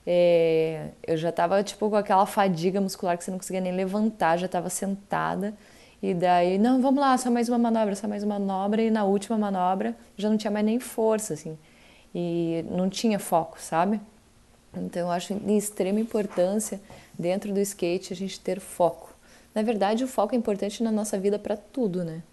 É, 0.06 0.90
eu 1.06 1.16
já 1.16 1.30
estava 1.30 1.64
tipo 1.64 1.90
com 1.90 1.96
aquela 1.96 2.26
fadiga 2.26 2.82
muscular 2.82 3.18
que 3.18 3.24
você 3.24 3.32
não 3.32 3.38
conseguia 3.38 3.62
nem 3.62 3.74
levantar, 3.74 4.38
já 4.38 4.46
estava 4.48 4.70
sentada. 4.70 5.54
E 6.02 6.14
daí, 6.14 6.58
não, 6.58 6.82
vamos 6.82 7.00
lá, 7.00 7.16
só 7.18 7.30
mais 7.30 7.48
uma 7.48 7.60
manobra, 7.60 7.96
só 7.96 8.08
mais 8.08 8.24
uma 8.24 8.40
manobra. 8.40 8.82
E 8.82 8.90
na 8.90 9.04
última 9.04 9.38
manobra 9.38 9.96
já 10.18 10.30
não 10.30 10.38
tinha 10.38 10.52
mais 10.52 10.66
nem 10.66 10.80
força, 10.80 11.34
assim. 11.34 11.58
E 12.14 12.66
não 12.70 12.90
tinha 12.90 13.20
foco, 13.20 13.62
sabe? 13.62 14.02
Então 14.76 15.04
eu 15.04 15.12
acho 15.12 15.36
de 15.36 15.58
extrema 15.58 16.00
importância 16.00 16.82
dentro 17.18 17.54
do 17.54 17.60
skate 17.60 18.14
a 18.14 18.16
gente 18.16 18.40
ter 18.40 18.60
foco. 18.60 19.14
Na 19.54 19.62
verdade, 19.62 20.04
o 20.04 20.08
foco 20.08 20.34
é 20.34 20.38
importante 20.38 20.82
na 20.82 20.92
nossa 20.92 21.20
vida 21.20 21.38
para 21.38 21.58
tudo, 21.58 22.04
né? 22.04 22.24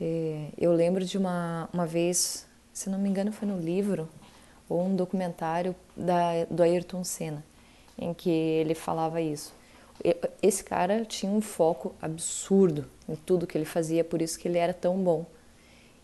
É, 0.00 0.48
eu 0.58 0.72
lembro 0.72 1.04
de 1.04 1.16
uma, 1.16 1.68
uma 1.72 1.86
vez, 1.86 2.46
se 2.72 2.90
não 2.90 2.98
me 2.98 3.08
engano, 3.08 3.32
foi 3.32 3.48
no 3.48 3.58
livro 3.58 4.08
ou 4.72 4.86
um 4.86 4.96
documentário 4.96 5.76
da, 5.94 6.44
do 6.50 6.62
Ayrton 6.62 7.04
Senna, 7.04 7.44
em 7.98 8.14
que 8.14 8.30
ele 8.30 8.74
falava 8.74 9.20
isso. 9.20 9.54
Esse 10.42 10.64
cara 10.64 11.04
tinha 11.04 11.30
um 11.30 11.42
foco 11.42 11.94
absurdo 12.00 12.86
em 13.06 13.14
tudo 13.14 13.46
que 13.46 13.56
ele 13.56 13.66
fazia, 13.66 14.02
por 14.02 14.22
isso 14.22 14.38
que 14.38 14.48
ele 14.48 14.56
era 14.56 14.72
tão 14.72 14.96
bom. 14.96 15.26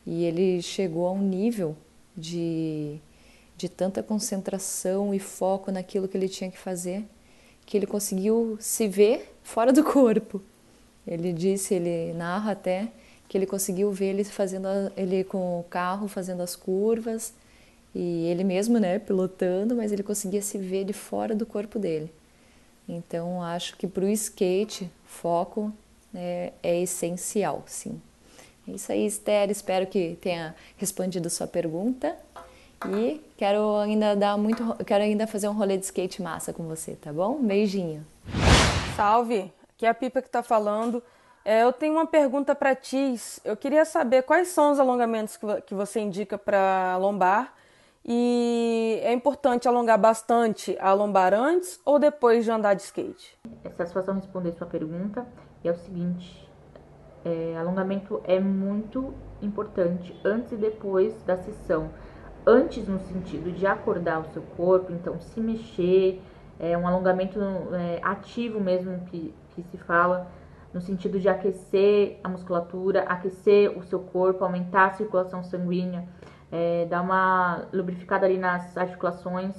E 0.07 0.25
ele 0.25 0.61
chegou 0.61 1.07
a 1.07 1.13
um 1.13 1.23
nível 1.23 1.75
de, 2.15 2.99
de 3.57 3.69
tanta 3.69 4.03
concentração 4.03 5.15
e 5.15 5.19
foco 5.19 5.73
naquilo 5.73 6.07
que 6.07 6.17
ele 6.17 6.29
tinha 6.29 6.51
que 6.51 6.59
fazer, 6.59 7.05
que 7.65 7.77
ele 7.77 7.87
conseguiu 7.87 8.59
se 8.61 8.87
ver 8.87 9.35
fora 9.43 9.73
do 9.73 9.83
corpo. 9.83 10.43
Ele 11.07 11.33
disse, 11.33 11.75
ele 11.75 12.13
narra 12.13 12.53
até 12.53 12.89
que 13.27 13.37
ele 13.37 13.47
conseguiu 13.47 13.91
ver 13.91 14.11
ele 14.11 14.25
fazendo 14.25 14.69
ele 14.97 15.25
com 15.25 15.61
o 15.61 15.65
carro 15.65 16.07
fazendo 16.07 16.43
as 16.43 16.55
curvas 16.55 17.33
e 17.95 18.27
ele 18.27 18.45
mesmo, 18.45 18.79
né, 18.79 18.99
pilotando, 18.99 19.75
mas 19.75 19.93
ele 19.93 20.03
conseguia 20.03 20.43
se 20.43 20.59
ver 20.59 20.85
de 20.85 20.93
fora 20.93 21.35
do 21.35 21.47
corpo 21.47 21.79
dele. 21.79 22.13
Então, 22.89 23.43
acho 23.43 23.77
que 23.77 23.87
para 23.87 24.05
o 24.05 24.09
skate, 24.09 24.91
foco 25.05 25.73
é, 26.15 26.53
é 26.63 26.81
essencial, 26.81 27.63
sim. 27.67 28.01
É 28.67 28.73
isso 28.73 28.93
aí, 28.93 29.07
Esther. 29.07 29.51
Espero 29.51 29.87
que 29.87 30.19
tenha 30.21 30.55
respondido 30.77 31.29
sua 31.29 31.47
pergunta. 31.47 32.17
E 32.87 33.21
quero 33.37 33.77
ainda 33.77 34.15
dar 34.15 34.39
muito, 34.39 34.77
quero 34.85 35.03
ainda 35.03 35.27
fazer 35.27 35.49
um 35.49 35.53
rolê 35.53 35.77
de 35.77 35.85
skate 35.85 36.23
massa 36.23 36.53
com 36.53 36.65
você, 36.65 36.95
tá 36.95 37.13
bom? 37.13 37.43
Beijinho. 37.43 38.07
Salve, 38.95 39.53
aqui 39.75 39.85
é 39.85 39.89
a 39.89 39.95
Pipa 39.95 40.23
que 40.23 40.31
tá 40.31 40.43
falando. 40.43 41.03
É, 41.45 41.63
eu 41.63 41.73
tenho 41.73 41.95
uma 41.95 42.07
pergunta 42.07 42.55
para 42.55 42.75
ti. 42.75 43.15
Eu 43.45 43.57
queria 43.57 43.85
saber 43.85 44.23
quais 44.23 44.49
são 44.49 44.71
os 44.71 44.79
alongamentos 44.79 45.39
que 45.67 45.75
você 45.75 46.01
indica 46.01 46.39
para 46.39 46.97
lombar 46.99 47.58
e 48.11 49.01
é 49.03 49.13
importante 49.13 49.69
alongar 49.69 49.99
bastante 49.99 50.75
a 50.81 50.95
lombar 50.95 51.35
antes 51.35 51.79
ou 51.85 51.99
depois 51.99 52.43
de 52.43 52.51
andar 52.51 52.73
de 52.73 52.81
skate? 52.81 53.39
É 53.63 53.69
satisfação 53.69 54.15
responder 54.15 54.53
sua 54.53 54.67
pergunta. 54.67 55.27
E 55.63 55.69
é 55.69 55.73
o 55.73 55.77
seguinte: 55.77 56.51
é, 57.23 57.55
alongamento 57.59 58.23
é 58.25 58.41
muito 58.41 59.13
importante 59.43 60.19
antes 60.25 60.53
e 60.53 60.57
depois 60.57 61.23
da 61.25 61.37
sessão. 61.37 61.91
Antes, 62.47 62.89
no 62.89 62.99
sentido 63.01 63.53
de 63.53 63.67
acordar 63.67 64.21
o 64.21 64.25
seu 64.33 64.41
corpo, 64.57 64.91
então 64.91 65.21
se 65.21 65.39
mexer, 65.39 66.23
é 66.59 66.79
um 66.79 66.89
alongamento 66.89 67.39
é, 67.75 68.01
ativo 68.03 68.59
mesmo 68.59 69.01
que, 69.11 69.35
que 69.51 69.63
se 69.65 69.77
fala, 69.77 70.29
no 70.73 70.81
sentido 70.81 71.21
de 71.21 71.29
aquecer 71.29 72.19
a 72.25 72.29
musculatura, 72.31 73.03
aquecer 73.03 73.77
o 73.77 73.83
seu 73.83 74.01
corpo, 74.01 74.45
aumentar 74.45 74.87
a 74.87 74.93
circulação 74.93 75.43
sanguínea 75.43 76.09
é, 76.51 76.87
dar 76.87 77.03
uma 77.03 77.67
lubrificada 77.73 78.27
ali 78.27 78.39
nas 78.39 78.77
articulações 78.77 79.55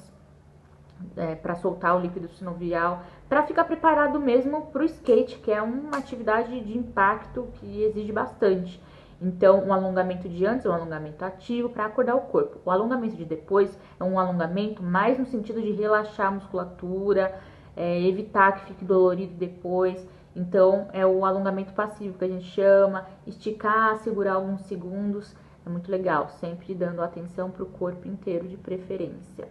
é, 1.16 1.36
para 1.36 1.56
soltar 1.56 1.96
o 1.96 2.00
líquido 2.00 2.28
sinovial, 2.30 3.04
para 3.28 3.44
ficar 3.44 3.64
preparado 3.64 4.20
mesmo 4.20 4.68
para 4.68 4.82
o 4.82 4.86
skate, 4.86 5.38
que 5.38 5.52
é 5.52 5.62
uma 5.62 5.98
atividade 5.98 6.60
de 6.62 6.78
impacto 6.78 7.48
que 7.56 7.84
exige 7.84 8.12
bastante. 8.12 8.82
Então, 9.22 9.66
um 9.66 9.74
alongamento 9.74 10.30
de 10.30 10.46
antes 10.46 10.66
é 10.66 10.70
um 10.70 10.74
alongamento 10.74 11.26
ativo 11.26 11.70
para 11.70 11.86
acordar 11.86 12.16
o 12.16 12.22
corpo. 12.22 12.58
O 12.64 12.72
alongamento 12.72 13.18
de 13.18 13.26
depois 13.26 13.78
é 14.00 14.04
um 14.04 14.18
alongamento 14.18 14.82
mais 14.82 15.20
no 15.20 15.26
sentido 15.26 15.62
de 15.62 15.72
relaxar 15.74 16.28
a 16.28 16.32
musculatura, 16.32 17.38
é, 17.76 18.02
evitar 18.02 18.54
que 18.54 18.66
fique 18.68 18.86
dolorido 18.86 19.34
depois. 19.36 20.08
Então, 20.34 20.88
é 20.94 21.06
o 21.06 21.26
alongamento 21.26 21.74
passivo 21.74 22.18
que 22.18 22.24
a 22.24 22.30
gente 22.30 22.46
chama, 22.46 23.08
esticar, 23.28 23.98
segurar 23.98 24.36
alguns 24.36 24.62
segundos, 24.62 25.36
é 25.66 25.70
muito 25.70 25.92
legal, 25.92 26.30
sempre 26.30 26.74
dando 26.74 27.02
atenção 27.02 27.52
para 27.52 27.64
o 27.64 27.68
corpo 27.68 28.08
inteiro 28.08 28.48
de 28.48 28.58
preferência. 28.58 29.48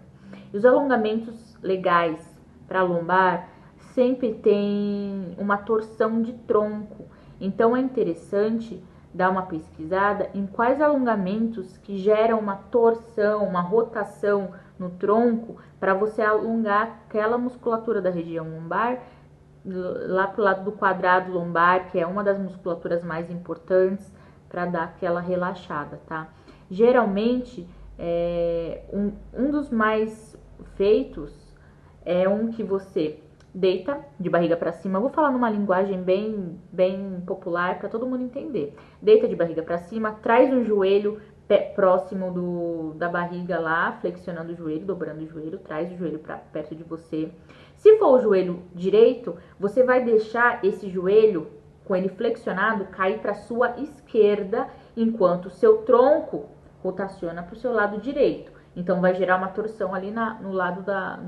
E 0.52 0.56
os 0.56 0.64
alongamentos 0.64 1.56
legais 1.62 2.18
para 2.66 2.82
lombar 2.82 3.48
sempre 3.94 4.34
tem 4.34 5.34
uma 5.38 5.56
torção 5.58 6.20
de 6.20 6.32
tronco, 6.32 7.06
então 7.40 7.76
é 7.76 7.80
interessante 7.80 8.82
dar 9.12 9.30
uma 9.30 9.42
pesquisada 9.42 10.28
em 10.34 10.46
quais 10.46 10.80
alongamentos 10.80 11.78
que 11.78 11.96
geram 11.96 12.38
uma 12.38 12.56
torção, 12.56 13.44
uma 13.44 13.60
rotação 13.60 14.50
no 14.78 14.90
tronco 14.90 15.56
para 15.80 15.94
você 15.94 16.22
alongar 16.22 17.00
aquela 17.06 17.38
musculatura 17.38 18.02
da 18.02 18.10
região 18.10 18.48
lombar 18.48 18.98
lá 19.64 20.26
pro 20.26 20.42
lado 20.42 20.64
do 20.64 20.72
quadrado 20.72 21.32
lombar, 21.32 21.90
que 21.90 21.98
é 21.98 22.06
uma 22.06 22.22
das 22.22 22.38
musculaturas 22.38 23.02
mais 23.02 23.30
importantes 23.30 24.10
para 24.48 24.66
dar 24.66 24.84
aquela 24.84 25.20
relaxada, 25.20 26.00
tá? 26.06 26.28
Geralmente, 26.70 27.66
é, 27.98 28.82
um, 28.92 29.12
um 29.34 29.50
dos 29.50 29.70
mais 29.70 30.36
feitos 30.76 31.34
é 32.04 32.28
um 32.28 32.48
que 32.48 32.62
você 32.62 33.20
deita 33.54 33.98
de 34.18 34.30
barriga 34.30 34.56
para 34.56 34.72
cima. 34.72 34.98
Eu 34.98 35.02
vou 35.02 35.10
falar 35.10 35.30
numa 35.30 35.50
linguagem 35.50 36.00
bem, 36.02 36.60
bem 36.70 37.22
popular 37.26 37.78
para 37.78 37.88
todo 37.88 38.06
mundo 38.06 38.22
entender. 38.22 38.74
Deita 39.00 39.26
de 39.26 39.34
barriga 39.34 39.62
para 39.62 39.78
cima, 39.78 40.12
traz 40.12 40.52
o 40.52 40.62
joelho 40.62 41.20
próximo 41.74 42.30
do, 42.30 42.94
da 42.94 43.08
barriga 43.08 43.58
lá, 43.58 43.92
flexionando 44.00 44.52
o 44.52 44.56
joelho, 44.56 44.84
dobrando 44.84 45.24
o 45.24 45.26
joelho, 45.26 45.58
traz 45.58 45.90
o 45.90 45.96
joelho 45.96 46.18
para 46.18 46.36
perto 46.36 46.74
de 46.74 46.84
você. 46.84 47.30
Se 47.76 47.96
for 47.96 48.18
o 48.18 48.20
joelho 48.20 48.62
direito, 48.74 49.34
você 49.58 49.82
vai 49.82 50.04
deixar 50.04 50.62
esse 50.64 50.90
joelho 50.90 51.46
com 51.88 51.96
ele 51.96 52.10
flexionado 52.10 52.84
cair 52.84 53.18
para 53.18 53.34
sua 53.34 53.80
esquerda, 53.80 54.68
enquanto 54.94 55.46
o 55.46 55.50
seu 55.50 55.78
tronco 55.78 56.46
rotaciona 56.82 57.42
para 57.42 57.54
o 57.54 57.58
seu 57.58 57.72
lado 57.72 57.98
direito. 57.98 58.52
Então 58.76 59.00
vai 59.00 59.14
gerar 59.14 59.38
uma 59.38 59.48
torção 59.48 59.94
ali 59.94 60.10
na, 60.10 60.34
no 60.34 60.52
lado 60.52 60.82
da 60.82 61.18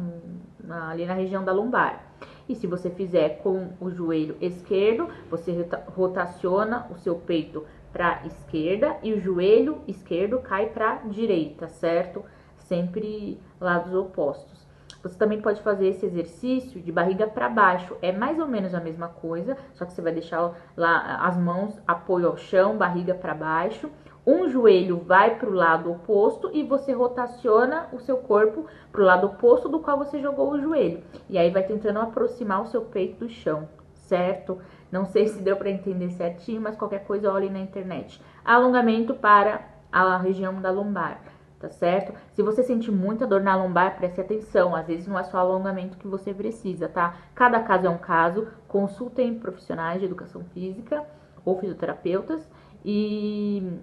na, 0.63 0.91
ali 0.91 1.05
na 1.05 1.15
região 1.15 1.45
da 1.45 1.53
lombar. 1.53 2.05
E 2.49 2.55
se 2.55 2.67
você 2.67 2.91
fizer 2.91 3.41
com 3.43 3.71
o 3.81 3.91
joelho 3.91 4.37
esquerdo, 4.41 5.09
você 5.29 5.67
rotaciona 5.97 6.87
o 6.91 6.97
seu 6.97 7.17
peito 7.17 7.65
para 7.93 8.25
esquerda 8.27 8.97
e 9.03 9.13
o 9.13 9.21
joelho 9.21 9.83
esquerdo 9.89 10.39
cai 10.39 10.67
para 10.67 10.97
direita, 11.07 11.69
certo? 11.69 12.25
Sempre 12.57 13.41
lados 13.61 13.93
opostos. 13.95 14.60
Você 15.03 15.17
também 15.17 15.41
pode 15.41 15.63
fazer 15.63 15.89
esse 15.89 16.05
exercício 16.05 16.81
de 16.81 16.93
barriga 16.93 17.27
para 17.27 17.49
baixo. 17.49 17.97
É 18.03 18.13
mais 18.13 18.39
ou 18.39 18.47
menos 18.47 18.75
a 18.75 18.81
mesma 18.81 19.09
coisa, 19.09 19.57
só 19.73 19.85
que 19.85 19.93
você 19.93 20.03
vai 20.03 20.13
deixar 20.13 20.53
lá 20.77 21.27
as 21.27 21.37
mãos 21.37 21.81
apoio 21.87 22.29
ao 22.29 22.37
chão, 22.37 22.77
barriga 22.77 23.15
para 23.15 23.35
baixo. 23.35 23.91
Um 24.27 24.51
joelho 24.51 24.99
vai 24.99 25.39
para 25.39 25.49
o 25.49 25.55
lado 25.55 25.91
oposto 25.91 26.51
e 26.53 26.63
você 26.63 26.93
rotaciona 26.93 27.89
o 27.93 27.99
seu 27.99 28.19
corpo 28.19 28.67
para 28.93 29.01
o 29.01 29.05
lado 29.05 29.27
oposto 29.27 29.69
do 29.69 29.81
qual 29.81 29.97
você 29.97 30.21
jogou 30.21 30.51
o 30.51 30.61
joelho. 30.61 31.03
E 31.29 31.39
aí 31.39 31.51
vai 31.51 31.63
tentando 31.63 31.99
aproximar 31.99 32.61
o 32.61 32.67
seu 32.67 32.83
peito 32.83 33.25
do 33.25 33.31
chão, 33.31 33.67
certo? 33.95 34.59
Não 34.93 35.07
sei 35.07 35.29
se 35.29 35.41
deu 35.43 35.57
para 35.57 35.71
entender 35.71 36.11
certinho, 36.11 36.61
mas 36.61 36.77
qualquer 36.77 37.05
coisa 37.05 37.33
olhe 37.33 37.49
na 37.49 37.61
internet. 37.61 38.21
Alongamento 38.45 39.15
para 39.15 39.63
a 39.91 40.19
região 40.19 40.61
da 40.61 40.71
lombar 40.71 41.30
tá 41.61 41.69
certo? 41.69 42.15
Se 42.33 42.43
você 42.43 42.63
sentir 42.63 42.91
muita 42.91 43.27
dor 43.27 43.43
na 43.43 43.55
lombar, 43.55 43.97
preste 43.97 44.19
atenção, 44.19 44.75
às 44.75 44.87
vezes 44.87 45.07
não 45.07 45.19
é 45.19 45.25
só 45.25 45.37
alongamento 45.37 45.99
que 45.99 46.09
você 46.09 46.33
precisa, 46.33 46.89
tá? 46.89 47.19
Cada 47.35 47.61
caso 47.61 47.87
é 47.87 47.91
um 47.91 47.99
caso, 47.99 48.49
consultem 48.67 49.39
profissionais 49.39 50.01
de 50.01 50.07
educação 50.07 50.43
física 50.55 51.05
ou 51.45 51.61
fisioterapeutas 51.61 52.49
e 52.83 53.79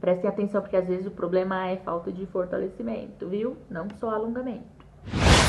prestem 0.00 0.30
atenção 0.30 0.62
porque 0.62 0.76
às 0.76 0.88
vezes 0.88 1.06
o 1.06 1.10
problema 1.10 1.68
é 1.68 1.76
falta 1.76 2.10
de 2.10 2.24
fortalecimento, 2.26 3.28
viu? 3.28 3.58
Não 3.68 3.86
só 4.00 4.08
alongamento. 4.08 4.78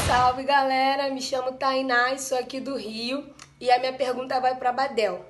Salve 0.05 0.43
galera, 0.43 1.09
me 1.13 1.21
chamo 1.21 1.53
Tainá 1.53 2.11
e 2.11 2.19
sou 2.19 2.37
aqui 2.37 2.59
do 2.59 2.75
Rio 2.75 3.25
e 3.61 3.71
a 3.71 3.79
minha 3.79 3.93
pergunta 3.93 4.39
vai 4.41 4.55
para 4.55 4.73
Badel. 4.73 5.25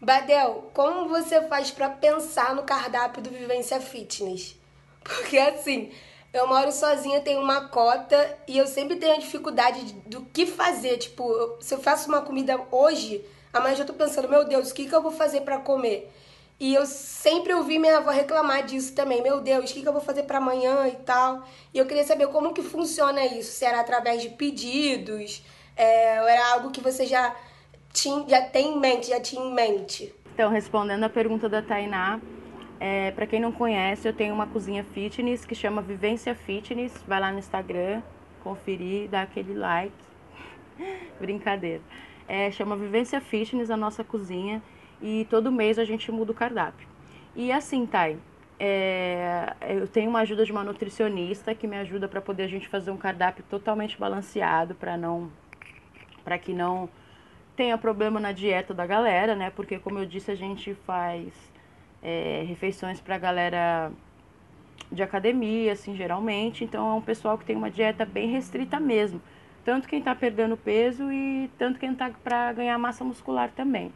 Badel, 0.00 0.70
como 0.74 1.08
você 1.08 1.42
faz 1.42 1.70
para 1.70 1.90
pensar 1.90 2.56
no 2.56 2.64
cardápio 2.64 3.22
do 3.22 3.30
Vivência 3.30 3.80
Fitness? 3.80 4.63
Porque 5.04 5.38
assim, 5.38 5.92
eu 6.32 6.48
moro 6.48 6.72
sozinha, 6.72 7.20
tenho 7.20 7.40
uma 7.40 7.68
cota 7.68 8.36
e 8.48 8.58
eu 8.58 8.66
sempre 8.66 8.96
tenho 8.96 9.14
a 9.14 9.18
dificuldade 9.18 9.92
do 10.06 10.22
que 10.22 10.46
fazer. 10.46 10.96
Tipo, 10.98 11.56
se 11.60 11.72
eu 11.72 11.78
faço 11.78 12.08
uma 12.08 12.22
comida 12.22 12.60
hoje, 12.72 13.24
amanhã 13.52 13.76
já 13.76 13.84
tô 13.84 13.92
pensando, 13.92 14.28
meu 14.28 14.44
Deus, 14.44 14.70
o 14.70 14.74
que, 14.74 14.88
que 14.88 14.94
eu 14.94 15.02
vou 15.02 15.12
fazer 15.12 15.42
para 15.42 15.58
comer? 15.58 16.10
E 16.58 16.74
eu 16.74 16.86
sempre 16.86 17.52
ouvi 17.52 17.78
minha 17.78 17.98
avó 17.98 18.10
reclamar 18.10 18.64
disso 18.64 18.94
também. 18.94 19.22
Meu 19.22 19.40
Deus, 19.40 19.70
o 19.70 19.74
que, 19.74 19.82
que 19.82 19.88
eu 19.88 19.92
vou 19.92 20.02
fazer 20.02 20.22
para 20.22 20.38
amanhã 20.38 20.88
e 20.88 20.96
tal. 20.96 21.44
E 21.72 21.78
eu 21.78 21.86
queria 21.86 22.04
saber 22.04 22.28
como 22.28 22.52
que 22.52 22.62
funciona 22.62 23.24
isso. 23.24 23.52
Se 23.52 23.64
era 23.64 23.80
através 23.80 24.22
de 24.22 24.30
pedidos, 24.30 25.44
é, 25.76 26.20
ou 26.20 26.28
era 26.28 26.52
algo 26.52 26.70
que 26.70 26.80
você 26.80 27.06
já, 27.06 27.34
tinha, 27.92 28.24
já 28.28 28.42
tem 28.42 28.74
em 28.74 28.80
mente, 28.80 29.08
já 29.08 29.20
tinha 29.20 29.44
em 29.44 29.52
mente. 29.52 30.14
Então, 30.32 30.50
respondendo 30.50 31.04
a 31.04 31.08
pergunta 31.08 31.48
da 31.48 31.62
Tainá, 31.62 32.20
é, 32.80 33.10
para 33.12 33.26
quem 33.26 33.40
não 33.40 33.52
conhece, 33.52 34.06
eu 34.06 34.12
tenho 34.12 34.34
uma 34.34 34.46
cozinha 34.46 34.84
fitness 34.84 35.44
que 35.44 35.54
chama 35.54 35.80
Vivência 35.80 36.34
Fitness. 36.34 37.02
Vai 37.06 37.20
lá 37.20 37.32
no 37.32 37.38
Instagram, 37.38 38.02
conferir, 38.42 39.08
dá 39.08 39.22
aquele 39.22 39.54
like. 39.54 39.94
Brincadeira. 41.20 41.82
É, 42.28 42.50
chama 42.50 42.76
Vivência 42.76 43.20
Fitness 43.20 43.70
a 43.70 43.76
nossa 43.76 44.02
cozinha 44.02 44.62
e 45.00 45.26
todo 45.30 45.52
mês 45.52 45.78
a 45.78 45.84
gente 45.84 46.10
muda 46.10 46.32
o 46.32 46.34
cardápio. 46.34 46.86
E 47.36 47.52
assim, 47.52 47.86
Thay, 47.86 48.18
é, 48.58 49.54
eu 49.68 49.86
tenho 49.88 50.08
uma 50.08 50.20
ajuda 50.20 50.44
de 50.44 50.52
uma 50.52 50.64
nutricionista 50.64 51.54
que 51.54 51.66
me 51.66 51.76
ajuda 51.76 52.08
para 52.08 52.20
poder 52.20 52.44
a 52.44 52.48
gente 52.48 52.68
fazer 52.68 52.90
um 52.90 52.96
cardápio 52.96 53.44
totalmente 53.50 53.98
balanceado 53.98 54.74
para 54.74 54.96
não 54.96 55.30
para 56.24 56.38
que 56.38 56.54
não 56.54 56.88
tenha 57.54 57.76
problema 57.76 58.18
na 58.18 58.32
dieta 58.32 58.72
da 58.72 58.86
galera, 58.86 59.34
né? 59.34 59.50
Porque 59.50 59.78
como 59.78 59.98
eu 59.98 60.06
disse, 60.06 60.30
a 60.30 60.34
gente 60.34 60.74
faz 60.86 61.32
é, 62.04 62.44
refeições 62.46 63.00
para 63.00 63.16
galera 63.16 63.90
de 64.92 65.02
academia, 65.02 65.72
assim, 65.72 65.96
geralmente. 65.96 66.62
Então 66.62 66.88
é 66.90 66.94
um 66.94 67.00
pessoal 67.00 67.38
que 67.38 67.44
tem 67.44 67.56
uma 67.56 67.70
dieta 67.70 68.04
bem 68.04 68.28
restrita 68.30 68.78
mesmo. 68.78 69.20
Tanto 69.64 69.88
quem 69.88 69.98
está 69.98 70.14
perdendo 70.14 70.56
peso 70.56 71.10
e 71.10 71.50
tanto 71.58 71.80
quem 71.80 71.92
está 71.92 72.10
para 72.22 72.52
ganhar 72.52 72.78
massa 72.78 73.02
muscular 73.02 73.50
também. 73.50 73.90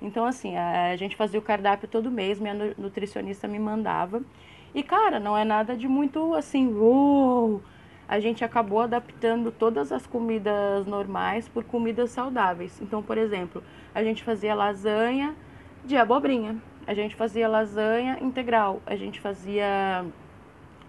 Então, 0.00 0.24
assim, 0.24 0.56
a, 0.56 0.96
gente 0.96 1.14
fazia 1.14 1.38
o 1.38 1.42
cardápio 1.42 1.86
todo 1.86 2.10
mês, 2.10 2.40
minha 2.40 2.54
nutricionista 2.76 3.46
me 3.46 3.58
mandava. 3.58 4.22
E, 4.74 4.82
cara, 4.82 5.20
não 5.20 5.36
é 5.36 5.44
nada 5.44 5.76
de 5.76 5.86
muito 5.86 6.34
assim, 6.34 6.72
uou! 6.74 7.62
A 8.06 8.20
gente 8.20 8.44
acabou 8.44 8.80
adaptando 8.80 9.50
todas 9.50 9.92
as 9.92 10.06
comidas 10.06 10.86
normais 10.86 11.48
por 11.48 11.64
comidas 11.64 12.10
saudáveis. 12.10 12.80
Então, 12.82 13.02
por 13.02 13.16
exemplo, 13.16 13.62
a 13.94 14.02
gente 14.02 14.22
fazia 14.22 14.54
lasanha 14.54 15.34
de 15.84 15.96
abobrinha 15.96 16.56
a 16.86 16.94
gente 16.94 17.14
fazia 17.14 17.48
lasanha 17.48 18.18
integral, 18.20 18.80
a 18.86 18.96
gente 18.96 19.20
fazia 19.20 20.04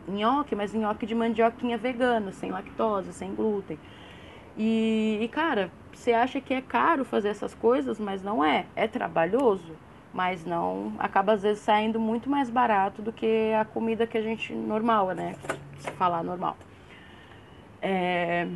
nhoque, 0.07 0.55
mas 0.55 0.73
nhoque 0.73 1.05
de 1.05 1.15
mandioquinha 1.15 1.77
vegano, 1.77 2.31
sem 2.31 2.51
lactose, 2.51 3.13
sem 3.13 3.33
glúten. 3.33 3.79
E, 4.57 5.19
e, 5.21 5.27
cara, 5.27 5.71
você 5.93 6.13
acha 6.13 6.39
que 6.39 6.53
é 6.53 6.61
caro 6.61 7.03
fazer 7.03 7.29
essas 7.29 7.53
coisas, 7.53 7.99
mas 7.99 8.21
não 8.21 8.43
é. 8.43 8.65
É 8.75 8.87
trabalhoso, 8.87 9.73
mas 10.13 10.45
não. 10.45 10.93
Acaba 10.99 11.33
às 11.33 11.43
vezes 11.43 11.61
saindo 11.63 11.99
muito 11.99 12.29
mais 12.29 12.49
barato 12.49 13.01
do 13.01 13.11
que 13.11 13.51
a 13.53 13.65
comida 13.65 14.07
que 14.07 14.17
a 14.17 14.21
gente 14.21 14.53
normal, 14.53 15.11
né? 15.11 15.35
Se 15.79 15.91
falar 15.91 16.23
normal. 16.23 16.57
É, 17.81 18.47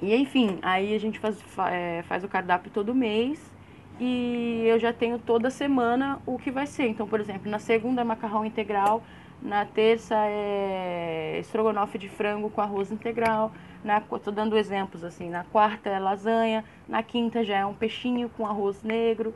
e 0.00 0.14
enfim, 0.14 0.58
aí 0.62 0.94
a 0.94 1.00
gente 1.00 1.18
faz, 1.18 1.42
é, 1.70 2.02
faz 2.02 2.22
o 2.22 2.28
cardápio 2.28 2.70
todo 2.70 2.94
mês 2.94 3.57
e 3.98 4.64
eu 4.66 4.78
já 4.78 4.92
tenho 4.92 5.18
toda 5.18 5.50
semana 5.50 6.20
o 6.26 6.38
que 6.38 6.50
vai 6.50 6.66
ser. 6.66 6.88
Então, 6.88 7.06
por 7.06 7.20
exemplo, 7.20 7.50
na 7.50 7.58
segunda 7.58 8.00
é 8.00 8.04
macarrão 8.04 8.44
integral, 8.44 9.02
na 9.42 9.64
terça 9.64 10.14
é 10.16 11.38
estrogonofe 11.40 11.98
de 11.98 12.08
frango 12.08 12.50
com 12.50 12.60
arroz 12.60 12.90
integral, 12.90 13.52
na 13.84 14.00
tô 14.00 14.30
dando 14.30 14.56
exemplos 14.56 15.04
assim, 15.04 15.30
na 15.30 15.44
quarta 15.44 15.88
é 15.88 15.98
lasanha, 15.98 16.64
na 16.88 17.02
quinta 17.02 17.44
já 17.44 17.58
é 17.58 17.66
um 17.66 17.74
peixinho 17.74 18.28
com 18.30 18.46
arroz 18.46 18.82
negro, 18.82 19.34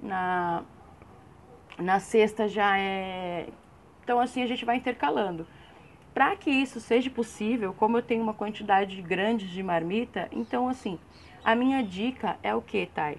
na 0.00 0.62
na 1.78 1.98
sexta 1.98 2.46
já 2.48 2.78
é 2.78 3.48
então 4.02 4.20
assim 4.20 4.42
a 4.42 4.46
gente 4.46 4.64
vai 4.64 4.76
intercalando. 4.76 5.46
Para 6.12 6.36
que 6.36 6.50
isso 6.50 6.80
seja 6.80 7.10
possível, 7.10 7.74
como 7.74 7.98
eu 7.98 8.02
tenho 8.02 8.22
uma 8.22 8.34
quantidade 8.34 9.00
grande 9.02 9.48
de 9.48 9.62
marmita, 9.62 10.28
então 10.30 10.68
assim, 10.68 10.98
a 11.44 11.54
minha 11.56 11.82
dica 11.82 12.36
é 12.42 12.54
o 12.54 12.62
que, 12.62 12.86
Thay? 12.86 13.18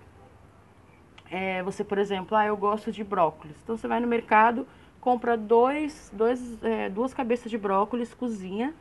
É, 1.38 1.62
você, 1.64 1.84
por 1.84 1.98
exemplo, 1.98 2.38
ah, 2.38 2.46
eu 2.46 2.56
gosto 2.56 2.94
de 2.94 3.04
brócolis. 3.04 3.58
Então 3.62 3.76
você 3.76 3.90
vai 3.90 4.00
no 4.00 4.08
mercado, 4.08 4.66
compra 5.02 5.36
dois, 5.36 6.10
dois, 6.14 6.58
é, 6.64 6.88
duas 6.88 7.14
cabeças 7.14 7.52
de 7.52 7.58
brócolis, 7.58 8.14
cozinha 8.14 8.74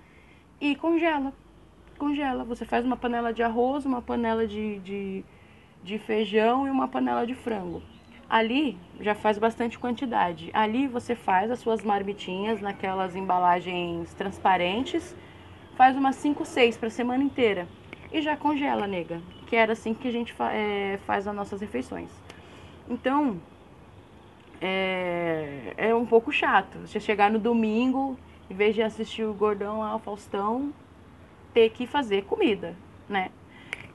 e 0.61 0.77
congela. 0.77 1.33
Congela. 1.99 2.45
Você 2.45 2.65
faz 2.65 2.85
uma 2.85 2.97
panela 2.97 3.33
de 3.33 3.43
arroz, 3.43 3.85
uma 3.85 4.01
panela 4.01 4.47
de, 4.47 4.79
de, 4.79 5.25
de 5.83 5.99
feijão 5.99 6.65
e 6.65 6.71
uma 6.71 6.87
panela 6.87 7.27
de 7.27 7.35
frango. 7.35 7.83
Ali 8.31 8.79
já 9.01 9.17
faz 9.17 9.37
bastante 9.37 9.77
quantidade. 9.77 10.51
Ali 10.55 10.87
você 10.87 11.17
faz 11.17 11.51
as 11.51 11.59
suas 11.59 11.83
marmitinhas 11.83 12.61
naquelas 12.61 13.17
embalagens 13.17 14.15
transparentes, 14.15 15.13
faz 15.77 15.97
umas 15.97 16.15
5, 16.15 16.45
6 16.45 16.77
para 16.77 16.87
a 16.87 16.91
semana 16.93 17.25
inteira 17.25 17.67
e 18.13 18.23
já 18.23 18.37
congela, 18.37 18.87
nega. 18.87 19.21
Que 19.49 19.57
era 19.57 19.73
assim 19.73 19.93
que 19.93 20.07
a 20.07 20.13
gente 20.13 20.33
fa 20.33 20.53
é, 20.53 21.01
faz 21.05 21.27
as 21.27 21.35
nossas 21.35 21.61
refeições. 21.61 22.23
Então, 22.89 23.41
é, 24.61 25.75
é 25.77 25.95
um 25.95 26.07
pouco 26.07 26.33
chato. 26.33 26.79
Você 26.81 27.01
chegar 27.01 27.31
no 27.31 27.39
domingo, 27.39 28.19
em 28.49 28.55
vez 28.55 28.75
de 28.75 28.83
assistir 28.83 29.25
o 29.25 29.35
Gordão 29.35 29.81
lá, 29.81 29.97
o 29.97 29.99
Faustão, 29.99 30.73
ter 31.53 31.71
que 31.71 31.87
fazer 31.87 32.25
comida, 32.25 32.77
né? 33.09 33.31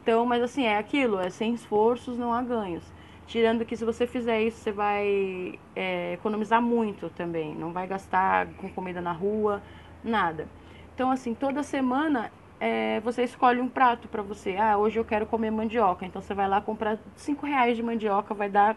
Então, 0.02 0.26
mas 0.26 0.42
assim, 0.42 0.64
é 0.64 0.78
aquilo, 0.78 1.20
é 1.20 1.30
sem 1.30 1.54
esforços 1.54 2.18
não 2.18 2.34
há 2.34 2.42
ganhos. 2.42 2.84
Tirando 3.28 3.64
que 3.64 3.78
se 3.78 3.86
você 3.86 4.08
fizer 4.08 4.42
isso, 4.42 4.58
você 4.58 4.72
vai 4.72 5.60
é, 5.76 6.14
economizar 6.14 6.62
muito 6.62 7.10
também. 7.10 7.54
Não 7.54 7.72
vai 7.72 7.86
gastar 7.86 8.48
com 8.54 8.68
comida 8.70 9.02
na 9.02 9.12
rua, 9.12 9.62
nada. 10.04 10.48
Então, 10.96 11.12
assim, 11.12 11.36
toda 11.36 11.62
semana 11.62 12.32
é, 12.60 13.00
você 13.00 13.24
escolhe 13.24 13.62
um 13.62 13.70
prato 13.70 14.08
para 14.08 14.22
você. 14.22 14.58
Ah, 14.58 14.78
hoje 14.78 15.00
eu 15.00 15.06
quero 15.06 15.26
comer 15.26 15.52
mandioca. 15.52 16.06
Então 16.06 16.22
você 16.22 16.34
vai 16.34 16.48
lá 16.48 16.60
comprar 16.60 16.98
5 17.16 17.46
reais 17.46 17.78
de 17.78 17.84
mandioca, 17.84 18.34
vai 18.34 18.50
dar 18.50 18.76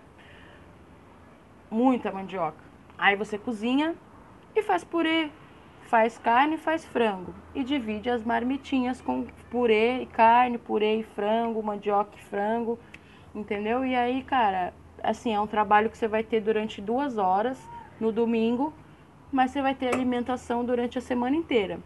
muita 1.70 2.12
mandioca. 2.12 2.62
Aí 2.96 3.16
você 3.16 3.36
cozinha 3.36 3.94
e 4.54 4.62
faz 4.62 4.84
purê, 4.84 5.30
faz 5.86 6.16
carne 6.18 6.56
faz 6.56 6.84
frango. 6.84 7.34
E 7.54 7.64
divide 7.64 8.08
as 8.08 8.22
marmitinhas 8.22 9.00
com 9.00 9.26
purê 9.50 10.02
e 10.02 10.06
carne, 10.06 10.58
purê 10.58 11.00
e 11.00 11.02
frango, 11.02 11.62
mandioca 11.62 12.12
e 12.16 12.22
frango, 12.22 12.78
entendeu? 13.34 13.84
E 13.84 13.96
aí, 13.96 14.22
cara, 14.22 14.72
assim, 15.02 15.34
é 15.34 15.40
um 15.40 15.46
trabalho 15.46 15.90
que 15.90 15.98
você 15.98 16.06
vai 16.06 16.22
ter 16.22 16.40
durante 16.40 16.80
duas 16.80 17.18
horas 17.18 17.58
no 17.98 18.12
domingo, 18.12 18.72
mas 19.32 19.50
você 19.50 19.60
vai 19.60 19.74
ter 19.74 19.88
alimentação 19.88 20.64
durante 20.64 20.98
a 20.98 21.00
semana 21.00 21.34
inteira. 21.34 21.80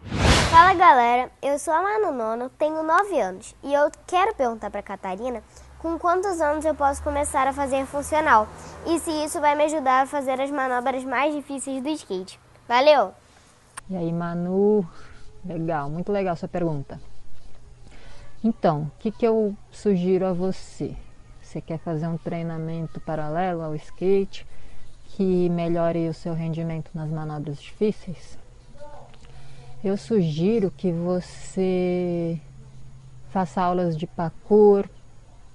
Fala 0.50 0.74
galera, 0.74 1.30
eu 1.42 1.58
sou 1.58 1.74
a 1.74 1.82
Manu 1.82 2.12
Nono, 2.12 2.48
tenho 2.50 2.82
9 2.82 3.20
anos 3.20 3.54
e 3.62 3.74
eu 3.74 3.90
quero 4.06 4.34
perguntar 4.34 4.70
para 4.70 4.82
Catarina 4.82 5.42
com 5.78 5.98
quantos 5.98 6.40
anos 6.40 6.64
eu 6.64 6.74
posso 6.74 7.02
começar 7.02 7.46
a 7.46 7.52
fazer 7.52 7.84
funcional 7.86 8.48
e 8.86 8.98
se 9.00 9.10
isso 9.10 9.40
vai 9.40 9.54
me 9.54 9.64
ajudar 9.64 10.02
a 10.02 10.06
fazer 10.06 10.40
as 10.40 10.50
manobras 10.50 11.04
mais 11.04 11.34
difíceis 11.34 11.82
do 11.82 11.88
skate. 11.90 12.40
Valeu! 12.66 13.12
E 13.90 13.96
aí, 13.96 14.12
Manu? 14.12 14.86
Legal, 15.44 15.90
muito 15.90 16.10
legal 16.10 16.34
sua 16.36 16.48
pergunta. 16.48 17.00
Então, 18.42 18.82
o 18.82 18.92
que, 18.98 19.10
que 19.10 19.26
eu 19.26 19.54
sugiro 19.70 20.26
a 20.26 20.32
você? 20.32 20.96
Você 21.42 21.60
quer 21.60 21.78
fazer 21.78 22.06
um 22.06 22.16
treinamento 22.16 23.00
paralelo 23.00 23.62
ao 23.62 23.74
skate 23.74 24.46
que 25.04 25.48
melhore 25.48 26.08
o 26.08 26.14
seu 26.14 26.34
rendimento 26.34 26.90
nas 26.94 27.08
manobras 27.10 27.60
difíceis? 27.60 28.38
Eu 29.86 29.96
sugiro 29.96 30.68
que 30.68 30.90
você 30.90 32.40
faça 33.30 33.62
aulas 33.62 33.96
de 33.96 34.04
parkour, 34.04 34.84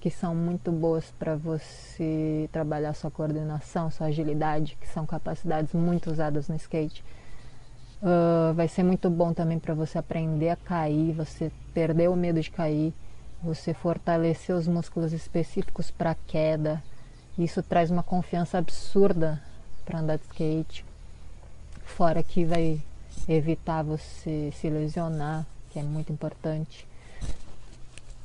que 0.00 0.08
são 0.08 0.34
muito 0.34 0.72
boas 0.72 1.12
para 1.18 1.36
você 1.36 2.48
trabalhar 2.50 2.94
sua 2.94 3.10
coordenação, 3.10 3.90
sua 3.90 4.06
agilidade, 4.06 4.78
que 4.80 4.88
são 4.88 5.04
capacidades 5.04 5.74
muito 5.74 6.10
usadas 6.10 6.48
no 6.48 6.56
skate. 6.56 7.04
Uh, 8.00 8.54
vai 8.54 8.68
ser 8.68 8.82
muito 8.82 9.10
bom 9.10 9.34
também 9.34 9.58
para 9.58 9.74
você 9.74 9.98
aprender 9.98 10.48
a 10.48 10.56
cair, 10.56 11.12
você 11.12 11.52
perder 11.74 12.08
o 12.08 12.16
medo 12.16 12.40
de 12.40 12.50
cair, 12.50 12.94
você 13.42 13.74
fortalecer 13.74 14.56
os 14.56 14.66
músculos 14.66 15.12
específicos 15.12 15.90
para 15.90 16.14
queda. 16.26 16.82
Isso 17.36 17.62
traz 17.62 17.90
uma 17.90 18.02
confiança 18.02 18.56
absurda 18.56 19.42
para 19.84 19.98
andar 19.98 20.16
de 20.16 20.24
skate. 20.24 20.86
Fora 21.84 22.22
que 22.22 22.46
vai 22.46 22.80
evitar 23.28 23.82
você 23.82 24.52
se 24.52 24.68
lesionar, 24.68 25.46
que 25.70 25.78
é 25.78 25.82
muito 25.82 26.12
importante 26.12 26.86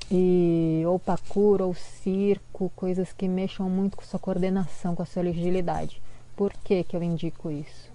e 0.09 0.83
ou 0.85 0.97
parkour 0.97 1.61
ou 1.61 1.73
circo, 1.73 2.71
coisas 2.75 3.11
que 3.11 3.27
mexam 3.27 3.69
muito 3.69 3.97
com 3.97 4.03
sua 4.03 4.19
coordenação, 4.19 4.95
com 4.95 5.03
a 5.03 5.05
sua 5.05 5.23
agilidade. 5.23 6.01
Por 6.35 6.53
que, 6.53 6.83
que 6.83 6.95
eu 6.95 7.03
indico 7.03 7.51
isso? 7.51 7.91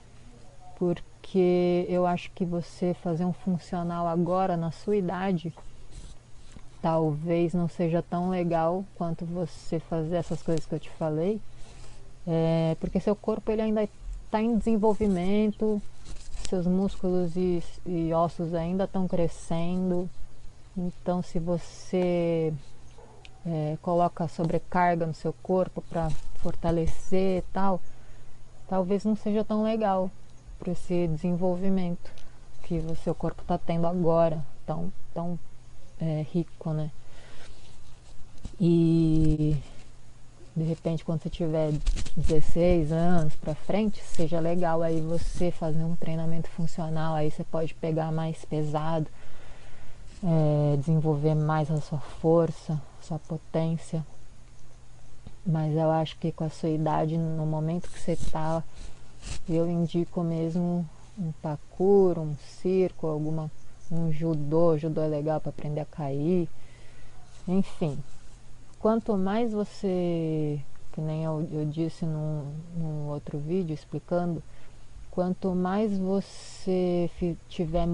Porque 0.79 1.87
eu 1.89 2.07
acho 2.07 2.31
que 2.33 2.45
você 2.45 2.93
fazer 2.95 3.25
um 3.25 3.33
funcional 3.33 4.07
agora 4.07 4.57
na 4.57 4.71
sua 4.71 4.97
idade 4.97 5.55
talvez 6.83 7.55
não 7.55 7.69
seja 7.69 8.03
tão 8.03 8.29
legal 8.29 8.85
quanto 8.97 9.25
você 9.25 9.79
fazer 9.79 10.17
essas 10.17 10.43
coisas 10.43 10.67
que 10.67 10.75
eu 10.75 10.81
te 10.81 10.91
falei, 10.91 11.41
é, 12.27 12.77
porque 12.81 12.99
seu 12.99 13.15
corpo 13.15 13.53
ele 13.53 13.63
ainda 13.63 13.89
está 14.27 14.43
em 14.43 14.59
desenvolvimento, 14.59 15.81
seus 16.53 16.67
músculos 16.67 17.35
e, 17.35 17.63
e 17.87 18.13
ossos 18.13 18.53
ainda 18.53 18.85
estão 18.85 19.09
crescendo, 19.09 20.07
então, 20.77 21.23
se 21.23 21.39
você 21.39 22.53
é, 23.47 23.79
coloca 23.81 24.29
sobrecarga 24.29 25.07
no 25.07 25.15
seu 25.15 25.33
corpo 25.43 25.81
para 25.81 26.11
fortalecer 26.43 27.39
e 27.39 27.43
tal, 27.55 27.81
talvez 28.69 29.03
não 29.03 29.17
seja 29.17 29.43
tão 29.43 29.63
legal 29.63 30.11
para 30.59 30.73
esse 30.73 31.09
desenvolvimento 31.09 32.11
que 32.65 32.75
o 32.81 32.97
seu 32.97 33.15
corpo 33.15 33.41
está 33.41 33.57
tendo 33.57 33.87
agora, 33.87 34.45
tão, 34.67 34.93
tão 35.15 35.39
é, 35.99 36.27
rico, 36.35 36.75
né? 36.75 36.91
E 38.61 39.57
de 40.55 40.65
repente, 40.65 41.05
quando 41.05 41.23
você 41.23 41.31
tiver 41.31 41.73
16 42.17 42.93
anos 42.93 43.35
para 43.37 43.55
frente, 43.55 44.03
seja 44.03 44.39
legal 44.39 44.83
aí 44.83 45.01
você 45.01 45.51
fazer 45.51 45.83
um 45.83 45.97
treinamento 45.97 46.49
funcional, 46.51 47.15
aí 47.15 47.31
você 47.31 47.43
pode 47.45 47.75
pegar 47.75 48.13
mais 48.13 48.45
pesado 48.45 49.07
é, 50.23 50.77
desenvolver 50.77 51.35
mais 51.35 51.71
a 51.71 51.81
sua 51.81 51.99
força, 51.99 52.81
sua 53.01 53.19
potência. 53.19 54.05
Mas 55.45 55.75
eu 55.75 55.91
acho 55.91 56.17
que 56.19 56.31
com 56.31 56.45
a 56.45 56.51
sua 56.51 56.69
idade, 56.69 57.19
no 57.19 57.45
momento 57.45 57.89
que 57.89 57.99
você 57.99 58.13
está, 58.13 58.63
eu 59.49 59.69
indico 59.69 60.23
mesmo 60.23 60.89
um 61.19 61.33
parkour, 61.43 62.19
um 62.19 62.37
circo, 62.61 63.09
alguma, 63.09 63.51
um 63.91 64.13
judô. 64.13 64.79
Judô 64.79 65.03
é 65.03 65.09
legal 65.09 65.41
para 65.41 65.51
aprender 65.51 65.81
a 65.81 65.85
cair. 65.85 66.49
Enfim, 67.49 67.99
quanto 68.83 69.17
mais 69.17 69.53
você, 69.53 70.61
que 70.93 71.01
nem 71.01 71.23
eu, 71.23 71.49
eu 71.53 71.65
disse 71.65 72.05
num, 72.05 72.53
num 72.77 73.07
outro 73.07 73.39
vídeo 73.39 73.73
explicando, 73.73 74.43
quanto 75.09 75.55
mais 75.55 75.97
você 75.97 77.09
tiver 77.49 77.87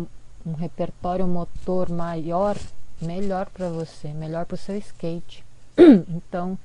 um 0.46 0.52
repertório 0.54 1.26
motor 1.28 1.90
maior, 1.90 2.56
melhor 3.02 3.50
para 3.50 3.68
você, 3.68 4.08
melhor 4.08 4.46
para 4.46 4.54
o 4.54 4.58
seu 4.58 4.78
skate. 4.78 5.44
então, 6.08 6.58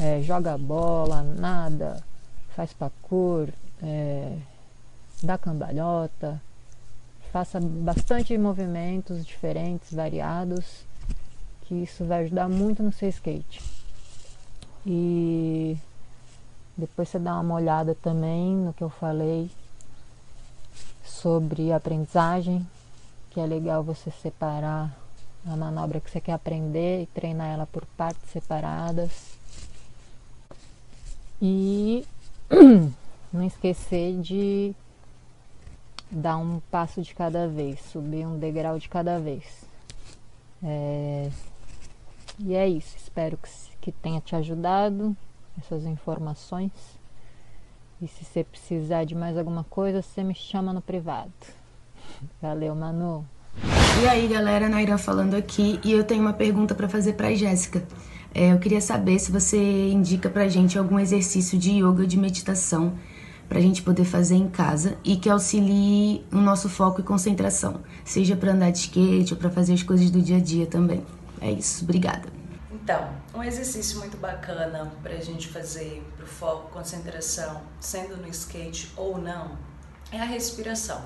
é, 0.00 0.22
joga 0.22 0.56
bola, 0.56 1.22
nada, 1.22 2.02
faz 2.56 2.72
parkour, 2.72 3.50
é, 3.82 4.38
dá 5.22 5.36
cambalhota, 5.36 6.40
faça 7.30 7.60
bastante 7.60 8.36
movimentos 8.38 9.26
diferentes, 9.26 9.92
variados, 9.92 10.88
que 11.70 11.74
isso 11.76 12.04
vai 12.04 12.24
ajudar 12.24 12.48
muito 12.48 12.82
no 12.82 12.92
seu 12.92 13.08
skate. 13.08 13.62
E 14.84 15.78
depois 16.76 17.08
você 17.08 17.16
dá 17.16 17.38
uma 17.38 17.54
olhada 17.54 17.94
também 17.94 18.56
no 18.56 18.72
que 18.72 18.82
eu 18.82 18.90
falei 18.90 19.48
sobre 21.04 21.72
aprendizagem, 21.72 22.66
que 23.30 23.38
é 23.38 23.46
legal 23.46 23.84
você 23.84 24.10
separar 24.10 24.92
a 25.46 25.56
manobra 25.56 26.00
que 26.00 26.10
você 26.10 26.20
quer 26.20 26.32
aprender 26.32 27.02
e 27.02 27.06
treinar 27.06 27.46
ela 27.46 27.66
por 27.66 27.86
partes 27.96 28.28
separadas. 28.32 29.38
E 31.40 32.04
não 33.32 33.44
esquecer 33.46 34.20
de 34.20 34.74
dar 36.10 36.36
um 36.36 36.58
passo 36.68 37.00
de 37.00 37.14
cada 37.14 37.46
vez, 37.46 37.80
subir 37.92 38.26
um 38.26 38.40
degrau 38.40 38.76
de 38.76 38.88
cada 38.88 39.20
vez. 39.20 39.44
É... 40.64 41.30
E 42.42 42.54
é 42.54 42.66
isso, 42.66 42.96
espero 42.96 43.36
que, 43.36 43.50
que 43.80 43.92
tenha 43.92 44.20
te 44.20 44.34
ajudado 44.34 45.14
essas 45.58 45.84
informações. 45.84 46.72
E 48.00 48.08
se 48.08 48.24
você 48.24 48.42
precisar 48.42 49.04
de 49.04 49.14
mais 49.14 49.36
alguma 49.36 49.62
coisa, 49.64 50.00
você 50.00 50.24
me 50.24 50.34
chama 50.34 50.72
no 50.72 50.80
privado. 50.80 51.32
Valeu, 52.40 52.74
Manu. 52.74 53.26
E 54.02 54.08
aí, 54.08 54.26
galera, 54.26 54.68
Naira 54.68 54.96
falando 54.96 55.34
aqui 55.34 55.78
e 55.84 55.92
eu 55.92 56.02
tenho 56.02 56.22
uma 56.22 56.32
pergunta 56.32 56.74
para 56.74 56.88
fazer 56.88 57.12
para 57.12 57.34
Jéssica. 57.34 57.86
É, 58.32 58.52
eu 58.52 58.58
queria 58.58 58.80
saber 58.80 59.18
se 59.18 59.30
você 59.30 59.90
indica 59.90 60.30
pra 60.30 60.48
gente 60.48 60.78
algum 60.78 60.98
exercício 60.98 61.58
de 61.58 61.72
yoga 61.72 62.06
de 62.06 62.16
meditação 62.16 62.94
pra 63.48 63.60
gente 63.60 63.82
poder 63.82 64.04
fazer 64.04 64.36
em 64.36 64.48
casa 64.48 64.96
e 65.04 65.16
que 65.16 65.28
auxilie 65.28 66.24
o 66.32 66.36
nosso 66.36 66.68
foco 66.68 67.00
e 67.00 67.04
concentração, 67.04 67.80
seja 68.04 68.36
para 68.36 68.52
andar 68.52 68.70
de 68.70 68.78
skate 68.78 69.34
ou 69.34 69.38
para 69.38 69.50
fazer 69.50 69.74
as 69.74 69.82
coisas 69.82 70.08
do 70.10 70.22
dia 70.22 70.36
a 70.36 70.40
dia 70.40 70.66
também. 70.66 71.02
É 71.40 71.50
isso, 71.50 71.84
obrigada. 71.84 72.28
Então, 72.70 73.10
um 73.34 73.42
exercício 73.42 73.98
muito 73.98 74.16
bacana 74.16 74.92
para 75.02 75.14
a 75.14 75.20
gente 75.20 75.48
fazer 75.48 76.02
para 76.16 76.24
o 76.24 76.28
foco, 76.28 76.70
concentração, 76.70 77.62
sendo 77.80 78.16
no 78.16 78.28
skate 78.28 78.92
ou 78.96 79.18
não, 79.18 79.58
é 80.12 80.20
a 80.20 80.24
respiração. 80.24 81.02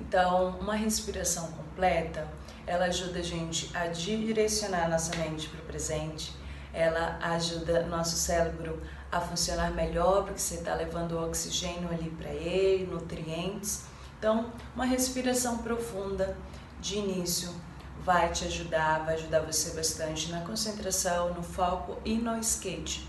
Então, 0.00 0.58
uma 0.60 0.74
respiração 0.74 1.50
completa, 1.52 2.26
ela 2.66 2.86
ajuda 2.86 3.18
a 3.18 3.22
gente 3.22 3.70
a 3.76 3.86
direcionar 3.88 4.88
nossa 4.88 5.16
mente 5.16 5.48
para 5.48 5.60
o 5.60 5.64
presente, 5.64 6.34
ela 6.72 7.18
ajuda 7.20 7.86
nosso 7.86 8.16
cérebro 8.16 8.80
a 9.10 9.20
funcionar 9.20 9.70
melhor, 9.72 10.24
porque 10.24 10.38
você 10.38 10.56
está 10.56 10.74
levando 10.74 11.18
oxigênio 11.18 11.88
ali 11.90 12.10
para 12.10 12.30
ele, 12.30 12.86
nutrientes. 12.86 13.84
Então, 14.18 14.52
uma 14.74 14.84
respiração 14.84 15.58
profunda 15.58 16.36
de 16.80 16.98
início 16.98 17.50
vai 18.08 18.32
te 18.32 18.46
ajudar, 18.46 19.04
vai 19.04 19.16
ajudar 19.16 19.40
você 19.40 19.76
bastante 19.76 20.32
na 20.32 20.40
concentração, 20.40 21.34
no 21.34 21.42
foco 21.42 21.98
e 22.06 22.14
no 22.14 22.38
skate. 22.38 23.06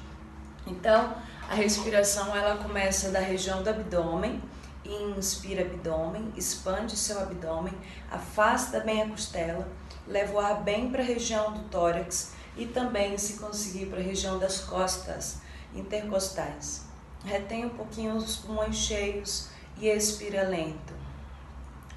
Então, 0.67 1.15
a 1.49 1.55
respiração 1.55 2.35
ela 2.35 2.61
começa 2.61 3.09
da 3.09 3.19
região 3.21 3.63
do 3.63 3.69
abdômen, 3.69 4.43
inspira 4.84 5.61
abdômen, 5.61 6.34
expande 6.35 6.97
seu 6.97 7.17
abdômen, 7.17 7.73
afasta 8.11 8.81
bem 8.81 9.03
a 9.03 9.07
costela, 9.07 9.65
leva 10.05 10.34
o 10.34 10.39
ar 10.39 10.63
bem 10.63 10.91
para 10.91 11.01
a 11.01 11.05
região 11.05 11.53
do 11.53 11.61
tórax 11.69 12.34
e 12.57 12.65
também, 12.65 13.17
se 13.17 13.39
conseguir, 13.39 13.85
para 13.85 13.99
a 13.99 14.03
região 14.03 14.38
das 14.38 14.59
costas 14.59 15.38
intercostais. 15.73 16.88
Retém 17.23 17.65
um 17.65 17.69
pouquinho 17.69 18.17
os 18.17 18.35
pulmões 18.35 18.76
cheios 18.76 19.47
e 19.77 19.88
expira 19.88 20.43
lento. 20.43 20.93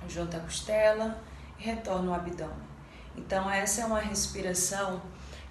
Junta 0.08 0.36
a 0.36 0.40
costela 0.40 1.20
e 1.58 1.64
retorna 1.64 2.12
o 2.12 2.14
abdômen. 2.14 2.71
Então, 3.16 3.50
essa 3.50 3.82
é 3.82 3.84
uma 3.84 4.00
respiração 4.00 5.02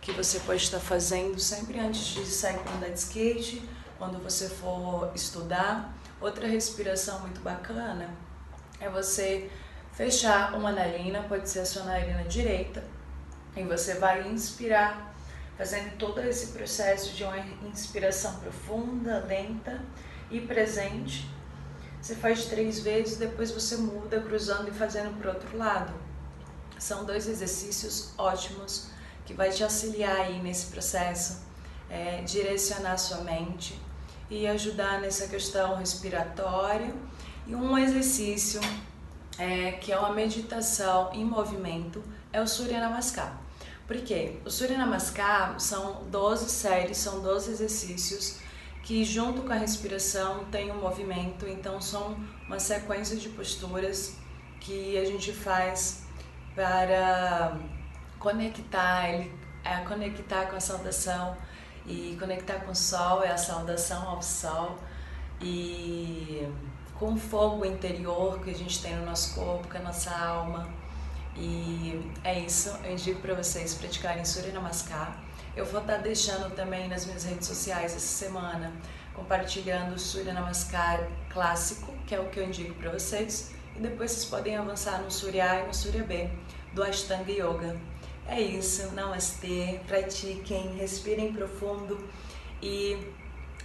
que 0.02 0.12
você 0.12 0.40
pode 0.40 0.64
estar 0.64 0.80
fazendo 0.80 1.40
sempre 1.40 1.80
antes 1.80 2.06
de 2.06 2.26
sair 2.26 2.58
para 2.60 2.74
andar 2.74 2.90
de 2.90 3.00
skate, 3.00 3.68
quando 3.98 4.22
você 4.22 4.50
for 4.50 5.12
estudar. 5.14 5.94
Outra 6.20 6.48
respiração 6.48 7.20
muito 7.20 7.40
bacana 7.42 8.10
é 8.80 8.90
você 8.90 9.50
fechar 9.94 10.56
uma 10.56 10.72
narina, 10.72 11.22
pode 11.24 11.48
ser 11.48 11.60
a 11.60 11.66
sua 11.66 11.84
narina 11.84 12.24
direita, 12.24 12.84
e 13.56 13.64
você 13.64 13.96
vai 13.96 14.28
inspirar, 14.28 15.14
fazendo 15.58 15.96
todo 15.98 16.20
esse 16.22 16.48
processo 16.48 17.14
de 17.14 17.24
uma 17.24 17.38
inspiração 17.68 18.40
profunda, 18.40 19.24
lenta 19.28 19.82
e 20.32 20.40
presente. 20.42 21.30
Você 22.02 22.16
faz 22.16 22.46
três 22.46 22.80
vezes, 22.80 23.18
depois 23.18 23.52
você 23.52 23.78
muda, 23.78 24.20
cruzando 24.20 24.70
e 24.70 24.72
fazendo 24.72 25.16
para 25.20 25.30
o 25.30 25.34
outro 25.36 25.56
lado. 25.56 25.94
São 26.82 27.06
dois 27.06 27.28
exercícios 27.28 28.10
ótimos 28.18 28.88
que 29.24 29.36
vai 29.36 29.52
te 29.52 29.64
auxiliar 29.64 30.16
aí 30.16 30.41
nesse 30.41 30.66
processo, 30.66 31.41
é, 31.88 32.24
direcionar 32.24 32.98
sua 32.98 33.18
mente 33.18 33.80
e 34.32 34.48
ajudar 34.48 34.99
nessa 34.99 35.28
questão 35.28 35.76
respiratória. 35.76 36.91
E 37.45 37.53
um 37.53 37.78
exercício 37.78 38.60
é, 39.38 39.74
que 39.74 39.91
é 39.91 39.99
uma 39.99 40.12
meditação 40.12 41.14
em 41.14 41.24
movimento 41.24 42.03
é 42.34 42.41
o 42.41 42.48
Surya 42.48 42.80
Namaskar. 42.80 43.40
Por 43.86 43.98
quê? 43.98 44.40
O 44.44 44.49
Surya 44.49 44.80
Namaskar 44.80 45.60
são 45.60 46.03
12 46.06 46.49
séries, 46.49 46.98
são 46.98 47.22
12 47.22 47.52
exercícios 47.52 48.40
que 48.82 49.06
junto 49.06 49.44
com 49.44 49.53
a 49.53 49.56
respiração 49.56 50.45
tem 50.45 50.72
um 50.72 50.82
movimento, 50.82 51.48
então 51.48 51.80
são 51.80 52.18
uma 52.48 52.58
sequência 52.58 53.16
de 53.18 53.30
posturas 53.30 54.16
que 54.60 54.98
a 54.98 55.06
gente 55.06 55.32
faz 55.32 56.01
para 56.56 57.57
conectar, 58.19 59.10
ele, 59.10 59.34
é 59.64 59.78
conectar 59.78 60.45
com 60.48 60.56
a 60.56 60.60
saudação 60.60 61.36
e 61.86 62.15
conectar 62.19 62.60
com 62.60 62.72
o 62.72 62.76
sol 62.76 63.23
é 63.23 63.32
a 63.32 63.38
saudação 63.38 64.07
ao 64.07 64.22
sol 64.22 64.78
e 65.41 66.48
com 66.99 67.14
o 67.14 67.18
fogo 67.18 67.65
interior 67.65 68.40
que 68.41 68.52
a 68.52 68.53
gente 68.53 68.82
tem 68.82 68.95
no 68.95 69.06
nosso 69.06 69.34
corpo, 69.34 69.68
com 69.68 69.78
a 69.78 69.82
nossa 69.82 70.11
alma. 70.11 70.69
E 71.36 72.11
é 72.23 72.40
isso, 72.40 72.69
eu 72.84 72.91
indico 72.91 73.22
para 73.22 73.34
vocês 73.34 73.73
praticarem 73.73 74.23
Surya 74.23 74.53
Namaskar. 74.53 75.18
Eu 75.56 75.65
vou 75.65 75.82
estar 75.82 75.95
tá 75.95 76.02
deixando 76.02 76.53
também 76.56 76.88
nas 76.88 77.06
minhas 77.06 77.23
redes 77.23 77.48
sociais 77.48 77.95
essa 77.95 77.99
semana, 77.99 78.72
compartilhando 79.15 79.95
o 79.95 79.99
Surya 79.99 80.34
Namaskar 80.34 81.07
clássico, 81.30 81.91
que 82.06 82.14
é 82.14 82.19
o 82.19 82.30
que 82.30 82.40
eu 82.40 82.45
indico 82.45 82.76
para 82.76 82.91
vocês 82.91 83.52
depois 83.82 84.12
vocês 84.12 84.26
podem 84.26 84.56
avançar 84.56 85.02
no 85.02 85.10
Surya 85.10 85.64
e 85.64 85.68
no 85.68 85.74
Surya 85.74 86.03
B 86.03 86.30
do 86.74 86.84
Ashtanga 86.84 87.32
Yoga. 87.32 87.76
É 88.28 88.40
isso, 88.40 88.91
namastê, 88.94 89.80
pratiquem, 89.88 90.76
respirem 90.76 91.34
profundo 91.34 91.98
e 92.62 92.98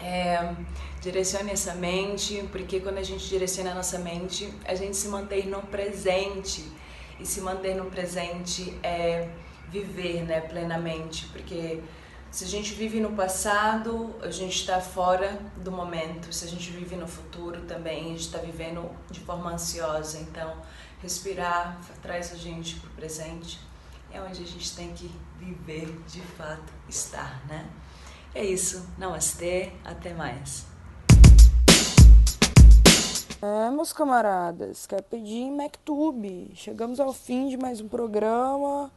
é, 0.01 0.55
direcione 1.01 1.51
essa 1.51 1.74
mente, 1.74 2.43
porque 2.51 2.80
quando 2.80 2.98
a 2.98 3.02
gente 3.02 3.28
direciona 3.28 3.72
a 3.72 3.74
nossa 3.74 3.98
mente, 3.98 4.52
a 4.64 4.74
gente 4.74 4.97
se 4.97 5.09
mantém 5.09 5.47
no 5.47 5.62
presente. 5.62 6.64
E 7.18 7.24
se 7.24 7.40
manter 7.40 7.74
no 7.74 7.86
presente 7.86 8.76
é 8.82 9.28
viver 9.70 10.22
né, 10.24 10.40
plenamente, 10.40 11.26
porque 11.28 11.80
se 12.36 12.44
a 12.44 12.48
gente 12.48 12.74
vive 12.74 13.00
no 13.00 13.12
passado, 13.12 14.14
a 14.20 14.30
gente 14.30 14.56
está 14.56 14.78
fora 14.78 15.40
do 15.56 15.72
momento. 15.72 16.30
Se 16.34 16.44
a 16.44 16.48
gente 16.48 16.70
vive 16.70 16.94
no 16.94 17.08
futuro 17.08 17.62
também, 17.62 18.04
a 18.04 18.08
gente 18.08 18.26
está 18.26 18.36
vivendo 18.36 18.90
de 19.10 19.20
forma 19.20 19.54
ansiosa. 19.54 20.18
Então, 20.18 20.54
respirar 21.00 21.80
traz 22.02 22.34
a 22.34 22.36
gente 22.36 22.78
para 22.78 22.90
o 22.90 22.92
presente. 22.92 23.58
É 24.12 24.20
onde 24.20 24.42
a 24.42 24.46
gente 24.46 24.76
tem 24.76 24.92
que 24.92 25.10
viver 25.38 25.98
de 26.06 26.20
fato, 26.20 26.70
estar, 26.86 27.42
né? 27.48 27.66
É 28.34 28.44
isso. 28.44 28.86
Namastê. 28.98 29.72
Até 29.82 30.12
mais. 30.12 30.66
Meus 33.72 33.94
camaradas, 33.94 34.86
quer 34.86 35.00
pedir 35.00 35.36
em 35.36 35.56
MacTube. 35.56 36.50
Chegamos 36.54 37.00
ao 37.00 37.14
fim 37.14 37.48
de 37.48 37.56
mais 37.56 37.80
um 37.80 37.88
programa. 37.88 38.92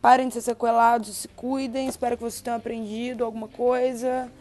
Parem 0.00 0.28
de 0.28 0.34
ser 0.34 0.40
sequelados, 0.40 1.14
se 1.14 1.28
cuidem. 1.28 1.86
Espero 1.86 2.16
que 2.16 2.22
vocês 2.22 2.40
tenham 2.40 2.56
aprendido 2.56 3.22
alguma 3.24 3.48
coisa. 3.48 4.32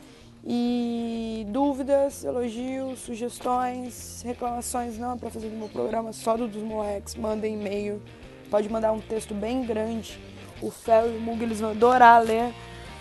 E 0.46 1.46
dúvidas, 1.50 2.24
elogios, 2.24 3.00
sugestões, 3.00 4.22
reclamações 4.26 4.98
não 4.98 5.12
é 5.14 5.18
para 5.18 5.30
fazer 5.30 5.50
do 5.50 5.58
meu 5.58 5.68
programa 5.68 6.14
só 6.14 6.38
do 6.38 6.48
dos 6.48 6.64
moleques. 6.64 7.16
Mandem 7.16 7.56
e-mail. 7.56 8.02
Pode 8.50 8.70
mandar 8.70 8.94
um 8.94 9.02
texto 9.02 9.34
bem 9.34 9.66
grande. 9.66 10.18
O 10.62 10.72
Fel 10.72 11.14
e 11.14 11.18
o 11.18 11.22
Mug 11.22 11.44
eles 11.44 11.60
vão 11.60 11.72
adorar 11.72 12.24
ler. 12.24 12.54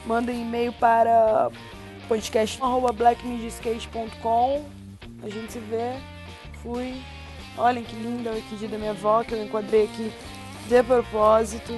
Mandem 0.04 0.42
e-mail 0.42 0.72
para 0.72 1.52
podcast.blackmediaskate.com. 2.08 4.64
A 5.22 5.28
gente 5.28 5.52
se 5.52 5.60
vê. 5.60 5.94
Fui. 6.60 7.00
Olhem 7.56 7.84
que 7.84 7.94
linda 7.94 8.30
a 8.30 8.32
orquídea 8.34 8.68
da 8.68 8.78
minha 8.78 8.90
avó 8.90 9.22
que 9.22 9.34
eu 9.34 9.44
enquadrei 9.44 9.84
aqui 9.84 10.12
de 10.68 10.82
propósito. 10.82 11.72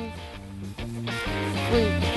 Wait. 1.73 2.11